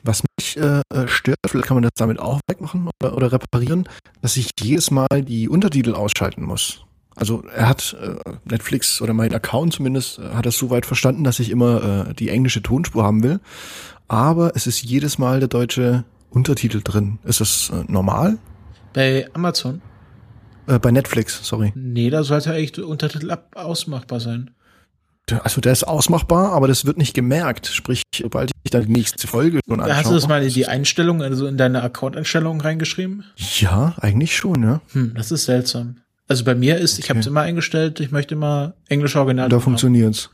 [0.04, 3.88] Was mich äh, stört, vielleicht kann man das damit auch wegmachen oder, oder reparieren,
[4.22, 6.84] dass ich jedes Mal die Untertitel ausschalten muss.
[7.16, 8.16] Also er hat äh,
[8.46, 12.14] Netflix oder mein Account zumindest äh, hat das so weit verstanden, dass ich immer äh,
[12.14, 13.40] die englische Tonspur haben will.
[14.08, 17.20] Aber es ist jedes Mal der deutsche Untertitel drin.
[17.24, 18.38] Ist das äh, normal?
[18.94, 19.82] Bei Amazon?
[20.68, 21.74] Äh, bei Netflix, sorry.
[21.76, 24.52] Nee, da sollte eigentlich der Untertitel ab ausmachbar sein
[25.40, 27.68] also der ist ausmachbar, aber das wird nicht gemerkt.
[27.68, 29.98] Sprich, sobald ich dann die nächste Folge schon anschaue.
[29.98, 33.24] Hast du das mal in die Einstellung, also in deine Account-Einstellungen reingeschrieben?
[33.60, 34.82] Ja, eigentlich schon, ja.
[34.92, 35.98] Hm, das ist seltsam.
[36.32, 39.50] Also bei mir ist, ich habe es immer eingestellt, ich möchte immer englische Original.
[39.50, 40.30] Da funktioniert's.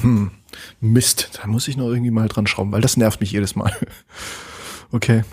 [0.00, 0.30] Hm,
[0.78, 3.72] Mist, da muss ich noch irgendwie mal dran schrauben, weil das nervt mich jedes Mal.
[4.92, 5.24] okay.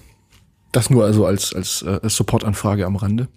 [0.71, 3.27] Das nur also als, als äh, Support-Anfrage am Rande.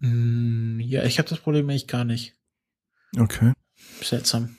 [0.00, 2.34] Hm, ja, ich habe das Problem eigentlich gar nicht.
[3.18, 3.54] Okay.
[4.02, 4.56] Seltsam.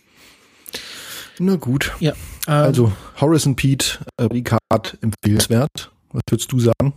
[1.38, 1.92] Na gut.
[2.00, 2.14] Ja.
[2.48, 5.92] Ähm, also Horace Pete, äh, Ricard empfehlenswert.
[6.12, 6.94] Was würdest du sagen?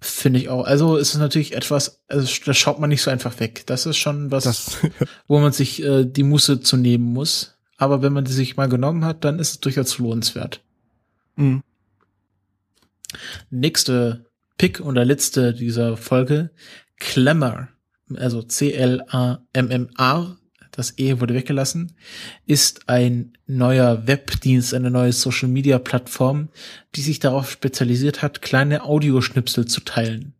[0.00, 0.64] Finde ich auch.
[0.64, 3.64] Also ist es natürlich etwas, also das schaut man nicht so einfach weg.
[3.66, 4.78] Das ist schon was, das,
[5.28, 7.56] wo man sich äh, die Muße zu nehmen muss.
[7.76, 10.60] Aber wenn man die sich mal genommen hat, dann ist es durchaus lohnenswert.
[11.36, 11.62] Mhm.
[13.50, 14.26] Nächste
[14.58, 16.50] Pick oder letzte dieser Folge,
[16.98, 17.68] Clamor,
[18.16, 20.36] also C-L-A-M-M-R,
[20.72, 21.92] das E wurde weggelassen,
[22.46, 26.48] ist ein neuer Webdienst, eine neue Social Media Plattform,
[26.94, 30.34] die sich darauf spezialisiert hat, kleine Audioschnipsel zu teilen.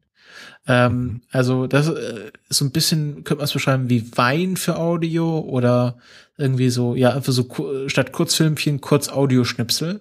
[0.67, 4.77] Ähm, also das äh, ist so ein bisschen, könnte man es beschreiben, wie Wein für
[4.77, 5.99] Audio oder
[6.39, 10.01] irgendwie so, ja, einfach so statt Kurzfilmchen kurz Audioschnipsel.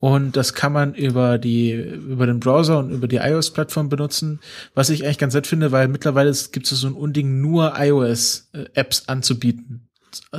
[0.00, 4.40] Und das kann man über die, über den Browser und über die iOS-Plattform benutzen,
[4.74, 9.08] was ich eigentlich ganz nett finde, weil mittlerweile gibt es so ein Unding, nur iOS-Apps
[9.08, 9.88] anzubieten.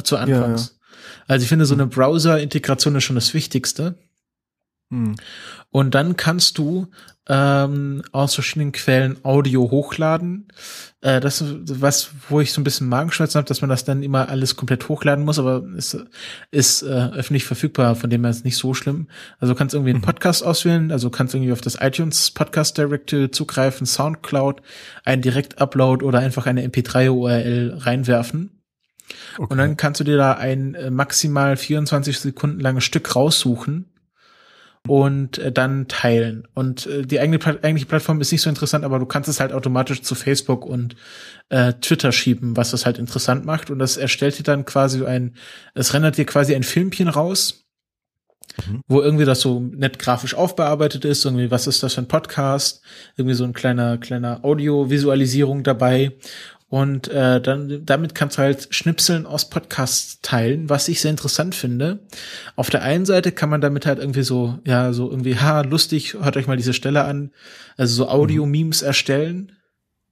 [0.03, 0.67] Zu Anfangs.
[0.67, 1.16] Ja, ja.
[1.27, 3.98] Also ich finde, so eine Browser-Integration ist schon das Wichtigste.
[4.92, 5.16] Hm.
[5.72, 6.88] Und dann kannst du
[7.27, 10.47] ähm, aus verschiedenen Quellen Audio hochladen.
[11.01, 14.03] Äh, das ist was, wo ich so ein bisschen Magenschmerzen habe, dass man das dann
[14.03, 15.97] immer alles komplett hochladen muss, aber es
[16.51, 19.07] ist äh, öffentlich verfügbar, von dem her ist es nicht so schlimm.
[19.39, 20.05] Also du kannst irgendwie einen mhm.
[20.05, 24.61] Podcast auswählen, also kannst irgendwie auf das iTunes Podcast Directory zugreifen, Soundcloud,
[25.03, 28.51] einen Direkt-Upload oder einfach eine MP3 URL reinwerfen.
[29.37, 29.47] Okay.
[29.49, 33.85] Und dann kannst du dir da ein äh, maximal 24 Sekunden langes Stück raussuchen
[34.88, 36.47] und äh, dann teilen.
[36.53, 39.53] Und äh, die eigene, eigentliche Plattform ist nicht so interessant, aber du kannst es halt
[39.53, 40.95] automatisch zu Facebook und
[41.49, 43.69] äh, Twitter schieben, was das halt interessant macht.
[43.69, 45.35] Und das erstellt dir dann quasi ein,
[45.73, 47.65] es rendert dir quasi ein Filmchen raus,
[48.65, 48.81] mhm.
[48.88, 52.83] wo irgendwie das so nett grafisch aufbearbeitet ist, irgendwie, was ist das für ein Podcast,
[53.15, 56.14] irgendwie so ein kleiner, kleiner Audiovisualisierung dabei.
[56.68, 61.53] Und äh, dann damit kannst du halt Schnipseln aus Podcasts teilen, was ich sehr interessant
[61.53, 62.00] finde.
[62.56, 66.16] Auf der einen Seite kann man damit halt irgendwie so, ja, so irgendwie, ha, lustig,
[66.16, 67.32] hört euch mal diese Stelle an,
[67.77, 69.52] also so Audio-Memes erstellen,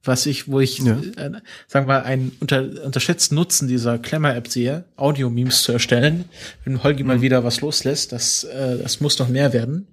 [0.04, 0.92] was ich, wo ich, ja.
[1.16, 1.32] äh,
[1.66, 6.26] sagen wir mal, einen unter, unterschätzten Nutzen dieser Klemmer-App sehe, Audio-Memes zu erstellen.
[6.64, 7.08] Wenn Holgi mhm.
[7.08, 9.88] mal wieder was loslässt, das, äh, das muss noch mehr werden.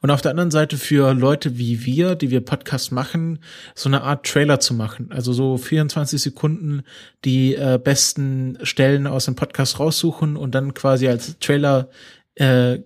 [0.00, 3.38] Und auf der anderen Seite für Leute wie wir, die wir Podcasts machen,
[3.74, 5.10] so eine Art Trailer zu machen.
[5.10, 6.82] Also so 24 Sekunden
[7.24, 11.88] die äh, besten Stellen aus dem Podcast raussuchen und dann quasi als Trailer
[12.36, 12.78] äh,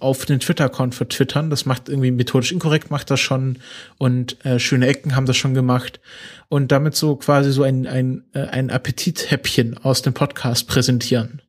[0.00, 1.50] auf den Twitter-Account vertwittern.
[1.50, 3.58] Das macht irgendwie methodisch inkorrekt, macht das schon
[3.96, 6.00] und äh, schöne Ecken haben das schon gemacht
[6.48, 11.42] und damit so quasi so ein, ein, äh, ein Appetithäppchen aus dem Podcast präsentieren.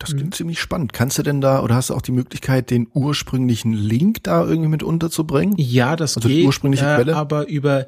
[0.00, 0.32] Das klingt mhm.
[0.32, 0.94] ziemlich spannend.
[0.94, 4.70] Kannst du denn da oder hast du auch die Möglichkeit, den ursprünglichen Link da irgendwie
[4.70, 5.54] mit unterzubringen?
[5.58, 7.16] Ja, das also geht, ursprüngliche äh, Quelle?
[7.16, 7.86] aber über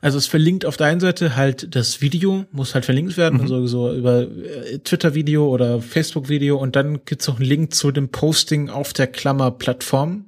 [0.00, 3.42] also es verlinkt auf der einen Seite halt das Video, muss halt verlinkt werden, mhm.
[3.42, 8.08] also so über äh, Twitter-Video oder Facebook-Video und dann gibt's auch einen Link zu dem
[8.08, 10.26] Posting auf der Klammer-Plattform.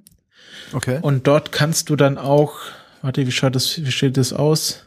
[0.73, 0.99] Okay.
[1.01, 2.55] Und dort kannst du dann auch,
[3.01, 4.87] warte, wie schaut das, wie steht das aus?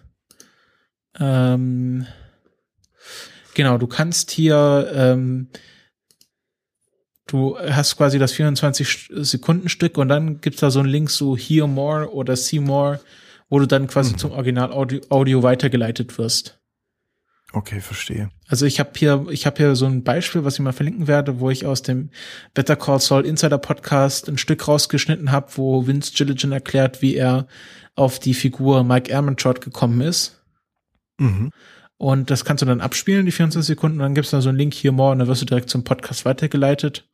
[1.18, 2.06] Ähm,
[3.54, 5.48] genau, du kannst hier ähm,
[7.28, 11.36] du hast quasi das 24 Sekunden Stück und dann gibt's da so einen Link so
[11.36, 13.00] Hear More oder See More
[13.50, 14.18] wo du dann quasi mhm.
[14.18, 16.60] zum Original Audio, Audio weitergeleitet wirst.
[17.54, 18.30] Okay, verstehe.
[18.48, 21.40] Also ich habe hier, ich habe hier so ein Beispiel, was ich mal verlinken werde,
[21.40, 22.10] wo ich aus dem
[22.54, 27.48] Better Call Saul Insider Podcast ein Stück rausgeschnitten habe, wo Vince Gilligan erklärt, wie er
[27.96, 30.42] auf die Figur Mike Ehrmantraut gekommen ist.
[31.18, 31.52] Mhm.
[31.98, 34.58] Und das kannst du dann abspielen, die 24 Sekunden, und dann gibt's da so einen
[34.58, 37.08] Link hier more und dann wirst du direkt zum Podcast weitergeleitet.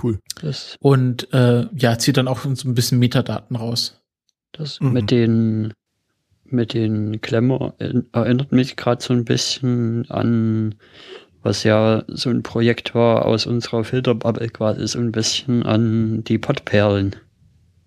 [0.00, 0.18] Cool.
[0.40, 4.00] Das und äh, ja, zieht dann auch so ein bisschen Metadaten raus.
[4.52, 4.92] Das mhm.
[4.92, 5.72] mit den
[6.44, 7.74] mit den Klemmer
[8.12, 10.74] erinnert mich gerade so ein bisschen an
[11.42, 16.38] was ja so ein Projekt war aus unserer Filterbubble quasi so ein bisschen an die
[16.38, 17.16] Pottperlen.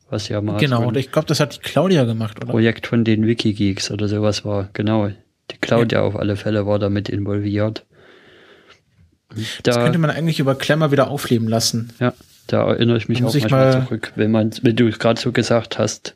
[0.09, 2.51] Was ja mal genau, so und ich glaube, das hat die Claudia gemacht, oder?
[2.51, 4.69] Projekt von den Wikigeeks oder sowas war.
[4.73, 5.09] Genau.
[5.51, 6.05] Die Claudia ja.
[6.05, 7.85] auf alle Fälle war damit involviert.
[9.63, 11.93] Da, das könnte man eigentlich über Klemmer wieder aufleben lassen.
[11.99, 12.13] Ja,
[12.47, 15.77] da erinnere ich mich auch ich manchmal zurück, wenn man, wenn du gerade so gesagt
[15.79, 16.15] hast,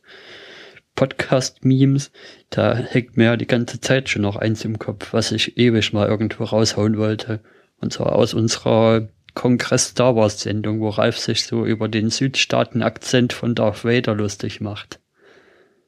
[0.96, 2.12] Podcast-Memes,
[2.50, 5.94] da hängt mir ja die ganze Zeit schon noch eins im Kopf, was ich ewig
[5.94, 7.40] mal irgendwo raushauen wollte.
[7.80, 13.34] Und zwar aus unserer Kongress Star Wars Sendung, wo Ralf sich so über den Südstaaten-Akzent
[13.34, 15.00] von Darth Vader lustig macht.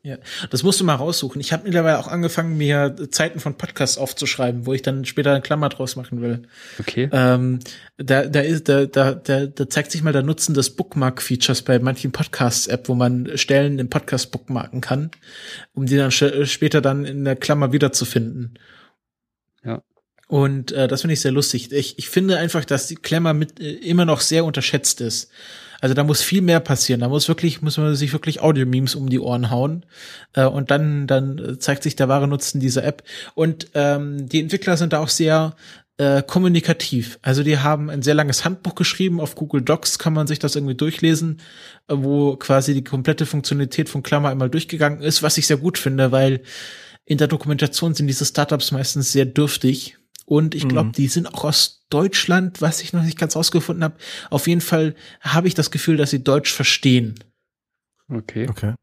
[0.09, 0.17] Ja,
[0.49, 1.39] das musst du mal raussuchen.
[1.39, 5.41] Ich habe mittlerweile auch angefangen, mir Zeiten von Podcasts aufzuschreiben, wo ich dann später eine
[5.41, 6.41] Klammer draus machen will.
[6.79, 7.09] Okay.
[7.11, 7.59] Ähm,
[7.97, 11.77] da, da ist, da, da, da, da zeigt sich mal der Nutzen des Bookmark-Features bei
[11.77, 15.11] manchen Podcasts-App, wo man Stellen im Podcast bookmarken kann,
[15.75, 18.57] um die dann später dann in der Klammer wiederzufinden.
[19.63, 19.83] Ja.
[20.27, 21.71] Und äh, das finde ich sehr lustig.
[21.71, 25.29] Ich, ich finde einfach, dass die Klammer mit äh, immer noch sehr unterschätzt ist.
[25.82, 27.01] Also da muss viel mehr passieren.
[27.01, 29.85] Da muss wirklich, muss man sich wirklich Audio-Memes um die Ohren hauen.
[30.33, 33.03] Äh, und dann, dann zeigt sich der wahre Nutzen dieser App.
[33.35, 35.56] Und ähm, die Entwickler sind da auch sehr
[35.99, 37.19] äh, kommunikativ.
[37.22, 39.19] Also die haben ein sehr langes Handbuch geschrieben.
[39.19, 41.41] Auf Google Docs kann man sich das irgendwie durchlesen,
[41.88, 45.77] äh, wo quasi die komplette Funktionalität von Klammer einmal durchgegangen ist, was ich sehr gut
[45.77, 46.41] finde, weil
[47.06, 49.98] in der Dokumentation sind diese Startups meistens sehr dürftig
[50.30, 50.91] und ich glaube, mhm.
[50.93, 53.98] die sind auch aus Deutschland, was ich noch nicht ganz rausgefunden habe.
[54.30, 57.16] Auf jeden Fall habe ich das Gefühl, dass sie Deutsch verstehen.
[58.08, 58.48] Okay.
[58.48, 58.75] Okay.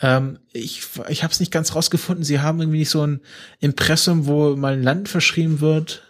[0.00, 2.24] Ähm, ich ich habe es nicht ganz rausgefunden.
[2.24, 3.20] Sie haben irgendwie nicht so ein
[3.60, 6.04] Impressum, wo mal ein Land verschrieben wird.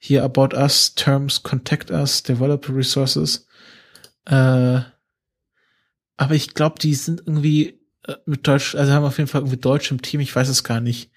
[0.00, 3.46] Hier About Us, Terms, Contact Us, Developer Resources.
[4.26, 4.80] Äh,
[6.16, 9.60] aber ich glaube, die sind irgendwie äh, mit Deutsch, also haben auf jeden Fall irgendwie
[9.60, 10.18] Deutsch im Team.
[10.18, 11.12] Ich weiß es gar nicht.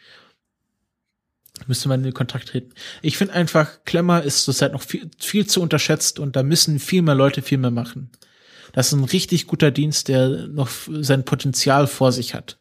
[1.68, 2.74] Müsste man in den Kontakt treten.
[3.02, 7.02] Ich finde einfach, Klemmer ist zurzeit noch viel, viel zu unterschätzt und da müssen viel
[7.02, 8.12] mehr Leute viel mehr machen.
[8.74, 12.58] Das ist ein richtig guter Dienst, der noch sein Potenzial vor sich hat.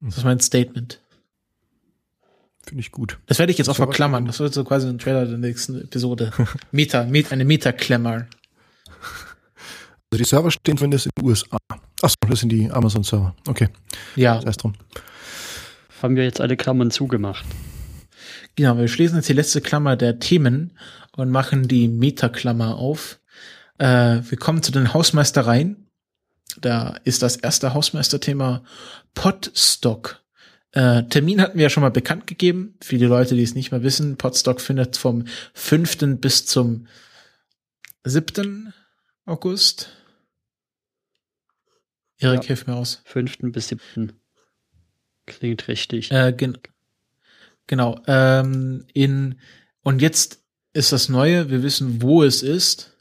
[0.00, 1.00] Das ist mein Statement.
[2.66, 3.18] Finde ich gut.
[3.26, 4.24] Das werde ich jetzt auch verklammern.
[4.24, 6.32] Das wird so quasi ein Trailer der nächsten Episode.
[6.72, 8.26] Meta, Meta eine Meta-Klemmer.
[10.12, 11.58] Also die Server stehen zumindest in den USA.
[12.02, 13.34] Achso, das sind die Amazon-Server.
[13.46, 13.68] Okay.
[14.16, 14.36] Ja.
[14.36, 14.74] Das heißt drum
[16.02, 17.44] haben wir jetzt alle Klammern zugemacht.
[18.56, 20.72] Genau, wir schließen jetzt die letzte Klammer der Themen
[21.16, 23.20] und machen die Metaklammer auf.
[23.78, 25.86] Äh, wir kommen zu den Hausmeistereien.
[26.60, 28.62] Da ist das erste Hausmeisterthema
[29.14, 30.22] Podstock.
[30.72, 32.76] Äh, Termin hatten wir ja schon mal bekannt gegeben.
[32.80, 36.20] Für die Leute, die es nicht mehr wissen, Podstock findet vom 5.
[36.20, 36.86] bis zum
[38.04, 38.72] 7.
[39.24, 39.90] August.
[42.18, 43.00] Erik, ja, hilf mir aus.
[43.04, 43.38] 5.
[43.52, 44.19] bis 7.
[45.30, 46.10] Klingt richtig.
[46.10, 46.58] Äh, gen
[47.68, 48.00] genau.
[48.08, 49.38] Ähm, in
[49.82, 50.42] und jetzt
[50.72, 51.50] ist das Neue.
[51.50, 52.96] Wir wissen, wo es ist,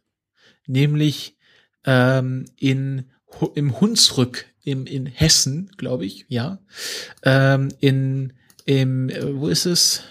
[0.67, 1.37] nämlich
[1.85, 3.09] ähm, in
[3.55, 6.27] im Hunsrück im in Hessen, glaube ich.
[6.29, 6.59] Ja.
[7.23, 8.33] Ähm, in
[8.65, 10.03] im äh, wo ist es?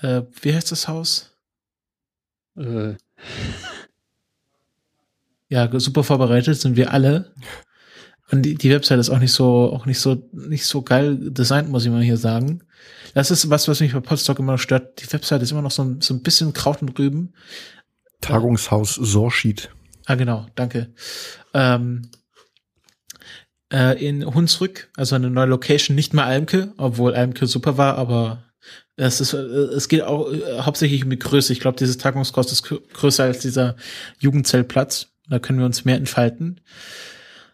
[0.00, 1.36] Äh, wie heißt das Haus?
[2.56, 2.94] Äh.
[5.48, 7.34] ja, super vorbereitet sind wir alle.
[8.32, 11.68] Und die, die Website ist auch nicht so, auch nicht so, nicht so geil designt,
[11.68, 12.62] muss ich mal hier sagen.
[13.14, 15.02] Das ist was, was mich bei Podstock immer stört.
[15.02, 17.34] Die Website ist immer noch so, so ein bisschen Kraut und Rüben.
[18.22, 19.68] Tagungshaus Sorschied.
[20.06, 20.94] Ah, genau, danke.
[21.52, 22.08] Ähm,
[23.70, 28.44] äh, in Hunsrück, also eine neue Location, nicht mehr Almke, obwohl Almke super war, aber
[28.96, 31.52] es ist, äh, es geht auch äh, hauptsächlich um die Größe.
[31.52, 33.76] Ich glaube, dieses Tagungskost ist größer als dieser
[34.20, 35.08] Jugendzellplatz.
[35.28, 36.60] Da können wir uns mehr entfalten.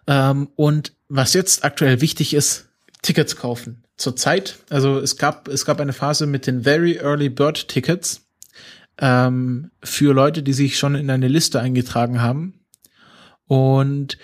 [0.08, 2.68] Ähm, und was jetzt aktuell wichtig ist,
[3.02, 3.84] Tickets kaufen.
[3.96, 8.26] Zurzeit, also es gab, es gab eine Phase mit den Very Early Bird Tickets
[8.98, 12.54] ähm, für Leute, die sich schon in eine Liste eingetragen haben.
[13.46, 14.18] Und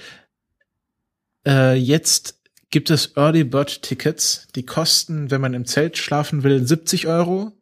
[1.46, 2.40] äh, jetzt
[2.70, 7.52] gibt es Early Bird Tickets, die kosten, wenn man im Zelt schlafen will, 70 Euro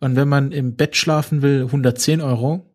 [0.00, 2.69] und wenn man im Bett schlafen will, 110 Euro.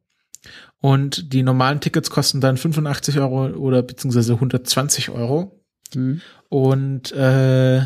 [0.81, 5.59] Und die normalen Tickets kosten dann 85 Euro oder beziehungsweise 120 Euro.
[5.95, 6.21] Mhm.
[6.49, 7.81] Und äh,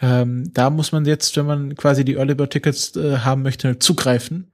[0.00, 3.78] ähm, da muss man jetzt, wenn man quasi die Early Bird Tickets äh, haben möchte,
[3.78, 4.52] zugreifen.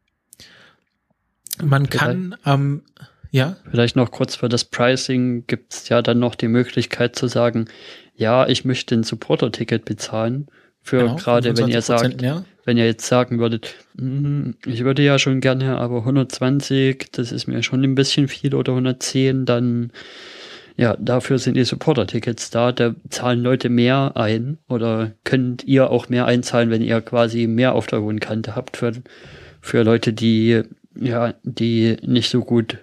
[1.62, 1.99] Man Vielleicht.
[1.99, 2.83] kann am, ähm,
[3.31, 3.57] ja.
[3.70, 7.67] Vielleicht noch kurz für das Pricing gibt es ja dann noch die Möglichkeit zu sagen,
[8.15, 10.49] ja, ich möchte ein Supporter-Ticket bezahlen.
[10.83, 12.44] Für genau, gerade wenn ihr sagt, mehr.
[12.65, 17.47] Wenn ihr jetzt sagen würdet, mm, ich würde ja schon gerne, aber 120, das ist
[17.47, 19.92] mir schon ein bisschen viel oder 110, dann
[20.76, 22.73] ja, dafür sind die Supporter-Tickets da.
[22.73, 27.74] Da zahlen Leute mehr ein oder könnt ihr auch mehr einzahlen, wenn ihr quasi mehr
[27.74, 28.92] auf der hohen Kante habt für,
[29.60, 30.62] für Leute, die
[30.99, 32.78] ja, die nicht so gut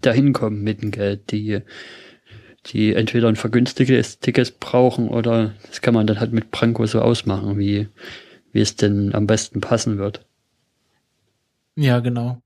[0.00, 1.60] dahin kommen mit dem Geld, die
[2.66, 7.00] die entweder ein vergünstigtes Ticket brauchen oder das kann man dann halt mit Branko so
[7.00, 7.86] ausmachen, wie,
[8.56, 10.24] wie es denn am besten passen wird.
[11.76, 12.40] Ja, genau.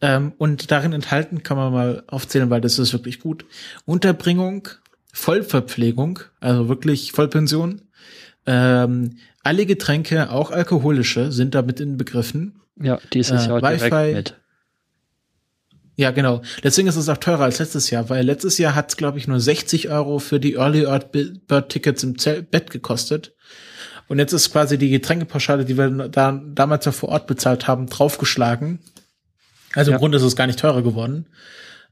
[0.00, 3.46] Ähm, und darin enthalten kann man mal aufzählen, weil das ist wirklich gut.
[3.84, 4.68] Unterbringung,
[5.12, 7.82] Vollverpflegung, also wirklich Vollpension.
[8.44, 12.60] Ähm, alle Getränke, auch alkoholische, sind damit inbegriffen.
[12.82, 14.34] Ja, dieses Jahr äh, Wi-Fi, mit.
[15.94, 16.42] Ja, genau.
[16.64, 19.28] Deswegen ist es auch teurer als letztes Jahr, weil letztes Jahr hat es, glaube ich,
[19.28, 20.84] nur 60 Euro für die Early
[21.46, 23.36] Bird Tickets im Zelt Bett gekostet.
[24.08, 27.86] Und jetzt ist quasi die Getränkepauschale, die wir da damals ja vor Ort bezahlt haben,
[27.86, 28.78] draufgeschlagen.
[29.74, 29.96] Also ja.
[29.96, 31.26] im Grunde ist es gar nicht teurer geworden.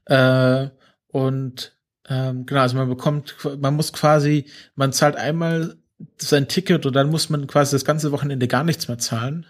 [0.05, 0.69] Äh,
[1.07, 1.73] und
[2.07, 4.45] ähm, genau, also man bekommt, man muss quasi,
[4.75, 5.77] man zahlt einmal
[6.17, 9.45] sein Ticket und dann muss man quasi das ganze Wochenende gar nichts mehr zahlen.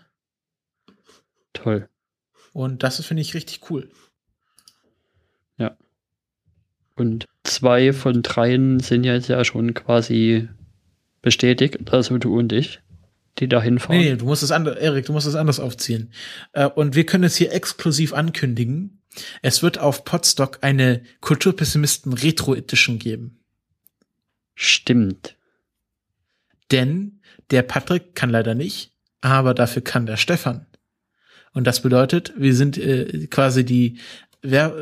[1.53, 1.90] Toll.
[2.53, 3.90] Und das finde ich richtig cool.
[5.58, 5.76] Ja.
[6.95, 10.48] Und zwei von dreien sind jetzt ja schon quasi
[11.26, 12.80] bestätigt, also du und ich,
[13.40, 14.00] die da hinfahren.
[14.00, 16.14] Nee, du musst es anders, Erik, du musst es anders aufziehen.
[16.54, 19.02] Äh, und wir können es hier exklusiv ankündigen.
[19.42, 23.40] Es wird auf Podstock eine Kulturpessimisten Retro Edition geben.
[24.54, 25.36] Stimmt.
[26.72, 30.68] Denn der Patrick kann leider nicht, aber dafür kann der Stefan.
[31.54, 33.98] Und das bedeutet, wir sind äh, quasi die
[34.44, 34.74] wer,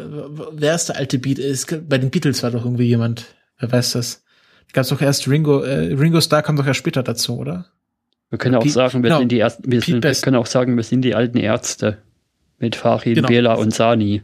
[0.52, 1.40] wer ist der alte Beat?
[1.40, 3.26] Ist, bei den Beatles war doch irgendwie jemand.
[3.60, 4.23] Wer weiß das?
[4.74, 7.68] Gab's doch erst Ringo, äh, Ringo Starr kam doch ja später dazu, oder?
[8.30, 10.76] Wir können auch sagen, wir genau, sind die ersten, wir, sind, wir, können auch sagen,
[10.76, 12.00] wir sind die alten Ärzte.
[12.58, 13.28] Mit Farid, genau.
[13.28, 14.24] Bela und Sani.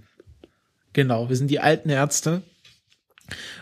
[0.93, 2.41] Genau, wir sind die alten Ärzte.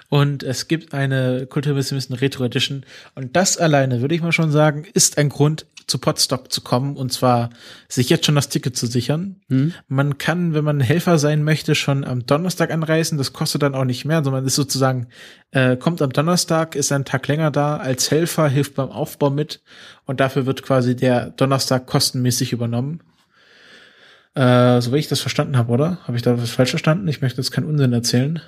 [0.10, 2.86] Und es gibt eine Kulturpessimisten Retro Edition.
[3.16, 6.98] Und das alleine, würde ich mal schon sagen, ist ein Grund, zu Podstock zu kommen
[6.98, 7.50] und zwar
[7.88, 9.38] sich jetzt schon das Ticket zu sichern.
[9.48, 9.74] Mhm.
[9.88, 13.18] Man kann, wenn man Helfer sein möchte, schon am Donnerstag anreisen.
[13.18, 15.08] Das kostet dann auch nicht mehr, sondern ist sozusagen,
[15.52, 19.61] äh, kommt am Donnerstag, ist einen Tag länger da als Helfer, hilft beim Aufbau mit
[20.06, 23.02] und dafür wird quasi der Donnerstag kostenmäßig übernommen.
[24.36, 26.00] Äh, so wie ich das verstanden habe, oder?
[26.03, 27.08] Habe ich da was falsch verstanden?
[27.08, 28.42] Ich möchte jetzt keinen Unsinn erzählen.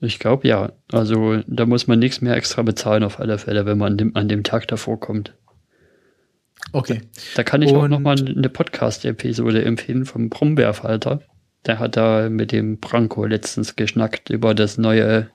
[0.00, 0.72] Ich glaube ja.
[0.92, 4.16] Also da muss man nichts mehr extra bezahlen auf alle Fälle, wenn man an dem,
[4.16, 5.34] an dem Tag davor kommt.
[6.72, 7.02] Okay.
[7.34, 11.22] Da kann ich Und auch noch mal eine Podcast-Episode empfehlen vom Brombeerfalter.
[11.64, 15.30] Der hat da mit dem Branko letztens geschnackt über das neue,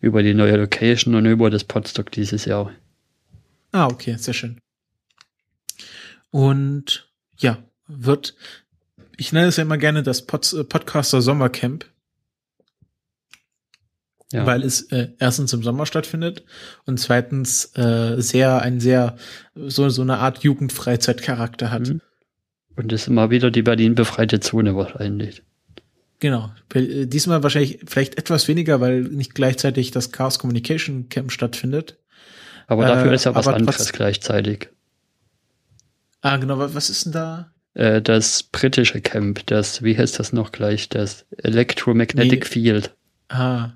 [0.00, 2.72] über die neue Location und über das Podstock dieses Jahr.
[3.72, 4.58] Ah, okay, sehr schön.
[6.30, 7.08] Und
[7.38, 8.34] ja, wird,
[9.16, 11.86] ich nenne es ja immer gerne das Pod Podcaster Sommercamp
[14.32, 14.46] ja.
[14.46, 16.44] weil es äh, erstens im Sommer stattfindet
[16.86, 19.16] und zweitens äh, sehr ein sehr
[19.54, 21.88] so so eine Art Jugendfreizeitcharakter hat.
[21.88, 22.00] Mhm.
[22.76, 25.42] Und das ist immer wieder die Berlin befreite Zone wahrscheinlich.
[26.20, 26.50] Genau.
[26.74, 31.98] Äh, diesmal wahrscheinlich vielleicht etwas weniger, weil nicht gleichzeitig das Chaos Communication Camp stattfindet.
[32.66, 34.70] Aber dafür äh, ist ja was anderes gleichzeitig.
[36.22, 36.58] Ah, genau.
[36.58, 37.52] Was ist denn da?
[37.74, 40.88] Äh, das britische Camp, das, wie heißt das noch gleich?
[40.88, 42.46] Das Electromagnetic Nee.
[42.46, 42.94] Field.
[43.28, 43.72] Ah.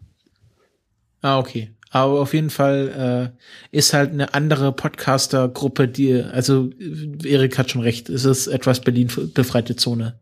[1.21, 1.73] Ah, okay.
[1.91, 3.33] Aber auf jeden Fall
[3.73, 8.47] äh, ist halt eine andere Podcaster-Gruppe, die, also äh, Erik hat schon recht, es ist
[8.47, 10.21] etwas Berlin befreite Zone.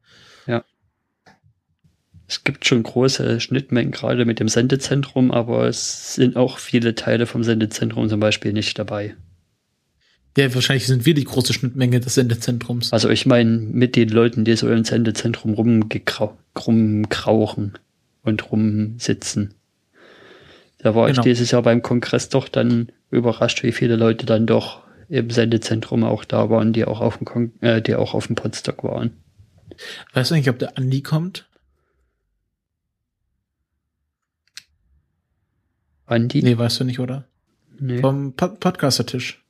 [2.29, 7.27] Es gibt schon große Schnittmengen gerade mit dem Sendezentrum, aber es sind auch viele Teile
[7.27, 9.15] vom Sendezentrum zum Beispiel nicht dabei.
[10.37, 12.93] Ja, wahrscheinlich sind wir die große Schnittmenge des Sendezentrums.
[12.93, 17.73] Also ich meine mit den Leuten, die so im Sendezentrum rumkrauchen
[18.23, 19.55] und rumsitzen.
[20.87, 21.19] Da war Genau.
[21.19, 26.05] ich dieses Jahr beim Kongress doch dann überrascht, wie viele Leute dann doch im Sendezentrum
[26.05, 29.11] auch da waren, die auch auf dem, Kon äh, die auch auf dem Podstock waren.
[30.13, 31.49] Weißt du eigentlich, ob der Andi kommt?
[36.07, 36.41] Andi?
[36.45, 37.25] Nee, weißt du nicht, oder?
[37.81, 37.99] Nee.
[38.01, 39.43] Vom Pod Podcaster-Tisch.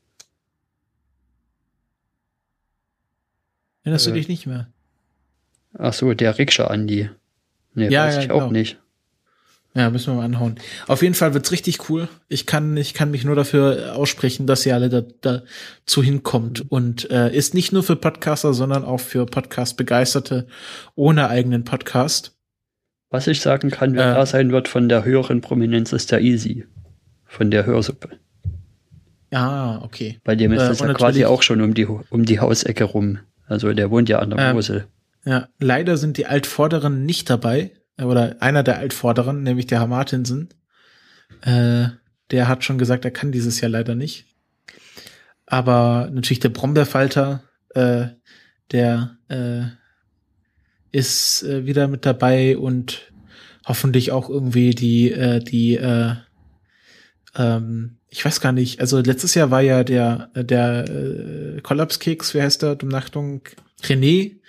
[3.82, 4.14] Erinnerst du Äh.
[4.14, 4.68] dich nicht mehr?
[5.78, 7.10] Ach so, der Rikscha Andi.
[7.74, 8.52] Nee, Ja, weiß ja, ich auch genau.
[8.52, 8.78] nicht.
[9.76, 10.54] Ja, müssen wir mal anhauen.
[10.86, 12.08] Auf jeden Fall wird's richtig cool.
[12.28, 16.64] Ich kann, ich kann mich nur dafür aussprechen, dass ihr alle da, dazu hinkommt.
[16.70, 20.46] Und äh, ist nicht nur für Podcaster, sondern auch für Podcast-Begeisterte
[20.94, 22.32] ohne eigenen Podcast.
[23.10, 24.14] Was ich sagen kann, wer Äh.
[24.14, 26.64] da sein wird von der höheren Prominenz, ist der Easy.
[27.26, 28.08] Von der Hörsuppe.
[29.30, 30.20] Ah, okay.
[30.24, 33.18] Bei dem ist Äh, das ja quasi auch schon um die, um die Hausecke rum.
[33.46, 34.86] Also der wohnt ja an der Ähm, Mosel.
[35.24, 37.72] Ja, leider sind die Altvorderen nicht dabei.
[37.98, 40.50] Oder einer der Altvorderen, nämlich der Herr Martinsen.
[41.42, 41.88] Äh,
[42.30, 44.26] der hat schon gesagt, er kann dieses Jahr leider nicht.
[45.46, 48.08] Aber natürlich der Brombeerfalter, äh,
[48.72, 49.62] der äh,
[50.92, 53.12] ist äh, wieder mit dabei und
[53.64, 56.14] hoffentlich auch irgendwie die, äh, die, äh,
[57.36, 62.42] ähm, ich weiß gar nicht, also letztes Jahr war ja der, der äh, Kollapskeks, wie
[62.42, 63.42] heißt der, Umnachtung,
[63.82, 64.40] René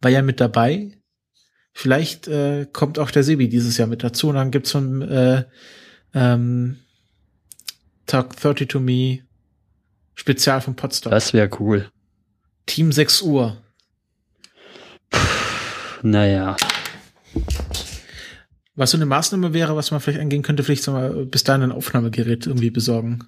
[0.00, 0.92] war ja mit dabei.
[1.76, 5.02] Vielleicht äh, kommt auch der Sebi dieses Jahr mit dazu und dann gibt's so ein
[5.02, 5.44] äh,
[6.14, 6.78] ähm,
[8.06, 9.18] Talk 30 to Me
[10.14, 11.10] Spezial vom Potsdam.
[11.10, 11.90] Das wäre cool.
[12.66, 13.56] Team 6 Uhr.
[16.02, 16.56] Naja.
[18.76, 21.62] Was so eine Maßnahme wäre, was man vielleicht angehen könnte, vielleicht so mal bis dahin
[21.62, 23.24] ein Aufnahmegerät irgendwie besorgen.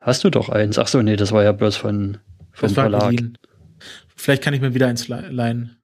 [0.00, 0.78] Hast du doch eins?
[0.78, 2.18] Ach so, nee, das war ja bloß von,
[2.52, 3.10] vom Das Verlag.
[3.10, 3.36] geliehen.
[4.16, 5.76] Vielleicht kann ich mir wieder eins le- leihen.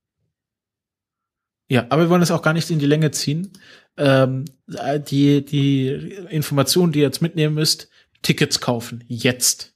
[1.68, 3.52] Ja, aber wir wollen das auch gar nicht in die Länge ziehen.
[3.96, 4.44] Ähm,
[4.76, 5.88] äh, die, die
[6.30, 7.88] Information, die ihr jetzt mitnehmen müsst,
[8.22, 9.04] Tickets kaufen.
[9.08, 9.74] Jetzt.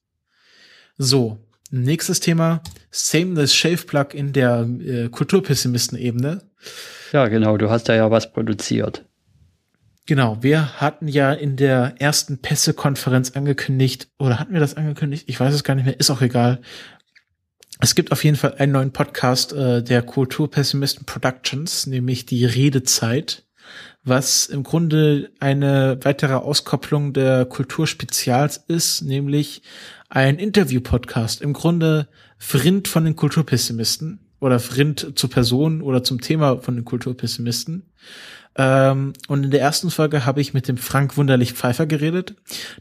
[0.96, 1.38] So.
[1.70, 2.62] Nächstes Thema.
[2.90, 6.42] Same the Shave Plug in der äh, Kulturpessimisten-Ebene.
[7.12, 9.04] Ja, genau, du hast da ja was produziert.
[10.06, 15.24] Genau, wir hatten ja in der ersten Pressekonferenz angekündigt, oder hatten wir das angekündigt?
[15.26, 16.62] Ich weiß es gar nicht mehr, ist auch egal.
[17.80, 23.44] Es gibt auf jeden Fall einen neuen Podcast äh, der Kulturpessimisten Productions, nämlich die Redezeit,
[24.02, 29.62] was im Grunde eine weitere Auskopplung der Kulturspezials ist, nämlich
[30.08, 31.40] ein Interview-Podcast.
[31.40, 36.84] Im Grunde Vrind von den Kulturpessimisten oder Vrind zur Person oder zum Thema von den
[36.84, 37.84] Kulturpessimisten.
[38.58, 42.34] Ähm, und in der ersten Folge habe ich mit dem Frank Wunderlich Pfeiffer geredet.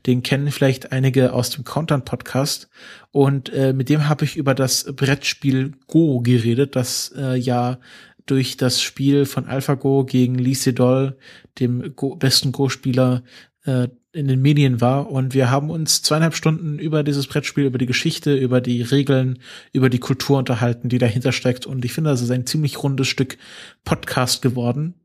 [0.07, 2.67] Den kennen vielleicht einige aus dem Countdown Podcast.
[3.11, 7.77] Und äh, mit dem habe ich über das Brettspiel Go geredet, das äh, ja
[8.25, 11.15] durch das Spiel von AlphaGo gegen Lee Sedol,
[11.59, 13.23] dem Go besten Go-Spieler,
[13.63, 15.11] äh, in den Medien war.
[15.11, 19.37] Und wir haben uns zweieinhalb Stunden über dieses Brettspiel, über die Geschichte, über die Regeln,
[19.73, 21.67] über die Kultur unterhalten, die dahinter steckt.
[21.67, 23.37] Und ich finde, das ist ein ziemlich rundes Stück
[23.85, 24.95] Podcast geworden.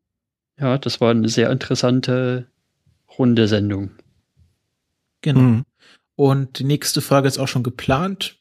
[0.62, 2.46] Ja, das war eine sehr interessante
[3.18, 3.90] runde Sendung.
[5.20, 5.40] Genau.
[5.40, 5.64] Mhm.
[6.14, 8.38] Und die nächste Folge ist auch schon geplant.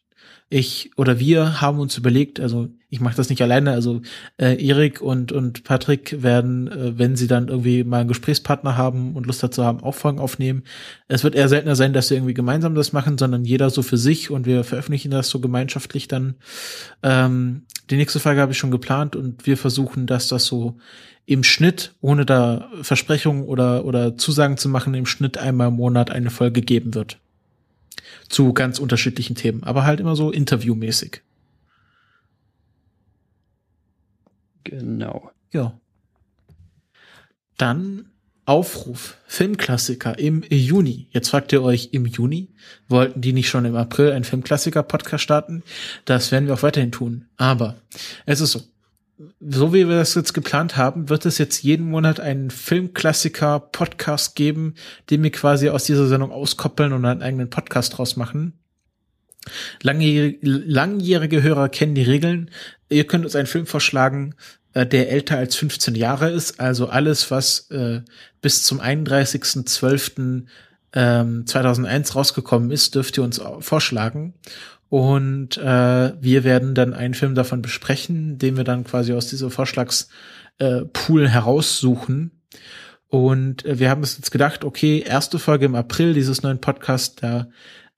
[0.48, 4.02] Ich oder wir haben uns überlegt, also ich mache das nicht alleine, also
[4.38, 9.16] äh, Erik und und Patrick werden, äh, wenn sie dann irgendwie mal einen Gesprächspartner haben
[9.16, 10.64] und Lust dazu haben, auch Folgen aufnehmen.
[11.08, 13.98] Es wird eher seltener sein, dass wir irgendwie gemeinsam das machen, sondern jeder so für
[13.98, 16.36] sich und wir veröffentlichen das so gemeinschaftlich dann.
[17.02, 20.78] Ähm, die nächste Folge habe ich schon geplant und wir versuchen, dass das so
[21.26, 26.12] im Schnitt, ohne da Versprechungen oder oder Zusagen zu machen, im Schnitt einmal im Monat
[26.12, 27.20] eine Folge geben wird
[28.30, 31.22] zu ganz unterschiedlichen Themen, aber halt immer so interviewmäßig.
[34.64, 35.32] Genau.
[35.52, 35.80] Ja.
[37.58, 38.06] Dann
[38.46, 41.08] Aufruf, Filmklassiker im Juni.
[41.12, 42.50] Jetzt fragt ihr euch, im Juni?
[42.88, 45.64] Wollten die nicht schon im April einen Filmklassiker-Podcast starten?
[46.06, 47.26] Das werden wir auch weiterhin tun.
[47.38, 47.76] Aber
[48.26, 48.62] es ist so.
[49.40, 54.76] So wie wir das jetzt geplant haben, wird es jetzt jeden Monat einen Filmklassiker-Podcast geben,
[55.10, 58.54] den wir quasi aus dieser Sendung auskoppeln und einen eigenen Podcast draus machen.
[59.82, 62.52] Langjährige, langjährige Hörer kennen die Regeln.
[62.90, 64.36] Ihr könnt uns einen Film vorschlagen,
[64.74, 66.60] äh, der älter als 15 Jahre ist.
[66.60, 68.02] Also alles, was äh,
[68.42, 70.44] bis zum 31.12.
[70.94, 74.34] Ähm, 2001 rausgekommen ist, dürft ihr uns vorschlagen.
[74.92, 79.50] Und äh, wir werden dann einen Film davon besprechen, den wir dann quasi aus dieser
[79.50, 82.44] Vorschlagspool äh, heraussuchen.
[83.08, 87.24] Und äh, wir haben uns jetzt gedacht, okay, erste Folge im April dieses neuen Podcast,
[87.24, 87.48] da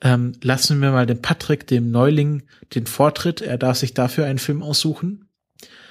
[0.01, 2.43] ähm, lassen wir mal dem Patrick, dem Neuling,
[2.75, 3.41] den Vortritt.
[3.41, 5.29] Er darf sich dafür einen Film aussuchen.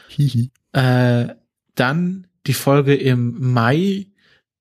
[0.07, 0.53] Hihi.
[0.71, 1.35] Äh,
[1.75, 4.07] dann die Folge im Mai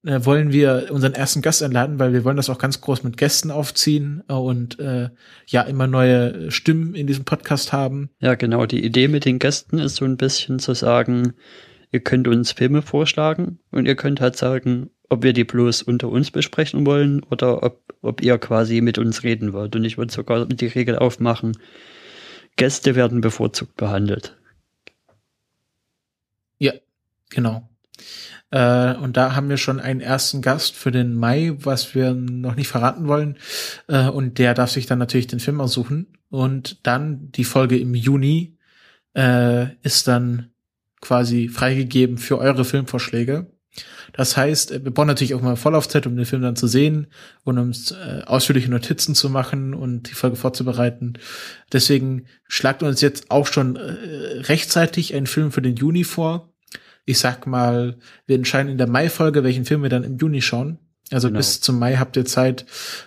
[0.03, 3.17] äh, wollen wir unseren ersten Gast einladen, weil wir wollen das auch ganz groß mit
[3.17, 5.09] Gästen aufziehen und äh,
[5.45, 8.09] ja immer neue Stimmen in diesem Podcast haben.
[8.19, 8.65] Ja, genau.
[8.65, 11.33] Die Idee mit den Gästen ist so ein bisschen zu sagen,
[11.91, 16.07] ihr könnt uns Filme vorschlagen und ihr könnt halt sagen, ob wir die bloß unter
[16.07, 19.75] uns besprechen wollen oder ob, ob ihr quasi mit uns reden wollt.
[19.75, 21.57] Und ich würde sogar die Regel aufmachen,
[22.55, 24.37] Gäste werden bevorzugt behandelt.
[26.59, 26.73] Ja,
[27.29, 27.70] genau.
[28.51, 32.55] Äh, und da haben wir schon einen ersten Gast für den Mai, was wir noch
[32.55, 33.37] nicht verraten wollen.
[33.87, 36.17] Äh, und der darf sich dann natürlich den Film aussuchen.
[36.29, 38.57] Und dann die Folge im Juni
[39.15, 40.51] äh, ist dann
[41.01, 43.47] quasi freigegeben für eure Filmvorschläge.
[44.13, 47.07] Das heißt, äh, wir brauchen natürlich auch mal Vorlaufzeit, um den Film dann zu sehen
[47.43, 51.13] und um äh, ausführliche Notizen zu machen und die Folge vorzubereiten.
[51.71, 56.50] Deswegen schlagt uns jetzt auch schon äh, rechtzeitig einen Film für den Juni vor.
[57.05, 60.79] Ich sag mal, wir entscheiden in der Mai-Folge, welchen Film wir dann im Juni schauen.
[61.11, 61.39] Also genau.
[61.39, 62.65] bis zum Mai habt ihr Zeit,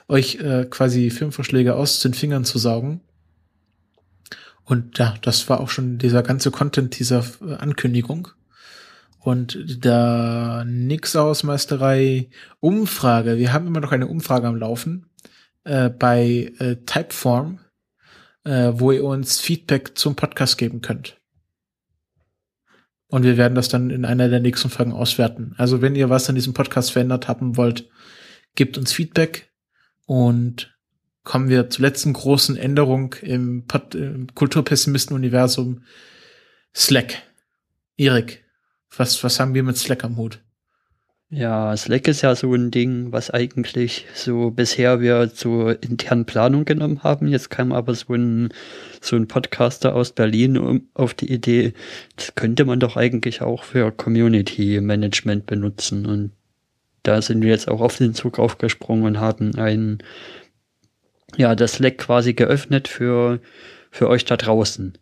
[0.08, 3.00] euch äh, quasi Filmvorschläge aus den Fingern zu saugen.
[4.64, 8.28] Und ja, das war auch schon dieser ganze Content dieser äh, Ankündigung.
[9.18, 12.28] Und der Nix Ausmeisterei
[12.60, 13.38] Umfrage.
[13.38, 15.06] Wir haben immer noch eine Umfrage am Laufen
[15.64, 17.60] äh, bei äh, Typeform,
[18.44, 21.18] äh, wo ihr uns Feedback zum Podcast geben könnt.
[23.14, 25.54] Und wir werden das dann in einer der nächsten Folgen auswerten.
[25.56, 27.88] Also wenn ihr was an diesem Podcast verändert haben wollt,
[28.56, 29.52] gebt uns Feedback
[30.04, 30.76] und
[31.22, 35.84] kommen wir zur letzten großen Änderung im, im Kulturpessimisten-Universum.
[36.74, 37.22] Slack.
[37.96, 38.42] Erik,
[38.96, 40.40] was, was haben wir mit Slack am Hut?
[41.30, 46.64] Ja, Slack ist ja so ein Ding, was eigentlich so bisher wir zur internen Planung
[46.64, 47.28] genommen haben.
[47.28, 48.52] Jetzt kam aber so ein,
[49.04, 51.74] so ein Podcaster aus Berlin um, auf die Idee,
[52.16, 56.06] das könnte man doch eigentlich auch für Community Management benutzen.
[56.06, 56.32] Und
[57.02, 59.98] da sind wir jetzt auch auf den Zug aufgesprungen und haben ein,
[61.36, 63.40] ja, das Slack quasi geöffnet für,
[63.90, 64.98] für euch da draußen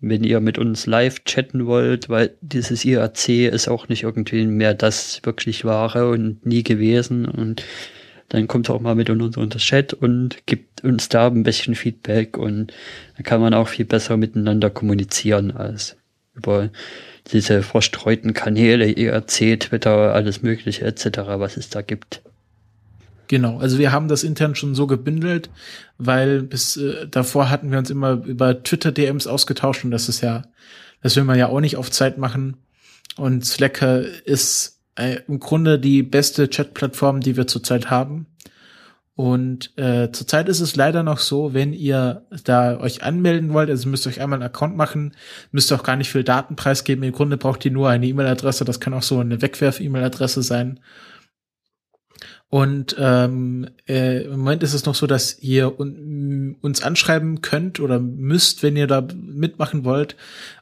[0.00, 4.74] wenn ihr mit uns live chatten wollt, weil dieses IRC ist auch nicht irgendwie mehr
[4.74, 7.62] das wirklich wahre und nie gewesen und
[8.30, 12.38] dann kommt auch mal mit uns unter Chat und gibt uns da ein bisschen Feedback
[12.38, 12.72] und
[13.16, 15.96] dann kann man auch viel besser miteinander kommunizieren als
[16.34, 16.70] über
[17.32, 22.22] diese verstreuten Kanäle, IRC, Twitter, alles mögliche etc., was es da gibt.
[23.26, 25.50] Genau, also wir haben das intern schon so gebündelt,
[25.98, 30.44] weil bis äh, davor hatten wir uns immer über Twitter-DMs ausgetauscht und das ist ja,
[31.02, 32.56] das will man ja auch nicht auf Zeit machen.
[33.16, 33.82] Und Slack
[34.24, 38.26] ist äh, im Grunde die beste Chat-Plattform, die wir zurzeit haben.
[39.14, 43.88] Und äh, zurzeit ist es leider noch so, wenn ihr da euch anmelden wollt, also
[43.88, 45.14] müsst ihr euch einmal einen Account machen,
[45.52, 47.04] müsst ihr auch gar nicht viel Daten preisgeben.
[47.04, 50.80] Im Grunde braucht ihr nur eine E-Mail-Adresse, das kann auch so eine Wegwerf-E-Mail-Adresse sein.
[52.48, 57.78] Und ähm, äh, im Moment ist es noch so, dass ihr un uns anschreiben könnt
[57.78, 60.16] oder müsst, wenn ihr da mitmachen wollt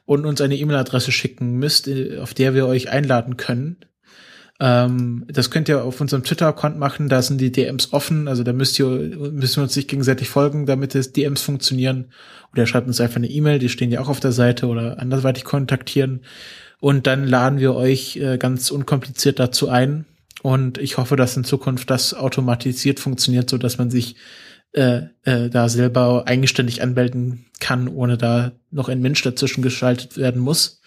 [0.05, 3.77] und uns eine E-Mail-Adresse schicken müsst, äh, auf der wir euch einladen können.
[4.59, 8.51] Ähm, das könnt ihr auf unserem Twitter-Account machen, da sind die DMs offen, also da
[8.51, 12.11] müsst ihr, müssen wir uns nicht gegenseitig folgen, damit es DMs funktionieren.
[12.53, 15.43] Oder schreibt uns einfach eine E-Mail, die stehen ja auch auf der Seite oder andersweitig
[15.43, 16.21] kontaktieren.
[16.79, 20.05] Und dann laden wir euch äh, ganz unkompliziert dazu ein
[20.41, 24.15] und ich hoffe, dass in Zukunft das automatisiert funktioniert, so dass man sich
[24.71, 30.41] äh, äh, da selber eigenständig anmelden kann, ohne da noch ein Mensch dazwischen geschaltet werden
[30.41, 30.81] muss.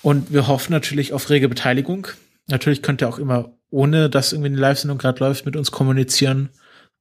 [0.00, 2.08] Und wir hoffen natürlich auf rege Beteiligung.
[2.46, 6.50] Natürlich könnt ihr auch immer, ohne dass irgendwie eine Live-Sendung gerade läuft, mit uns kommunizieren.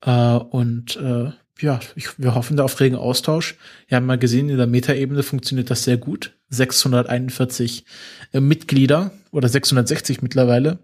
[0.01, 3.55] Äh, und äh, ja, ich, wir hoffen da auf regen Austausch.
[3.87, 6.33] Wir haben mal gesehen, in der Metaebene funktioniert das sehr gut.
[6.49, 7.85] 641
[8.31, 10.79] äh, Mitglieder oder 660 mittlerweile.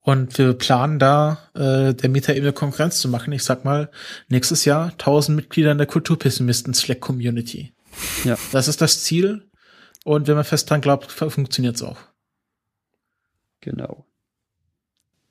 [0.00, 3.32] Und wir planen da, äh, der Meta-Ebene Konkurrenz zu machen.
[3.32, 3.90] Ich sag mal,
[4.28, 7.72] nächstes Jahr 1000 Mitglieder in der Kulturpessimisten Slack Community.
[8.24, 8.36] Ja.
[8.52, 9.48] Das ist das Ziel.
[10.04, 11.96] Und wenn man fest dran glaubt, funktioniert's auch.
[13.64, 14.06] Genau.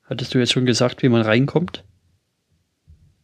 [0.04, 1.84] Hattest du jetzt schon gesagt, wie man reinkommt?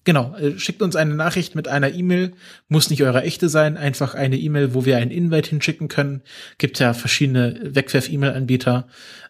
[0.04, 2.32] genau, äh, schickt uns eine Nachricht mit einer E-Mail,
[2.68, 6.22] muss nicht eure echte sein, einfach eine E-Mail, wo wir einen Invite hinschicken können.
[6.58, 8.88] Gibt ja verschiedene Wegwerf-E-Mail-Anbieter.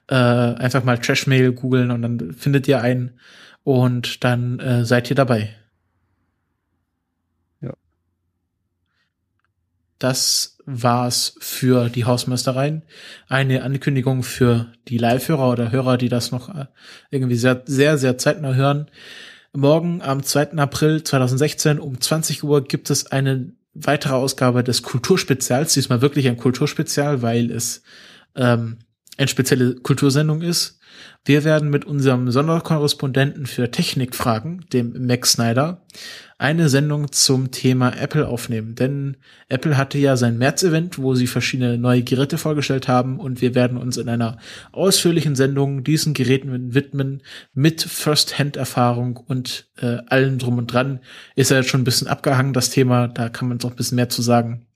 [0.08, 3.18] Äh, einfach mal Trashmail googeln und dann findet ihr einen
[3.62, 5.54] und dann äh, seid ihr dabei.
[7.60, 7.74] Ja.
[9.98, 12.82] Das war's für die Hausmeistereien.
[13.28, 16.66] Eine Ankündigung für die Live-Hörer oder Hörer, die das noch äh,
[17.10, 18.90] irgendwie sehr, sehr, sehr zeitnah hören.
[19.52, 20.52] Morgen am 2.
[20.58, 25.74] April 2016 um 20 Uhr gibt es eine weitere Ausgabe des Kulturspezials.
[25.74, 27.82] Diesmal wirklich ein Kulturspezial, weil es
[28.36, 28.78] ähm,
[29.16, 30.79] eine spezielle Kultursendung ist.
[31.26, 35.82] Wir werden mit unserem Sonderkorrespondenten für Technikfragen, dem Max Snyder,
[36.38, 38.74] eine Sendung zum Thema Apple aufnehmen.
[38.74, 39.18] Denn
[39.50, 43.76] Apple hatte ja sein März-Event, wo sie verschiedene neue Geräte vorgestellt haben und wir werden
[43.76, 44.38] uns in einer
[44.72, 51.00] ausführlichen Sendung diesen Geräten widmen mit First-Hand-Erfahrung und äh, allem drum und dran.
[51.36, 53.96] Ist ja jetzt schon ein bisschen abgehangen, das Thema, da kann man noch ein bisschen
[53.96, 54.66] mehr zu sagen.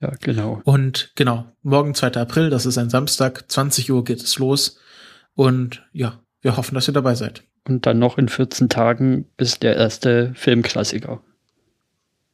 [0.00, 0.60] Ja, genau.
[0.64, 2.14] Und genau, morgen 2.
[2.14, 4.80] April, das ist ein Samstag, 20 Uhr geht es los.
[5.36, 7.44] Und ja, wir hoffen, dass ihr dabei seid.
[7.68, 11.22] Und dann noch in 14 Tagen ist der erste Filmklassiker.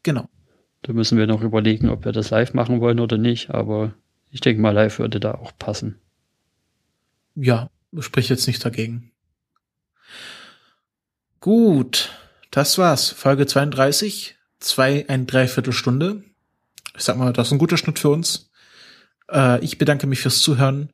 [0.02, 0.28] Genau.
[0.82, 3.94] Da müssen wir noch überlegen, ob wir das live machen wollen oder nicht, aber
[4.30, 6.00] ich denke mal, live würde da auch passen.
[7.34, 9.10] Ja, spricht jetzt nicht dagegen.
[11.40, 12.10] Gut,
[12.50, 13.10] das war's.
[13.10, 16.22] Folge 32, zwei, ein Dreiviertelstunde.
[16.96, 18.50] Ich sag mal, das ist ein guter Schnitt für uns.
[19.30, 20.90] Äh, ich bedanke mich fürs Zuhören.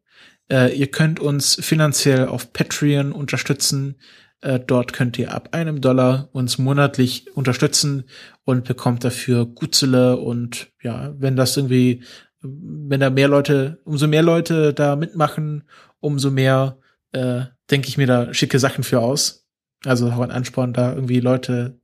[0.50, 3.96] Äh, ihr könnt uns finanziell auf Patreon unterstützen.
[4.40, 8.04] Äh, dort könnt ihr ab einem Dollar uns monatlich unterstützen
[8.44, 12.04] und bekommt dafür Gutzele und ja, wenn das irgendwie,
[12.40, 15.64] wenn da mehr Leute, umso mehr Leute da mitmachen,
[16.00, 16.78] umso mehr
[17.12, 19.46] äh, denke ich mir da schicke Sachen für aus.
[19.84, 21.80] Also auch ein Ansporn, da irgendwie Leute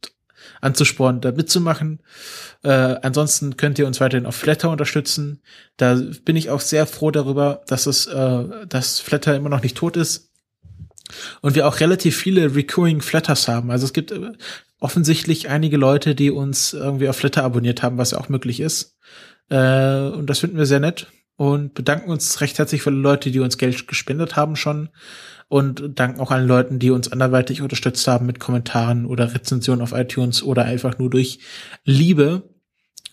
[0.60, 2.00] anzuspornen, da mitzumachen.
[2.62, 5.42] Äh, ansonsten könnt ihr uns weiterhin auf Flatter unterstützen.
[5.76, 9.76] Da bin ich auch sehr froh darüber, dass es, äh, dass Flatter immer noch nicht
[9.76, 10.30] tot ist.
[11.42, 13.70] Und wir auch relativ viele Recurring Flatters haben.
[13.70, 14.32] Also es gibt äh,
[14.80, 18.96] offensichtlich einige Leute, die uns irgendwie auf Flatter abonniert haben, was ja auch möglich ist.
[19.50, 21.06] Äh, und das finden wir sehr nett
[21.36, 24.90] und bedanken uns recht herzlich für die Leute, die uns Geld gespendet haben schon
[25.48, 29.92] und danken auch allen Leuten, die uns anderweitig unterstützt haben mit Kommentaren oder Rezensionen auf
[29.92, 31.40] iTunes oder einfach nur durch
[31.84, 32.42] Liebe.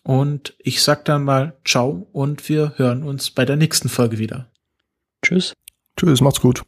[0.03, 4.50] Und ich sag dann mal ciao und wir hören uns bei der nächsten Folge wieder.
[5.24, 5.53] Tschüss.
[5.98, 6.64] Tschüss, macht's gut.